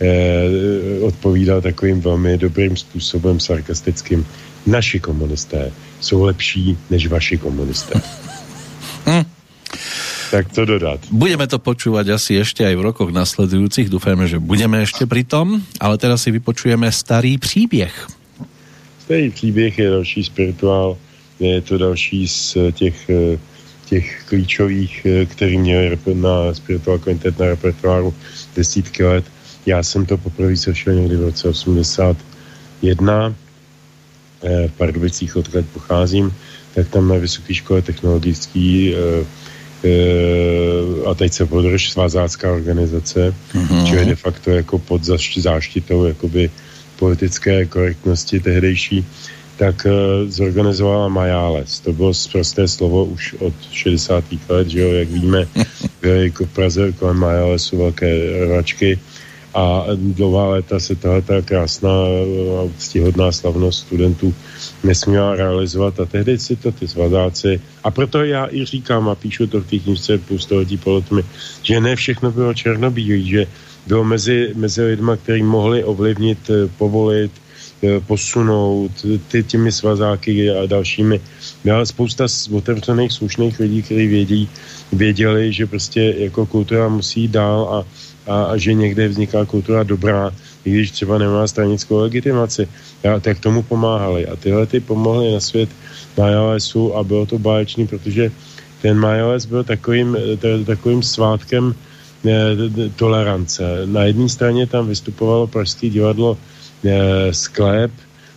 eh, 0.00 1.00
odpovídal 1.00 1.62
takovým 1.62 2.00
velmi 2.00 2.38
dobrým 2.38 2.76
způsobem, 2.76 3.40
sarkastickým 3.40 4.26
naši 4.66 5.00
komunisté 5.00 5.72
jsou 6.00 6.22
lepší 6.22 6.78
než 6.90 7.06
vaši 7.06 7.38
komunisté. 7.38 8.00
Hm. 9.04 9.24
Tak 10.30 10.52
to 10.52 10.64
dodat. 10.64 11.00
Budeme 11.12 11.46
to 11.46 11.62
počúvať 11.62 12.16
asi 12.16 12.40
ešte 12.40 12.64
aj 12.64 12.74
v 12.74 12.86
rokoch 12.90 13.12
nasledujúcich. 13.12 13.92
Dúfajme, 13.92 14.26
že 14.26 14.42
budeme 14.42 14.82
ešte 14.82 15.04
pri 15.06 15.22
tom, 15.28 15.62
ale 15.78 15.94
teraz 15.94 16.24
si 16.24 16.34
vypočujeme 16.34 16.88
starý 16.88 17.38
příběh. 17.38 17.94
Starý 19.04 19.30
příběh 19.30 19.78
je 19.78 19.90
další 19.90 20.24
spirituál, 20.24 20.96
je 21.38 21.60
to 21.60 21.78
další 21.78 22.28
z 22.28 22.56
těch, 22.72 22.96
těch 23.86 24.24
klíčových, 24.28 25.06
který 25.28 25.58
měl 25.58 25.96
na 26.14 26.54
spirituál 26.54 26.98
Quintet 26.98 27.38
na 27.38 27.46
repertoáru 27.46 28.14
desítky 28.56 29.04
let. 29.04 29.24
Já 29.66 29.82
jsem 29.82 30.06
to 30.06 30.18
poprvé 30.18 30.56
sešel 30.56 30.94
někdy 30.94 31.16
v 31.16 31.24
roce 31.24 31.48
81 31.48 33.28
v 33.28 33.43
Pardubicích, 34.76 35.36
odkud 35.36 35.64
pocházím, 35.72 36.34
tak 36.74 36.88
tam 36.88 37.08
na 37.08 37.16
Vysoké 37.16 37.54
škole 37.54 37.82
technologický 37.82 38.94
eh, 38.94 39.26
eh, 39.84 41.06
a 41.06 41.14
teď 41.14 41.32
se 41.32 41.46
podrž 41.46 41.90
svazácká 41.90 42.52
organizace, 42.52 43.34
mm-hmm. 43.54 43.84
čo 43.88 43.94
je 43.94 44.04
de 44.04 44.16
facto 44.16 44.50
jako 44.50 44.78
pod 44.78 45.04
záštitou 45.36 46.04
jakoby 46.04 46.50
politické 46.98 47.66
korektnosti 47.66 48.40
tehdejší, 48.40 49.06
tak 49.56 49.86
zorganizovala 50.26 51.08
Majáles. 51.08 51.80
To 51.80 51.92
bylo 51.92 52.12
prosté 52.32 52.68
slovo 52.68 53.04
už 53.04 53.34
od 53.38 53.54
60. 53.70 54.24
let, 54.48 54.68
že 54.68 54.80
jo, 54.80 54.92
jak 54.92 55.08
víme, 55.08 55.46
jako 56.02 56.44
v 56.44 56.52
Praze 56.52 56.92
kolem 56.92 57.16
Majálesu 57.16 57.78
velké 57.78 58.08
rvačky 58.46 58.98
a 59.54 59.86
dlouhá 59.96 60.48
léta 60.48 60.80
se 60.80 60.94
tahle 60.94 61.22
ta 61.22 61.42
krásná 61.42 61.90
a 61.90 62.68
ctihodná 62.78 63.32
slavnost 63.32 63.80
studentů 63.80 64.34
nesměla 64.84 65.36
realizovat 65.36 66.00
a 66.00 66.04
tehdy 66.04 66.38
si 66.38 66.56
to 66.56 66.72
ty 66.72 66.88
svadáci 66.88 67.60
a 67.84 67.90
proto 67.90 68.24
já 68.24 68.48
i 68.50 68.64
říkám 68.64 69.08
a 69.08 69.14
píšu 69.14 69.46
to 69.46 69.60
v 69.60 69.66
té 69.66 69.78
knižce 69.78 70.18
půlstoletí 70.18 70.76
polotmy, 70.76 71.22
že 71.62 71.80
ne 71.80 71.96
všechno 71.96 72.30
bylo 72.30 72.54
černobílý, 72.54 73.28
že 73.28 73.46
bylo 73.86 74.04
mezi, 74.04 74.52
mezi 74.54 74.82
lidma, 74.82 75.16
kteří 75.16 75.42
mohli 75.42 75.84
ovlivnit, 75.84 76.50
eh, 76.50 76.68
povolit, 76.78 77.32
eh, 77.82 78.00
posunout 78.00 78.92
ty, 79.28 79.42
těmi 79.42 79.72
svazáky 79.72 80.50
a 80.50 80.66
dalšími. 80.66 81.20
Byla 81.64 81.84
spousta 81.86 82.26
otevřených, 82.52 83.12
slušných 83.12 83.60
lidí, 83.60 83.82
kteří 83.82 84.06
vědí, 84.06 84.48
věděli, 84.92 85.52
že 85.52 85.66
prostě 85.66 86.14
jako 86.18 86.46
kultura 86.46 86.88
musí 86.88 87.28
dál 87.28 87.60
a, 87.70 87.76
a, 88.26 88.44
a 88.44 88.56
že 88.56 88.74
někde 88.74 89.08
vzniká 89.08 89.44
kultura 89.44 89.82
dobrá, 89.82 90.32
i 90.64 90.70
když 90.70 90.90
třeba 90.90 91.18
nemá 91.18 91.46
stranickou 91.46 91.96
legitimaci, 91.98 92.68
a, 93.04 93.20
tak 93.20 93.40
tomu 93.40 93.62
pomáhali. 93.62 94.26
A 94.26 94.36
tyhle 94.36 94.66
ty 94.66 94.80
pomohly 94.80 95.32
na 95.32 95.40
svět 95.40 95.68
Majalesu 96.16 96.96
a 96.96 97.04
bylo 97.04 97.26
to 97.26 97.38
báječný, 97.38 97.86
protože 97.86 98.30
ten 98.82 98.98
Majales 98.98 99.46
byl 99.46 99.64
takovým, 99.64 100.16
takovým 100.66 101.02
svátkem 101.02 101.74
eh, 102.26 102.90
tolerance. 102.96 103.62
Na 103.84 104.02
jedné 104.02 104.28
straně 104.28 104.66
tam 104.66 104.88
vystupovalo 104.88 105.46
Pražské 105.46 105.88
divadlo 105.88 106.38
eh, 106.84 107.32
Sklep, 107.32 107.92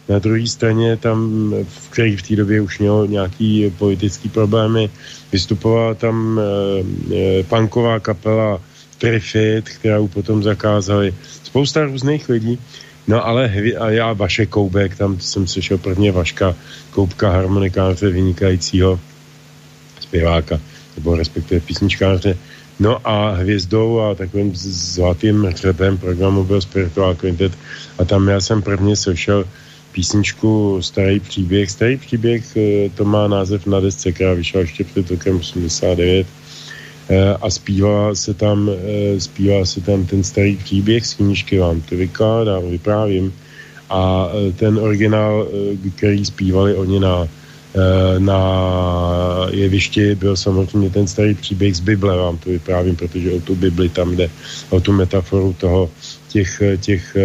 na 0.09 0.19
druhé 0.19 0.47
straně 0.47 0.97
tam, 0.97 1.51
v 1.67 1.89
který 1.89 2.15
v 2.15 2.21
té 2.21 2.35
době 2.35 2.61
už 2.61 2.79
měl 2.79 3.07
nějaký 3.07 3.73
politický 3.77 4.29
problémy, 4.29 4.89
vystupovala 5.31 5.93
tam 5.93 6.39
e, 6.39 7.43
punková 7.43 7.99
kapela 7.99 8.61
Trifit, 8.97 9.69
kterou 9.69 10.07
potom 10.07 10.43
zakázali. 10.43 11.13
Spousta 11.43 11.85
různých 11.85 12.29
lidí. 12.29 12.59
No 13.07 13.25
ale 13.25 13.53
a 13.79 13.89
já 13.89 14.13
Vaše 14.13 14.45
Koubek, 14.45 14.97
tam 14.97 15.19
jsem 15.19 15.47
slyšel 15.47 15.77
prvně 15.77 16.11
Vaška 16.11 16.55
Koubka, 16.91 17.31
harmonikáře 17.31 18.09
vynikajícího 18.09 18.99
zpěváka, 19.99 20.59
nebo 20.95 21.15
respektive 21.15 21.61
písničkáře. 21.61 22.37
No 22.79 23.07
a 23.07 23.31
hvězdou 23.31 23.99
a 23.99 24.15
takovým 24.15 24.51
zlatým 24.55 25.43
hřebem 25.43 25.97
programu 25.97 26.43
byl 26.43 26.61
Spiritual 26.61 27.15
Quintet 27.15 27.51
a 27.97 28.05
tam 28.05 28.27
já 28.27 28.41
jsem 28.41 28.61
prvně 28.61 28.95
slyšel 28.95 29.45
písničku 29.91 30.81
Starý 30.81 31.19
příběh. 31.19 31.71
Starý 31.71 31.97
příběh 31.97 32.57
eh, 32.57 32.89
to 32.89 33.05
má 33.05 33.27
název 33.27 33.65
na 33.65 33.79
desce, 33.79 34.11
která 34.11 34.33
vyšla 34.33 34.59
ještě 34.59 34.83
před 34.83 35.09
rokem 35.09 35.37
89 35.37 36.27
eh, 36.27 36.46
a 37.41 37.49
zpívá 37.49 38.15
se 38.15 38.33
tam, 38.33 38.69
eh, 38.69 39.19
zpívá 39.19 39.65
se 39.65 39.81
tam 39.81 40.05
ten 40.05 40.23
starý 40.23 40.55
příběh 40.55 41.05
z 41.05 41.13
knížky 41.13 41.59
vám 41.59 41.81
to 41.81 41.95
vykládám, 41.95 42.69
vyprávím 42.69 43.33
a 43.89 44.29
ten 44.59 44.77
originál, 44.77 45.47
který 45.95 46.25
zpívali 46.25 46.75
oni 46.75 46.99
na, 46.99 47.27
na 48.19 48.41
jevišti, 49.51 50.15
byl 50.15 50.35
samozřejmě 50.35 50.89
ten 50.89 51.07
starý 51.07 51.33
příběh 51.33 51.75
z 51.75 51.79
Bible, 51.79 52.17
vám 52.17 52.37
to 52.37 52.49
vyprávím, 52.49 52.95
protože 52.95 53.31
o 53.31 53.39
tu 53.39 53.55
Bibli 53.55 53.89
tam 53.89 54.15
jde, 54.15 54.27
o 54.69 54.79
tu 54.79 54.91
metaforu 54.91 55.55
toho, 55.55 55.89
těch, 56.27 56.61
těch 56.83 57.15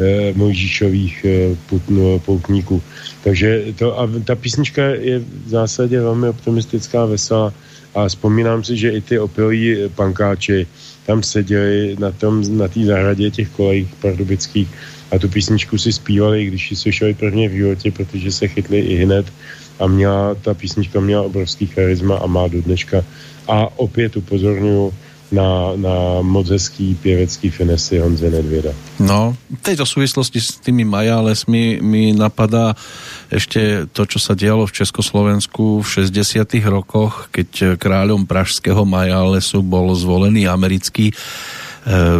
eh, 0.00 0.32
Mojžíšových 0.36 1.24
eh, 1.24 1.56
no, 1.88 2.18
poutníků. 2.18 2.82
Takže 3.24 3.64
to, 3.78 4.00
a 4.00 4.08
ta 4.24 4.34
písnička 4.34 4.84
je 4.84 5.18
v 5.18 5.48
zásadě 5.48 6.00
velmi 6.00 6.28
optimistická, 6.28 7.04
veselá 7.04 7.52
a 7.96 8.08
vzpomínám 8.08 8.60
si, 8.64 8.76
že 8.76 8.90
i 8.90 9.00
ty 9.00 9.18
opilí 9.18 9.88
pankáči 9.96 10.66
tam 11.06 11.22
seděli 11.22 11.96
na 11.98 12.12
tom, 12.12 12.44
na 12.58 12.68
té 12.68 12.84
zahradě 12.84 13.30
těch 13.30 13.48
kolejích 13.48 13.88
pardubických 14.04 14.68
a 15.10 15.18
tu 15.18 15.28
písničku 15.28 15.78
si 15.78 15.92
zpívali, 15.92 16.44
když 16.44 16.70
ji 16.70 16.76
slyšeli 16.76 17.14
prvně 17.14 17.48
v 17.48 17.52
životě, 17.52 17.90
protože 17.90 18.32
se 18.32 18.48
chytli 18.48 18.78
i 18.78 18.94
hned 19.04 19.26
a 19.78 19.86
měla, 19.86 20.34
ta 20.34 20.54
písnička 20.54 21.00
měla 21.00 21.22
obrovský 21.22 21.66
charisma 21.66 22.16
a 22.18 22.26
má 22.26 22.48
do 22.48 22.62
dneška. 22.62 23.04
A 23.48 23.78
opět 23.78 24.16
upozorňuji, 24.16 24.92
na, 25.32 25.72
na 25.76 26.22
moc 26.22 26.48
hezký 26.48 26.94
pěvecký 27.02 27.50
finesy 27.50 27.98
Honze 27.98 28.30
Nedvěda. 28.30 28.70
No, 29.00 29.36
v 29.50 29.62
tejto 29.62 29.86
súvislosti 29.86 30.38
s 30.40 30.62
tými 30.62 30.86
Majálesmi 30.86 31.82
mi 31.82 32.14
napadá 32.14 32.78
ešte 33.26 33.90
to, 33.90 34.06
čo 34.06 34.22
sa 34.22 34.38
dialo 34.38 34.70
v 34.70 34.76
Československu 34.82 35.82
v 35.82 35.88
60 36.06 36.46
rokoch, 36.70 37.26
keď 37.34 37.74
kráľom 37.74 38.22
pražského 38.22 38.86
Majálesu 38.86 39.66
bol 39.66 39.90
zvolený 39.98 40.46
americký 40.46 41.10
e, 41.10 41.14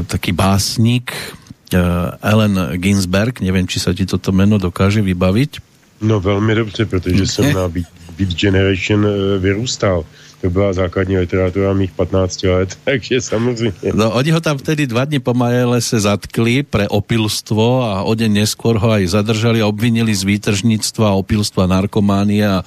taký 0.03 0.35
básnik 0.35 1.15
e, 1.15 1.79
Ellen 2.27 2.75
Ginsberg, 2.83 3.39
neviem, 3.39 3.71
či 3.71 3.79
sa 3.79 3.95
ti 3.95 4.03
toto 4.03 4.35
meno 4.35 4.59
dokáže 4.59 4.99
vybaviť. 4.99 5.63
No 6.03 6.21
velmi 6.21 6.55
dobře, 6.55 6.85
protože 6.85 7.27
jsem 7.27 7.53
na 7.55 7.69
Beat, 7.69 7.87
Beat 8.19 8.35
Generation 8.35 9.07
e, 9.07 9.39
vyrůstal 9.39 10.05
to 10.47 10.51
byla 10.51 10.73
základní 10.73 11.19
literatura 11.19 11.73
mých 11.73 11.91
15 11.91 12.43
let, 12.43 12.79
takže 12.85 13.21
samozřejmě. 13.21 13.91
No, 13.95 14.15
oni 14.15 14.31
ho 14.31 14.41
tam 14.41 14.59
vtedy 14.59 14.87
dva 14.87 15.05
dny 15.05 15.19
po 15.19 15.35
Majele 15.35 15.83
se 15.83 16.01
zatkli 16.01 16.63
pre 16.63 16.87
opilstvo 16.87 17.83
a 17.83 18.07
o 18.07 18.15
deň 18.15 18.47
neskôr 18.47 18.79
ho 18.79 18.95
aj 18.95 19.19
zadržali 19.19 19.59
a 19.59 19.67
obvinili 19.67 20.15
z 20.15 20.23
výtržníctva, 20.23 21.19
opilstva, 21.19 21.67
narkománie 21.67 22.47
a 22.47 22.63
e, 22.63 22.65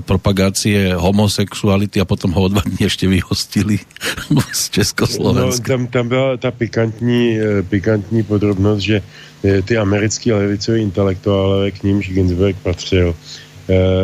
propagácie 0.00 0.96
homosexuality 0.96 2.00
a 2.00 2.08
potom 2.08 2.32
ho 2.32 2.40
o 2.40 2.48
dva 2.48 2.64
dny 2.64 2.88
ešte 2.88 3.04
vyhostili 3.04 3.84
z 4.64 4.80
Československa. 4.80 5.76
No, 5.76 5.84
tam, 5.84 5.92
tam 5.92 6.04
byla 6.08 6.40
ta 6.40 6.50
pikantní, 6.56 7.36
e, 7.36 7.62
pikantní 7.68 8.24
podrobnost, 8.24 8.80
že 8.80 9.04
e, 9.44 9.60
ty 9.60 9.76
americký 9.76 10.32
levicový 10.32 10.80
intelektuálové, 10.88 11.70
k 11.70 11.84
nímž 11.84 12.08
Ginsberg 12.16 12.56
patřil, 12.64 13.12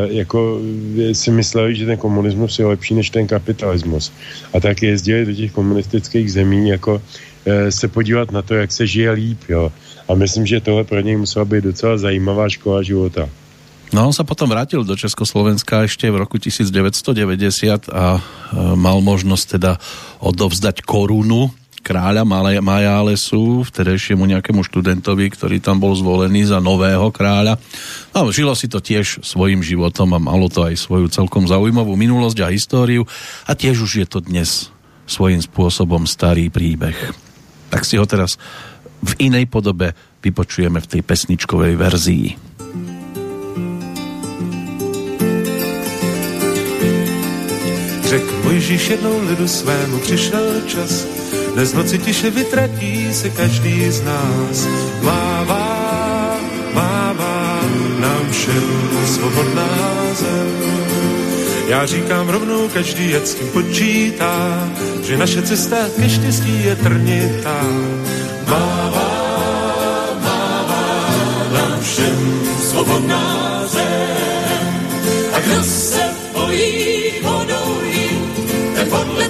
jako 0.09 0.61
si 1.13 1.31
mysleli, 1.31 1.77
že 1.77 1.87
ten 1.87 1.99
komunismus 1.99 2.59
je 2.59 2.67
lepší 2.67 2.95
než 2.95 3.11
ten 3.11 3.27
kapitalismus. 3.27 4.13
A 4.53 4.61
tak 4.61 4.83
jezdili 4.83 5.27
do 5.27 5.33
těch 5.33 5.53
komunistických 5.53 6.33
zemí 6.33 6.69
jako 6.69 7.03
e, 7.45 7.73
se 7.73 7.89
podívat 7.89 8.33
na 8.33 8.43
to, 8.43 8.55
jak 8.55 8.73
se 8.73 8.87
žije 8.87 9.11
líp. 9.11 9.41
Jo. 9.49 9.73
A 10.09 10.15
myslím, 10.15 10.47
že 10.47 10.61
tohle 10.61 10.85
pro 10.85 11.01
něj 11.01 11.17
musela 11.17 11.45
být 11.45 11.65
docela 11.65 11.99
zajímavá 11.99 12.49
škola 12.49 12.83
života. 12.83 13.29
No 13.91 14.07
on 14.07 14.15
sa 14.15 14.23
potom 14.23 14.47
vrátil 14.47 14.87
do 14.87 14.95
Československa 14.95 15.83
ešte 15.83 16.07
v 16.07 16.23
roku 16.23 16.39
1990 16.39 17.91
a 17.91 18.23
mal 18.79 19.03
možnosť 19.03 19.59
teda 19.59 19.83
odovzdať 20.23 20.87
korunu 20.87 21.51
kráľa 21.81 22.23
Majálesu, 22.61 23.65
vtedejšiemu 23.67 24.29
nejakému 24.29 24.61
študentovi, 24.63 25.33
ktorý 25.33 25.59
tam 25.59 25.81
bol 25.81 25.97
zvolený 25.97 26.49
za 26.49 26.61
nového 26.61 27.09
kráľa. 27.11 27.57
No, 28.13 28.29
žilo 28.31 28.53
si 28.53 28.69
to 28.69 28.79
tiež 28.79 29.25
svojim 29.25 29.65
životom 29.65 30.13
a 30.15 30.21
malo 30.21 30.53
to 30.53 30.65
aj 30.65 30.77
svoju 30.77 31.09
celkom 31.09 31.49
zaujímavú 31.49 31.97
minulosť 31.97 32.39
a 32.45 32.53
históriu 32.53 33.09
a 33.49 33.53
tiež 33.57 33.81
už 33.81 33.93
je 34.05 34.07
to 34.07 34.21
dnes 34.21 34.69
svojím 35.11 35.43
spôsobom 35.43 36.07
starý 36.07 36.53
príbeh. 36.53 36.95
Tak 37.73 37.83
si 37.83 37.99
ho 37.99 38.07
teraz 38.07 38.39
v 39.01 39.33
inej 39.33 39.49
podobe 39.49 39.97
vypočujeme 40.21 40.79
v 40.79 40.87
tej 40.87 41.03
pesničkovej 41.03 41.75
verzii. 41.75 42.27
Řekl 48.11 48.33
Mojžíš 48.45 48.89
jednou 48.89 49.23
lidu 49.23 49.49
svému, 49.49 49.99
přišel 49.99 50.61
čas, 50.67 51.07
dnes 51.61 51.75
noci 51.75 51.99
tiše 51.99 52.31
vytratí 52.31 53.13
se 53.13 53.31
každý 53.31 53.91
z 53.91 54.01
nás. 54.03 54.69
Mává, 55.03 56.41
mává 56.73 57.61
nám 58.01 58.31
všem 58.31 58.65
svobodná 59.05 59.69
zem. 60.15 60.49
Já 61.69 61.87
říkám 61.87 62.29
rovnou, 62.29 62.69
každý 62.69 63.11
jak 63.11 63.27
s 63.27 63.35
tím 63.35 63.49
počítá, 63.49 64.69
že 65.03 65.17
naše 65.17 65.43
cesta 65.43 65.77
ke 66.01 66.09
štěstí 66.09 66.65
je 66.65 66.77
trnitá. 66.77 67.61
Mává, 68.49 69.13
mává 70.25 70.85
nám 71.53 71.81
všem 71.81 72.41
svobodná 72.71 73.63
zem. 73.67 74.81
A 75.33 75.41
kdo 75.41 75.63
se 75.63 76.03
bojí 76.33 77.13
vodou 77.23 77.81
jít, 77.85 78.51
ten 78.75 78.89
podle 78.89 79.30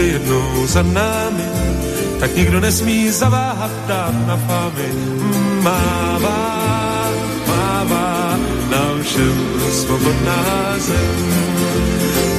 bude 0.00 0.12
jednou 0.12 0.66
za 0.66 0.82
námi, 0.82 1.48
tak 2.20 2.36
nikdo 2.36 2.60
nesmí 2.60 3.10
zaváhat 3.10 3.70
dát 3.86 4.26
na 4.26 4.36
fámy. 4.36 4.88
Mává, 5.62 7.10
mává 7.46 8.38
nám 8.70 9.02
všem 9.02 9.36
svobodná 9.72 10.44
zem. 10.78 11.16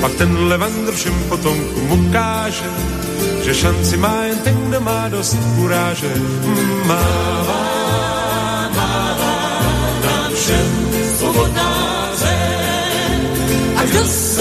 Pak 0.02 0.14
ten 0.14 0.38
levandr 0.48 0.94
všem 0.94 1.14
potomkům 1.30 1.92
ukáže, 1.92 2.70
že 3.46 3.54
šanci 3.54 3.98
má 3.98 4.24
jen 4.24 4.38
ten, 4.38 4.56
kdo 4.56 4.82
má 4.82 5.10
dost 5.10 5.38
kuráže. 5.56 6.14
Mává, 6.86 7.64
mává 8.76 9.62
nám 10.06 10.34
všem 10.34 10.68
svobodná 11.18 12.10
zem. 12.16 13.22
A 13.78 13.84
kdo 13.84 14.06
se 14.06 14.41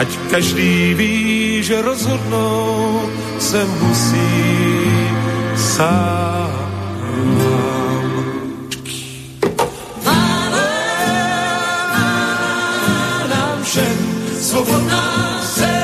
Ať 0.00 0.08
každý 0.30 0.94
ví, 0.94 1.60
že 1.62 1.82
rozhodnout 1.82 3.10
se 3.38 3.64
musí 3.64 4.32
sám. 5.56 6.40
svobodná 14.40 15.40
zem. 15.54 15.79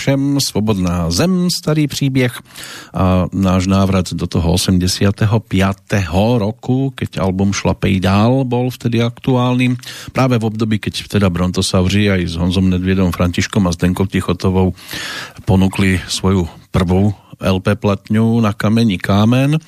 Všem 0.00 0.40
svobodná 0.40 1.12
zem, 1.12 1.52
starý 1.52 1.84
příběh 1.84 2.32
a 2.96 3.28
náš 3.36 3.68
návrat 3.68 4.16
do 4.16 4.24
toho 4.24 4.56
85. 4.56 5.28
roku, 6.40 6.88
keď 6.96 7.20
album 7.20 7.52
Šlapej 7.52 8.00
dál 8.00 8.48
bol 8.48 8.72
vtedy 8.72 9.04
aktuálny. 9.04 9.76
Práve 10.16 10.40
v 10.40 10.48
období, 10.48 10.80
keď 10.80 11.20
teda 11.20 11.28
Brontosavři 11.28 12.16
aj 12.16 12.32
s 12.32 12.34
Honzom 12.40 12.72
Nedviedom, 12.72 13.12
Františkom 13.12 13.68
a 13.68 13.76
Zdenkou 13.76 14.08
Tichotovou 14.08 14.72
ponúkli 15.44 16.00
svoju 16.08 16.48
prvú 16.72 17.12
LP 17.36 17.76
platňu 17.76 18.40
na 18.40 18.56
kameni 18.56 18.96
Kámen, 18.96 19.60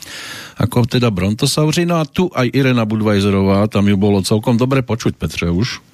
ako 0.56 0.88
teda 0.88 1.12
Brontosavři. 1.12 1.84
No 1.84 2.00
a 2.00 2.08
tu 2.08 2.32
aj 2.32 2.48
Irena 2.56 2.88
Budvajzerová, 2.88 3.68
tam 3.68 3.84
ju 3.84 4.00
bolo 4.00 4.24
celkom 4.24 4.56
dobre 4.56 4.80
počuť, 4.80 5.12
Petře, 5.12 5.52
už. 5.52 5.91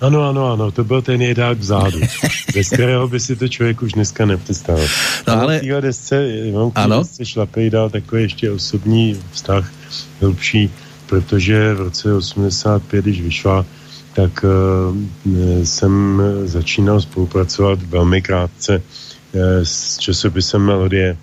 Ano, 0.00 0.28
ano, 0.28 0.52
ano, 0.52 0.70
to 0.70 0.84
byl 0.84 1.02
ten 1.02 1.22
jedák 1.22 1.58
vzadu, 1.58 2.00
bez 2.54 2.68
kterého 2.68 3.08
by 3.08 3.20
si 3.20 3.36
to 3.36 3.48
člověk 3.48 3.82
už 3.82 3.92
dneska 3.92 4.26
nepředstavil. 4.26 4.86
No, 5.28 5.40
ale- 5.40 5.58
V 5.58 5.60
téhle 5.60 5.80
desce, 5.80 6.28
mám 6.52 6.72
Ano. 6.74 6.98
desce 6.98 7.24
šlapej 7.24 7.70
dál 7.70 7.90
takový 7.90 8.22
ještě 8.22 8.50
osobní 8.50 9.20
vztah 9.32 9.72
hlubší, 10.20 10.70
protože 11.06 11.74
v 11.74 11.80
roce 11.80 12.14
85, 12.14 13.04
když 13.04 13.20
vyšla, 13.20 13.64
tak 14.14 14.44
uh, 14.44 14.96
jsem 15.64 16.22
začínal 16.44 17.00
spolupracovat 17.00 17.82
velmi 17.82 18.22
krátce 18.22 18.82
uh, 19.32 19.40
s 19.62 19.98
časopisem 19.98 20.62
Melodie, 20.62 21.16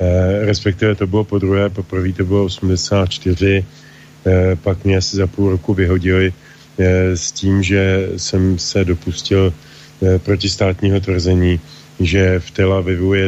uh, 0.00 0.06
respektive 0.46 0.94
to 0.94 1.06
bylo 1.06 1.24
po 1.24 1.38
druhé, 1.38 1.68
poprvé 1.70 2.12
to 2.12 2.24
bylo 2.24 2.44
84, 2.44 3.64
eh, 4.26 4.56
pak 4.62 4.84
mě 4.84 4.96
asi 4.96 5.16
za 5.16 5.26
půl 5.26 5.50
roku 5.50 5.74
vyhodili 5.74 6.32
s 7.14 7.32
tím, 7.32 7.62
že 7.62 8.08
jsem 8.16 8.58
se 8.58 8.84
dopustil 8.84 9.52
eh, 10.02 10.18
protistátního 10.18 11.00
tvrzení, 11.00 11.60
že 12.00 12.40
v 12.40 12.50
Tel 12.50 12.72
Avivu 12.72 13.14
je 13.14 13.26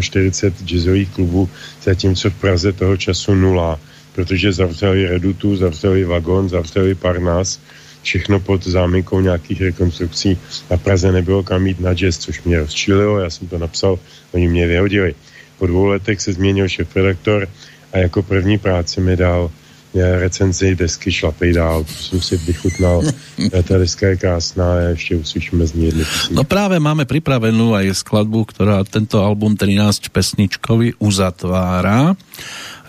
47 0.00 0.66
jazzových 0.66 1.08
klubů, 1.08 1.48
zatímco 1.82 2.30
v 2.30 2.34
Praze 2.34 2.72
toho 2.72 2.96
času 2.96 3.34
nula, 3.34 3.80
protože 4.14 4.52
zavřeli 4.52 5.06
Redutu, 5.06 5.56
zavřeli 5.56 6.04
Vagon, 6.04 6.48
zavřeli 6.48 6.94
Parnas, 6.94 7.60
všechno 8.02 8.40
pod 8.40 8.66
záminkou 8.66 9.20
nějakých 9.20 9.60
rekonstrukcí 9.60 10.38
a 10.70 10.76
v 10.76 10.82
Praze 10.82 11.12
nebylo 11.12 11.42
kam 11.42 11.66
jít 11.66 11.80
na 11.80 11.94
jazz, 11.94 12.18
což 12.18 12.42
mě 12.42 12.58
rozčililo, 12.58 13.18
já 13.18 13.30
jsem 13.30 13.48
to 13.48 13.58
napsal, 13.58 13.98
oni 14.32 14.48
mě 14.48 14.66
vyhodili. 14.66 15.14
Po 15.58 15.66
dvou 15.66 15.84
letech 15.86 16.20
se 16.20 16.32
změnil 16.32 16.68
šéf-redaktor 16.68 17.48
a 17.92 17.98
jako 17.98 18.22
první 18.22 18.58
práci 18.58 19.00
mi 19.00 19.16
dal 19.16 19.50
eh, 19.50 19.69
recenzi 19.94 20.74
desky 20.74 21.12
Šlapej 21.12 21.52
dál, 21.52 21.84
to 21.84 21.92
jsem 21.92 22.20
si 22.20 22.36
vychutnal. 22.36 23.02
Eh, 23.40 23.62
Ta 23.62 23.78
deska 23.78 24.06
je 24.08 24.16
krásná 24.16 24.72
a 24.72 24.76
ještě 24.76 25.16
uslyšíme 25.16 25.66
z 25.66 25.72
ní 25.72 25.84
jednu 25.86 26.04
písničku. 26.04 26.34
No 26.34 26.44
práve 26.44 26.76
máme 26.76 27.08
pripravenú 27.08 27.72
aj 27.72 28.04
skladbu, 28.04 28.44
ktorá 28.52 28.84
tento 28.84 29.16
album 29.16 29.56
13 29.56 30.12
pesničkový 30.12 30.92
uzatvára. 31.00 32.20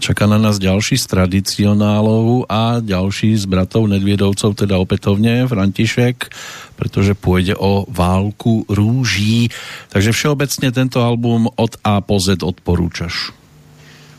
Čaká 0.03 0.27
na 0.27 0.35
nás 0.35 0.59
ďalší 0.59 0.99
z 0.99 1.07
tradicionálov 1.07 2.51
a 2.51 2.83
ďalší 2.83 3.39
z 3.39 3.47
bratov 3.47 3.87
Nedviedovcov, 3.87 4.59
teda 4.59 4.75
opätovne 4.75 5.47
František, 5.47 6.27
pretože 6.75 7.15
pôjde 7.15 7.55
o 7.55 7.87
válku 7.87 8.67
rúží. 8.67 9.47
Takže 9.95 10.11
všeobecne 10.11 10.67
tento 10.75 10.99
album 10.99 11.47
od 11.55 11.79
A 11.79 12.03
po 12.03 12.19
Z 12.19 12.43
odporúčaš. 12.43 13.31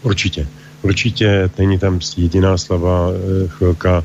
Určitě. 0.01 0.62
Určitě 0.83 1.51
není 1.59 1.79
tam 1.79 2.01
jediná 2.17 2.59
slava 2.59 3.11
eh, 3.11 3.49
chvilka. 3.49 4.05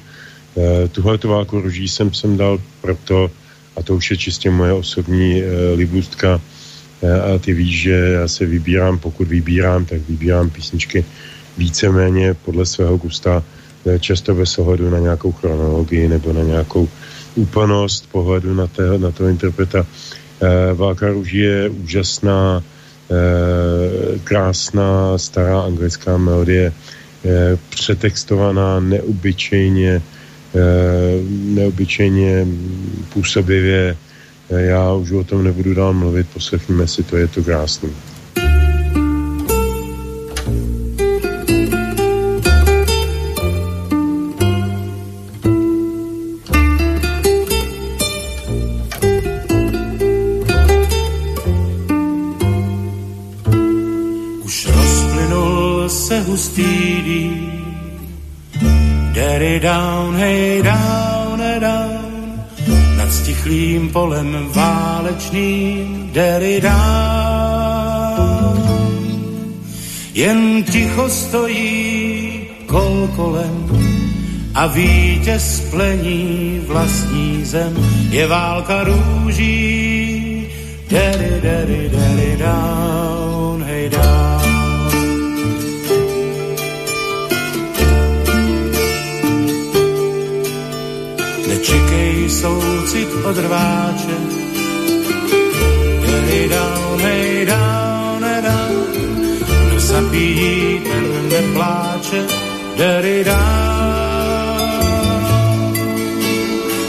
Eh, 0.57 0.87
Tuhle 0.87 1.17
tu 1.17 1.29
válku 1.29 1.61
ruží 1.61 1.87
jsem 1.87 2.13
sem 2.13 2.37
dal 2.37 2.61
proto, 2.81 3.31
a 3.75 3.83
to 3.83 3.95
už 3.95 4.11
je 4.11 4.17
čistě 4.17 4.49
moje 4.49 4.73
osobní 4.73 5.41
eh, 5.41 5.73
libůstka, 5.75 6.41
a 6.97 7.37
ty 7.37 7.53
víš, 7.53 7.81
že 7.81 7.93
já 7.93 8.27
se 8.27 8.45
vybírám, 8.45 8.97
pokud 8.97 9.27
vybírám, 9.27 9.85
tak 9.85 10.01
vybírám 10.09 10.49
písničky 10.49 11.05
víceméně 11.57 12.33
podle 12.33 12.65
svého 12.65 12.97
gusta, 12.97 13.43
často 13.99 14.35
bez 14.35 14.57
ohledu 14.57 14.89
na 14.89 14.99
nějakou 14.99 15.31
chronologii 15.31 16.07
nebo 16.07 16.33
na 16.33 16.41
nějakou 16.41 16.89
úplnost 17.35 18.09
pohledu 18.11 18.53
na, 18.53 18.67
té, 18.67 18.97
na 18.97 19.11
toho 19.11 19.29
interpreta. 19.29 19.85
Válka 20.73 21.09
růží 21.09 21.37
je 21.37 21.69
úžasná, 21.69 22.63
krásná, 24.23 25.17
stará 25.17 25.61
anglická 25.61 26.17
melodie, 26.17 26.73
eh, 27.25 27.57
přetextovaná 27.69 28.79
neobyčejně, 28.79 30.01
eh, 30.55 30.61
neobyčejně 31.55 32.47
působivě. 33.13 33.97
Eh, 34.49 34.61
Já 34.61 34.93
už 34.93 35.11
o 35.11 35.23
tom 35.23 35.43
nebudu 35.43 35.73
dál 35.73 35.93
mluvit, 35.93 36.27
poslechněme 36.34 36.88
si 36.88 37.03
to, 37.03 37.17
je 37.17 37.27
to 37.27 37.43
krásný. 37.43 38.16
Down, 59.59 60.15
hey 60.15 60.61
down, 60.61 61.39
hey 61.41 61.59
down, 61.59 62.45
nad 62.97 63.11
stichlým 63.11 63.89
polem 63.89 64.49
válečným, 64.53 66.09
daddy 66.13 66.61
down. 66.61 67.57
Jen 70.13 70.63
ticho 70.63 71.09
stojí 71.09 72.41
kol 72.65 73.09
kolem 73.15 73.67
a 74.53 74.67
vítěz 74.67 75.69
plení 75.71 76.61
vlastní 76.67 77.45
zem. 77.45 77.73
Je 78.09 78.27
válka 78.27 78.84
růží, 78.84 80.47
Daddy, 80.89 81.41
daddy, 81.43 81.89
daddy, 81.89 82.38
down, 82.39 83.26
od 93.27 93.37
rváče, 93.37 94.17
hey, 96.05 96.49
down, 96.49 96.99
hey, 96.99 97.45
down, 97.45 98.23
hey, 98.23 98.41
down. 98.41 98.83
Kdo 99.67 99.79
zapíjí, 99.79 100.79
ten 100.79 101.29
nepláče, 101.29 102.21
daddy, 102.77 103.23
down. 103.23 103.37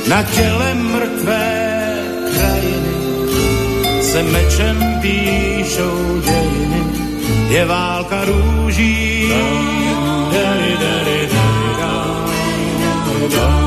Na 0.08 0.22
těle 0.22 0.74
mrtvé 0.74 1.74
krajiny 2.34 2.94
se 4.02 4.22
mečem 4.22 4.98
píšou 5.00 6.20
dějiny, 6.20 6.82
je 7.48 7.64
válka 7.64 8.24
růží. 8.24 9.32
Daddy, 10.32 10.76
daddy, 10.80 11.28
daddy, 11.32 11.70
down, 11.80 13.30
down. 13.30 13.57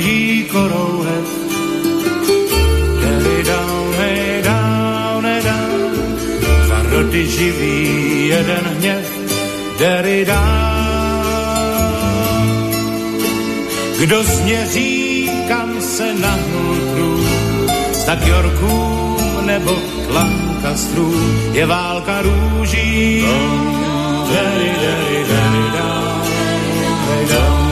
Dvojí 0.00 0.44
korouhev, 0.44 1.28
Daddy 3.02 3.42
down, 3.42 3.92
hey 3.98 4.42
down, 4.42 5.24
hey 5.24 5.42
down. 5.42 5.92
Dva 6.66 6.82
rody 6.90 7.26
živí, 7.26 8.28
jeden 8.28 8.64
hněv, 8.78 9.04
Daddy 9.80 10.24
down. 10.24 10.40
Kdo 13.98 14.22
změří, 14.22 15.30
kam 15.48 15.80
se 15.80 16.14
nahnul 16.14 16.76
prům, 16.94 17.26
tak 18.06 18.26
Yorkům 18.26 19.46
nebo 19.46 19.74
k 20.06 20.10
Lancastrů 20.10 21.14
je 21.52 21.66
válka 21.66 22.22
růží. 22.22 23.24
Daddy, 24.34 24.70
daddy, 24.82 25.24
daddy, 25.28 25.78
down, 25.78 26.22
hey 27.08 27.26
down. 27.26 27.60
Dva 27.60 27.69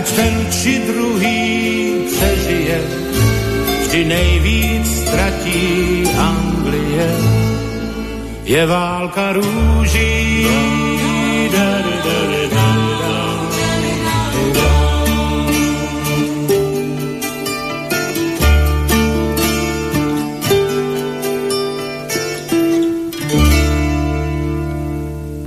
Ať 0.00 0.16
ten 0.16 0.34
či 0.48 0.80
druhý 0.88 1.44
přežije, 2.08 2.78
vždy 3.84 4.00
nejvíc 4.04 4.88
ztratí 4.88 5.60
Anglie. 6.16 7.08
Je 8.48 8.62
válka 8.66 9.36
růží. 9.36 10.48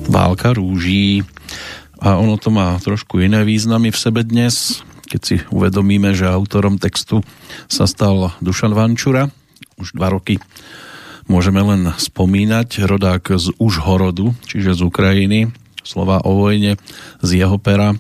Válka 0.10 0.54
rúží 0.54 1.26
a 2.04 2.20
ono 2.20 2.36
to 2.36 2.52
má 2.52 2.76
trošku 2.84 3.24
iné 3.24 3.48
významy 3.48 3.88
v 3.88 3.96
sebe 3.96 4.28
dnes, 4.28 4.84
keď 5.08 5.22
si 5.24 5.36
uvedomíme, 5.56 6.12
že 6.12 6.28
autorom 6.28 6.76
textu 6.76 7.24
sa 7.72 7.88
stal 7.88 8.36
Dušan 8.44 8.76
Vančura. 8.76 9.32
Už 9.80 9.96
dva 9.96 10.12
roky 10.12 10.44
môžeme 11.32 11.64
len 11.64 11.96
spomínať, 11.96 12.84
rodák 12.84 13.24
z 13.40 13.56
Užhorodu, 13.56 14.36
čiže 14.44 14.76
z 14.76 14.82
Ukrajiny, 14.84 15.40
slova 15.88 16.20
o 16.28 16.44
vojne 16.44 16.76
z 17.24 17.30
jeho 17.40 17.56
pera 17.56 17.96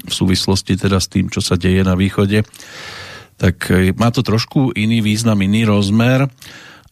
v 0.00 0.12
súvislosti 0.14 0.78
teda 0.78 1.02
s 1.02 1.10
tým, 1.10 1.26
čo 1.28 1.42
sa 1.42 1.58
deje 1.58 1.82
na 1.82 1.98
východe, 1.98 2.46
tak 3.36 3.68
e, 3.68 3.92
má 3.98 4.08
to 4.14 4.24
trošku 4.24 4.72
iný 4.72 5.04
význam, 5.04 5.42
iný 5.42 5.68
rozmer 5.68 6.30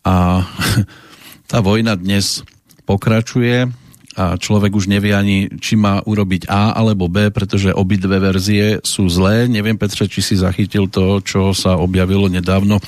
a 0.05 0.45
tá 1.51 1.59
vojna 1.63 1.95
dnes 1.95 2.43
pokračuje 2.85 3.88
a 4.19 4.35
človek 4.35 4.75
už 4.75 4.91
nevie 4.91 5.15
ani, 5.15 5.47
či 5.63 5.79
má 5.79 6.03
urobiť 6.03 6.51
A 6.51 6.75
alebo 6.75 7.07
B, 7.07 7.31
pretože 7.31 7.71
obidve 7.71 8.19
verzie 8.19 8.83
sú 8.83 9.07
zlé. 9.07 9.47
Neviem, 9.47 9.79
Petře, 9.79 10.11
či 10.11 10.19
si 10.19 10.35
zachytil 10.35 10.91
to, 10.91 11.23
čo 11.23 11.55
sa 11.55 11.79
objavilo 11.79 12.27
nedávno 12.27 12.83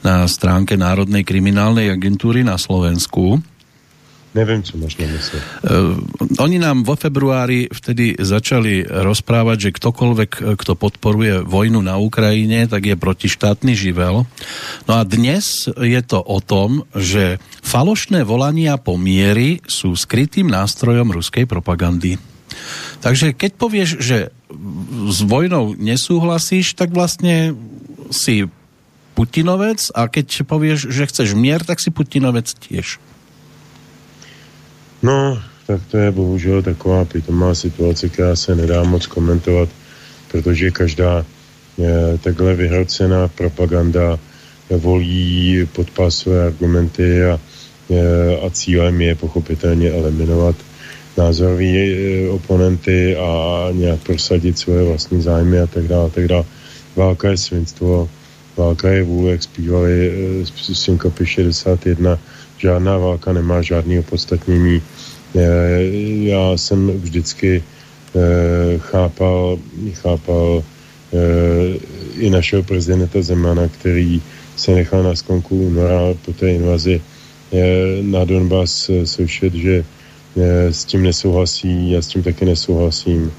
na 0.00 0.24
stránke 0.24 0.80
Národnej 0.80 1.20
kriminálnej 1.20 1.92
agentúry 1.92 2.40
na 2.40 2.56
Slovensku. 2.56 3.44
Nevím, 4.30 4.62
co 4.62 4.78
máš 4.78 4.94
na 4.94 5.10
mysli. 5.10 5.38
Uh, 5.42 5.98
oni 6.38 6.62
nám 6.62 6.86
vo 6.86 6.94
februári 6.94 7.66
vtedy 7.66 8.14
začali 8.14 8.86
rozprávať, 8.86 9.58
že 9.58 9.70
ktokoľvek, 9.74 10.30
eh, 10.38 10.42
kto 10.54 10.78
podporuje 10.78 11.42
vojnu 11.42 11.82
na 11.82 11.98
Ukrajine, 11.98 12.70
tak 12.70 12.86
je 12.86 12.94
protištátny 12.94 13.74
živel. 13.74 14.30
No 14.86 14.92
a 14.94 15.02
dnes 15.02 15.66
je 15.74 16.02
to 16.06 16.22
o 16.22 16.38
tom, 16.38 16.86
že 16.94 17.42
falošné 17.66 18.22
volania 18.22 18.78
po 18.78 18.94
miery 18.94 19.66
sú 19.66 19.98
skrytým 19.98 20.46
nástrojom 20.46 21.10
ruskej 21.10 21.50
propagandy. 21.50 22.22
Takže 23.02 23.34
keď 23.34 23.50
povieš, 23.58 23.90
že 23.98 24.30
s 25.10 25.18
vojnou 25.26 25.74
nesúhlasíš, 25.74 26.78
tak 26.78 26.94
vlastne 26.94 27.58
si 28.14 28.46
Putinovec 29.18 29.90
a 29.90 30.06
keď 30.06 30.46
povieš, 30.46 30.86
že 30.86 31.10
chceš 31.10 31.34
mier, 31.34 31.66
tak 31.66 31.82
si 31.82 31.90
Putinovec 31.90 32.46
tiež. 32.46 33.02
No, 35.02 35.42
tak 35.66 35.80
to 35.90 35.96
je 35.96 36.10
bohužel 36.10 36.62
taková 36.62 37.04
pitomá 37.04 37.54
situace, 37.54 38.08
která 38.08 38.36
se 38.36 38.56
nedá 38.56 38.82
moc 38.82 39.06
komentovat, 39.06 39.68
protože 40.30 40.70
každá 40.70 41.24
je, 41.78 42.18
takhle 42.18 42.54
vyhrocená 42.54 43.28
propaganda 43.28 44.18
volí 44.70 45.68
podpásové 45.72 46.46
argumenty 46.46 47.24
a, 47.24 47.40
je, 47.88 48.40
a 48.40 48.50
cílem 48.50 49.00
je 49.00 49.14
pochopitelně 49.14 49.90
eliminovat 49.90 50.56
názorové 51.16 52.28
oponenty 52.30 53.16
a 53.16 53.68
nějak 53.72 54.00
prosadit 54.00 54.58
svoje 54.58 54.84
vlastní 54.84 55.22
zájmy 55.22 55.60
a 55.60 55.66
tak 55.66 55.88
dále, 55.88 56.10
tak 56.10 56.28
dále. 56.28 56.44
Válka 56.96 57.30
je 57.30 57.36
svinstvo, 57.36 58.08
válka 58.56 58.88
je 58.88 59.02
vůle, 59.02 59.30
jak 59.32 59.42
zpívali 59.42 60.12
z 60.44 60.78
Synkopy 60.78 61.26
61, 61.26 62.18
žádná 62.60 62.98
válka 62.98 63.32
nemá 63.32 63.62
žádný 63.62 63.98
opodstatnění. 63.98 64.82
Já 66.22 66.52
jsem 66.56 66.90
vždycky 66.90 67.62
chápal, 68.78 69.58
chápal 69.92 70.62
i 72.18 72.30
našeho 72.30 72.62
prezidenta 72.62 73.22
Zemana, 73.22 73.68
který 73.68 74.22
se 74.56 74.74
nechal 74.74 75.02
na 75.02 75.16
skonku 75.16 75.66
února 75.66 76.14
po 76.24 76.32
té 76.32 76.52
invazi 76.52 77.00
na 78.02 78.24
Donbass 78.24 78.90
slyšet, 79.04 79.54
že 79.54 79.84
s 80.70 80.84
tím 80.84 81.02
nesouhlasí, 81.02 81.90
já 81.90 82.02
s 82.02 82.06
tím 82.06 82.22
taky 82.22 82.44
nesouhlasím, 82.44 83.32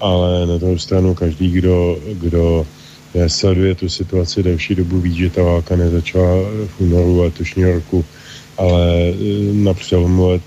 ale 0.00 0.46
na 0.46 0.56
druhou 0.56 0.78
stranu 0.78 1.14
každý, 1.14 1.50
kdo, 1.50 1.98
kdo 2.12 2.66
sleduje 3.26 3.74
tu 3.74 3.88
situaci 3.88 4.42
delší 4.42 4.74
dobu, 4.74 5.00
ví, 5.00 5.16
že 5.16 5.30
ta 5.30 5.42
válka 5.42 5.76
nezačala 5.76 6.34
v 6.66 6.80
únoru 6.80 7.20
letošního 7.20 7.72
roku, 7.72 8.04
ale 8.56 9.14
na 9.52 9.74
přelomu 9.74 10.28
let 10.28 10.42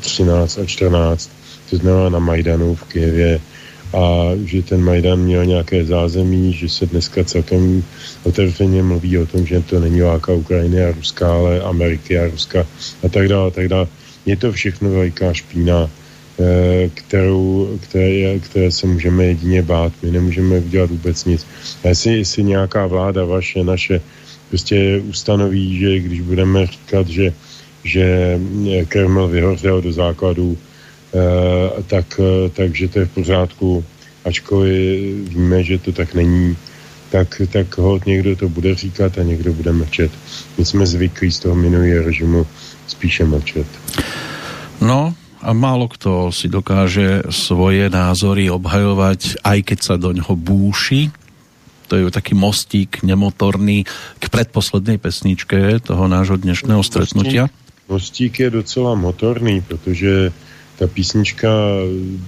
13 0.00 0.58
a 0.58 0.64
14, 0.64 1.30
to 1.70 1.76
znamená 1.76 2.08
na 2.08 2.18
Majdanu 2.18 2.74
v 2.74 2.84
Kijevě, 2.84 3.40
a 3.94 4.30
že 4.44 4.62
ten 4.62 4.84
Majdan 4.84 5.18
měl 5.18 5.46
nějaké 5.46 5.84
zázemí, 5.84 6.52
že 6.52 6.68
se 6.68 6.86
dneska 6.86 7.24
celkem 7.24 7.84
otevřeně 8.22 8.82
mluví 8.82 9.18
o 9.18 9.26
tom, 9.26 9.46
že 9.46 9.62
to 9.62 9.80
není 9.80 10.00
válka 10.00 10.32
Ukrajiny 10.32 10.84
a 10.84 10.92
Ruska, 10.92 11.32
ale 11.32 11.60
Ameriky 11.60 12.18
a 12.18 12.26
Ruska 12.26 12.66
a 13.02 13.08
tak 13.08 13.28
dále, 13.28 13.48
a 13.48 13.50
tak 13.50 13.68
dále. 13.68 13.86
Je 14.26 14.36
to 14.36 14.52
všechno 14.52 14.90
veliká 14.90 15.32
špína, 15.32 15.90
kterou, 16.94 17.78
které, 17.82 18.38
které 18.38 18.70
se 18.70 18.86
můžeme 18.86 19.24
jedině 19.24 19.62
bát. 19.62 19.92
My 20.02 20.10
nemůžeme 20.10 20.58
udělat 20.58 20.90
vůbec 20.90 21.24
nic. 21.24 21.46
A 21.84 21.88
jestli, 21.88 22.18
jestli 22.18 22.42
nějaká 22.42 22.86
vláda 22.86 23.24
vaše, 23.24 23.64
naše, 23.64 24.00
prostě 24.48 25.02
ustanoví, 25.08 25.78
že 25.78 25.98
když 25.98 26.20
budeme 26.20 26.66
říkat, 26.66 27.08
že, 27.08 27.32
že 27.84 28.38
Kreml 28.88 29.28
vyhořel 29.28 29.82
do 29.82 29.92
základů, 29.92 30.58
tak, 31.86 32.20
takže 32.52 32.88
to 32.88 32.98
je 32.98 33.06
v 33.06 33.14
pořádku, 33.14 33.84
ačkoliv 34.24 34.74
víme, 35.28 35.62
že 35.62 35.78
to 35.78 35.92
tak 35.92 36.14
není, 36.14 36.56
tak, 37.10 37.42
tak 37.52 37.78
hod 37.78 38.06
někdo 38.06 38.36
to 38.36 38.48
bude 38.48 38.74
říkat 38.74 39.18
a 39.18 39.22
někdo 39.22 39.52
bude 39.52 39.72
mlčet. 39.72 40.10
My 40.58 40.64
jsme 40.64 40.86
zvyklí 40.86 41.32
z 41.32 41.38
toho 41.38 41.54
minulého 41.54 42.04
režimu 42.04 42.46
spíše 42.86 43.24
mlčet. 43.24 43.66
No, 44.80 45.14
a 45.46 45.54
málo 45.54 45.86
kto 45.86 46.34
si 46.34 46.50
dokáže 46.50 47.30
svoje 47.30 47.86
názory 47.86 48.50
obhajovať, 48.50 49.38
aj 49.46 49.58
keď 49.62 49.78
sa 49.78 49.94
do 49.94 50.10
ňoho 50.10 50.34
búši. 50.34 51.14
To 51.86 51.94
je 51.94 52.10
taký 52.10 52.34
mostík 52.34 53.06
nemotorný 53.06 53.86
k 54.18 54.24
predposlednej 54.26 54.98
pesničke 54.98 55.78
toho 55.78 56.10
nášho 56.10 56.34
dnešného 56.34 56.82
stretnutia. 56.82 57.46
Mostík 57.86 58.42
je 58.42 58.50
docela 58.50 58.98
motorný, 58.98 59.62
protože 59.62 60.34
ta 60.76 60.90
písnička, 60.90 61.48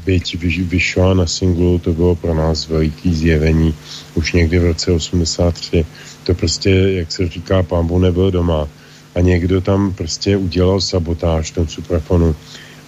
byť 0.07 0.27
vyšla 0.70 1.19
na 1.19 1.27
singlu, 1.27 1.82
to 1.82 1.93
bylo 1.93 2.15
pro 2.15 2.32
nás 2.35 2.70
veliký 2.70 3.15
zjevení 3.15 3.74
už 4.15 4.32
někdy 4.32 4.59
v 4.59 4.65
roce 4.65 4.93
83. 4.93 5.85
To 6.24 6.35
prostě, 6.35 6.70
jak 6.70 7.12
se 7.12 7.28
říká, 7.28 7.62
pán 7.62 7.90
nebyl 8.01 8.31
doma 8.31 8.69
a 9.15 9.20
někdo 9.20 9.61
tam 9.61 9.93
prostě 9.93 10.36
udělal 10.36 10.81
sabotáž 10.81 11.51
v 11.51 11.55
tom 11.55 11.69
suprafonu 11.69 12.36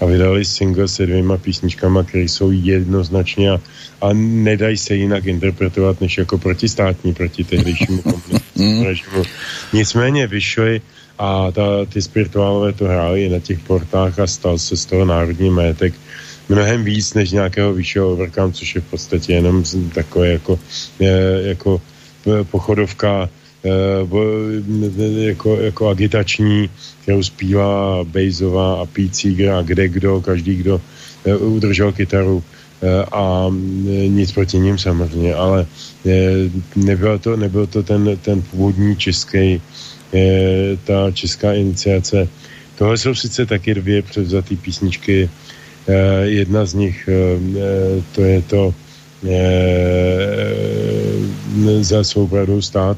a 0.01 0.05
vydali 0.07 0.45
single 0.45 0.89
se 0.89 1.07
dvěma 1.07 1.37
písničkama, 1.37 2.05
které 2.05 2.25
jsou 2.25 2.51
jednoznačně 2.51 3.51
a, 3.51 3.61
a 4.01 4.13
nedají 4.13 4.77
se 4.77 4.95
jinak 4.95 5.27
interpretovat, 5.27 6.01
než 6.01 6.19
jako 6.19 6.39
protistátní 6.39 7.15
proti 7.15 7.45
tehdejšímu 7.45 8.03
komunistickému 8.03 8.85
režimu. 8.85 9.23
Nicméně 9.73 10.27
vyšly 10.27 10.81
a 11.19 11.51
ta, 11.53 11.85
ty 11.93 12.03
spirituálové 12.03 12.73
to 12.73 12.85
hráli 12.85 13.29
na 13.29 13.39
těch 13.41 13.59
portách 13.59 14.19
a 14.19 14.27
stal 14.27 14.59
se 14.59 14.77
z 14.77 14.85
toho 14.85 15.05
národní 15.05 15.51
majetek 15.51 15.95
mnohem 16.49 16.85
víc 16.85 17.15
než 17.15 17.31
nějakého 17.31 17.75
vyššího 17.75 18.13
overcome, 18.13 18.53
což 18.53 18.75
je 18.75 18.81
v 18.81 18.91
podstatě 18.91 19.33
jenom 19.33 19.65
takové 19.95 20.29
jako, 20.29 20.59
jako 21.45 21.81
pochodovka 22.51 23.29
jako, 25.21 25.57
jako 25.61 25.89
agitační, 25.89 26.71
kterou 27.03 27.23
zpívá 27.23 28.05
Bejzová 28.05 28.83
a 28.83 28.87
Pete 28.87 29.51
a 29.51 29.63
kde 29.63 29.89
kdo, 29.89 30.21
každý, 30.21 30.57
kdo 30.57 30.81
udržel 31.39 31.93
kytaru 31.93 32.43
a 33.13 33.47
nic 34.09 34.33
proti 34.33 34.59
ním 34.59 34.79
samozřejmě, 34.79 35.35
ale 35.35 35.67
nebyl 36.77 37.19
to, 37.19 37.37
nebyl 37.37 37.67
to 37.67 37.83
ten, 37.83 38.19
ten 38.23 38.43
původní 38.43 38.97
český 38.97 39.61
ta 40.85 41.11
česká 41.11 41.53
iniciace. 41.53 42.29
Tohle 42.79 42.99
jsou 42.99 43.15
sice 43.15 43.47
taky 43.47 43.75
dvě 43.75 44.03
převzaté 44.03 44.57
písničky. 44.57 45.31
Eh, 45.89 46.25
jedna 46.25 46.65
z 46.65 46.75
nich, 46.75 47.09
eh, 47.09 47.37
eh, 47.59 48.03
to 48.13 48.21
je 48.23 48.43
to 48.43 48.75
za 51.81 52.05
svou 52.05 52.27
pravdou 52.27 52.63
stát, 52.63 52.97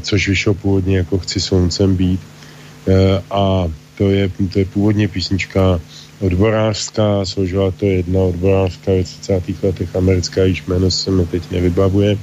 což 0.00 0.28
vyšlo 0.28 0.54
původně 0.54 0.96
jako 0.96 1.18
Chci 1.18 1.40
sluncem 1.40 1.96
být. 1.96 2.20
A 3.30 3.70
to 3.98 4.10
je, 4.10 4.30
to 4.52 4.58
je 4.58 4.64
původně 4.64 5.08
písnička 5.08 5.80
odborářská, 6.20 7.24
složila 7.24 7.70
to 7.70 7.86
jedna 7.86 8.20
odborářka 8.20 8.92
ve 8.92 9.04
30. 9.04 9.42
letech 9.62 9.96
americká, 9.96 10.44
již 10.44 10.66
jméno 10.66 10.90
se 10.90 11.10
mi 11.10 11.26
teď 11.26 11.50
nevybavuje 11.50 12.18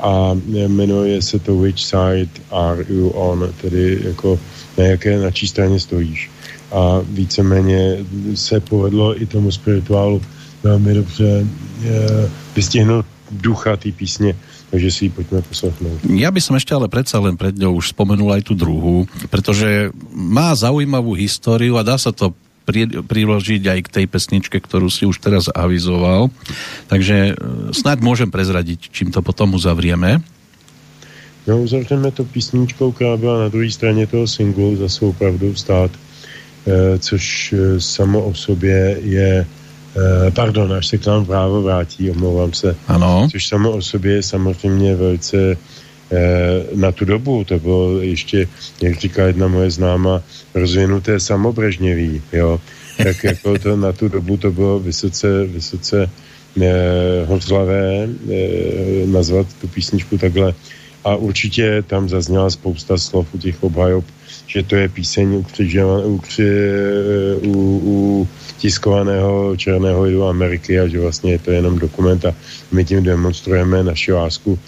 a 0.00 0.38
jmenuje 0.66 1.22
se 1.22 1.38
to 1.38 1.56
Which 1.56 1.78
Side 1.78 2.28
Are 2.50 2.84
You 2.88 3.08
On, 3.08 3.52
tedy 3.60 3.98
jako 4.04 4.40
na 4.78 4.84
jaké, 4.84 5.18
na 5.18 5.30
čí 5.30 5.48
straně 5.48 5.80
stojíš. 5.80 6.30
A 6.72 7.00
víceméně 7.08 7.96
se 8.34 8.60
povedlo 8.60 9.22
i 9.22 9.26
tomu 9.26 9.52
spirituálu 9.52 10.22
velmi 10.62 10.94
dobře 10.94 11.46
vystihnout 12.56 13.06
ducha 13.30 13.76
té 13.76 13.92
písně, 13.92 14.36
takže 14.76 14.92
si 14.92 15.08
ji 15.08 15.10
pojďme 15.16 15.40
poslechnout. 15.40 15.98
Ja 16.04 16.28
by 16.28 16.40
som 16.44 16.60
ešte 16.60 16.76
ale 16.76 16.92
predsa 16.92 17.16
len 17.16 17.40
pred 17.40 17.56
ňou 17.56 17.80
už 17.80 17.96
spomenul 17.96 18.28
aj 18.36 18.44
tú 18.44 18.52
druhú, 18.52 19.08
pretože 19.32 19.88
má 20.12 20.52
zaujímavú 20.52 21.16
históriu 21.16 21.80
a 21.80 21.82
dá 21.82 21.96
sa 21.96 22.12
to 22.12 22.36
pri, 22.68 22.84
priložiť 23.00 23.62
aj 23.72 23.80
k 23.88 23.92
tej 23.96 24.06
pesničke, 24.12 24.60
ktorú 24.60 24.92
si 24.92 25.08
už 25.08 25.16
teraz 25.16 25.48
avizoval. 25.48 26.28
Takže 26.92 27.16
e, 27.16 27.32
snad 27.72 28.04
môžem 28.04 28.28
prezradiť, 28.28 28.92
čím 28.92 29.08
to 29.08 29.24
potom 29.24 29.56
uzavrieme. 29.56 30.20
No, 31.48 31.62
uzavřeme 31.64 32.12
to 32.12 32.28
písničkou, 32.28 32.92
která 32.92 33.16
byla 33.16 33.46
na 33.46 33.48
druhé 33.48 33.70
straně 33.70 34.04
toho 34.06 34.26
singlu 34.28 34.76
za 34.76 34.92
svou 34.92 35.16
pravdou 35.16 35.54
stát, 35.56 35.88
e, 36.68 36.98
což 36.98 37.24
e, 37.56 37.80
samo 37.80 38.28
o 38.28 38.34
sobě 38.34 39.00
je 39.00 39.46
pardon, 40.34 40.72
až 40.72 40.86
se 40.86 40.98
k 40.98 41.06
nám 41.06 41.26
právo 41.26 41.62
vrátí, 41.62 42.10
omlouvám 42.10 42.52
se. 42.52 42.76
Ano. 42.88 43.28
Což 43.30 43.48
samo 43.48 43.70
o 43.70 43.82
sobě 43.82 44.14
je 44.14 44.22
samozřejmě 44.22 44.94
velice 44.94 45.56
Eh, 46.10 46.64
na 46.74 46.92
tu 46.92 47.04
dobu, 47.04 47.44
to 47.44 47.58
bylo 47.58 48.00
ještě, 48.00 48.48
jak 48.82 49.00
říká 49.00 49.26
jedna 49.26 49.48
moje 49.48 49.70
známa, 49.70 50.22
rozvinuté 50.54 51.20
samobrežněví, 51.20 52.22
jo. 52.32 52.60
Tak 52.96 53.24
jako 53.24 53.58
to 53.58 53.76
na 53.76 53.92
tu 53.92 54.08
dobu 54.08 54.36
to 54.36 54.50
bylo 54.50 54.78
vysoce, 54.78 55.44
vysoce 55.44 56.10
eh, 56.62 57.24
hořlavé 57.26 58.06
eh, 58.06 59.06
nazvat 59.06 59.46
tu 59.60 59.68
písničku 59.68 60.18
takhle. 60.18 60.54
A 61.04 61.16
určitě 61.16 61.82
tam 61.86 62.08
zazněla 62.08 62.50
spousta 62.50 62.98
slov 62.98 63.34
u 63.34 63.38
těch 63.38 63.62
obhajob, 63.62 64.04
že 64.46 64.62
to 64.62 64.76
je 64.76 64.88
píseň 64.88 65.28
u, 65.34 65.46
u, 66.06 66.20
u, 67.42 67.80
u 67.84 68.28
tiskovaného 68.58 69.56
černého 69.56 70.02
lidu 70.02 70.24
Ameriky 70.24 70.80
a 70.80 70.88
že 70.88 71.00
vlastně 71.00 71.32
je 71.32 71.38
to 71.38 71.50
jenom 71.50 71.78
dokument 71.78 72.24
a 72.24 72.34
my 72.72 72.84
tím 72.84 73.02
demonstrujeme 73.02 73.82
naši 73.82 74.12
lásku 74.12 74.58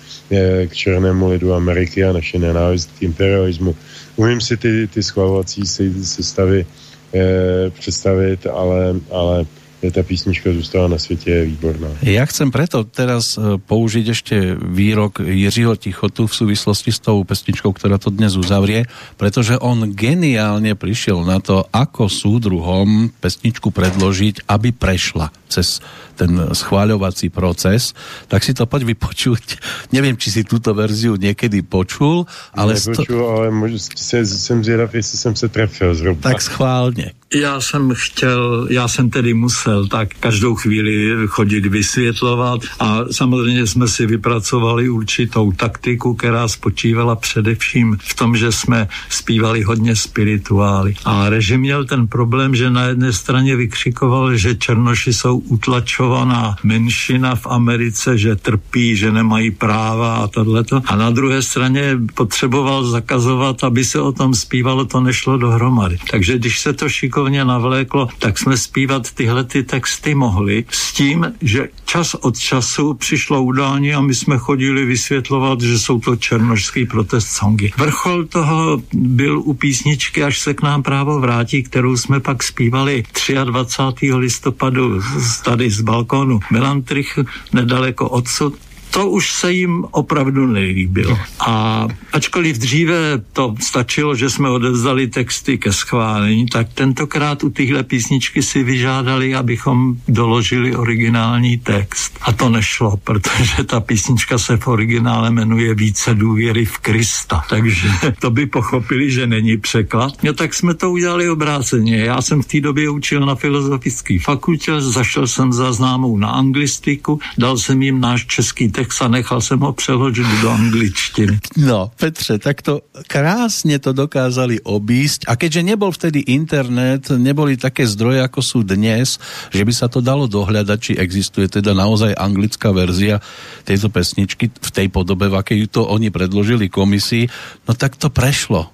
k 0.66 0.72
černému 0.72 1.28
lidu 1.28 1.54
Ameriky 1.54 2.04
a 2.04 2.12
naše 2.12 2.38
nenávist 2.38 2.90
k 2.98 3.02
imperialismu. 3.02 3.76
Umím 4.16 4.40
si 4.40 4.56
ty, 4.56 4.86
ty 4.86 5.02
schvalovací 5.02 5.62
sestavy 6.02 6.66
eh, 7.14 7.70
představit, 7.70 8.46
ale, 8.46 9.00
ale 9.10 9.46
ta 9.78 10.02
písnička 10.02 10.52
zůstala 10.52 10.88
na 10.88 10.98
světě 10.98 11.30
je 11.30 11.44
výborná. 11.44 11.88
Ja 12.02 12.26
chcem 12.26 12.50
preto 12.50 12.82
teraz 12.82 13.38
e, 13.38 13.62
použiť 13.62 14.06
ešte 14.10 14.36
výrok 14.58 15.22
Jiřího 15.22 15.78
Tichotu 15.78 16.26
v 16.26 16.34
súvislosti 16.34 16.90
s 16.90 16.98
tou 16.98 17.22
pesničkou, 17.22 17.70
ktorá 17.70 17.94
to 18.02 18.10
dnes 18.10 18.34
uzavrie, 18.34 18.90
pretože 19.14 19.54
on 19.62 19.94
geniálne 19.94 20.74
prišiel 20.74 21.22
na 21.22 21.38
to, 21.38 21.62
ako 21.70 22.10
súdruhom 22.10 23.14
pesničku 23.22 23.70
predložiť, 23.70 24.50
aby 24.50 24.74
prešla 24.74 25.30
cez 25.46 25.78
ten 26.18 26.34
schváľovací 26.50 27.30
proces, 27.30 27.94
tak 28.26 28.42
si 28.42 28.50
to 28.50 28.66
poď 28.66 28.90
vypočuť. 28.90 29.44
Neviem, 29.94 30.18
či 30.18 30.34
si 30.34 30.42
túto 30.42 30.74
verziu 30.74 31.14
niekedy 31.14 31.62
počul, 31.62 32.26
ale... 32.50 32.74
Nepočul, 32.74 33.14
sto... 33.14 33.30
ale 33.30 33.46
se, 33.78 34.26
jsem 34.26 34.58
zvědav, 34.64 34.90
jestli 34.94 35.18
jsem 35.18 35.34
se 35.36 35.46
trefil 35.48 35.94
zhruba. 35.94 36.20
Tak 36.20 36.42
schválně. 36.42 37.14
Já 37.34 37.60
jsem 37.60 37.92
chtěl, 37.94 38.66
já 38.70 38.88
jsem 38.88 39.10
tedy 39.10 39.34
musel 39.34 39.86
tak 39.86 40.08
každou 40.20 40.54
chvíli 40.54 41.16
chodit 41.26 41.66
vysvětlovat 41.66 42.60
a 42.80 43.00
samozřejmě 43.10 43.66
jsme 43.66 43.88
si 43.88 44.06
vypracovali 44.06 44.88
určitou 44.88 45.52
taktiku, 45.52 46.14
která 46.14 46.48
spočívala 46.48 47.16
především 47.16 47.96
v 48.00 48.14
tom, 48.14 48.36
že 48.36 48.52
jsme 48.52 48.88
zpívali 49.08 49.62
hodně 49.62 49.96
spirituály. 49.96 50.94
A 51.04 51.28
režim 51.28 51.60
měl 51.60 51.84
ten 51.84 52.06
problém, 52.06 52.54
že 52.54 52.70
na 52.70 52.82
jedné 52.82 53.12
straně 53.12 53.56
vykřikoval, 53.56 54.36
že 54.36 54.54
černoši 54.54 55.12
jsou 55.12 55.38
utlačovaná 55.38 56.56
menšina 56.62 57.34
v 57.34 57.46
Americe, 57.46 58.18
že 58.18 58.36
trpí, 58.36 58.96
že 58.96 59.12
nemají 59.12 59.50
práva 59.50 60.16
a 60.16 60.26
tohleto. 60.26 60.80
A 60.86 60.96
na 60.96 61.10
druhé 61.10 61.42
straně 61.42 61.98
potřeboval 62.14 62.84
zakazovat, 62.84 63.64
aby 63.64 63.84
se 63.84 64.00
o 64.00 64.12
tom 64.12 64.34
zpívalo, 64.34 64.84
to 64.84 65.00
nešlo 65.00 65.36
dohromady. 65.38 65.98
Takže 66.10 66.38
když 66.38 66.60
se 66.60 66.72
to 66.72 66.88
šikovně 67.18 67.44
navléklo, 67.44 68.08
tak 68.18 68.38
jsme 68.38 68.56
zpívat 68.56 69.12
tyhle 69.12 69.44
ty 69.44 69.62
texty 69.62 70.14
mohli 70.14 70.64
s 70.70 70.92
tím, 70.92 71.34
že 71.42 71.68
čas 71.84 72.14
od 72.14 72.38
času 72.38 72.94
přišlo 72.94 73.42
udání 73.42 73.94
a 73.94 74.00
my 74.00 74.14
jsme 74.14 74.38
chodili 74.38 74.84
vysvětlovat, 74.84 75.60
že 75.60 75.78
jsou 75.78 76.00
to 76.00 76.16
černožský 76.16 76.86
protest 76.86 77.28
songy. 77.28 77.72
Vrchol 77.78 78.24
toho 78.24 78.82
byl 78.92 79.38
u 79.38 79.54
písničky 79.54 80.24
Až 80.24 80.38
se 80.38 80.54
k 80.54 80.62
nám 80.62 80.82
právo 80.82 81.20
vrátí, 81.20 81.62
kterou 81.62 81.96
jsme 81.96 82.20
pak 82.20 82.42
zpívali 82.42 83.02
23. 83.44 84.14
listopadu 84.14 85.02
tady 85.44 85.70
z 85.70 85.80
balkónu 85.80 86.40
Melantrich, 86.52 87.18
nedaleko 87.52 88.08
odsud 88.08 88.54
to 88.90 89.06
už 89.10 89.32
se 89.32 89.52
jim 89.52 89.84
opravdu 89.90 90.46
nelíbilo. 90.46 91.18
A 91.40 91.86
ačkoliv 92.12 92.58
dříve 92.58 92.96
to 93.32 93.54
stačilo, 93.60 94.14
že 94.14 94.30
jsme 94.30 94.50
odevzdali 94.50 95.06
texty 95.06 95.58
ke 95.58 95.72
schválení, 95.72 96.46
tak 96.46 96.68
tentokrát 96.74 97.44
u 97.44 97.50
téhle 97.50 97.82
písničky 97.82 98.42
si 98.42 98.62
vyžádali, 98.62 99.34
abychom 99.34 99.96
doložili 100.08 100.76
originální 100.76 101.58
text. 101.58 102.18
A 102.22 102.32
to 102.32 102.48
nešlo, 102.48 102.96
protože 102.96 103.64
ta 103.64 103.80
písnička 103.80 104.38
se 104.38 104.56
v 104.56 104.68
originále 104.68 105.30
jmenuje 105.30 105.74
Více 105.74 106.14
důvěry 106.14 106.64
v 106.64 106.78
Krista. 106.78 107.42
Takže 107.50 107.88
to 108.20 108.30
by 108.30 108.46
pochopili, 108.46 109.10
že 109.10 109.26
není 109.26 109.56
překlad. 109.56 110.12
No 110.22 110.32
tak 110.32 110.54
jsme 110.54 110.74
to 110.74 110.90
udělali 110.90 111.30
obráceně. 111.30 111.96
Já 111.96 112.22
jsem 112.22 112.42
v 112.42 112.46
té 112.46 112.60
době 112.60 112.90
učil 112.90 113.26
na 113.26 113.34
filozofické 113.34 114.18
fakultě, 114.18 114.80
zašel 114.80 115.26
jsem 115.26 115.52
za 115.52 115.72
známou 115.72 116.18
na 116.18 116.28
anglistiku, 116.28 117.20
dal 117.38 117.58
jsem 117.58 117.82
jim 117.82 118.00
náš 118.00 118.26
český 118.26 118.68
text 118.68 118.87
a 119.00 119.08
nechal 119.08 119.40
jsem 119.40 119.60
ho 119.60 119.72
přeložit 119.72 120.26
do 120.42 120.50
angličtiny. 120.50 121.38
No, 121.56 121.90
Petře, 121.96 122.38
tak 122.38 122.62
to 122.62 122.80
krásně 123.06 123.78
to 123.78 123.92
dokázali 123.92 124.60
obísť 124.60 125.24
a 125.26 125.36
keďže 125.36 125.62
nebol 125.62 125.92
vtedy 125.92 126.20
internet, 126.32 127.10
neboli 127.10 127.56
také 127.56 127.86
zdroje, 127.86 128.22
ako 128.22 128.40
sú 128.42 128.58
dnes, 128.62 129.20
že 129.50 129.62
by 129.64 129.72
sa 129.72 129.88
to 129.88 130.00
dalo 130.00 130.26
dohľadať, 130.26 130.78
či 130.80 130.92
existuje 130.96 131.48
teda 131.48 131.74
naozaj 131.74 132.14
anglická 132.16 132.72
verzia 132.72 133.20
tejto 133.64 133.88
pesničky 133.92 134.48
v 134.48 134.70
tej 134.70 134.88
podobe, 134.88 135.28
v 135.28 135.38
akej 135.38 135.68
to 135.68 135.84
oni 135.84 136.08
predložili 136.08 136.72
komisii, 136.72 137.28
no 137.68 137.72
tak 137.74 137.96
to 137.96 138.08
prešlo. 138.08 138.70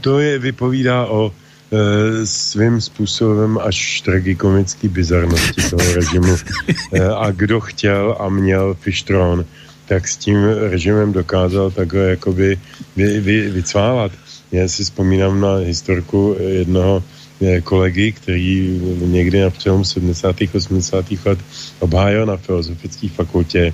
To 0.00 0.18
je, 0.18 0.38
vypovídá 0.42 1.06
o 1.06 1.30
svým 2.24 2.80
způsobem 2.80 3.58
až 3.62 4.00
tragikomický 4.00 4.88
bizarnosti 4.88 5.62
toho 5.70 5.92
režimu. 5.94 6.36
E, 6.92 7.04
a 7.04 7.30
kdo 7.30 7.60
chtěl 7.60 8.16
a 8.20 8.28
měl 8.28 8.74
Fishtron, 8.74 9.44
tak 9.86 10.08
s 10.08 10.16
tím 10.16 10.36
režimem 10.44 11.12
dokázal 11.12 11.70
takhle 11.70 12.00
jakoby 12.00 12.58
vy, 12.96 13.20
vy, 13.20 13.50
vycválat. 13.50 14.12
Já 14.52 14.68
si 14.68 14.84
vzpomínám 14.84 15.40
na 15.40 15.56
historku 15.56 16.36
jednoho 16.38 17.02
e, 17.42 17.60
kolegy, 17.60 18.12
který 18.12 18.80
někdy 19.00 19.40
na 19.40 19.50
přelomu 19.50 19.84
70. 19.84 20.36
80. 20.54 21.04
let 21.24 21.38
obhájil 21.78 22.26
na 22.26 22.36
filozofické 22.36 23.08
fakultě 23.08 23.72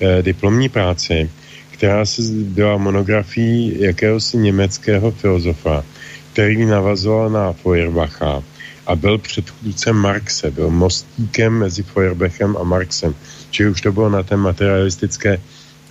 eh, 0.00 0.22
diplomní 0.22 0.68
práci, 0.68 1.30
která 1.70 2.06
se 2.06 2.22
byla 2.32 2.76
monografií 2.76 3.76
jakéhosi 3.80 4.36
německého 4.36 5.10
filozofa, 5.10 5.84
který 6.32 6.66
navazoval 6.66 7.30
na 7.30 7.52
Feuerbacha 7.52 8.42
a 8.86 8.96
byl 8.96 9.18
předchůdcem 9.18 9.96
Marxe, 9.96 10.50
byl 10.50 10.70
mostíkem 10.70 11.58
mezi 11.58 11.82
Feuerbachem 11.82 12.56
a 12.56 12.62
Marxem. 12.62 13.14
Čili 13.50 13.70
už 13.70 13.80
to 13.80 13.92
bylo 13.92 14.10
na 14.10 14.22
té 14.22 14.36
materialistické 14.36 15.38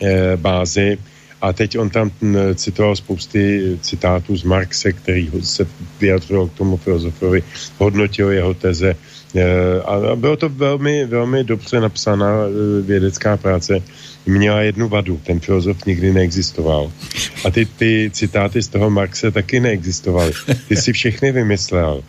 e, 0.02 0.38
bázi. 0.38 0.98
A 1.42 1.53
teď 1.53 1.78
on 1.78 1.90
tam 1.90 2.11
m, 2.22 2.36
citoval 2.56 2.95
spousty 2.95 3.78
citátů 3.82 4.38
z 4.38 4.44
Marxe, 4.44 4.92
který 4.92 5.32
se 5.42 5.68
vyjadřoval 6.00 6.48
k 6.48 6.53
tomu 6.53 6.78
filozofovi, 6.78 7.44
hodnotil 7.78 8.32
jeho 8.32 8.53
teze. 8.53 8.95
E, 9.36 9.82
a 9.82 10.16
bylo 10.16 10.38
to 10.38 10.50
velmi, 10.50 11.06
velmi 11.06 11.44
dobře 11.44 11.80
napsaná 11.80 12.32
e, 12.45 12.82
vědecká 12.82 13.38
práce. 13.38 13.82
Měla 14.25 14.61
jednu 14.61 14.90
vadu, 14.90 15.19
ten 15.24 15.40
filozof 15.40 15.85
nikdy 15.85 16.14
neexistoval. 16.14 16.91
A 17.45 17.51
ty, 17.51 17.66
ty 17.66 18.09
citáty 18.14 18.61
z 18.61 18.67
toho 18.67 18.90
Marxe 18.90 19.32
taky 19.32 19.59
neexistovaly. 19.59 20.32
Ty 20.67 20.75
si 20.75 20.93
všechny 20.93 21.32
vymyslel. 21.32 22.03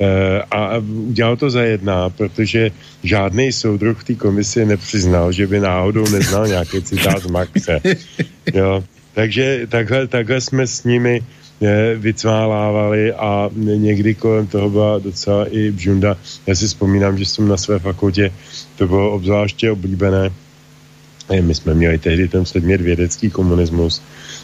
E, 0.00 0.42
a 0.50 0.78
udělal 0.78 1.36
to 1.36 1.50
za 1.50 1.62
jedná, 1.62 2.10
protože 2.10 2.70
žádný 3.02 3.52
soudruh 3.52 4.00
v 4.00 4.04
té 4.04 4.14
komisi 4.14 4.64
nepřiznal, 4.64 5.32
že 5.32 5.46
by 5.46 5.60
náhodou 5.60 6.08
neznal 6.08 6.46
nějaký 6.46 6.82
citát 6.82 7.22
z 7.22 7.26
Marxe. 7.26 7.80
Jo. 8.54 8.84
Takže 9.14 9.66
takhle, 9.68 10.06
takhle 10.06 10.40
jsme 10.40 10.66
s 10.66 10.84
nimi 10.84 11.22
e, 11.62 11.94
vycválávali 11.94 13.12
a 13.12 13.50
někdy 13.54 14.14
kolem 14.14 14.46
toho 14.46 14.70
byla 14.70 14.98
docela 14.98 15.46
i 15.46 15.70
bžunda. 15.70 16.16
Já 16.46 16.54
si 16.54 16.66
vzpomínám, 16.66 17.18
že 17.18 17.26
jsem 17.26 17.48
na 17.48 17.56
své 17.56 17.78
fakultě, 17.78 18.32
to 18.76 18.86
bylo 18.86 19.12
obzvláště 19.12 19.70
oblíbené, 19.70 20.30
my 21.40 21.54
jsme 21.54 21.74
měli 21.74 21.98
tehdy 21.98 22.28
ten 22.28 22.44
předmět 22.44 22.80
vědecký 22.80 23.30
komunismus, 23.30 24.02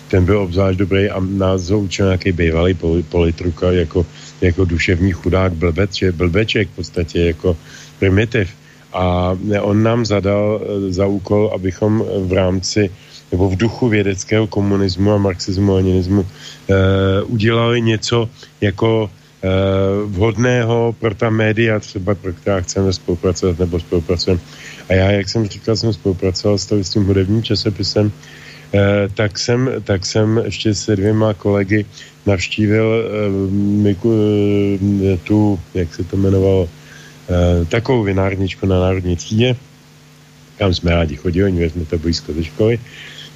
ten 0.08 0.24
byl 0.24 0.38
obzvlášť 0.38 0.78
dobrý 0.78 1.10
a 1.10 1.20
nás 1.20 1.70
ho 1.70 1.78
učil 1.78 2.06
nějaký 2.06 2.32
bývalý 2.32 2.76
politruka 3.08 3.72
jako, 3.72 4.06
jako 4.40 4.64
duševní 4.64 5.12
chudák 5.12 5.52
blbec, 5.52 5.94
že 5.94 6.12
blbeček 6.12 6.68
v 6.68 6.76
podstatě 6.76 7.20
jako 7.20 7.56
primitiv. 7.98 8.48
A 8.92 9.36
on 9.60 9.82
nám 9.82 10.06
zadal 10.06 10.60
e, 10.60 10.92
za 10.92 11.06
úkol, 11.06 11.50
abychom 11.54 12.04
v 12.24 12.32
rámci 12.32 12.90
nebo 13.32 13.48
v 13.48 13.56
duchu 13.56 13.88
vědeckého 13.88 14.46
komunismu 14.46 15.12
a 15.12 15.18
marxismu 15.18 15.72
a 15.72 15.74
leninismu 15.74 16.24
eh, 16.24 17.22
udělali 17.22 17.80
něco 17.80 18.28
jako 18.60 19.10
eh, 19.10 19.48
vhodného 20.06 20.94
pro 20.98 21.14
ta 21.14 21.30
média, 21.30 21.80
třeba 21.80 22.14
pro 22.14 22.32
která 22.32 22.60
chceme 22.60 22.92
spolupracovat 22.92 23.58
nebo 23.58 23.80
spolupracujeme. 23.80 24.40
A 24.88 24.92
já, 24.92 25.10
jak 25.10 25.28
jsem 25.28 25.48
říkal, 25.48 25.76
jsem 25.76 25.92
spolupracoval 25.92 26.58
s, 26.58 26.90
tím 26.90 27.04
hudebním 27.04 27.42
časopisem, 27.42 28.12
eh, 28.74 29.08
tak, 29.14 29.38
jsem, 29.38 29.70
tak 29.84 30.06
jsem 30.06 30.42
ještě 30.44 30.74
se 30.74 30.96
dvěma 30.96 31.34
kolegy 31.34 31.86
navštívil 32.26 32.86
eh, 32.86 33.30
Miku, 33.84 34.12
eh, 35.04 35.16
tu, 35.24 35.60
jak 35.74 35.94
se 35.94 36.04
to 36.04 36.16
jmenovalo, 36.16 36.68
eh, 36.68 37.64
takovou 37.64 38.02
vinárničku 38.02 38.66
na 38.66 38.80
Národní 38.80 39.16
třídě, 39.16 39.56
kam 40.58 40.74
jsme 40.74 40.90
rádi 40.90 41.16
chodili, 41.16 41.50
oni 41.50 41.70
jsme 41.70 41.84
to 41.84 41.98
blízko 41.98 42.32
ze 42.32 42.44
školy. 42.44 42.78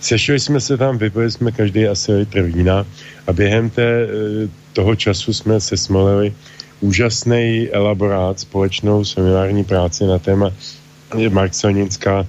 Sešli 0.02 0.40
jsme 0.40 0.60
se 0.60 0.76
tam, 0.76 0.98
vypili 0.98 1.30
jsme 1.30 1.52
každý 1.52 1.86
asi 1.86 2.12
litr 2.12 2.42
vína 2.42 2.86
a 3.26 3.32
během 3.32 3.70
té, 3.70 4.02
eh, 4.02 4.48
toho 4.72 4.96
času 4.96 5.32
jsme 5.32 5.60
se 5.60 5.76
smolili 5.76 6.34
úžasný 6.80 7.68
elaborát, 7.72 8.40
společnou 8.40 9.04
seminární 9.04 9.64
práci 9.64 10.04
na 10.06 10.18
téma 10.18 10.50
marxelinická 11.14 12.26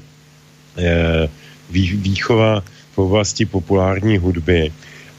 eh, 0.78 1.30
výchova 1.72 2.64
v 2.94 2.98
oblasti 2.98 3.46
populární 3.46 4.18
hudby. 4.18 4.74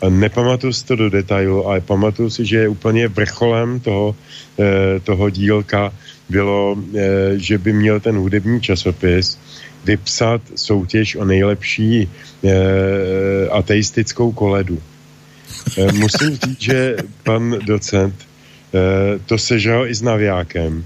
Nepamatuju 0.08 0.72
si 0.72 0.84
to 0.84 0.96
do 0.96 1.10
detailu, 1.10 1.66
ale 1.66 1.80
pamatuju 1.80 2.30
si, 2.30 2.44
že 2.44 2.68
úplně 2.68 3.08
vrcholem 3.08 3.80
toho, 3.80 4.14
eh, 4.58 5.00
toho 5.00 5.30
dílka 5.30 5.92
bylo, 6.28 6.76
že 7.36 7.58
by 7.58 7.72
měl 7.72 8.00
ten 8.00 8.16
hudební 8.16 8.60
časopis 8.60 9.36
vypsat 9.84 10.40
soutěž 10.56 11.20
o 11.20 11.24
nejlepší 11.24 12.08
ateistickou 13.52 14.32
koledu. 14.32 14.80
Musím 15.92 16.30
říct, 16.40 16.60
že 16.60 16.96
pan 17.22 17.60
docent 17.60 18.14
to 19.26 19.36
sežral 19.38 19.84
i 19.86 19.94
s 19.94 20.00
naviákem 20.00 20.84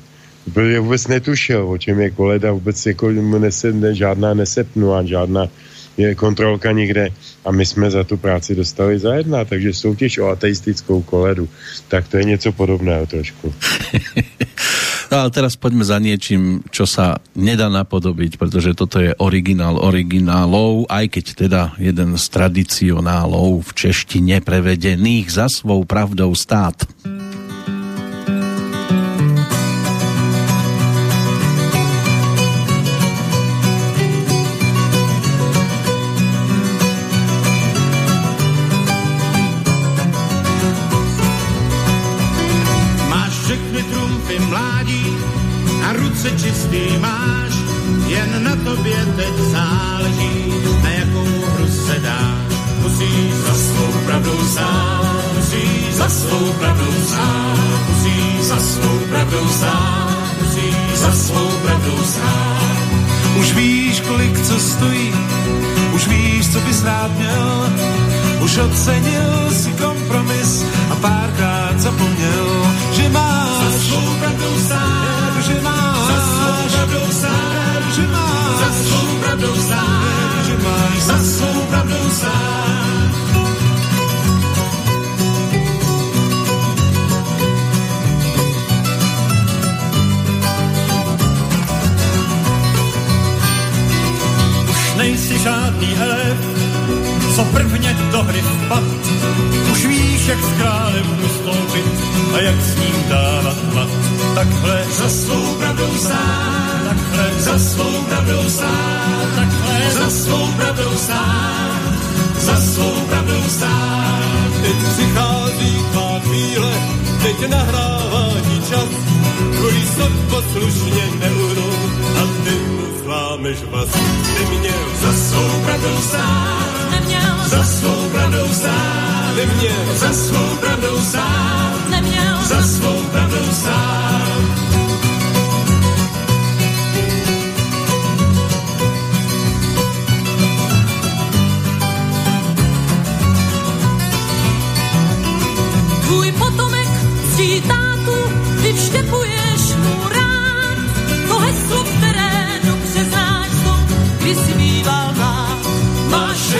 protože 0.48 0.80
vůbec 0.80 1.06
netušil, 1.06 1.68
o 1.68 1.78
čem 1.78 2.00
je 2.00 2.10
koleda, 2.10 2.52
vůbec 2.52 2.86
jako 2.86 3.10
nese, 3.10 3.72
ne, 3.72 3.94
žádná 3.94 4.34
nesepnula, 4.34 5.02
žádná 5.02 5.48
je 5.98 6.14
kontrolka 6.14 6.72
nikde 6.72 7.10
a 7.44 7.50
my 7.50 7.66
jsme 7.66 7.90
za 7.90 8.04
tu 8.04 8.16
práci 8.16 8.54
dostali 8.54 8.98
za 8.98 9.14
jedna, 9.14 9.44
takže 9.44 9.74
soutěž 9.74 10.18
o 10.18 10.28
ateistickou 10.28 11.02
koledu, 11.02 11.48
tak 11.88 12.08
to 12.08 12.16
je 12.16 12.24
něco 12.24 12.52
podobného 12.52 13.06
trošku. 13.06 13.54
no 15.10 15.18
ale 15.18 15.30
teraz 15.34 15.58
poďme 15.58 15.82
za 15.82 15.98
niečím, 15.98 16.62
čo 16.70 16.86
sa 16.86 17.18
nedá 17.34 17.66
napodobiť, 17.66 18.38
pretože 18.38 18.78
toto 18.78 19.02
je 19.02 19.10
originál 19.18 19.82
originálov, 19.82 20.86
aj 20.86 21.04
keď 21.10 21.26
teda 21.34 21.62
jeden 21.82 22.14
z 22.14 22.24
tradicionálov 22.30 23.66
v 23.66 23.70
češtine 23.74 24.38
prevedených 24.44 25.26
za 25.34 25.50
svou 25.50 25.82
pravdou 25.82 26.30
stát. 26.38 26.86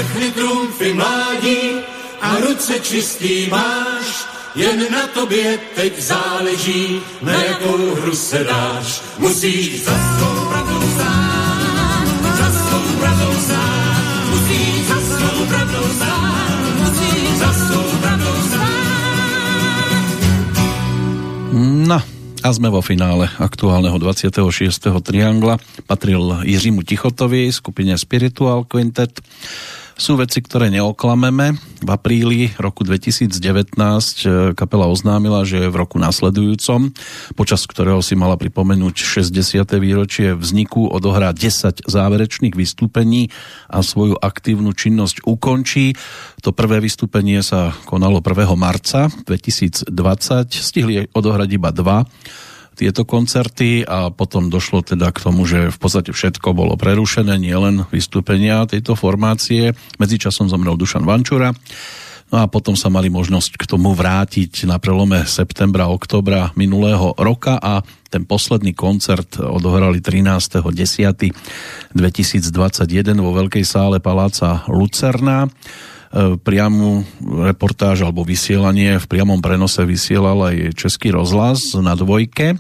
Všechny 0.09 0.31
trumfy 0.31 0.95
mládí 0.95 1.85
a 2.21 2.37
ruce 2.41 2.81
čistý 2.81 3.47
máš, 3.51 4.25
jen 4.57 4.81
na 4.93 5.07
tobě 5.07 5.59
teď 5.77 6.01
záleží, 6.01 7.01
na 7.23 7.33
jakou 7.33 7.95
hru 7.95 8.15
se 8.17 8.45
dáš. 8.45 9.03
Musíš 9.19 9.85
za 9.85 9.93
svou 9.93 10.49
pravdou 10.49 10.83
stát, 10.97 12.09
za 12.39 12.49
svou 12.53 12.97
pravdou 13.01 13.35
stát, 13.41 14.03
musíš 14.31 14.89
za 14.89 14.99
svou 15.01 15.47
pravdou 15.47 15.87
stát, 15.97 16.59
musíš 16.79 17.29
za 17.39 17.53
svou 17.53 17.89
pravdou 18.01 18.37
stát. 18.49 18.69
No, 21.89 22.01
a 22.39 22.49
sme 22.55 22.73
vo 22.73 22.81
finále 22.81 23.29
aktuálneho 23.37 23.99
26. 24.01 24.41
triangla. 25.05 25.61
Patril 25.85 26.49
Jiřímu 26.49 26.83
Tichotovi, 26.83 27.53
skupine 27.53 27.99
Spiritual 27.99 28.65
Quintet. 28.65 29.21
Sú 29.99 30.15
veci, 30.15 30.39
ktoré 30.39 30.71
neoklameme. 30.71 31.59
V 31.83 31.91
apríli 31.91 32.55
roku 32.55 32.87
2019 32.87 33.35
eh, 33.75 34.55
kapela 34.55 34.87
oznámila, 34.87 35.43
že 35.43 35.67
v 35.67 35.75
roku 35.75 35.99
nasledujúcom, 35.99 36.95
počas 37.35 37.67
ktorého 37.67 37.99
si 37.99 38.15
mala 38.15 38.39
pripomenúť 38.39 38.95
60. 38.95 39.67
výročie 39.83 40.39
vzniku, 40.39 40.87
odohrá 40.87 41.35
10 41.35 41.91
záverečných 41.91 42.55
vystúpení 42.55 43.35
a 43.67 43.83
svoju 43.83 44.15
aktívnu 44.15 44.71
činnosť 44.71 45.27
ukončí. 45.27 45.99
To 46.47 46.55
prvé 46.55 46.79
vystúpenie 46.79 47.43
sa 47.43 47.75
konalo 47.83 48.23
1. 48.23 48.55
marca 48.55 49.11
2020. 49.27 49.91
Stihli 50.55 51.11
odohrať 51.11 51.49
iba 51.59 51.75
dva 51.75 52.07
tieto 52.79 53.03
koncerty 53.03 53.83
a 53.83 54.15
potom 54.15 54.47
došlo 54.47 54.87
teda 54.87 55.11
k 55.11 55.19
tomu, 55.19 55.43
že 55.43 55.75
v 55.75 55.79
podstate 55.83 56.15
všetko 56.15 56.55
bolo 56.55 56.79
prerušené, 56.79 57.35
nielen 57.35 57.83
vystúpenia 57.91 58.63
tejto 58.71 58.95
formácie. 58.95 59.75
Medzičasom 59.99 60.47
zomrel 60.47 60.79
Dušan 60.79 61.03
Vančura. 61.03 61.51
No 62.29 62.45
a 62.45 62.47
potom 62.47 62.77
sa 62.77 62.93
mali 62.93 63.09
možnosť 63.09 63.57
k 63.57 63.65
tomu 63.65 63.97
vrátiť 63.97 64.69
na 64.69 64.77
prelome 64.77 65.25
septembra, 65.25 65.89
oktobra 65.89 66.53
minulého 66.61 67.17
roka 67.17 67.57
a 67.57 67.81
ten 68.13 68.29
posledný 68.29 68.77
koncert 68.77 69.41
odohrali 69.41 70.05
13.10.2021 70.05 71.97
vo 73.17 73.33
Veľkej 73.33 73.65
sále 73.65 73.97
Paláca 73.99 74.69
Lucerna 74.69 75.49
priamu 76.41 77.05
reportáž 77.21 78.05
alebo 78.05 78.25
vysielanie 78.25 78.97
v 78.97 79.07
priamom 79.07 79.45
prenose 79.45 79.85
vysielal 79.85 80.41
aj 80.55 80.73
Český 80.73 81.13
rozhlas 81.13 81.77
na 81.77 81.93
dvojke. 81.93 82.57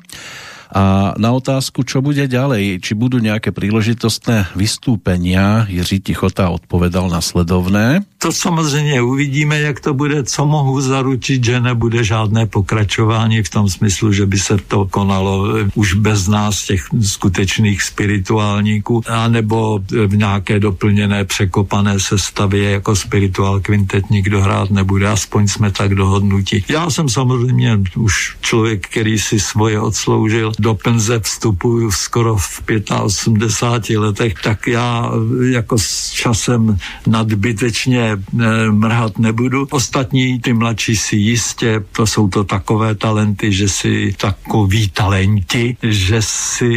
A 0.68 1.16
na 1.16 1.32
otázku, 1.32 1.80
čo 1.80 2.04
bude 2.04 2.28
ďalej, 2.28 2.84
či 2.84 2.92
budú 2.92 3.16
nejaké 3.24 3.56
príležitostné 3.56 4.52
vystúpenia, 4.52 5.64
Jiří 5.68 6.00
Tichota 6.00 6.52
odpovedal 6.52 7.08
nasledovné. 7.08 8.04
To 8.18 8.32
samozřejmě 8.32 9.02
uvidíme, 9.02 9.60
jak 9.60 9.80
to 9.80 9.94
bude. 9.94 10.24
Co 10.24 10.46
mohu 10.46 10.80
zaručit, 10.80 11.44
že 11.44 11.60
nebude 11.60 12.04
žádné 12.04 12.46
pokračování 12.46 13.42
v 13.42 13.50
tom 13.50 13.68
smyslu, 13.68 14.12
že 14.12 14.26
by 14.26 14.38
se 14.38 14.56
to 14.58 14.86
konalo 14.86 15.56
eh, 15.56 15.68
už 15.74 15.94
bez 15.94 16.28
nás, 16.28 16.64
těch 16.66 16.84
skutečných 17.00 17.82
spirituálníků, 17.82 19.02
anebo 19.06 19.80
v 20.06 20.16
nějaké 20.16 20.60
doplněné 20.60 21.24
překopané 21.24 22.00
sestavě 22.00 22.70
jako 22.70 22.96
spirituál 22.96 23.60
kvintet 23.60 24.10
nikdo 24.10 24.40
hrát 24.40 24.70
nebude, 24.70 25.08
aspoň 25.08 25.48
jsme 25.48 25.70
tak 25.70 25.94
dohodnutí. 25.94 26.64
Já 26.68 26.90
jsem 26.90 27.08
samozřejmě 27.08 27.78
už 27.96 28.36
člověk, 28.40 28.88
který 28.88 29.18
si 29.18 29.40
svoje 29.40 29.80
odsloužil, 29.80 30.52
do 30.58 30.74
penze 30.74 31.20
vstupuju 31.20 31.90
skoro 31.90 32.36
v 32.36 32.62
85 33.02 33.98
letech, 33.98 34.34
tak 34.42 34.66
já 34.66 35.10
jako 35.50 35.78
s 35.78 36.10
časem 36.10 36.78
nadbytečně 37.06 38.12
eh, 38.12 38.70
mrhat 38.70 39.18
nebudu. 39.18 39.66
Ostatní, 39.70 40.40
ty 40.40 40.52
mladší 40.52 40.96
si 40.96 41.16
jistě, 41.16 41.84
to 41.92 42.06
jsou 42.06 42.28
to 42.28 42.44
takové 42.44 42.94
talenty, 42.94 43.52
že 43.52 43.68
si 43.68 44.14
takový 44.16 44.88
talenti, 44.88 45.76
že 45.82 46.22
si 46.22 46.72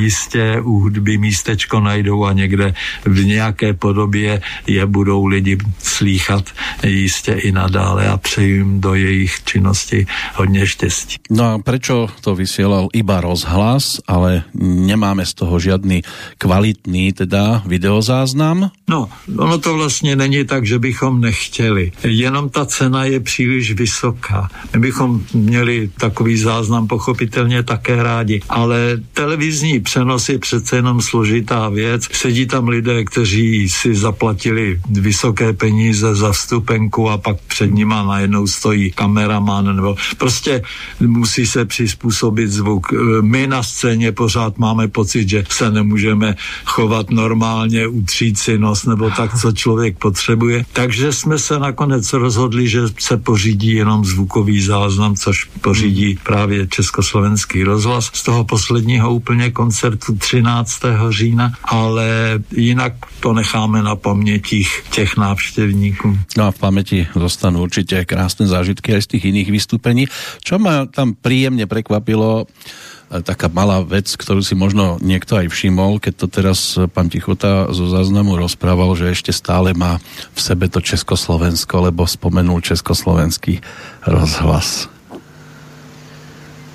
jistě 0.00 0.60
u 0.60 0.80
hudby 0.80 1.18
místečko 1.18 1.80
najdou 1.80 2.24
a 2.24 2.32
někde 2.32 2.74
v 3.04 3.24
nějaké 3.24 3.72
podobě 3.74 4.42
je 4.66 4.86
budou 4.86 5.26
lidi 5.26 5.58
slýchat 5.78 6.44
jistě 6.86 7.32
i 7.32 7.52
nadále 7.52 8.08
a 8.08 8.16
přeju 8.16 8.56
jim 8.56 8.80
do 8.80 8.94
jejich 8.94 9.44
činnosti 9.44 10.06
hodně 10.34 10.66
štěstí. 10.66 11.16
No 11.30 11.44
a 11.44 11.58
prečo 11.58 12.08
to 12.20 12.34
vysielal 12.34 12.88
iba 12.92 13.19
rozhlas, 13.20 14.00
ale 14.06 14.42
nemáme 14.60 15.26
z 15.26 15.34
toho 15.34 15.58
žiadny 15.58 16.02
kvalitný 16.38 17.12
teda 17.12 17.62
videozáznam? 17.66 18.70
No, 18.88 19.08
ono 19.38 19.58
to 19.58 19.74
vlastně 19.74 20.16
není 20.16 20.44
tak, 20.44 20.66
že 20.66 20.78
bychom 20.78 21.20
nechtěli. 21.20 21.92
Jenom 22.02 22.48
ta 22.48 22.66
cena 22.66 23.04
je 23.04 23.20
příliš 23.20 23.72
vysoká. 23.72 24.48
My 24.74 24.80
bychom 24.80 25.22
měli 25.34 25.90
takový 26.00 26.36
záznam 26.36 26.86
pochopitelně 26.86 27.62
také 27.62 28.02
rádi, 28.02 28.40
ale 28.48 29.00
televizní 29.12 29.80
přenos 29.80 30.28
je 30.28 30.38
přece 30.38 30.76
jenom 30.76 31.00
složitá 31.02 31.68
věc. 31.68 32.08
Sedí 32.12 32.46
tam 32.46 32.68
lidé, 32.68 33.04
kteří 33.04 33.68
si 33.68 33.94
zaplatili 33.94 34.80
vysoké 34.90 35.52
peníze 35.52 36.14
za 36.14 36.32
vstupenku 36.32 37.10
a 37.10 37.18
pak 37.18 37.36
před 37.46 37.74
nima 37.74 38.02
najednou 38.02 38.46
stojí 38.46 38.90
kameraman 38.90 39.76
nebo 39.76 39.96
prostě 40.18 40.62
musí 41.00 41.46
se 41.46 41.64
přizpůsobit 41.64 42.50
zvuk. 42.50 42.86
My 43.20 43.46
na 43.46 43.62
scéně 43.62 44.12
pořád 44.12 44.58
máme 44.58 44.88
pocit, 44.88 45.28
že 45.28 45.44
se 45.48 45.70
nemůžeme 45.70 46.36
chovat 46.64 47.10
normálně, 47.10 47.86
utřít 47.86 48.38
si 48.38 48.58
nos 48.58 48.84
nebo 48.84 49.10
tak, 49.10 49.38
co 49.40 49.52
člověk 49.52 49.98
potřebuje. 49.98 50.64
Takže 50.72 51.12
jsme 51.12 51.38
se 51.38 51.58
nakonec 51.58 52.12
rozhodli, 52.12 52.68
že 52.68 52.80
se 52.98 53.16
pořídí 53.16 53.74
jenom 53.74 54.04
zvukový 54.04 54.62
záznam, 54.62 55.14
což 55.16 55.44
pořídí 55.60 56.18
právě 56.22 56.66
Československý 56.66 57.64
rozhlas 57.64 58.10
z 58.12 58.22
toho 58.22 58.44
posledního 58.44 59.14
úplně 59.14 59.50
koncertu 59.50 60.14
13. 60.16 60.80
října, 61.10 61.52
ale 61.64 62.38
jinak 62.56 62.92
to 63.20 63.32
necháme 63.32 63.82
na 63.82 63.96
pamětích 63.96 64.82
těch 64.90 65.16
návštěvníků. 65.16 66.18
No 66.36 66.46
a 66.46 66.50
v 66.50 66.58
pamäti 66.58 66.98
zostanú 67.12 67.66
určite 67.66 68.04
krásne 68.06 68.46
zážitky 68.46 68.94
aj 68.94 69.02
z 69.04 69.10
tých 69.16 69.24
iných 69.34 69.48
vystúpení. 69.50 70.06
Čo 70.40 70.56
ma 70.62 70.86
tam 70.86 71.12
príjemne 71.12 71.66
prekvapilo, 71.66 72.44
e, 72.44 72.99
taká 73.10 73.50
malá 73.50 73.82
vec, 73.82 74.06
ktorú 74.14 74.38
si 74.38 74.54
možno 74.54 75.02
niekto 75.02 75.34
aj 75.34 75.50
všimol, 75.50 75.98
keď 75.98 76.14
to 76.14 76.26
teraz 76.30 76.78
pán 76.94 77.10
Tichota 77.10 77.66
zo 77.74 77.90
záznamu 77.90 78.38
rozprával, 78.38 78.94
že 78.94 79.10
ešte 79.10 79.34
stále 79.34 79.74
má 79.74 79.98
v 80.30 80.40
sebe 80.40 80.70
to 80.70 80.78
Československo, 80.78 81.90
lebo 81.90 82.06
spomenul 82.06 82.62
Československý 82.62 83.58
rozhlas. 84.06 84.86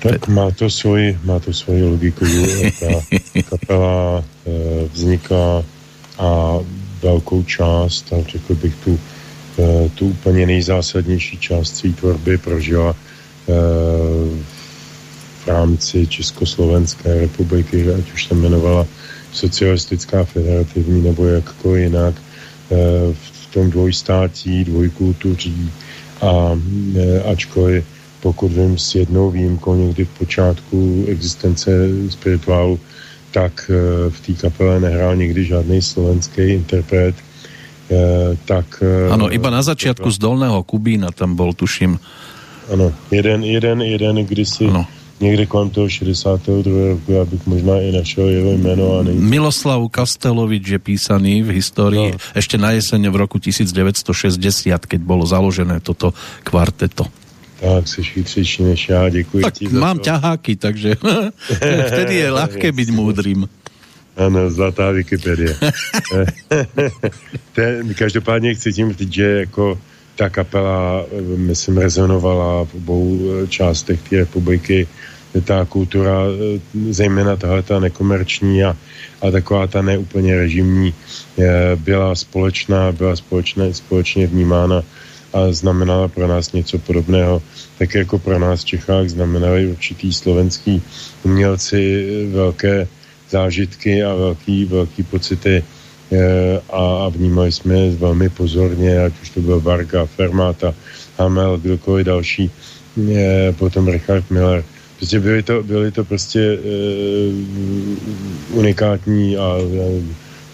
Tak 0.04 0.28
má 0.28 0.52
to 0.52 0.68
svoji, 0.68 1.16
má 1.24 1.40
to 1.40 1.56
svoji 1.56 1.82
logiku. 1.82 2.22
Ta 2.80 3.40
kapela 3.56 4.20
e, 4.20 4.52
vzniká 4.92 5.64
a 6.18 6.60
velkou 7.02 7.42
část, 7.42 8.12
a 8.12 8.16
řekl 8.28 8.54
bych 8.54 8.74
tu, 8.74 9.00
eh, 9.58 9.90
tu 9.94 10.06
úplně 10.06 10.46
nejzásadnější 10.46 11.38
část 11.38 11.76
své 11.76 11.90
tvorby 11.90 12.38
prožila 12.38 12.94
eh, 13.48 14.55
v 15.46 15.48
rámci 15.48 16.06
Československé 16.06 17.20
republiky, 17.30 17.86
ať 17.86 18.12
už 18.12 18.26
se 18.26 18.34
jmenovala 18.34 18.86
socialistická 19.32 20.24
federativní 20.24 21.02
nebo 21.02 21.26
jakkoliv 21.26 21.82
jinak, 21.82 22.14
v 23.12 23.46
tom 23.54 23.70
dvojstátí, 23.70 24.64
dvojkultuří 24.64 25.70
a 26.22 26.58
ačkoliv 27.30 27.84
pokud 28.26 28.52
vím 28.52 28.78
s 28.78 28.94
jednou 28.94 29.30
výjimkou 29.30 29.74
někdy 29.74 30.04
v 30.04 30.18
počátku 30.18 31.04
existence 31.08 31.70
spirituálu, 32.10 32.80
tak 33.30 33.70
eh, 33.70 34.10
v 34.10 34.18
té 34.20 34.32
kapele 34.32 34.80
nehrál 34.80 35.16
nikdy 35.16 35.44
žádný 35.44 35.82
slovenský 35.82 36.42
interpret. 36.42 37.14
Eh, 37.90 38.36
tak... 38.44 38.82
Eh, 38.82 39.12
ano, 39.14 39.30
iba 39.30 39.50
na 39.50 39.62
začátku 39.62 40.10
z 40.10 40.18
Dolného 40.18 40.62
Kubína 40.66 41.14
tam 41.14 41.38
bol, 41.38 41.54
tuším. 41.54 42.02
Ano, 42.66 42.90
jeden, 43.14 43.44
jeden, 43.46 43.82
jeden 43.82 44.16
kdysi 44.26 44.66
ano. 44.66 44.86
Někde 45.20 45.46
kolem 45.46 45.70
toho 45.70 45.88
62. 45.88 46.88
roku, 46.88 47.12
já 47.12 47.24
bych 47.24 47.46
možná 47.46 47.80
i 47.80 47.92
našel 47.92 48.28
jeho 48.28 48.52
jméno. 48.52 48.98
A 48.98 49.02
nejde. 49.02 49.20
Miloslav 49.20 49.82
Kastelovič 49.90 50.68
je 50.68 50.78
písaný 50.78 51.42
v 51.42 51.50
histórii 51.56 52.12
no. 52.12 52.18
ešte 52.34 52.58
na 52.58 52.76
jeseň 52.76 53.08
v 53.08 53.16
roku 53.16 53.38
1960, 53.38 54.12
keď 54.86 55.00
bolo 55.00 55.24
založené 55.26 55.80
toto 55.80 56.12
kvarteto. 56.44 57.06
Tak, 57.60 57.88
jsi 57.88 58.02
chytřejší 58.02 58.62
než 58.62 58.88
já, 58.88 59.08
děkuji 59.08 59.42
tak 59.42 59.54
ti 59.54 59.68
za 59.68 59.80
mám 59.80 59.98
to. 59.98 60.04
ťaháky, 60.04 60.56
takže 60.56 60.96
vtedy 61.88 62.14
je 62.14 62.28
ľahké 62.30 62.72
být 62.72 62.90
moudrým. 62.92 63.48
Ano, 64.16 64.50
zlatá 64.50 64.90
Wikipedie. 64.90 65.56
Ten, 67.52 67.94
každopádně 67.94 68.54
chci 68.54 68.72
tím 68.72 68.92
říct, 68.92 69.12
že 69.12 69.24
jako 69.24 69.78
ta 70.16 70.28
kapela, 70.28 71.04
myslím, 71.36 71.78
rezonovala 71.78 72.64
v 72.64 72.74
obou 72.74 73.18
eh, 73.20 73.46
částech 73.46 74.00
té 74.02 74.16
republiky. 74.16 74.88
Ta 75.44 75.64
kultura, 75.64 76.22
eh, 76.32 76.60
zejména 76.90 77.36
tahle 77.36 77.62
ta 77.62 77.80
nekomerční 77.80 78.64
a, 78.64 78.76
a 79.22 79.30
taková 79.30 79.66
ta 79.66 79.82
neúplně 79.82 80.36
režimní, 80.36 80.94
byla 81.76 82.14
společná, 82.14 82.92
byla 82.92 83.16
společně, 83.16 83.74
společně 83.74 84.26
vnímána 84.26 84.82
a 85.32 85.52
znamenala 85.52 86.08
pro 86.08 86.26
nás 86.26 86.52
něco 86.52 86.78
podobného, 86.78 87.42
tak 87.78 87.94
jako 87.94 88.18
pro 88.18 88.38
nás 88.38 88.60
v 88.60 88.64
Čechách 88.64 89.08
znamenali 89.08 89.66
určitý 89.66 90.12
slovenský 90.12 90.82
umělci 91.24 92.06
velké 92.32 92.88
zážitky 93.30 94.04
a 94.04 94.14
velký, 94.14 94.64
velký 94.64 95.02
pocity 95.02 95.56
eh, 95.56 95.75
a, 96.70 97.04
a 97.04 97.08
vnímali 97.08 97.52
jsme 97.52 97.90
velmi 97.90 98.28
pozorně, 98.28 98.98
ať 98.98 99.12
už 99.22 99.30
to 99.30 99.40
byl 99.40 99.60
Varga, 99.60 100.06
Fermata, 100.06 100.74
Hamel, 101.18 101.58
kdokoliv 101.58 102.06
další, 102.06 102.50
eh, 103.14 103.52
potom 103.58 103.88
Richard 103.88 104.30
Miller. 104.30 104.64
Prostě 104.96 105.20
byly 105.20 105.42
to, 105.42 105.62
byly 105.62 105.92
to 105.92 106.04
prostě 106.04 106.58
uh, 106.58 108.58
unikátní 108.58 109.36
a 109.36 109.56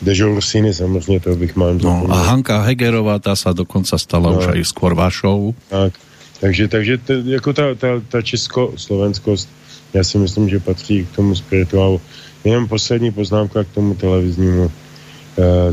Dežo 0.02 0.26
Rusiny 0.26 0.74
samozřejmě, 0.74 1.20
to 1.20 1.36
bych 1.36 1.56
mám 1.56 1.78
no, 1.78 2.06
A 2.10 2.22
Hanka 2.22 2.62
Hegerová, 2.62 3.22
ta 3.22 3.38
sa 3.38 3.54
dokonca 3.54 3.94
stala 3.94 4.34
no. 4.34 4.42
už 4.42 4.50
aj 4.50 4.66
skôr 4.66 4.98
vašou. 4.98 5.54
Tak, 5.70 5.94
takže, 6.42 6.68
takže 6.68 6.98
t, 6.98 7.22
jako 7.38 7.52
ta, 7.52 7.74
ta, 7.78 8.02
ta 8.02 8.22
česko-slovenskost, 8.22 9.48
já 9.94 10.04
si 10.04 10.18
myslím, 10.18 10.48
že 10.48 10.58
patří 10.58 11.06
k 11.06 11.16
tomu 11.16 11.34
spirituálu. 11.34 12.00
Jenom 12.44 12.66
poslední 12.66 13.14
poznámka 13.14 13.64
k 13.64 13.74
tomu 13.78 13.94
televiznímu, 13.94 14.66
eh, 14.66 14.81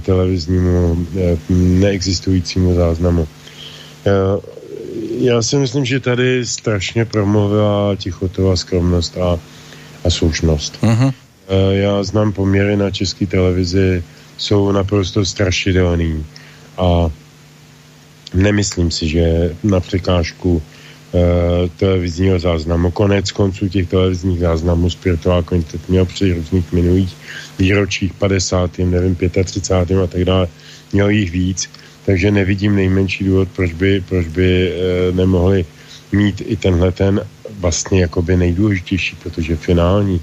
televiznímu 0.01 1.05
eh, 1.17 1.37
neexistujícímu 1.49 2.75
záznamu. 2.75 3.27
Eh, 4.05 4.11
já 5.19 5.41
si 5.41 5.57
myslím, 5.57 5.85
že 5.85 5.99
tady 5.99 6.45
strašně 6.45 7.05
promluvila 7.05 7.95
tichotová 7.95 8.55
skromnost 8.55 9.17
a, 9.17 9.39
a 10.05 10.09
slušnost. 10.09 10.81
Uh-huh. 10.81 11.13
Eh, 11.47 11.75
já 11.75 12.03
znám 12.03 12.33
poměry 12.33 12.77
na 12.77 12.91
české 12.91 13.25
televizi 13.25 14.03
jsou 14.37 14.71
naprosto 14.71 15.25
strašidelný 15.25 16.25
a 16.77 17.09
nemyslím 18.33 18.91
si, 18.91 19.07
že 19.07 19.55
na 19.63 19.79
překážku 19.79 20.53
uh, 20.53 20.61
televizního 21.77 22.39
záznamu, 22.39 22.91
konec 22.91 23.31
konců 23.31 23.69
těch 23.69 23.87
televizních 23.87 24.39
záznamů 24.39 24.89
Spiritual 24.89 25.43
Quintet 25.43 25.89
měl 25.89 26.05
při 26.05 26.33
různých 26.33 26.71
minulých 26.71 27.15
výročích 27.59 28.13
50. 28.13 28.77
nevím, 28.77 29.17
35. 29.43 30.03
a 30.03 30.07
tak 30.07 30.25
dále, 30.25 30.47
měl 30.93 31.09
jich 31.09 31.31
víc, 31.31 31.69
takže 32.05 32.31
nevidím 32.31 32.75
nejmenší 32.75 33.23
důvod, 33.23 33.47
proč 33.55 33.73
by, 33.73 34.03
proč 34.09 34.27
by 34.27 34.71
uh, 34.71 35.15
nemohli 35.15 35.65
mít 36.11 36.41
i 36.45 36.55
tenhle 36.55 36.91
ten 36.91 37.21
vlastně 37.59 38.01
jakoby 38.01 38.37
nejdůležitější, 38.37 39.15
protože 39.23 39.55
finální 39.55 40.21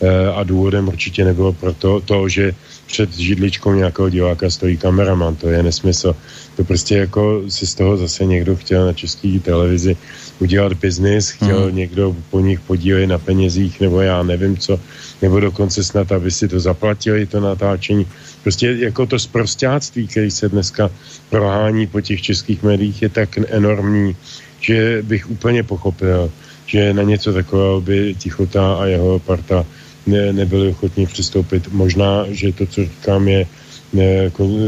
uh, 0.00 0.08
a 0.38 0.42
důvodem 0.42 0.88
určitě 0.88 1.24
nebylo 1.24 1.52
proto 1.52 2.00
to, 2.00 2.28
že 2.28 2.54
před 2.86 3.16
židličkou 3.16 3.74
nějakého 3.74 4.08
diváka 4.08 4.50
stojí 4.50 4.76
kameraman, 4.76 5.36
to 5.36 5.48
je 5.48 5.62
nesmysl. 5.62 6.16
To 6.56 6.64
prostě 6.64 6.96
jako 6.96 7.42
si 7.48 7.66
z 7.66 7.74
toho 7.74 7.96
zase 7.96 8.24
někdo 8.24 8.56
chtěl 8.56 8.86
na 8.86 8.92
české 8.92 9.38
televizi 9.42 9.96
udělat 10.38 10.72
biznis, 10.72 11.30
chtěl 11.30 11.68
mm. 11.68 11.76
někdo 11.76 12.16
po 12.30 12.40
nich 12.40 12.60
podílet 12.60 13.06
na 13.08 13.18
penězích, 13.18 13.80
nebo 13.80 14.00
já 14.00 14.22
nevím 14.22 14.56
co, 14.56 14.80
nebo 15.22 15.40
dokonce 15.40 15.84
snad, 15.84 16.12
aby 16.12 16.30
si 16.30 16.48
to 16.48 16.60
zaplatili, 16.60 17.26
to 17.26 17.40
natáčení. 17.40 18.06
Prostě 18.42 18.76
jako 18.78 19.06
to 19.06 19.18
zprostáctví, 19.18 20.06
který 20.06 20.30
se 20.30 20.48
dneska 20.48 20.90
prohání 21.30 21.86
po 21.86 22.00
těch 22.00 22.22
českých 22.22 22.62
médiích, 22.62 23.02
je 23.02 23.08
tak 23.08 23.38
enormní, 23.38 24.16
že 24.60 25.02
bych 25.02 25.30
úplně 25.30 25.62
pochopil, 25.62 26.30
že 26.66 26.92
na 26.94 27.02
něco 27.02 27.32
takového 27.32 27.80
by 27.80 28.14
Tichota 28.18 28.74
a 28.74 28.86
jeho 28.86 29.18
parta 29.18 29.66
ne, 30.06 30.32
nebyli 30.32 30.68
ochotní 30.68 31.06
přistoupit. 31.06 31.68
Možná, 31.72 32.24
že 32.30 32.52
to, 32.52 32.66
co 32.66 32.84
říkám, 32.84 33.28
je 33.28 33.46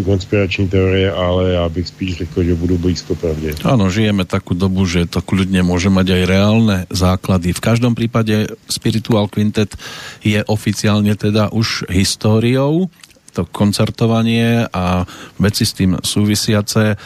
konspirační 0.05 0.69
teorie, 0.69 1.13
ale 1.13 1.51
já 1.53 1.69
bych 1.69 1.89
spíš 1.89 2.17
řekl, 2.17 2.43
že 2.43 2.55
budu 2.55 2.79
blízko 2.79 3.15
pravdě. 3.15 3.55
Ano, 3.65 3.91
žijeme 3.91 4.25
takú 4.25 4.55
dobu, 4.55 4.87
že 4.87 5.11
to 5.11 5.21
kľudne 5.21 5.61
môže 5.67 5.91
mať 5.91 6.07
aj 6.15 6.23
reálne 6.25 6.77
základy. 6.89 7.53
V 7.53 7.61
každom 7.61 7.93
prípade 7.99 8.49
Spiritual 8.71 9.29
Quintet 9.29 9.75
je 10.23 10.39
oficiálne 10.47 11.13
teda 11.19 11.51
už 11.51 11.91
históriou, 11.91 12.89
to 13.35 13.45
koncertovanie 13.45 14.71
a 14.71 15.05
veci 15.37 15.67
s 15.67 15.77
tým 15.77 15.99
súvisiace. 16.01 16.97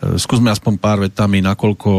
Skúsme 0.00 0.48
aspoň 0.48 0.74
pár 0.80 0.98
vetami, 1.04 1.44
nakoľko 1.44 1.90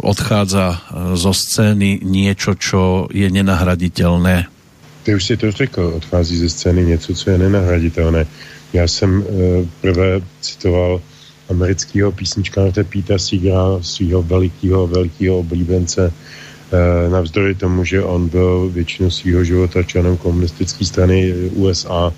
odchádza 0.00 0.80
zo 1.12 1.32
scény 1.36 2.00
niečo, 2.02 2.56
čo 2.56 3.04
je 3.12 3.28
nenahraditeľné 3.28 4.60
ty 5.02 5.14
už 5.14 5.24
si 5.24 5.36
to 5.36 5.52
řekl, 5.52 5.92
odchází 5.96 6.36
ze 6.36 6.48
scény 6.48 6.84
něco, 6.84 7.14
co 7.14 7.30
je 7.30 7.38
nenahraditelné. 7.38 8.26
Já 8.72 8.88
jsem 8.88 9.22
uh, 9.22 9.66
prvé 9.80 10.20
citoval 10.40 11.00
amerického 11.48 12.12
písničkáře 12.12 12.84
Píta 12.84 13.18
Seegera, 13.18 13.82
svého 13.82 14.22
velikého, 14.22 14.86
velikého 14.86 15.38
oblíbence, 15.38 16.12
uh, 16.12 17.12
navzdory 17.12 17.54
tomu, 17.54 17.84
že 17.84 18.02
on 18.02 18.28
byl 18.28 18.70
většinu 18.72 19.10
svého 19.10 19.44
života 19.44 19.82
členem 19.82 20.16
komunistické 20.16 20.84
strany 20.84 21.34
USA 21.58 22.12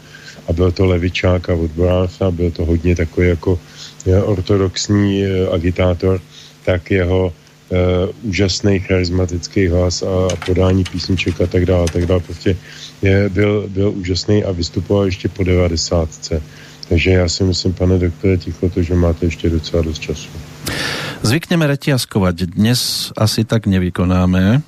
a 0.49 0.53
byl 0.53 0.73
to 0.73 0.87
levičák 0.87 1.51
a 1.51 1.55
odborář 1.55 2.21
a 2.21 2.31
byl 2.31 2.51
to 2.51 2.65
hodně 2.65 2.97
takový 2.97 3.29
jako 3.29 3.59
ortodoxní 4.25 5.25
uh, 5.25 5.55
agitátor, 5.55 6.21
tak 6.65 6.91
jeho 6.91 7.27
uh, 7.27 8.29
úžasný 8.29 8.81
charismatický 8.81 9.67
hlas 9.69 10.03
a, 10.03 10.33
a 10.33 10.37
podání 10.47 10.85
písniček 10.85 11.41
a 11.41 11.47
tak 11.47 11.67
dále, 11.67 11.87
tak 11.93 12.07
dále. 12.07 12.21
Prostě 12.21 12.57
je, 13.03 13.29
byl, 13.29 13.65
byl 13.69 13.91
úžasný 13.91 14.45
a 14.45 14.53
vystupoval 14.53 15.05
ještě 15.05 15.29
po 15.29 15.45
devadesátce. 15.45 16.43
Takže 16.89 17.11
já 17.11 17.29
si 17.29 17.45
myslím, 17.45 17.73
pane 17.73 17.99
doktore, 17.99 18.37
ticho 18.37 18.69
to, 18.69 18.83
že 18.83 18.95
máte 18.95 19.27
ještě 19.27 19.51
docela 19.51 19.83
dost 19.83 19.99
času. 19.99 20.29
Zvykneme 21.23 21.67
retiaskovat. 21.67 22.37
Dnes 22.37 23.13
asi 23.17 23.45
tak 23.45 23.67
nevykonáme. 23.67 24.63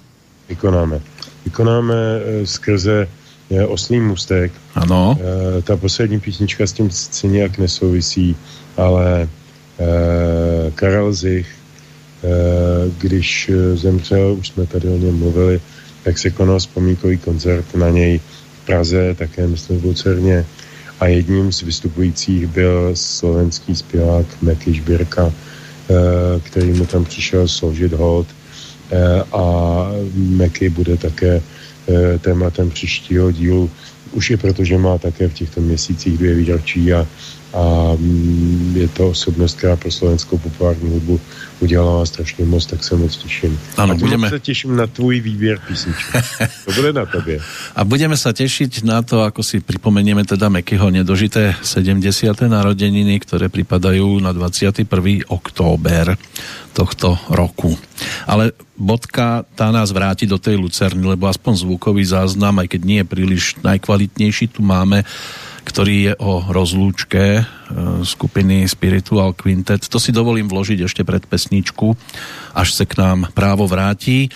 Vykonáme. 0.49 1.01
Vykonáme 1.45 1.95
e, 1.95 2.47
skrze 2.47 3.09
e, 3.51 3.67
Oslý 3.67 4.01
mustek. 4.01 4.53
Ano. 4.75 5.19
E, 5.59 5.63
ta 5.63 5.77
poslední 5.77 6.21
písnička 6.21 6.67
s 6.67 6.73
tím 6.73 6.91
si 6.91 7.29
nějak 7.29 7.59
nesouvisí, 7.59 8.37
ale 8.77 9.23
e, 9.23 10.71
Karel 10.71 11.13
Zich 11.13 11.47
Eh, 12.25 12.91
když 12.99 13.51
eh, 13.55 13.77
zemřel, 13.77 14.37
už 14.39 14.49
jsme 14.49 14.67
tady 14.67 14.89
o 14.89 14.97
něm 14.97 15.19
mluvili, 15.19 15.61
tak 16.05 16.19
se 16.19 16.31
konal 16.31 16.59
vzpomínkový 16.59 17.19
koncert 17.19 17.75
na 17.75 17.91
něj 17.91 18.21
v 18.63 18.67
Praze, 18.67 19.15
také 19.15 19.47
myslím 19.47 19.81
v 19.81 19.85
Lucerně 19.85 20.47
a 21.01 21.07
jedním 21.07 21.53
z 21.53 21.63
vystupujících 21.63 22.47
byl 22.47 22.91
slovenský 22.95 23.77
zpěvák 23.77 24.27
Meky 24.43 24.75
Žbírka, 24.75 25.33
eh, 25.33 25.95
který 26.41 26.73
mu 26.73 26.87
tam 26.87 27.05
přišel 27.05 27.49
složit 27.49 27.93
hold 27.93 28.27
a 29.33 29.45
Meky 30.15 30.69
bude 30.69 30.97
také 30.97 31.43
e, 31.89 32.19
tématem 32.19 32.71
příštího 32.71 33.31
dílu. 33.31 33.71
Už 34.13 34.31
je 34.31 34.37
proto, 34.37 34.65
že 34.65 34.79
má 34.79 34.99
také 34.99 35.29
v 35.29 35.35
těchto 35.35 35.61
měsících 35.61 36.19
dvě 36.19 36.35
výročí 36.35 36.93
a, 36.93 37.07
a 37.53 37.93
mm, 37.99 38.75
je 38.77 38.89
to 38.89 39.09
osobnost, 39.09 39.57
která 39.57 39.77
pro 39.77 39.91
slovenskou 39.91 40.39
populární 40.39 40.91
hudbu 40.91 41.21
udělala 41.65 42.07
strašně 42.07 42.45
moc, 42.45 42.67
tak 42.67 42.85
se 42.85 42.97
moc 42.97 43.17
těším. 43.17 43.59
Ano, 43.77 43.93
a 43.93 43.97
budeme... 43.97 44.31
se 44.31 44.41
těším 44.41 44.77
na 44.77 44.87
tvůj 44.87 45.21
výběr 45.21 45.59
písničky. 45.69 46.13
To 46.65 46.71
bude 46.73 46.93
na 46.93 47.07
tobě. 47.07 47.41
A 47.77 47.81
budeme 47.85 48.17
sa 48.21 48.37
tešiť 48.37 48.85
na 48.85 49.01
to, 49.01 49.25
ako 49.25 49.41
si 49.41 49.65
pripomenieme 49.65 50.23
teda 50.29 50.53
Mekyho 50.53 50.93
nedožité 50.93 51.57
70. 51.65 52.05
narodeniny, 52.47 53.17
ktoré 53.25 53.49
pripadajú 53.49 54.21
na 54.21 54.37
21. 54.37 54.85
október 55.29 56.15
tohto 56.75 57.17
roku. 57.31 57.79
Ale 58.27 58.53
bodka 58.75 59.47
tá 59.55 59.71
nás 59.71 59.95
vráti 59.95 60.27
do 60.27 60.37
tej 60.37 60.59
Lucerny, 60.59 61.07
lebo 61.07 61.31
aspoň 61.31 61.65
zvukový 61.65 62.03
záznam, 62.03 62.59
aj 62.61 62.75
keď 62.75 62.81
nie 62.83 62.99
je 63.01 63.07
príliš 63.07 63.43
najkvalitnejší, 63.63 64.51
tu 64.51 64.61
máme 64.67 65.07
ktorý 65.65 65.97
je 66.07 66.13
o 66.21 66.45
rozlúčke 66.53 67.41
e, 67.41 67.43
skupiny 68.05 68.69
Spiritual 68.69 69.33
Quintet. 69.33 69.89
To 69.89 69.97
si 69.97 70.13
dovolím 70.13 70.47
vložiť 70.47 70.85
ešte 70.85 71.03
pred 71.03 71.25
pesničku, 71.25 71.97
až 72.53 72.69
sa 72.77 72.85
k 72.85 73.01
nám 73.01 73.33
právo 73.33 73.65
vrátí. 73.65 74.29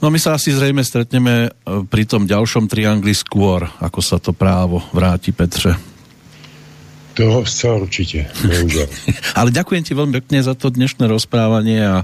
No 0.00 0.12
my 0.12 0.20
sa 0.20 0.36
asi 0.36 0.52
zrejme 0.52 0.80
stretneme 0.80 1.34
e, 1.46 1.48
pri 1.84 2.08
tom 2.08 2.24
ďalšom 2.24 2.66
triangli 2.66 3.12
skôr, 3.12 3.68
ako 3.78 4.00
sa 4.00 4.16
to 4.16 4.32
právo 4.32 4.80
vráti, 4.90 5.30
Petře. 5.30 5.76
To 7.16 7.44
zcela 7.48 7.80
určite. 7.80 8.28
Ale 9.38 9.48
ďakujem 9.48 9.82
ti 9.84 9.92
veľmi 9.96 10.20
pekne 10.20 10.44
za 10.44 10.52
to 10.52 10.68
dnešné 10.68 11.08
rozprávanie 11.08 11.80
a 11.80 11.96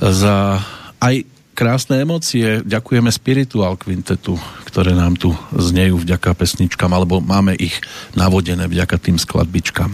za 0.00 0.60
aj 1.00 1.24
krásne 1.60 2.00
emócie. 2.00 2.64
Ďakujeme 2.64 3.12
Spiritual 3.12 3.76
Quintetu, 3.76 4.40
ktoré 4.64 4.96
nám 4.96 5.20
tu 5.20 5.36
znejú 5.52 6.00
vďaka 6.00 6.32
pesničkám, 6.32 6.88
alebo 6.88 7.20
máme 7.20 7.52
ich 7.52 7.76
navodené 8.16 8.64
vďaka 8.64 8.96
tým 8.96 9.20
skladbičkám. 9.20 9.92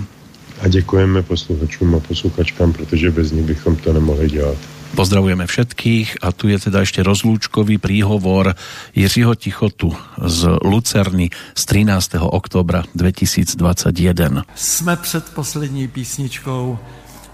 A 0.63 0.65
děkujeme 0.71 1.27
posluchačům 1.27 1.95
a 1.95 2.01
posluchačkám, 2.01 2.73
protože 2.73 3.11
bez 3.11 3.35
nich 3.35 3.45
bychom 3.45 3.77
to 3.77 3.93
nemohli 3.93 4.31
dělat. 4.31 4.57
Pozdravujeme 4.95 5.45
všetkých 5.47 6.23
a 6.23 6.31
tu 6.33 6.49
je 6.49 6.57
teda 6.63 6.87
ešte 6.87 7.03
rozlúčkový 7.03 7.83
príhovor 7.83 8.55
Jiřího 8.95 9.35
Tichotu 9.35 9.91
z 10.23 10.57
Lucerny 10.63 11.35
z 11.53 11.63
13. 11.67 12.23
oktobra 12.23 12.87
2021. 12.95 14.47
Jsme 14.55 14.97
před 14.97 15.25
poslední 15.35 15.91
písničkou 15.91 16.79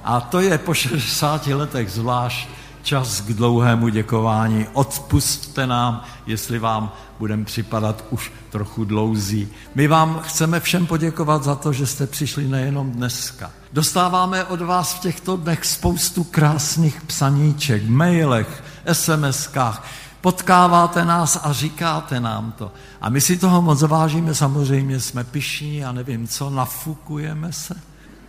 a 0.04 0.20
to 0.20 0.40
je 0.40 0.58
po 0.58 0.74
60 0.74 1.46
letech 1.46 1.86
zvlášť 1.92 2.61
čas 2.82 3.20
k 3.20 3.32
dlouhému 3.32 3.88
děkování. 3.88 4.66
Odpustte 4.72 5.66
nám, 5.66 6.04
jestli 6.26 6.58
vám 6.58 6.92
budeme 7.18 7.44
připadat 7.44 8.04
už 8.10 8.32
trochu 8.50 8.84
dlouzí. 8.84 9.48
My 9.74 9.88
vám 9.88 10.20
chceme 10.22 10.60
všem 10.60 10.86
poděkovat 10.86 11.44
za 11.44 11.54
to, 11.54 11.72
že 11.72 11.86
jste 11.86 12.06
přišli 12.06 12.48
nejenom 12.48 12.90
dneska. 12.90 13.50
Dostáváme 13.72 14.44
od 14.44 14.60
vás 14.60 14.94
v 14.94 14.98
těchto 15.00 15.36
dnech 15.36 15.64
spoustu 15.64 16.24
krásných 16.24 17.02
psaníček, 17.06 17.88
mailech, 17.88 18.64
SMSkách. 18.92 19.86
Potkáváte 20.20 21.04
nás 21.04 21.40
a 21.42 21.52
říkáte 21.52 22.20
nám 22.20 22.52
to. 22.52 22.72
A 23.00 23.08
my 23.08 23.20
si 23.20 23.36
toho 23.36 23.62
moc 23.62 23.82
vážíme, 23.82 24.34
samozřejmě 24.34 25.00
jsme 25.00 25.24
pišní 25.24 25.84
a 25.84 25.92
nevím 25.92 26.28
co, 26.28 26.50
nafukujeme 26.50 27.52
se. 27.52 27.74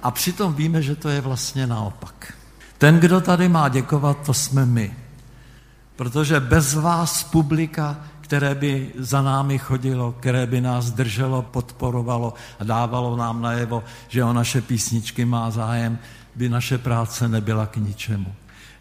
A 0.03 0.11
přitom 0.11 0.53
víme, 0.53 0.81
že 0.81 0.95
to 0.95 1.09
je 1.09 1.21
vlastně 1.21 1.67
naopak. 1.67 2.33
Ten, 2.83 2.99
kdo 2.99 3.21
tady 3.21 3.49
má 3.49 3.69
děkovat, 3.69 4.17
to 4.25 4.33
jsme 4.33 4.65
my. 4.65 4.93
Protože 5.95 6.39
bez 6.39 6.73
vás 6.73 7.23
publika, 7.23 7.97
které 8.21 8.55
by 8.55 8.91
za 8.97 9.21
námi 9.21 9.57
chodilo, 9.57 10.11
které 10.11 10.47
by 10.47 10.61
nás 10.61 10.91
drželo, 10.91 11.41
podporovalo 11.41 12.33
a 12.59 12.63
dávalo 12.63 13.15
nám 13.15 13.41
najevo, 13.41 13.83
že 14.07 14.23
o 14.23 14.33
naše 14.33 14.61
písničky 14.61 15.25
má 15.25 15.51
zájem, 15.51 15.99
by 16.35 16.49
naše 16.49 16.77
práce 16.77 17.27
nebyla 17.27 17.65
k 17.65 17.77
ničemu. 17.77 18.35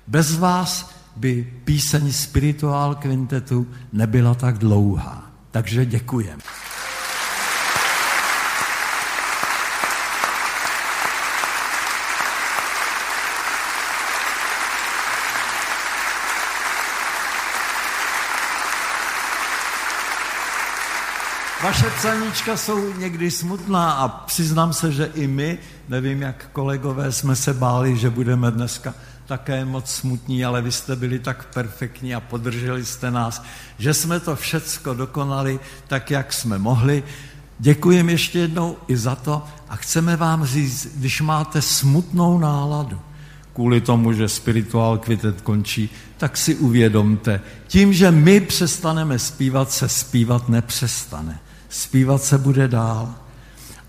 Bez 0.06 0.38
vás 0.38 0.94
by 1.16 1.52
píseň 1.64 2.12
Spirituál 2.12 2.94
Quintetu 2.94 3.66
nebyla 3.92 4.34
tak 4.34 4.58
dlouhá. 4.58 5.30
Takže 5.50 5.86
děkujeme. 5.86 6.42
Vaše 21.62 21.90
psaníčka 21.90 22.56
jsou 22.56 22.92
někdy 22.92 23.30
smutná 23.30 23.92
a 23.92 24.08
přiznám 24.08 24.72
se, 24.72 24.92
že 24.92 25.10
i 25.14 25.26
my, 25.26 25.58
nevím 25.88 26.22
jak 26.22 26.48
kolegové, 26.52 27.12
jsme 27.12 27.36
se 27.36 27.54
báli, 27.54 27.96
že 27.96 28.10
budeme 28.10 28.50
dneska 28.50 28.94
také 29.26 29.64
moc 29.64 29.90
smutní, 29.90 30.44
ale 30.44 30.62
vy 30.62 30.72
jste 30.72 30.96
byli 30.96 31.18
tak 31.18 31.54
perfektní 31.54 32.14
a 32.14 32.20
podrželi 32.20 32.84
jste 32.84 33.10
nás, 33.10 33.44
že 33.78 33.94
jsme 33.94 34.20
to 34.20 34.36
všecko 34.36 34.94
dokonali 34.94 35.60
tak, 35.86 36.10
jak 36.10 36.32
jsme 36.32 36.58
mohli. 36.58 37.02
Děkujeme 37.58 38.12
ještě 38.12 38.38
jednou 38.38 38.76
i 38.88 38.96
za 38.96 39.14
to 39.14 39.44
a 39.68 39.76
chceme 39.76 40.16
vám 40.16 40.44
říct, 40.44 40.88
když 40.96 41.20
máte 41.20 41.62
smutnou 41.62 42.38
náladu, 42.38 43.00
kvůli 43.52 43.80
tomu, 43.80 44.12
že 44.12 44.28
spirituál 44.28 44.98
kvitet 44.98 45.40
končí, 45.40 45.90
tak 46.16 46.36
si 46.36 46.54
uvědomte, 46.54 47.40
tím, 47.66 47.92
že 47.92 48.10
my 48.10 48.40
přestaneme 48.40 49.18
zpívat, 49.18 49.72
se 49.72 49.88
zpívat 49.88 50.48
nepřestane 50.48 51.38
zpívat 51.72 52.22
se 52.22 52.38
bude 52.38 52.68
dál. 52.68 53.14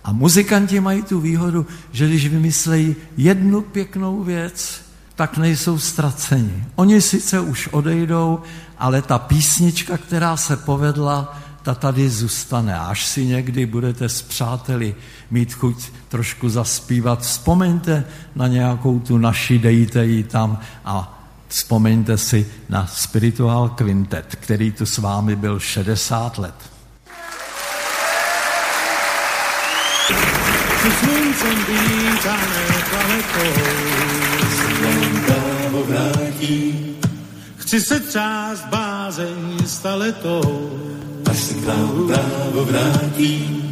A 0.03 0.11
muzikanti 0.11 0.79
mají 0.79 1.01
tu 1.01 1.19
výhodu, 1.19 1.65
že 1.91 2.07
když 2.07 2.27
vymyslejí 2.27 2.95
jednu 3.17 3.61
pěknou 3.61 4.23
věc, 4.23 4.81
tak 5.15 5.37
nejsou 5.37 5.79
ztraceni. 5.79 6.63
Oni 6.75 7.01
sice 7.01 7.39
už 7.39 7.67
odejdou, 7.71 8.39
ale 8.77 9.01
ta 9.01 9.19
písnička, 9.19 9.97
která 9.97 10.37
se 10.37 10.57
povedla, 10.57 11.39
ta 11.61 11.75
tady 11.75 12.09
zůstane. 12.09 12.79
Až 12.79 13.05
si 13.05 13.25
někdy 13.25 13.65
budete 13.65 14.09
s 14.09 14.21
přáteli 14.21 14.95
mít 15.31 15.53
chuť 15.53 15.91
trošku 16.09 16.49
zaspívat, 16.49 17.21
vzpomeňte 17.21 18.03
na 18.35 18.47
nějakou 18.47 18.99
tu 18.99 19.17
naši, 19.17 19.59
dejte 19.59 20.05
ji 20.05 20.23
tam 20.23 20.59
a 20.85 21.23
vzpomeňte 21.47 22.17
si 22.17 22.47
na 22.69 22.87
Spiritual 22.87 23.69
Quintet, 23.69 24.35
který 24.39 24.71
tu 24.71 24.85
s 24.85 24.97
vámi 24.97 25.35
byl 25.35 25.59
60 25.59 26.37
let. 26.37 26.72
Se 30.07 30.91
sluncem 30.99 31.57
vítané 31.67 32.63
právo 35.25 35.83
vrátí, 35.83 36.95
chci 37.57 37.81
se 37.81 37.99
třást 37.99 38.65
bázeň 38.65 39.57
staletou. 39.65 40.79
Až 41.31 41.37
se 41.37 41.53
k 41.53 41.67
nám 41.67 42.07
právo 42.07 42.65
vrátí, 42.65 43.63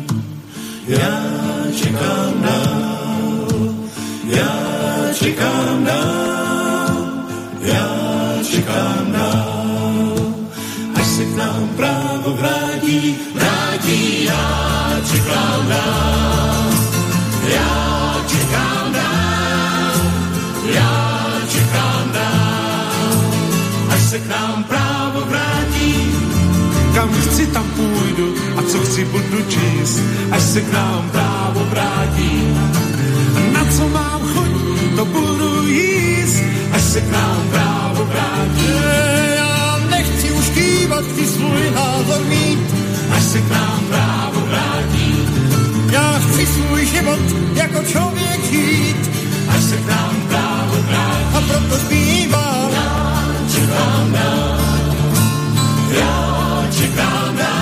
já 0.88 1.24
čekám 1.76 2.34
dál, 2.42 3.48
já 4.26 4.58
čekám 5.14 5.84
dál, 5.84 7.08
já 7.62 7.88
čekám 8.52 9.12
dál. 9.12 10.34
Až 10.96 11.08
se 11.08 11.26
k 11.26 11.36
nám 11.36 11.70
právo 11.78 12.34
vrátí, 12.34 13.16
vrátí, 13.36 14.24
já 14.24 14.91
čekám 15.12 15.68
dál. 15.68 16.72
Já 17.48 18.16
čekám 18.28 18.94
dál, 18.94 19.96
já 20.74 21.32
čekám 21.48 22.12
dál, 22.14 23.34
až 23.90 24.02
se 24.02 24.20
k 24.20 24.28
nám 24.28 24.64
právo 24.64 25.22
vrátí. 25.30 26.12
Kam 26.96 27.10
chci, 27.14 27.48
tam 27.48 27.64
půjdu 27.64 28.36
a 28.58 28.62
co 28.64 28.80
chci, 28.80 29.06
budu 29.06 29.42
číst, 29.50 30.02
až 30.32 30.42
se 30.44 30.62
k 30.62 30.74
nám 30.74 31.10
právo 31.12 31.66
vrátí. 31.70 32.58
Na 33.54 33.66
co 33.78 33.90
mám 33.90 34.22
chuť, 34.34 34.52
to 34.96 35.06
budu 35.06 35.68
jíst, 35.68 36.44
až 36.74 36.82
se 36.82 37.02
k 37.02 37.12
nám 37.12 37.42
právo 37.52 38.06
vrátí. 38.06 38.68
Já 39.36 39.80
nechci 39.90 40.32
už 40.32 40.50
kývat, 40.50 41.04
chci 41.06 41.28
svůj 41.28 41.72
názor 41.76 42.22
mít, 42.26 42.60
až 43.18 43.24
se 43.24 43.42
k 43.42 43.50
nám 43.52 43.80
právo. 43.90 44.41
Já 45.92 46.20
chci 46.20 46.46
svůj 46.46 46.86
život 46.86 47.20
jako 47.54 47.84
člověk 47.84 48.44
žít, 48.52 49.12
až 49.48 49.64
se 49.64 49.78
k 49.78 49.88
nám 49.88 50.16
právo 50.28 50.76
vrátí. 50.88 51.36
A 51.36 51.42
proto 51.42 51.76
zpívám, 51.86 52.72
já 52.72 53.36
čekám 53.56 54.12
dál, 54.12 54.58
já 56.00 56.68
čekám 56.72 57.38
dál, 57.38 57.61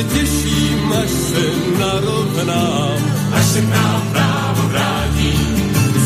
se 0.00 0.04
těším, 0.04 0.92
až 1.02 1.10
se 1.10 1.44
narovnám. 1.78 2.98
Až 3.32 3.44
se 3.44 3.60
k 3.60 3.68
nám 3.68 4.08
právo 4.12 4.62
vrátí. 4.68 5.32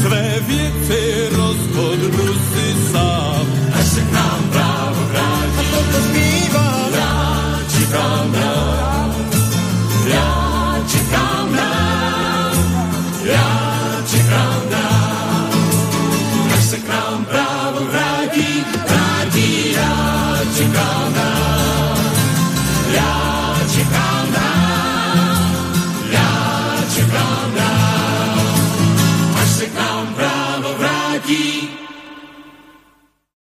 Své 0.02 0.40
věci 0.40 1.28
rozhodnu 1.30 2.34
si 2.34 2.92
sám. 2.92 3.46
Až 3.78 3.86
se 3.86 4.00
k 4.00 4.12
nám 4.12 4.48
právo 4.52 5.04
vrátí. 5.10 5.58
A 5.58 5.62
proto 5.70 6.04
zpívám. 6.08 6.90
Vrátí, 6.92 7.84
vrátí. 7.84 8.43